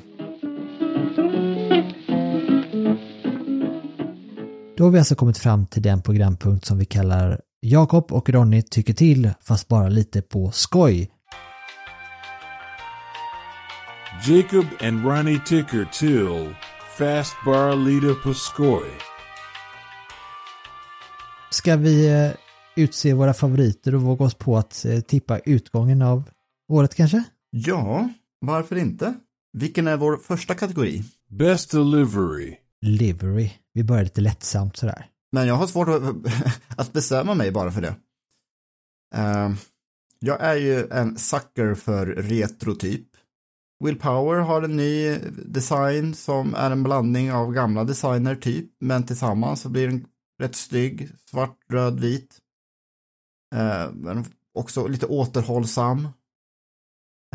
Då 4.77 4.83
har 4.83 4.91
vi 4.91 4.99
alltså 4.99 5.15
kommit 5.15 5.37
fram 5.37 5.65
till 5.67 5.81
den 5.81 6.01
programpunkt 6.01 6.65
som 6.65 6.77
vi 6.77 6.85
kallar 6.85 7.41
Jakob 7.61 8.11
och 8.11 8.29
Ronny 8.29 8.61
tycker 8.61 8.93
till, 8.93 9.29
fast 9.41 9.67
bara 9.67 9.89
lite 9.89 10.21
på 10.21 10.51
skoj. 10.51 11.11
Jacob 14.27 14.65
and 14.81 15.05
Ronnie 15.05 15.39
Ticker 15.45 15.85
till 15.85 16.55
Fast 16.97 17.35
Bar 17.45 17.75
Lita 17.75 18.15
Pascoy. 18.23 18.89
Ska 21.51 21.75
vi 21.75 22.07
eh, 22.07 22.31
utse 22.75 23.13
våra 23.13 23.33
favoriter 23.33 23.95
och 23.95 24.01
våga 24.01 24.25
oss 24.25 24.33
på 24.33 24.57
att 24.57 24.85
eh, 24.85 24.99
tippa 24.99 25.39
utgången 25.39 26.01
av 26.01 26.29
året 26.71 26.95
kanske? 26.95 27.23
Ja, 27.49 28.09
varför 28.41 28.75
inte? 28.75 29.13
Vilken 29.53 29.87
är 29.87 29.97
vår 29.97 30.17
första 30.17 30.55
kategori? 30.55 31.03
Best 31.29 31.71
delivery. 31.71 32.55
Livery. 32.81 33.51
Vi 33.73 33.83
börjar 33.83 34.03
lite 34.03 34.21
lättsamt 34.21 34.77
sådär. 34.77 35.05
Men 35.31 35.47
jag 35.47 35.55
har 35.55 35.67
svårt 35.67 35.87
att, 36.77 36.93
bestämma 36.93 37.33
mig 37.33 37.51
bara 37.51 37.71
för 37.71 37.81
det. 37.81 37.95
Uh, 39.17 39.55
jag 40.19 40.41
är 40.41 40.55
ju 40.55 40.87
en 40.91 41.17
sucker 41.17 41.75
för 41.75 42.05
retrotyp. 42.05 43.08
Power 43.79 44.39
har 44.39 44.61
en 44.61 44.77
ny 44.77 45.17
design 45.45 46.13
som 46.13 46.55
är 46.55 46.71
en 46.71 46.83
blandning 46.83 47.31
av 47.31 47.53
gamla 47.53 47.83
designer 47.83 48.35
typ, 48.35 48.71
men 48.79 49.05
tillsammans 49.05 49.61
så 49.61 49.69
blir 49.69 49.87
den 49.87 50.05
rätt 50.41 50.55
snygg, 50.55 51.09
svart, 51.25 51.57
röd, 51.69 51.99
vit. 51.99 52.37
Eh, 53.55 53.91
men 53.93 54.25
också 54.53 54.87
lite 54.87 55.05
återhållsam. 55.05 56.07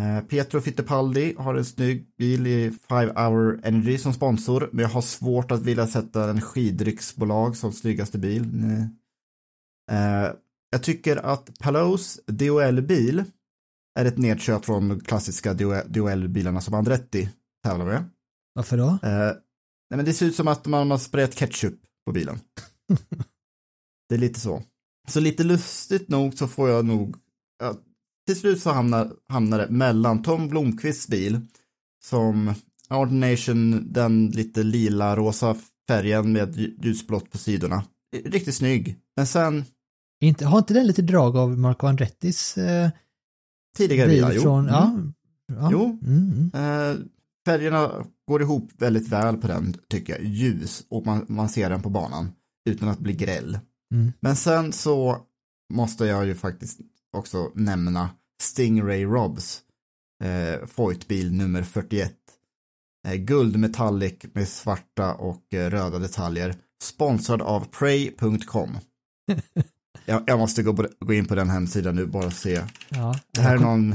Eh, 0.01 0.21
Pietro 0.21 0.61
Fittipaldi 0.61 1.35
har 1.39 1.55
en 1.55 1.65
snygg 1.65 2.07
bil 2.19 2.47
i 2.47 2.71
Five 2.89 3.13
Hour 3.17 3.61
Energy 3.63 3.99
som 3.99 4.13
sponsor, 4.13 4.69
men 4.73 4.83
jag 4.83 4.91
har 4.91 5.03
svårt 5.03 5.51
att 5.51 5.63
vilja 5.63 5.87
sätta 5.87 6.31
en 6.31 6.41
skidrycksbolag 6.41 7.57
som 7.57 7.73
snyggaste 7.73 8.19
bil. 8.19 8.45
Eh, 9.91 10.33
jag 10.71 10.83
tycker 10.83 11.17
att 11.17 11.59
Palos 11.59 12.21
DOL-bil 12.27 13.25
är 13.95 14.05
ett 14.05 14.19
nedköp 14.19 14.65
från 14.65 14.89
de 14.89 15.01
klassiska 15.01 15.55
DOL-bilarna 15.87 16.61
som 16.61 16.75
Andretti 16.75 17.29
tävlar 17.65 17.87
med. 17.87 18.05
Varför 18.55 18.77
då? 18.77 18.99
nej, 19.03 19.97
men 19.97 20.05
det 20.05 20.13
ser 20.13 20.27
ut 20.27 20.37
som 20.37 20.49
att 20.49 20.67
man 20.67 20.91
har 20.91 20.99
sprayat 20.99 21.35
ketchup 21.35 21.81
på 22.07 22.13
bilen. 22.13 22.39
det 24.09 24.15
är 24.15 24.19
lite 24.19 24.41
så. 24.41 24.63
Så 25.09 25.21
lite 25.21 25.45
lustigt 25.45 26.09
nog 26.09 26.35
så 26.35 26.49
får 26.49 26.69
jag 26.71 26.85
nog, 26.85 27.17
ja, 27.59 27.75
till 28.27 28.37
slut 28.37 28.63
så 28.63 28.71
hamnar, 28.71 29.13
hamnar 29.29 29.59
det 29.59 29.71
mellan 29.71 30.23
Tom 30.23 30.49
Blomqvists 30.49 31.09
bil 31.09 31.41
som 32.05 32.55
Ordination, 32.91 33.93
den 33.93 34.27
lite 34.27 34.63
lila 34.63 35.17
rosa 35.17 35.57
färgen 35.89 36.33
med 36.33 36.57
ljusblått 36.57 37.31
på 37.31 37.39
sidorna. 37.39 37.85
Riktigt 38.25 38.55
snygg. 38.55 38.99
Men 39.17 39.27
sen... 39.27 39.65
Inte, 40.21 40.47
har 40.47 40.59
inte 40.59 40.75
den 40.75 40.87
lite 40.87 41.03
drag 41.03 41.37
av 41.37 41.59
Marco 41.59 41.87
Andrettis 41.87 42.59
eh, 42.59 42.91
tidigare 43.75 44.09
bil 44.09 44.17
bilar? 44.17 44.33
Jo. 44.33 44.43
Från, 44.43 44.67
ja, 44.67 44.85
Mm. 44.91 45.13
ja. 45.47 45.69
Jo. 45.73 45.99
Mm, 46.07 46.51
Eh, 46.55 46.97
färgerna 47.47 48.05
går 48.29 48.43
ihop 48.43 48.71
väldigt 48.79 49.09
väl 49.09 49.37
på 49.37 49.47
den, 49.47 49.75
tycker 49.89 50.13
jag. 50.13 50.25
Ljus 50.25 50.85
och 50.91 51.07
man, 51.07 51.25
man 51.29 51.49
ser 51.49 51.71
den 51.71 51.83
på 51.83 51.91
banan 51.91 52.33
utan 52.71 52.89
att 52.89 52.99
bli 52.99 53.13
gräll. 53.15 53.59
Mm. 53.95 54.13
Men 54.21 54.37
sen 54.37 54.73
så 54.73 55.19
måste 55.75 56.05
jag 56.07 56.27
ju 56.27 56.35
faktiskt 56.35 56.81
också 57.17 57.51
nämna 57.55 58.11
Stingray 58.43 59.05
Robs 59.05 59.63
eh, 60.25 60.67
Foyt-bil 60.67 61.33
nummer 61.33 61.63
41. 61.63 62.13
Eh, 63.09 63.15
guld 63.15 63.57
metallic 63.57 64.15
med 64.33 64.49
svarta 64.49 65.15
och 65.15 65.55
eh, 65.55 65.71
röda 65.71 65.99
detaljer. 65.99 66.55
Sponsrad 66.83 67.43
av 67.43 67.65
Pray.com. 67.65 68.79
jag, 70.07 70.23
jag 70.27 70.39
måste 70.39 70.63
gå, 70.63 70.75
på, 70.77 70.87
gå 71.01 71.15
in 71.15 71.25
på 71.27 71.35
den 71.35 71.51
hemsidan 71.51 71.97
nu 71.97 72.07
bara 72.07 72.27
och 72.27 72.33
se. 72.33 72.63
Ja. 72.89 73.19
Det 73.35 73.41
här 73.41 73.55
är 73.55 73.59
någon 73.61 73.95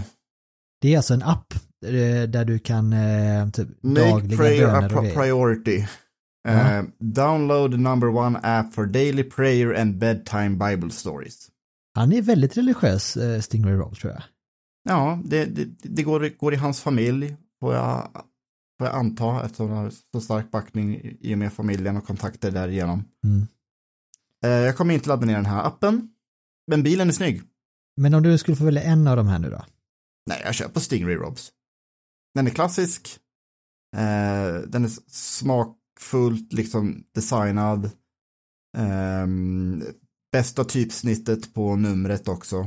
Det 0.81 0.93
är 0.93 0.97
alltså 0.97 1.13
en 1.13 1.23
app 1.23 1.53
eh, 1.85 2.29
där 2.29 2.45
du 2.45 2.59
kan 2.59 2.93
eh, 2.93 3.49
typ 3.49 3.67
Make 3.83 4.09
dagliga 4.09 4.37
prayer 4.37 4.67
a 4.67 4.81
böner 4.81 5.01
grejer. 5.01 5.15
priority. 5.15 5.85
Ja. 6.43 6.51
Eh, 6.77 6.83
download 6.99 7.71
the 7.71 7.77
number 7.77 8.07
one 8.09 8.39
app 8.43 8.73
for 8.73 8.85
daily 8.85 9.23
prayer 9.23 9.73
and 9.81 9.97
bedtime 9.97 10.49
bible 10.69 10.91
stories. 10.91 11.47
Han 11.95 12.13
är 12.13 12.21
väldigt 12.21 12.57
religiös, 12.57 13.17
Stingray 13.41 13.73
Rob 13.73 13.97
tror 13.97 14.13
jag. 14.13 14.23
Ja, 14.89 15.19
det, 15.25 15.45
det, 15.45 15.65
det 15.83 16.03
går, 16.03 16.29
går 16.39 16.53
i 16.53 16.57
hans 16.57 16.81
familj, 16.81 17.35
får 17.61 17.73
jag, 17.75 18.09
får 18.79 18.87
jag 18.87 18.95
anta, 18.95 19.45
eftersom 19.45 19.69
han 19.69 19.77
har 19.77 19.91
så 20.13 20.21
stark 20.21 20.51
backning 20.51 20.95
i- 20.95 21.17
i 21.21 21.33
och 21.33 21.37
med 21.37 21.53
familjen 21.53 21.97
och 21.97 22.07
kontakter 22.07 22.51
därigenom. 22.51 23.03
Mm. 23.25 23.47
Eh, 24.45 24.49
jag 24.51 24.77
kommer 24.77 24.93
inte 24.93 25.09
ladda 25.09 25.25
ner 25.25 25.35
den 25.35 25.45
här 25.45 25.63
appen, 25.63 26.09
men 26.67 26.83
bilen 26.83 27.07
är 27.07 27.13
snygg. 27.13 27.41
Men 27.97 28.13
om 28.13 28.23
du 28.23 28.37
skulle 28.37 28.57
få 28.57 28.63
välja 28.65 28.81
en 28.83 29.07
av 29.07 29.17
de 29.17 29.27
här 29.27 29.39
nu 29.39 29.49
då? 29.49 29.65
Nej, 30.25 30.41
jag 30.43 30.73
på 30.73 30.79
Stingray 30.79 31.15
Robs. 31.15 31.51
Den 32.35 32.47
är 32.47 32.51
klassisk. 32.51 33.19
Eh, 33.95 34.61
den 34.67 34.85
är 34.85 34.91
smakfullt 35.11 36.53
liksom 36.53 37.03
designad. 37.15 37.91
Ehm, 38.77 39.83
bästa 40.31 40.63
typsnittet 40.63 41.53
på 41.53 41.75
numret 41.75 42.27
också. 42.27 42.57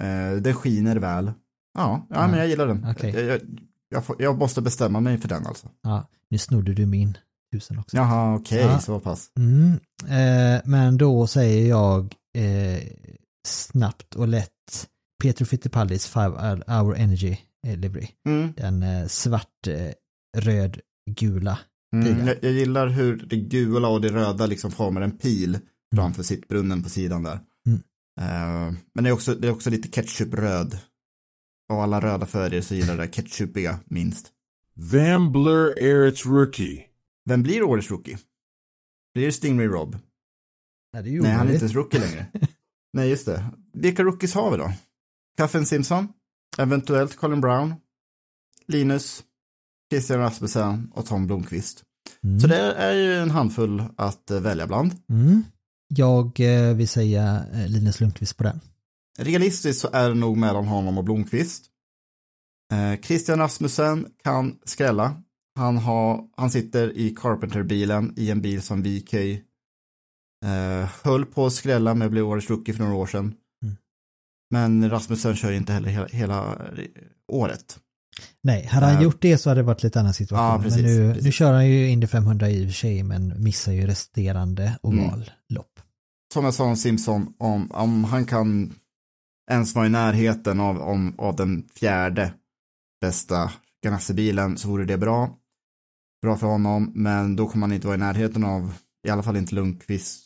Eh, 0.00 0.32
den 0.42 0.54
skiner 0.54 0.96
väl. 0.96 1.24
Ja, 1.26 2.06
ja, 2.10 2.16
Ja, 2.16 2.26
men 2.28 2.38
jag 2.38 2.48
gillar 2.48 2.66
den. 2.66 2.86
okej. 2.90 3.10
Jag, 3.14 3.24
jag, 3.24 3.40
jag, 3.88 4.04
jag 4.18 4.38
måste 4.38 4.62
bestämma 4.62 5.00
mig 5.00 5.18
för 5.18 5.28
den 5.28 5.46
alltså. 5.46 5.70
Ja, 5.82 6.08
nu 6.28 6.38
snodde 6.38 6.74
du 6.74 6.86
min 6.86 7.18
tusen 7.54 7.78
också. 7.78 7.96
Jaha, 7.96 8.34
okej, 8.34 8.58
Ja. 8.60 8.78
så 8.80 9.00
pass. 9.00 9.30
Mm. 9.38 9.72
Eh, 10.02 10.62
men 10.64 10.96
då 10.96 11.26
säger 11.26 11.68
jag 11.68 12.14
eh, 12.38 12.82
snabbt 13.46 14.14
och 14.14 14.28
lätt 14.28 14.50
Pietro 15.22 15.44
Fittipaldis 15.44 16.06
Five 16.06 16.62
Hour 16.66 16.96
Energy 16.96 17.36
eh, 17.66 17.76
Livery. 17.76 18.08
Mm. 18.28 18.52
Den 18.56 18.82
eh, 18.82 19.06
svart, 19.06 19.66
eh, 19.66 19.92
röd, 20.36 20.80
gula 21.10 21.58
Mm, 21.94 22.26
jag, 22.26 22.36
jag 22.42 22.52
gillar 22.52 22.88
hur 22.88 23.16
det 23.16 23.36
gula 23.36 23.88
och 23.88 24.00
det 24.00 24.08
röda 24.08 24.46
liksom 24.46 24.70
formar 24.70 25.00
en 25.00 25.18
pil 25.18 25.58
framför 25.94 26.22
sittbrunnen 26.22 26.82
på 26.82 26.88
sidan 26.88 27.22
där. 27.22 27.38
Mm. 27.66 27.80
Eh, 28.20 28.74
men 28.94 29.04
det 29.04 29.10
är, 29.10 29.12
också, 29.12 29.34
det 29.34 29.48
är 29.48 29.52
också 29.52 29.70
lite 29.70 29.88
ketchupröd. 29.88 30.78
Av 31.72 31.80
alla 31.80 32.00
röda 32.00 32.26
färger 32.26 32.60
så 32.60 32.74
gillar 32.74 32.88
jag 32.88 32.98
det 32.98 33.08
ketchupiga 33.08 33.78
minst. 33.86 34.26
Van 34.76 35.32
Blur 35.32 35.74
Eric's 35.80 36.28
Rookie. 36.28 36.84
Vem 37.24 37.42
blir 37.42 37.62
årets 37.62 37.90
rookie? 37.90 38.18
Blir 39.14 39.26
det 39.26 39.32
Stingray 39.32 39.66
Rob? 39.66 39.98
Nej, 40.92 41.02
det 41.02 41.16
är 41.16 41.20
Nej, 41.20 41.32
han 41.32 41.48
är 41.48 41.52
inte 41.52 41.64
ens 41.64 41.74
rookie 41.74 42.00
längre. 42.00 42.26
Nej, 42.92 43.08
just 43.08 43.26
det. 43.26 43.44
Vilka 43.72 44.02
rookies 44.02 44.34
har 44.34 44.50
vi 44.50 44.56
då? 44.56 44.72
Kaffen 45.36 45.66
Simpson, 45.66 46.08
eventuellt 46.58 47.16
Colin 47.16 47.40
Brown, 47.40 47.74
Linus, 48.66 49.24
Christian 49.90 50.18
Rasmussen 50.18 50.90
och 50.94 51.06
Tom 51.06 51.26
Blomqvist. 51.26 51.84
Mm. 52.24 52.40
Så 52.40 52.46
det 52.46 52.72
är 52.72 52.92
ju 52.92 53.14
en 53.14 53.30
handfull 53.30 53.82
att 53.96 54.30
eh, 54.30 54.40
välja 54.40 54.66
bland. 54.66 54.92
Mm. 55.08 55.44
Jag 55.88 56.40
eh, 56.40 56.74
vill 56.74 56.88
säga 56.88 57.44
eh, 57.52 57.68
Linus 57.68 58.00
Lundqvist 58.00 58.36
på 58.36 58.44
den. 58.44 58.60
Realistiskt 59.18 59.80
så 59.80 59.88
är 59.92 60.08
det 60.08 60.14
nog 60.14 60.36
mellan 60.36 60.66
honom 60.66 60.98
och 60.98 61.04
Blomqvist. 61.04 61.70
Christian 63.02 63.38
Rasmussen 63.38 64.06
kan 64.22 64.58
skrälla. 64.64 65.22
Han, 65.56 65.76
har, 65.76 66.24
han 66.36 66.50
sitter 66.50 66.96
i 66.96 67.10
Carpenter-bilen 67.10 68.14
i 68.16 68.30
en 68.30 68.40
bil 68.40 68.62
som 68.62 68.82
VK 68.82 69.14
eh, 69.14 70.88
höll 71.02 71.26
på 71.26 71.46
att 71.46 71.52
skrälla 71.52 71.94
med 71.94 72.10
bli 72.10 72.20
årets 72.22 72.50
rookie 72.50 72.74
för 72.74 72.82
några 72.82 72.96
år 72.96 73.06
sedan. 73.06 73.34
Mm. 73.62 73.76
Men 74.50 74.90
Rasmussen 74.90 75.36
kör 75.36 75.52
inte 75.52 75.72
heller 75.72 75.88
hela, 75.88 76.06
hela 76.06 76.52
eh, 76.54 76.84
året. 77.32 77.78
Nej, 78.42 78.66
hade 78.66 78.86
han 78.86 78.96
Eh, 78.96 79.02
gjort 79.02 79.20
det 79.22 79.38
så 79.38 79.50
hade 79.50 79.60
det 79.60 79.64
varit 79.66 79.82
lite 79.82 80.00
annan 80.00 80.14
situation. 80.14 80.46
Ja, 80.46 80.60
precis, 80.62 80.82
men 80.82 80.90
nu, 80.96 81.08
precis. 81.08 81.24
nu 81.24 81.32
kör 81.32 81.52
han 81.52 81.66
ju 81.68 81.88
Indy 81.88 82.06
500 82.06 82.50
i 82.50 82.64
och 82.64 82.68
för 82.68 82.74
sig, 82.74 83.02
men 83.02 83.42
missar 83.42 83.72
ju 83.72 83.86
resterande 83.86 84.62
Mm. 84.62 84.98
ovallopp. 85.04 85.80
Som 86.34 86.44
jag 86.44 86.54
sa 86.54 86.64
om 86.64 86.76
Simpson, 86.76 87.34
om, 87.38 87.72
om 87.72 88.04
han 88.04 88.24
kan 88.26 88.74
ens 89.50 89.74
vara 89.74 89.86
i 89.86 89.90
närheten 89.90 90.60
av, 90.60 90.80
om, 90.80 91.14
av 91.18 91.36
den 91.36 91.68
fjärde 91.74 92.34
bästa 93.00 93.52
Ganassi-bilen 93.84 94.56
så 94.58 94.68
vore 94.68 94.84
det 94.84 94.98
bra. 94.98 95.36
Bra 96.24 96.36
för 96.36 96.46
honom, 96.46 96.92
men 96.94 97.36
då 97.36 97.48
kommer 97.48 97.66
han 97.66 97.74
inte 97.74 97.86
vara 97.86 97.96
i 97.96 98.00
närheten 98.00 98.44
av, 98.44 98.74
i 99.06 99.10
alla 99.10 99.22
fall 99.22 99.36
inte 99.36 99.54
Lundqvist. 99.54 100.24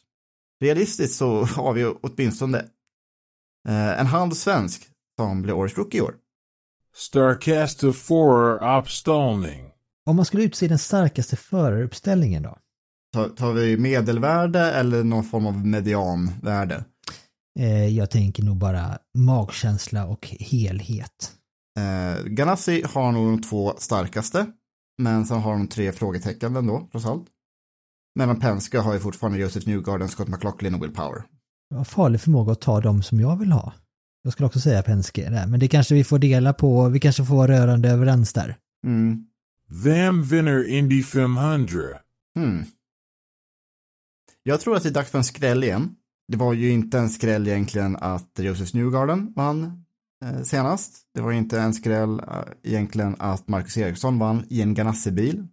Realistiskt 0.60 1.14
så 1.14 1.44
har 1.44 1.72
vi 1.72 1.84
åtminstone 1.84 2.58
eh, 3.68 4.00
en 4.00 4.06
halv 4.06 4.30
svensk 4.30 4.82
som 5.16 5.42
blir 5.42 5.54
årets 5.54 5.78
rookie 5.78 5.98
i 5.98 6.02
år. 6.02 6.14
Starcasta 6.94 7.92
4 7.92 8.78
Opstalning. 8.78 9.70
Om 10.06 10.16
man 10.16 10.24
skulle 10.24 10.42
utse 10.42 10.68
den 10.68 10.78
starkaste 10.78 11.36
föraruppställningen 11.36 12.42
då? 12.42 12.58
Tar, 13.12 13.28
tar 13.28 13.52
vi 13.52 13.76
medelvärde 13.76 14.60
eller 14.60 15.04
någon 15.04 15.24
form 15.24 15.46
av 15.46 15.66
medianvärde? 15.66 16.84
Eh, 17.58 17.86
jag 17.86 18.10
tänker 18.10 18.42
nog 18.42 18.56
bara 18.56 18.98
magkänsla 19.14 20.06
och 20.06 20.26
helhet. 20.26 21.32
Eh, 21.78 22.24
Ganassi 22.24 22.82
har 22.86 23.12
nog 23.12 23.26
de 23.26 23.42
två 23.42 23.74
starkaste, 23.78 24.46
men 24.98 25.26
sen 25.26 25.40
har 25.40 25.52
de 25.52 25.66
tre 25.66 25.92
frågetecken 25.92 26.56
ändå, 26.56 26.88
trots 26.92 27.06
allt. 27.06 27.26
Medan 28.14 28.40
Penske 28.40 28.78
har 28.78 28.94
ju 28.94 29.00
fortfarande 29.00 29.38
Joseph 29.38 29.68
Newgarden, 29.68 30.08
Scott 30.08 30.28
McLaughlin 30.28 30.74
och 30.74 30.82
Will 30.82 30.94
Power. 30.94 31.22
Jag 31.70 31.76
har 31.76 31.84
farlig 31.84 32.20
förmåga 32.20 32.52
att 32.52 32.60
ta 32.60 32.80
de 32.80 33.02
som 33.02 33.20
jag 33.20 33.36
vill 33.36 33.52
ha. 33.52 33.72
Jag 34.22 34.32
skulle 34.32 34.46
också 34.46 34.60
säga 34.60 34.82
Penske 34.82 35.30
där, 35.30 35.46
men 35.46 35.60
det 35.60 35.68
kanske 35.68 35.94
vi 35.94 36.04
får 36.04 36.18
dela 36.18 36.52
på, 36.52 36.88
vi 36.88 37.00
kanske 37.00 37.24
får 37.24 37.36
vara 37.36 37.52
rörande 37.52 37.88
överens 37.88 38.32
där. 38.32 38.56
Mm. 38.86 39.26
Vem 39.68 40.22
vinner 40.22 40.68
Indy 40.68 41.02
500? 41.02 41.78
Hmm. 42.34 42.64
Jag 44.42 44.60
tror 44.60 44.76
att 44.76 44.82
det 44.82 44.88
är 44.88 44.92
dags 44.92 45.10
för 45.10 45.18
en 45.18 45.24
skräll 45.24 45.64
igen. 45.64 45.94
Det 46.28 46.36
var 46.36 46.52
ju 46.52 46.70
inte 46.70 46.98
en 46.98 47.10
skräll 47.10 47.48
egentligen 47.48 47.96
att 47.96 48.30
Joseph 48.38 48.76
Newgarden 48.76 49.32
vann 49.36 49.84
senast. 50.44 51.02
Det 51.14 51.20
var 51.20 51.32
inte 51.32 51.60
en 51.60 51.74
skräll 51.74 52.20
eh, 52.20 52.42
egentligen 52.62 53.16
att 53.18 53.48
Marcus 53.48 53.76
Eriksson 53.76 54.18
vann 54.18 54.44
i 54.48 54.62
en 54.62 54.74
Ganassi-bil. 54.74 55.46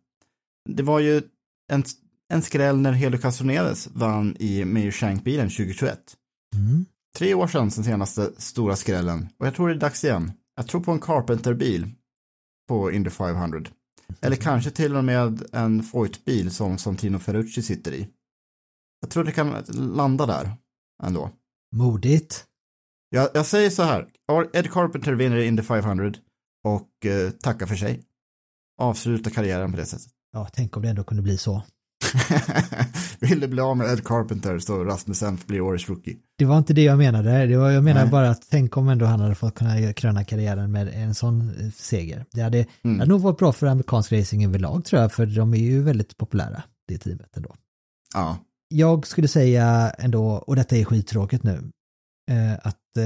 Det 0.70 0.84
var 0.84 1.00
ju 1.00 1.22
en, 1.72 1.84
en 2.34 2.42
skräll 2.42 2.78
när 2.78 2.92
Helio 2.92 3.20
Castroneves 3.20 3.88
vann 3.88 4.36
i 4.40 4.66
Meyer 4.66 4.92
Shank-bilen 4.92 5.50
2021. 5.50 6.00
Mm. 6.56 6.86
Tre 7.18 7.34
år 7.34 7.48
sedan 7.48 7.72
sen 7.72 7.84
senaste 7.84 8.32
stora 8.38 8.76
skrällen 8.76 9.30
och 9.38 9.48
jag 9.48 9.56
tror 9.56 9.68
det 9.68 9.76
är 9.76 9.80
dags 9.80 10.04
igen. 10.04 10.32
Jag 10.56 10.68
tror 10.68 10.82
på 10.82 10.92
en 10.92 11.00
Carpenter-bil 11.00 11.92
på 12.68 12.92
Indy 12.92 13.10
500. 13.10 13.62
Eller 14.22 14.36
kanske 14.36 14.72
till 14.72 14.96
och 14.96 15.04
med 15.04 15.44
en 15.52 15.84
Foyt-bil 15.84 16.52
som, 16.52 16.78
som 16.78 16.98
Tino 16.98 17.20
Ferrucci 17.20 17.62
sitter 17.62 17.92
i. 17.92 18.08
Jag 19.02 19.10
tror 19.10 19.24
det 19.24 19.32
kan 19.32 19.64
landa 19.70 20.26
där 20.26 20.52
ändå. 21.04 21.30
Modigt. 21.76 22.46
Jag, 23.10 23.30
jag 23.34 23.46
säger 23.46 23.70
så 23.70 23.84
här, 23.84 24.10
Ed 24.54 24.72
Carpenter 24.72 25.14
vinner 25.14 25.38
Indy 25.38 25.62
500 25.64 26.14
och 26.64 27.06
eh, 27.06 27.30
tackar 27.32 27.66
för 27.66 27.76
sig. 27.76 28.04
Avsluta 28.82 29.30
karriären 29.30 29.72
på 29.72 29.78
det 29.78 29.86
sättet. 29.86 30.08
Ja, 30.34 30.48
tänk 30.54 30.78
om 30.78 30.84
det 30.84 30.90
ändå 30.90 31.04
kunde 31.04 31.24
bli 31.24 31.38
så. 31.38 31.64
Vill 33.20 33.40
du 33.40 33.48
bli 33.48 33.62
av 33.62 33.78
med 33.78 33.88
Ed 33.94 34.04
Carpenter 34.08 34.60
så 34.60 34.84
Rasmussen 34.84 35.38
blir 35.48 35.62
årets 35.62 35.90
rookie. 35.90 36.18
Det 36.38 36.46
var 36.46 36.58
inte 36.58 36.74
det 36.74 36.84
jag 36.84 36.98
menade. 36.98 37.46
Det 37.46 37.58
var, 37.58 37.72
jag 37.72 37.84
menar 37.84 38.02
Nej. 38.02 38.12
bara 38.12 38.30
att 38.30 38.48
tänk 38.50 38.78
om 38.78 38.90
ändå 38.90 39.06
han 39.06 39.20
hade 39.20 39.36
fått 39.36 39.56
kunna 39.56 39.94
kröna 39.94 40.24
karriären 40.24 40.72
med 40.72 40.88
en 40.88 41.16
sån 41.16 41.42
eh, 41.60 41.72
seger. 41.72 42.26
Det 42.32 42.42
hade, 42.42 42.58
Mm. 42.58 42.68
det 42.84 43.00
hade 43.00 43.10
nog 43.12 43.22
varit 43.22 43.38
bra 43.38 43.52
för 43.54 43.68
amerikansk 43.68 44.12
racing 44.12 44.46
överlag 44.46 44.86
tror 44.86 45.02
jag, 45.02 45.12
för 45.12 45.26
de 45.26 45.54
är 45.54 45.58
ju 45.58 45.82
väldigt 45.84 46.18
populära, 46.18 46.64
det 46.88 46.98
teamet 46.98 47.38
ändå. 47.38 47.56
Ja. 48.14 48.38
Jag 48.68 49.08
skulle 49.08 49.28
säga 49.28 49.90
ändå, 49.90 50.26
och 50.28 50.56
detta 50.56 50.76
är 50.78 50.84
skittråkigt 50.86 51.44
nu, 51.44 51.72
eh, 52.32 52.54
att 52.64 52.98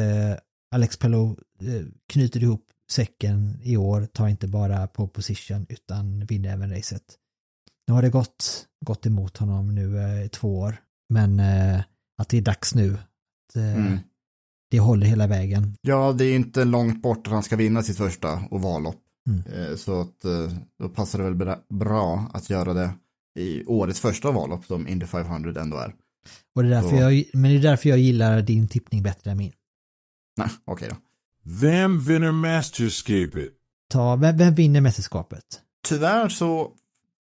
Alex 0.72 0.98
Palou 0.98 1.30
eh, 1.62 1.86
knyter 2.08 2.44
ihop 2.44 2.66
säcken 2.92 3.60
i 3.64 3.78
år, 3.78 4.06
tar 4.06 4.28
inte 4.28 4.48
bara 4.48 4.88
på 4.88 5.08
position 5.08 5.66
utan 5.70 6.26
vinner 6.26 6.54
även 6.54 6.70
racet. 6.76 7.04
Nu 7.88 7.94
har 7.94 8.02
det 8.02 8.10
gått, 8.10 8.68
gått 8.86 9.06
emot 9.06 9.38
honom 9.38 9.76
nu 9.76 9.98
eh, 9.98 10.26
i 10.26 10.30
två 10.30 10.60
år, 10.60 10.76
men 11.10 11.40
eh, 11.40 11.82
att 12.18 12.30
det 12.30 12.38
är 12.38 12.42
dags 12.42 12.76
nu. 12.76 12.94
Att, 12.94 13.56
eh, 13.56 13.76
Mm. 13.76 13.98
Det 14.72 14.80
håller 14.80 15.08
hela 15.08 15.28
vägen. 15.28 15.76
Ja, 15.82 16.12
det 16.14 16.26
är 16.26 16.36
inte 16.36 16.66
långt 16.66 17.02
bort 17.02 17.28
att 17.28 17.34
han 17.34 17.44
ska 17.44 17.56
vinna 17.56 17.84
sitt 17.84 17.98
första 17.98 18.44
ovallopp. 18.52 19.02
Mm. 19.30 19.44
Eh, 19.72 19.76
Så 19.76 20.02
att 20.02 20.20
då 20.80 20.90
passar 20.90 21.20
det 21.20 21.26
väl 21.26 21.36
bra- 21.36 21.60
bra 21.70 22.30
att 22.34 22.50
göra 22.50 22.74
det 22.74 22.92
i 23.40 23.66
årets 23.66 24.00
första 24.00 24.30
ovallopp 24.30 24.66
som 24.66 24.88
Indy 24.88 25.06
500 25.06 25.62
ändå 25.62 25.78
är. 25.78 25.96
Och 26.56 26.64
det 26.64 26.70
är 26.70 26.72
därför 26.82 26.90
Så- 26.90 26.96
jag, 26.96 27.24
men 27.34 27.52
det 27.52 27.58
är 27.58 27.62
därför 27.62 27.90
jag 27.90 28.00
gillar 28.00 28.42
din 28.42 28.68
tippning 28.68 29.04
bättre 29.04 29.32
än 29.32 29.38
min. 29.38 29.52
Nej, 30.40 30.50
okej 30.66 30.90
då. 30.90 30.96
Vem 31.44 32.00
vinner 32.00 32.32
mästerskapet? 32.32 33.50
Ta, 33.90 34.16
vem, 34.16 34.38
vem 34.38 34.56
vinner 34.56 34.82
mästerskapet? 34.82 35.62
Tyvärr 35.88 36.30
så, 36.30 36.72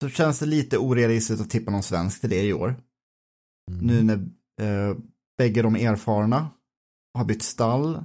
så 0.02 0.10
känns 0.10 0.40
det 0.40 0.45
lite 0.45 0.77
orealistiskt 0.77 1.41
att 1.41 1.49
tippa 1.49 1.72
någon 1.72 1.84
svensk 1.84 2.22
till 2.22 2.30
det 2.30 2.44
i 2.44 2.53
år. 2.53 2.76
Nu 3.72 4.03
när 4.03 4.15
eh, 4.61 4.95
bägge 5.38 5.61
de 5.61 5.76
erfarna 5.76 6.49
har 7.14 7.26
bytt 7.26 7.44
stall 7.44 8.03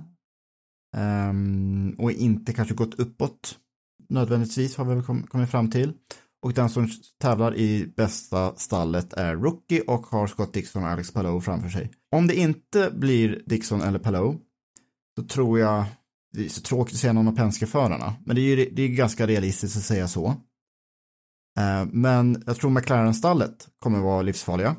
ehm, 0.96 1.94
och 1.98 2.12
inte 2.12 2.52
kanske 2.52 2.74
gått 2.74 2.94
uppåt 2.94 3.58
nödvändigtvis 4.10 4.76
har 4.76 4.84
vi 4.84 4.94
väl 4.94 5.04
kom, 5.04 5.22
kommit 5.22 5.50
fram 5.50 5.70
till. 5.70 5.92
Och 6.42 6.52
den 6.52 6.68
som 6.68 6.88
tävlar 7.18 7.56
i 7.56 7.92
bästa 7.96 8.54
stallet 8.56 9.12
är 9.12 9.36
Rookie 9.36 9.80
och 9.80 10.06
har 10.06 10.26
Scott 10.26 10.52
Dixon 10.52 10.84
och 10.84 10.88
Alex 10.88 11.12
Palou 11.12 11.40
framför 11.40 11.68
sig. 11.68 11.90
Om 12.12 12.26
det 12.26 12.34
inte 12.34 12.90
blir 12.94 13.42
Dixon 13.46 13.80
eller 13.80 13.98
Palou 13.98 14.38
så 15.20 15.26
tror 15.26 15.58
jag, 15.58 15.84
det 16.32 16.44
är 16.44 16.48
så 16.48 16.60
tråkigt 16.60 16.94
att 16.94 17.00
säga 17.00 17.12
någon 17.12 17.28
av 17.28 17.36
Penske-förarna, 17.36 18.14
men 18.24 18.36
det 18.36 18.42
är 18.42 18.56
ju 18.56 18.70
det 18.70 18.82
är 18.82 18.88
ganska 18.88 19.26
realistiskt 19.26 19.76
att 19.76 19.82
säga 19.82 20.08
så. 20.08 20.26
Eh, 21.58 21.86
men 21.92 22.42
jag 22.46 22.56
tror 22.56 22.70
McLaren-stallet 22.70 23.68
kommer 23.78 23.98
vara 23.98 24.22
livsfarliga. 24.22 24.76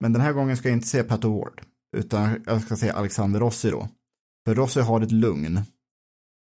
Men 0.00 0.12
den 0.12 0.22
här 0.22 0.32
gången 0.32 0.56
ska 0.56 0.68
jag 0.68 0.76
inte 0.76 0.88
säga 0.88 1.04
Pat 1.04 1.24
Ward, 1.24 1.62
utan 1.96 2.42
jag 2.46 2.62
ska 2.62 2.76
säga 2.76 2.94
Alexander 2.94 3.40
Rossi 3.40 3.70
då. 3.70 3.88
För 4.46 4.54
Rossi 4.54 4.80
har 4.80 5.00
ett 5.00 5.12
lugn. 5.12 5.60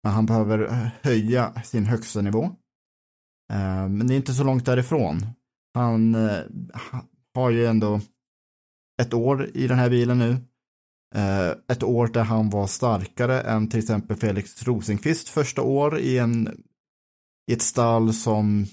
Men 0.03 0.13
han 0.13 0.25
behöver 0.25 0.91
höja 1.01 1.61
sin 1.63 1.85
högsta 1.85 2.21
nivå. 2.21 2.43
Eh, 3.53 3.87
men 3.89 4.07
det 4.07 4.13
är 4.13 4.15
inte 4.15 4.33
så 4.33 4.43
långt 4.43 4.65
därifrån. 4.65 5.25
Han 5.73 6.15
eh, 6.15 6.39
har 7.35 7.49
ju 7.49 7.65
ändå 7.65 8.01
ett 9.01 9.13
år 9.13 9.49
i 9.53 9.67
den 9.67 9.79
här 9.79 9.89
bilen 9.89 10.19
nu. 10.19 10.37
Eh, 11.15 11.49
Ett 11.67 11.83
år 11.83 12.07
där 12.07 12.23
han 12.23 12.49
var 12.49 12.67
starkare 12.67 13.41
än 13.41 13.69
till 13.69 13.79
exempel 13.79 14.17
Felix 14.17 14.63
Rosenqvist 14.63 15.29
första 15.29 15.61
år 15.61 15.99
i, 15.99 16.17
en, 16.17 16.63
i 17.51 17.53
ett 17.53 17.61
stall 17.61 18.13
som 18.13 18.65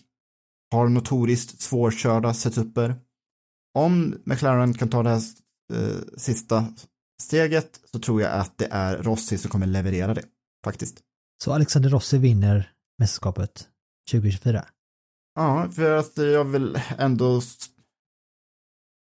har 0.73 0.89
notoriskt 0.89 1.61
svårkörda 1.61 2.35
setuper. 2.35 2.95
Om 3.79 4.15
McLaren 4.25 4.75
kan 4.75 4.89
ta 4.89 5.03
det 5.03 5.11
här 5.11 5.23
eh, 5.73 6.01
sista 6.17 6.67
steget 7.23 7.81
så 7.93 7.99
tror 7.99 8.23
jag 8.23 8.33
att 8.33 8.59
det 8.59 8.69
är 8.71 9.03
Rossi 9.03 9.39
som 9.39 9.51
kommer 9.51 9.67
leverera 9.67 10.15
det, 10.15 10.25
faktiskt. 10.65 11.01
Så 11.45 11.53
Alexander 11.53 11.91
Rossi 11.91 12.19
vinner 12.19 12.73
mästerskapet 12.99 13.69
2024. 14.11 14.65
Ja, 15.35 15.69
för 15.71 15.97
att 15.97 16.17
jag 16.17 16.45
vill 16.45 16.81
ändå 16.99 17.41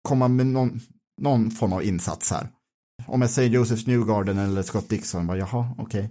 komma 0.08 0.28
med 0.28 0.46
någon, 0.46 0.80
någon 1.20 1.50
form 1.50 1.72
av 1.72 1.82
insats 1.82 2.30
här. 2.30 2.48
Om 3.10 3.20
jag 3.20 3.30
säger 3.30 3.50
Joseph 3.50 3.88
Newgarden 3.88 4.38
eller 4.38 4.62
Scott 4.62 4.88
Dixon, 4.88 5.26
bara 5.26 5.38
jaha, 5.38 5.74
okej. 5.78 6.10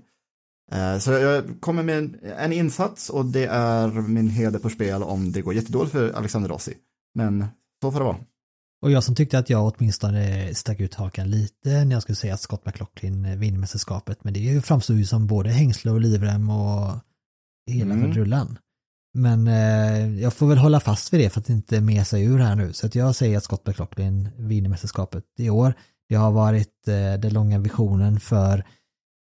Eh, 0.71 0.97
Så 0.99 1.11
jag 1.11 1.43
kommer 1.59 1.83
med 1.83 1.97
en, 1.97 2.19
en 2.37 2.53
insats 2.53 3.09
och 3.09 3.25
det 3.25 3.45
är 3.45 3.87
min 3.91 4.29
heder 4.29 4.59
på 4.59 4.69
spel 4.69 5.03
om 5.03 5.31
det 5.31 5.41
går 5.41 5.53
jättedåligt 5.53 5.91
för 5.91 6.11
Alexander 6.11 6.49
Rossi. 6.49 6.73
Men 7.15 7.45
så 7.81 7.91
får 7.91 7.99
det 7.99 8.05
vara. 8.05 8.17
Och 8.81 8.91
jag 8.91 9.03
som 9.03 9.15
tyckte 9.15 9.39
att 9.39 9.49
jag 9.49 9.73
åtminstone 9.77 10.53
stack 10.55 10.79
ut 10.79 10.93
hakan 10.95 11.29
lite 11.29 11.85
när 11.85 11.95
jag 11.95 12.01
skulle 12.01 12.15
säga 12.15 12.33
att 12.33 12.41
Scott 12.41 12.65
McLaughlin 12.65 13.39
vinner 13.39 13.59
mästerskapet. 13.59 14.23
Men 14.23 14.33
det 14.33 14.39
är 14.39 14.53
ju- 14.89 15.05
som 15.05 15.27
både 15.27 15.49
hängsle 15.49 15.91
och 15.91 16.01
livrem 16.01 16.49
och 16.49 16.91
hela 17.71 17.93
Mm. 17.93 18.01
faderullan. 18.07 18.57
Men 19.13 19.47
eh, 19.47 20.21
jag 20.21 20.33
får 20.33 20.47
väl 20.47 20.57
hålla 20.57 20.79
fast 20.79 21.13
vid 21.13 21.19
det 21.19 21.29
för 21.29 21.39
att 21.39 21.49
inte 21.49 21.81
mesa 21.81 22.19
ur 22.19 22.37
här 22.39 22.55
nu. 22.55 22.73
Så 22.73 22.85
att 22.85 22.95
jag 22.95 23.15
säger 23.15 23.37
att 23.37 23.43
Scott 23.43 23.67
McLaughlin 23.67 24.29
vinner 24.37 24.69
mästerskapet 24.69 25.23
i 25.37 25.49
år. 25.49 25.73
Det 26.09 26.15
har 26.15 26.31
varit 26.31 26.87
eh, 26.87 27.13
den 27.13 27.33
långa 27.33 27.59
visionen 27.59 28.19
för 28.19 28.65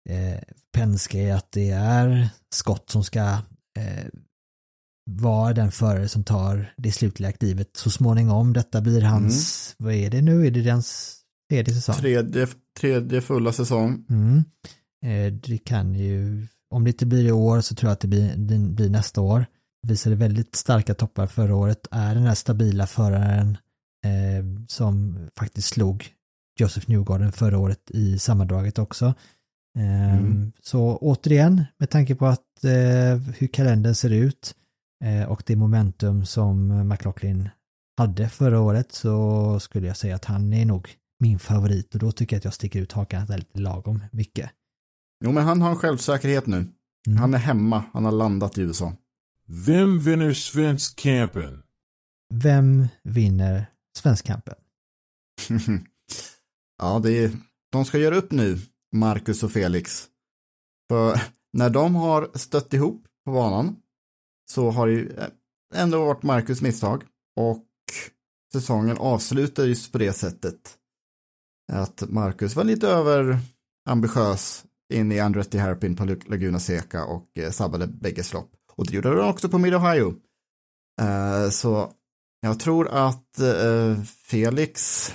eh, 0.09 0.39
Penske 0.73 1.35
att 1.35 1.51
det 1.51 1.69
är 1.71 2.29
Scott 2.49 2.89
som 2.89 3.03
ska 3.03 3.21
eh, 3.79 4.05
vara 5.11 5.53
den 5.53 5.71
förare 5.71 6.07
som 6.07 6.23
tar 6.23 6.73
det 6.77 6.91
slutliga 6.91 7.29
aktivet 7.29 7.69
så 7.77 7.89
småningom. 7.89 8.53
Detta 8.53 8.81
blir 8.81 9.01
hans, 9.01 9.75
vad 9.77 9.93
är 9.93 10.09
det 10.09 10.21
nu? 10.21 10.47
Är 10.47 10.51
det 10.51 10.69
hans 10.69 11.19
tredje 11.49 11.73
säsong? 11.73 11.95
Tredje, 11.95 12.47
tredje 12.79 13.21
fulla 13.21 13.51
säsong. 13.51 14.05
Mm. 14.09 14.43
Eh, 15.05 15.33
Det 15.33 15.57
kan 15.57 15.95
ju, 15.95 16.47
om 16.69 16.83
det 16.83 16.89
inte 16.89 17.05
blir 17.05 17.25
i 17.25 17.31
år 17.31 17.61
så 17.61 17.75
tror 17.75 17.89
jag 17.89 17.93
att 17.93 17.99
det 17.99 18.07
blir, 18.07 18.35
det 18.37 18.57
blir 18.57 18.89
nästa 18.89 19.21
år. 19.21 19.45
Visade 19.87 20.15
väldigt 20.15 20.55
starka 20.55 20.93
toppar 20.93 21.27
förra 21.27 21.55
året, 21.55 21.87
är 21.91 22.15
den 22.15 22.23
här 22.23 22.35
stabila 22.35 22.87
föraren 22.87 23.57
eh, 24.05 24.65
som 24.67 25.19
faktiskt 25.37 25.67
slog 25.67 26.14
Joseph 26.59 26.89
Newgarden 26.89 27.31
förra 27.31 27.57
året 27.57 27.91
i 27.91 28.19
sammandraget 28.19 28.79
också. 28.79 29.05
Eh, 29.77 30.17
Mm. 30.17 30.51
Så 30.61 30.97
återigen, 30.97 31.63
med 31.77 31.89
tanke 31.89 32.15
på 32.15 32.25
att 32.25 32.63
eh, 32.63 33.17
hur 33.37 33.47
kalendern 33.47 33.95
ser 33.95 34.09
ut 34.09 34.55
eh, 35.03 35.29
och 35.31 35.43
det 35.45 35.55
momentum 35.55 36.25
som 36.25 36.87
McLaughlin 36.87 37.49
hade 37.97 38.29
förra 38.29 38.59
året 38.59 38.91
så 38.91 39.59
skulle 39.59 39.87
jag 39.87 39.97
säga 39.97 40.15
att 40.15 40.25
han 40.25 40.53
är 40.53 40.65
nog 40.65 40.89
min 41.19 41.39
favorit 41.39 41.93
och 41.93 41.99
då 41.99 42.11
tycker 42.11 42.35
jag 42.35 42.39
att 42.39 42.45
jag 42.45 42.53
sticker 42.53 42.79
ut 42.81 42.91
hakan 42.91 43.25
väldigt 43.25 43.57
lagom 43.57 44.03
mycket. 44.11 44.49
Jo, 45.25 45.31
men 45.31 45.43
han 45.43 45.61
har 45.61 45.69
en 45.69 45.75
självsäkerhet 45.75 46.45
nu. 46.47 46.67
Han 47.19 47.33
är 47.33 47.37
hemma, 47.37 47.83
han 47.93 48.05
har 48.05 48.11
landat 48.11 48.57
i 48.57 48.61
USA. 48.61 48.93
Vem 49.47 49.99
vinner 49.99 50.33
Svensk 50.33 50.95
Campen? 50.99 51.63
Vem 52.33 52.87
vinner 53.03 53.65
Svenskkampen? 53.97 54.55
ja, 56.77 56.99
det 57.03 57.11
är, 57.11 57.31
de 57.71 57.85
ska 57.85 57.97
göra 57.97 58.15
upp 58.15 58.31
nu, 58.31 58.57
Marcus 58.95 59.43
och 59.43 59.51
Felix. 59.51 60.07
För 60.89 61.21
när 61.53 61.69
de 61.69 61.95
har 61.95 62.29
stött 62.33 62.73
ihop 62.73 63.05
på 63.25 63.31
banan 63.31 63.75
så 64.51 64.71
har 64.71 64.87
det 64.87 64.93
ju 64.93 65.09
eh, 65.17 65.27
ändå 65.75 66.05
varit 66.05 66.23
Marcus 66.23 66.61
misstag 66.61 67.03
och 67.35 67.65
säsongen 68.53 68.97
avslutar 68.97 69.65
just 69.65 69.91
på 69.91 69.97
det 69.97 70.13
sättet 70.13 70.77
att 71.71 72.03
Marcus 72.09 72.55
var 72.55 72.63
lite 72.63 72.87
över 72.87 73.39
ambitiös 73.89 74.65
in 74.93 75.11
i 75.11 75.19
Andretti 75.19 75.57
Harpin 75.57 75.95
på 75.95 76.05
Laguna 76.05 76.59
Seca 76.59 77.05
och 77.05 77.37
eh, 77.37 77.51
sabbade 77.51 77.87
bägge 77.87 78.23
slopp. 78.23 78.51
Och 78.75 78.85
det 78.85 78.93
gjorde 78.95 79.09
han 79.09 79.29
också 79.29 79.49
på 79.49 79.57
Mid 79.57 79.75
Ohio. 79.75 80.15
Eh, 81.01 81.49
så 81.49 81.91
jag 82.41 82.59
tror 82.59 82.87
att 82.87 83.39
Felix, 84.05 85.09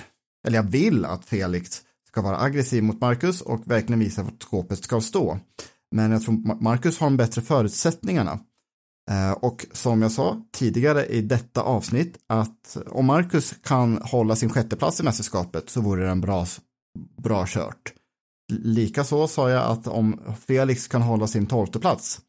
eller 0.47 0.57
jag 0.57 0.63
vill 0.63 1.05
att 1.05 1.25
Felix 1.25 1.81
ska 2.07 2.21
vara 2.21 2.41
aggressiv 2.41 2.83
mot 2.83 3.01
Marcus 3.01 3.41
och 3.41 3.71
verkligen 3.71 3.99
visa 3.99 4.23
vart 4.23 4.43
skåpet 4.43 4.83
ska 4.83 5.01
stå. 5.01 5.39
Men 5.95 6.11
jag 6.11 6.21
tror 6.21 6.61
Marcus 6.61 6.99
har 6.99 7.07
de 7.07 7.17
bättre 7.17 7.41
förutsättningarna. 7.41 8.39
Eh, 9.11 9.31
och 9.31 9.65
som 9.71 10.01
jag 10.01 10.11
sa 10.11 10.41
tidigare 10.51 11.05
i 11.05 11.21
detta 11.21 11.61
avsnitt 11.61 12.17
att 12.27 12.77
om 12.85 13.05
Marcus 13.05 13.53
kan 13.63 13.97
hålla 13.97 14.35
sin 14.35 14.49
sjätteplats 14.49 14.99
i 14.99 15.03
mästerskapet 15.03 15.69
så 15.69 15.81
vore 15.81 16.03
det 16.03 16.11
en 16.11 16.21
bra, 16.21 16.45
bra 17.23 17.45
kört. 17.47 17.93
Likaså 18.51 19.27
sa 19.27 19.49
jag 19.49 19.71
att 19.71 19.87
om 19.87 20.19
Felix 20.47 20.87
kan 20.87 21.01
hålla 21.01 21.27
sin 21.27 21.45
tolfteplats 21.45 22.21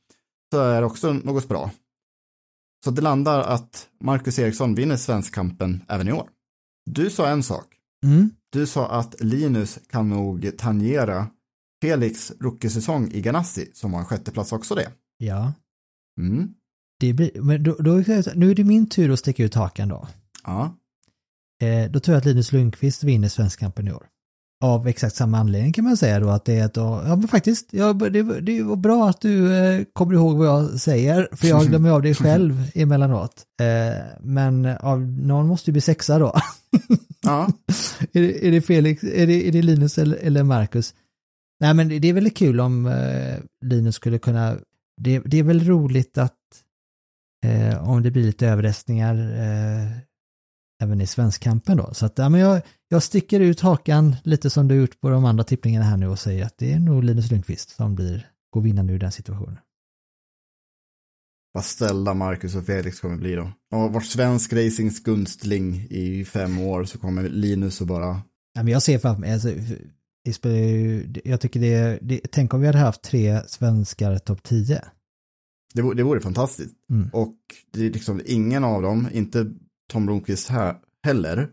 så 0.52 0.60
är 0.60 0.80
det 0.80 0.86
också 0.86 1.12
något 1.12 1.48
bra. 1.48 1.70
Så 2.84 2.90
det 2.90 3.02
landar 3.02 3.40
att 3.40 3.89
Marcus 4.01 4.39
Eriksson 4.39 4.74
vinner 4.74 4.97
Svenskkampen 4.97 5.84
även 5.89 6.09
i 6.09 6.12
år. 6.12 6.28
Du 6.90 7.10
sa 7.10 7.28
en 7.28 7.43
sak. 7.43 7.66
Mm. 8.03 8.31
Du 8.53 8.66
sa 8.66 8.89
att 8.89 9.20
Linus 9.20 9.79
kan 9.91 10.09
nog 10.09 10.59
tangera 10.59 11.27
Felix 11.83 12.33
rookiesäsong 12.41 13.11
i 13.12 13.20
Ganassi 13.20 13.70
som 13.74 13.93
har 13.93 14.01
en 14.01 14.07
sjätteplats 14.07 14.53
också 14.53 14.74
det. 14.74 14.93
Ja. 15.19 15.53
Mm. 16.20 16.55
Det 17.01 17.12
blir, 17.12 17.43
men 17.43 17.62
då, 17.62 17.74
då, 17.74 17.93
nu 18.35 18.51
är 18.51 18.55
det 18.55 18.65
min 18.65 18.89
tur 18.89 19.11
att 19.11 19.19
sticka 19.19 19.45
ut 19.45 19.55
hakan 19.55 19.89
då. 19.89 20.09
Ja. 20.45 20.77
Eh, 21.62 21.91
då 21.91 22.01
tror 22.01 22.15
jag 22.15 22.19
att 22.19 22.24
Linus 22.24 22.53
Lundqvist 22.53 23.03
vinner 23.03 23.29
Svenskkampen 23.29 23.89
i 23.89 23.93
år. 23.93 24.07
Av 24.62 24.89
exakt 24.89 25.16
samma 25.16 25.39
anledning 25.39 25.72
kan 25.72 25.84
man 25.84 25.97
säga 25.97 26.20
då 26.20 26.28
att 26.28 26.44
det 26.44 26.59
är 26.59 26.64
att, 26.64 26.76
ja 26.76 27.16
men 27.16 27.28
faktiskt, 27.28 27.68
ja, 27.70 27.93
det, 27.93 28.40
det 28.40 28.62
var 28.62 28.76
bra 28.76 29.09
att 29.09 29.20
du 29.20 29.56
eh, 29.56 29.84
kommer 29.93 30.14
ihåg 30.14 30.36
vad 30.36 30.47
jag 30.47 30.80
säger, 30.80 31.28
för 31.32 31.47
jag 31.47 31.66
glömmer 31.66 31.90
av 31.90 32.02
det 32.02 32.14
själv 32.14 32.70
emellanåt. 32.74 33.43
Eh, 33.60 34.02
men 34.20 34.66
av, 34.66 35.01
någon 35.01 35.47
måste 35.47 35.70
ju 35.70 35.72
bli 35.72 35.80
sexa 35.80 36.18
då. 36.18 36.34
Ja. 37.22 37.48
är, 38.12 38.20
det, 38.20 38.47
är 38.47 38.51
det 38.51 38.60
Felix, 38.60 39.05
är 39.05 39.26
det, 39.26 39.48
är 39.48 39.52
det 39.52 39.62
Linus 39.62 39.98
eller, 39.98 40.16
eller 40.16 40.43
Marcus? 40.43 40.94
Nej 41.60 41.74
men 41.74 41.89
det, 41.89 42.09
är 42.09 42.12
väldigt 42.12 42.36
kul 42.36 42.60
om 42.60 42.86
eh, 42.86 43.39
Linus 43.64 43.94
skulle 43.94 44.18
kunna, 44.18 44.56
det, 45.01 45.18
det 45.24 45.39
är 45.39 45.43
väl 45.43 45.66
roligt 45.66 46.18
att 46.18 46.39
eh, 47.44 47.89
om 47.89 48.02
det 48.02 48.10
blir 48.10 48.24
lite 48.24 48.47
överraskningar 48.47 49.14
eh, 49.14 49.98
även 50.82 51.00
i 51.00 51.06
svenskkampen 51.06 51.76
då. 51.76 51.94
Så 51.94 52.06
att 52.06 52.18
ja, 52.18 52.28
men 52.28 52.40
jag, 52.40 52.62
jag 52.88 53.02
sticker 53.02 53.40
ut 53.40 53.60
hakan 53.60 54.16
lite 54.24 54.50
som 54.50 54.68
du 54.68 54.74
gjort 54.74 55.00
på 55.00 55.10
de 55.10 55.24
andra 55.24 55.44
tippningarna 55.44 55.84
här 55.84 55.96
nu 55.96 56.06
och 56.09 56.18
säger 56.18 56.44
att 56.44 56.59
det 56.59 56.72
är 56.72 56.78
nog 56.80 57.04
Linus 57.04 57.30
Lundqvist 57.30 57.70
som 57.70 57.94
blir, 57.94 58.26
går 58.50 58.60
vinnande 58.60 58.92
ur 58.92 58.98
den 58.98 59.12
situationen. 59.12 59.59
Vad 61.54 61.64
ställda 61.64 62.14
Marcus 62.14 62.54
och 62.54 62.66
Felix 62.66 63.00
kommer 63.00 63.16
bli 63.16 63.34
då. 63.34 63.52
Och 63.74 63.92
vart 63.92 64.04
svensk 64.04 64.52
racings 64.52 65.02
gunstling 65.02 65.86
i 65.90 66.24
fem 66.24 66.59
år 66.59 66.84
så 66.84 66.98
kommer 66.98 67.28
Linus 67.28 67.80
och 67.80 67.86
bara, 67.86 68.22
Ja, 68.54 68.62
men 68.62 68.72
jag 68.72 68.82
ser 68.82 68.98
framför 68.98 69.20
mig, 69.20 69.32
alltså, 69.32 69.48
det 70.24 70.32
spelar 70.32 70.56
ju, 70.56 71.12
jag 71.24 71.40
tycker 71.40 71.60
det, 71.60 71.98
det, 72.02 72.20
tänk 72.32 72.54
om 72.54 72.60
vi 72.60 72.66
hade 72.66 72.78
haft 72.78 73.02
tre 73.02 73.40
svenskar 73.46 74.18
topp 74.18 74.42
10. 74.42 74.82
det, 75.74 75.82
vore- 75.82 75.96
det 75.96 76.02
vore 76.02 76.20
fantastiskt. 76.20 76.74
Mm. 76.90 77.09
Och 77.12 77.36
det 77.72 77.86
är 77.86 77.90
liksom 77.90 78.20
ingen 78.26 78.64
av 78.64 78.82
dem, 78.82 79.09
inte 79.12 79.52
Tom 79.93 80.06
Blomqvist 80.06 80.48
här 80.48 80.77
heller, 81.06 81.48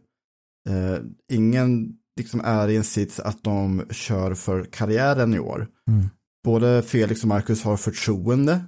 eh, 0.69 0.97
ingen 1.31 1.93
liksom 2.19 2.41
är 2.43 2.67
i 2.67 2.75
en 2.75 2.83
sits 2.83 3.19
att 3.19 3.43
de 3.43 3.83
kör 3.89 4.33
för 4.33 4.63
karriären 4.63 5.33
i 5.33 5.39
år. 5.39 5.67
Mm. 5.87 6.05
Både 6.43 6.81
Felix 6.81 7.21
och 7.21 7.27
Marcus 7.27 7.63
har 7.63 7.77
förtroende 7.77 8.61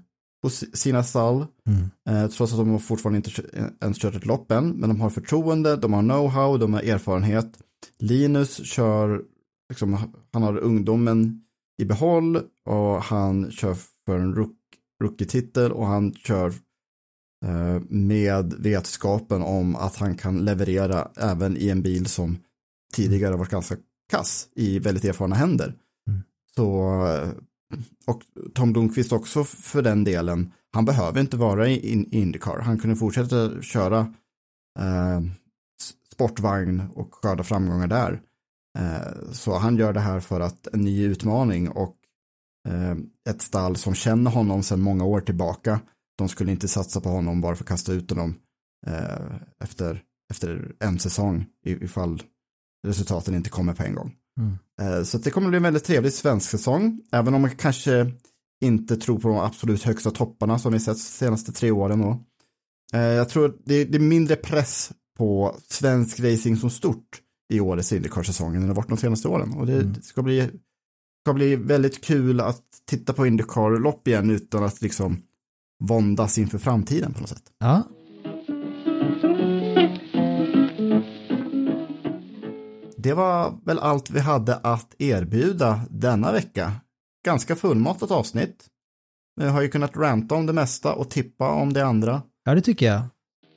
hos 0.44 0.66
sina 0.74 1.04
stall, 1.04 1.46
Mm. 1.68 1.90
eh, 2.10 2.30
trots 2.30 2.54
att 2.54 2.60
de 2.60 2.80
fortfarande 2.80 3.18
inte 3.18 3.42
ens 3.82 3.98
kört 3.98 4.16
ett 4.16 4.26
lopp 4.26 4.52
än, 4.52 4.70
men 4.70 4.90
de 4.90 5.02
har 5.02 5.10
förtroende, 5.10 5.76
de 5.76 5.94
har 5.94 6.02
know-how, 6.02 6.58
de 6.58 6.74
har 6.74 6.82
erfarenhet. 6.82 7.58
Linus 8.00 8.66
kör, 8.66 9.22
liksom, 9.70 9.98
han 10.34 10.44
har 10.44 10.58
ungdomen 10.58 11.42
i 11.82 11.86
behåll 11.86 12.36
och 12.70 13.04
han 13.04 13.52
kör 13.52 13.76
för 14.06 14.20
en 14.20 14.36
rook, 14.36 14.58
rookie-titel 15.04 15.72
och 15.72 15.86
han 15.86 16.14
kör 16.14 16.54
med 17.90 18.54
vetskapen 18.54 19.42
om 19.42 19.76
att 19.76 19.96
han 19.96 20.18
kan 20.18 20.46
leverera 20.46 21.08
även 21.18 21.58
i 21.58 21.70
en 21.70 21.82
bil 21.82 22.06
som 22.06 22.38
tidigare 22.94 23.36
varit 23.36 23.50
ganska 23.50 23.76
kass 24.12 24.48
i 24.56 24.80
väldigt 24.80 25.06
erfarna 25.06 25.36
händer. 25.36 25.76
Mm. 26.08 26.22
Så, 26.56 26.90
eh, 27.08 27.30
och 28.08 28.22
Tom 28.54 28.74
Blomqvist 28.74 29.12
också 29.12 29.44
för 29.44 29.82
den 29.82 30.04
delen, 30.04 30.52
han 30.74 30.86
behöver 30.86 31.22
inte 31.22 31.38
vara 31.38 31.68
i 31.68 31.92
in- 31.92 32.10
Indycar, 32.12 32.60
han 32.60 32.78
kunde 32.80 32.96
fortsätta 32.96 33.62
köra 33.62 34.00
eh, 34.80 35.22
sportvagn 36.14 36.84
och 36.96 37.16
skörda 37.16 37.44
framgångar 37.44 37.88
där. 37.88 38.22
Eh, 38.80 39.32
så 39.32 39.58
han 39.58 39.78
gör 39.78 39.94
det 39.94 40.00
här 40.00 40.20
för 40.20 40.40
att 40.40 40.68
en 40.68 40.82
ny 40.82 41.04
utmaning 41.04 41.70
och 41.70 41.96
eh, 42.68 42.96
ett 43.30 43.42
stall 43.42 43.76
som 43.76 43.94
känner 43.94 44.32
honom 44.32 44.64
sedan 44.64 44.82
många 44.82 45.06
år 45.06 45.22
tillbaka, 45.22 45.80
de 46.18 46.30
skulle 46.30 46.52
inte 46.52 46.68
satsa 46.68 47.02
på 47.02 47.10
honom 47.10 47.42
bara 47.42 47.56
för 47.56 47.64
att 47.64 47.68
kasta 47.68 47.94
ut 47.94 48.10
honom 48.10 48.36
eh, 48.88 49.36
efter, 49.64 50.04
efter 50.32 50.76
en 50.80 51.00
säsong 51.00 51.46
ifall 51.66 52.24
resultaten 52.88 53.36
inte 53.36 53.50
kommer 53.50 53.74
på 53.74 53.84
en 53.84 53.96
gång. 53.96 54.16
Mm. 54.40 54.58
Eh, 54.82 55.04
Så 55.04 55.18
det 55.18 55.32
kommer 55.32 55.50
bli 55.50 55.58
en 55.58 55.64
väldigt 55.64 55.84
trevlig 55.84 56.14
svensk 56.14 56.50
säsong, 56.50 57.02
även 57.12 57.34
om 57.34 57.42
man 57.42 57.56
kanske 57.56 58.12
inte 58.64 58.98
tror 58.98 59.20
på 59.20 59.28
de 59.28 59.38
absolut 59.38 59.84
högsta 59.84 60.12
topparna 60.12 60.60
som 60.60 60.74
vi 60.74 60.80
sett 60.80 60.96
de 60.98 61.00
senaste 61.02 61.52
tre 61.52 61.72
åren. 61.72 62.00
Då. 62.00 62.20
Eh, 62.94 63.02
Jag 63.02 63.30
tror 63.30 63.46
att 63.46 63.56
det 63.66 63.86
det 63.86 63.98
är 63.98 64.00
mindre 64.00 64.36
press 64.36 64.92
på 65.18 65.58
svensk 65.68 66.20
racing 66.20 66.58
som 66.60 66.70
stort 66.70 67.22
i 67.54 67.60
årets 67.60 67.94
Indycar-säsongen 67.94 68.62
än 68.62 68.68
det 68.68 68.74
varit 68.74 68.90
de 68.90 68.98
senaste 68.98 69.28
åren. 69.28 69.54
Och 69.54 69.66
det, 69.66 69.74
Mm. 69.74 69.94
det 69.94 70.02
ska, 70.02 70.22
bli, 70.24 70.50
ska 71.26 71.34
bli 71.34 71.56
väldigt 71.56 72.04
kul 72.04 72.40
att 72.40 72.64
titta 72.86 73.14
på 73.14 73.26
Indycar-lopp 73.28 74.08
igen 74.08 74.30
utan 74.30 74.64
att 74.64 74.82
liksom 74.82 75.18
våndas 75.82 76.38
inför 76.38 76.58
framtiden 76.58 77.14
på 77.14 77.20
något 77.20 77.30
sätt. 77.30 77.44
Ja. 77.60 77.84
Det 82.98 83.14
var 83.14 83.58
väl 83.66 83.80
allt 83.80 84.10
vi 84.10 84.20
hade 84.20 84.56
att 84.56 84.96
erbjuda 85.00 85.82
denna 85.90 86.32
vecka. 86.32 86.74
Ganska 87.26 87.56
fullmatat 87.56 88.12
avsnitt. 88.12 88.66
Vi 89.36 89.48
har 89.48 89.62
ju 89.62 89.70
kunnat 89.70 89.98
ranta 89.98 90.36
om 90.36 90.46
det 90.46 90.54
mesta 90.54 90.94
och 90.94 91.10
tippa 91.10 91.50
om 91.50 91.74
det 91.74 91.86
andra. 91.86 92.22
ja, 92.46 92.56
det 92.56 92.62
tycker 92.62 92.86
jag. 92.86 93.02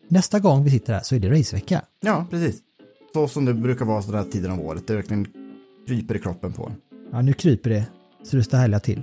Nästa 0.09 0.39
gång 0.39 0.65
vi 0.65 0.71
sitter 0.71 0.93
här 0.93 1.01
så 1.01 1.15
är 1.15 1.21
det 1.21 1.31
racevecka. 1.31 1.83
Ja, 2.01 2.27
precis. 2.31 2.61
Så 3.13 3.29
som 3.29 3.45
det 3.45 3.55
brukar 3.55 3.85
vara 3.85 4.01
den 4.01 4.15
här 4.15 4.25
tiden 4.25 4.51
av 4.51 4.61
året. 4.61 4.87
Det 4.87 4.95
verkligen 4.95 5.27
kryper 5.87 6.17
i 6.17 6.19
kroppen 6.19 6.53
på 6.53 6.67
en. 6.67 6.75
Ja, 7.13 7.23
nu 7.23 7.33
kryper 7.33 7.71
det 7.71 7.87
så 8.23 8.37
det 8.37 8.45
står 8.45 8.59
härliga 8.59 8.81
till. 8.81 9.03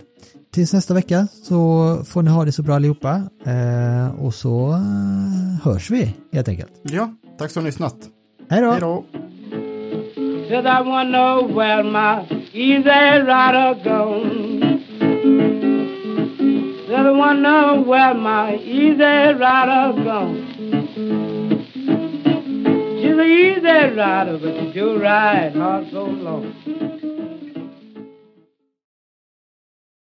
Tills 0.53 0.73
nästa 0.73 0.93
vecka 0.93 1.27
så 1.43 1.57
får 2.05 2.21
ni 2.23 2.31
ha 2.31 2.45
det 2.45 2.51
så 2.51 2.63
bra 2.63 2.75
allihopa. 2.75 3.21
Eh, 3.45 4.21
och 4.25 4.33
så 4.33 4.71
eh, 4.71 5.63
hörs 5.63 5.89
vi 5.91 6.15
helt 6.33 6.47
enkelt. 6.47 6.71
Ja, 6.83 7.09
tack 7.37 7.51
så 7.51 7.61
lyssnat. 7.61 7.95
Hej 8.49 8.61
då! 8.61 8.71
Hej 8.71 8.79
då! 8.81 9.03
Said 10.49 10.65
I 10.65 10.83
wanna 10.89 11.03
know 11.11 11.55
where 11.55 11.83
my 11.83 12.25
easy 12.53 13.19
rider 13.23 13.73
gone. 13.83 14.79
Said 16.87 17.05
I 17.05 17.11
wanna 17.11 17.39
know 17.39 17.85
where 17.87 18.13
my 18.13 18.57
easy 18.57 19.33
rider 19.33 19.93
gone. 20.03 20.47
She's 23.01 23.17
an 23.17 23.25
easy 23.25 23.95
rider, 23.95 24.37
but 24.37 24.55
she 24.59 24.79
do 24.79 24.99
ride 24.99 25.55
hard 25.55 25.89
so 25.91 26.05
long. 26.05 26.45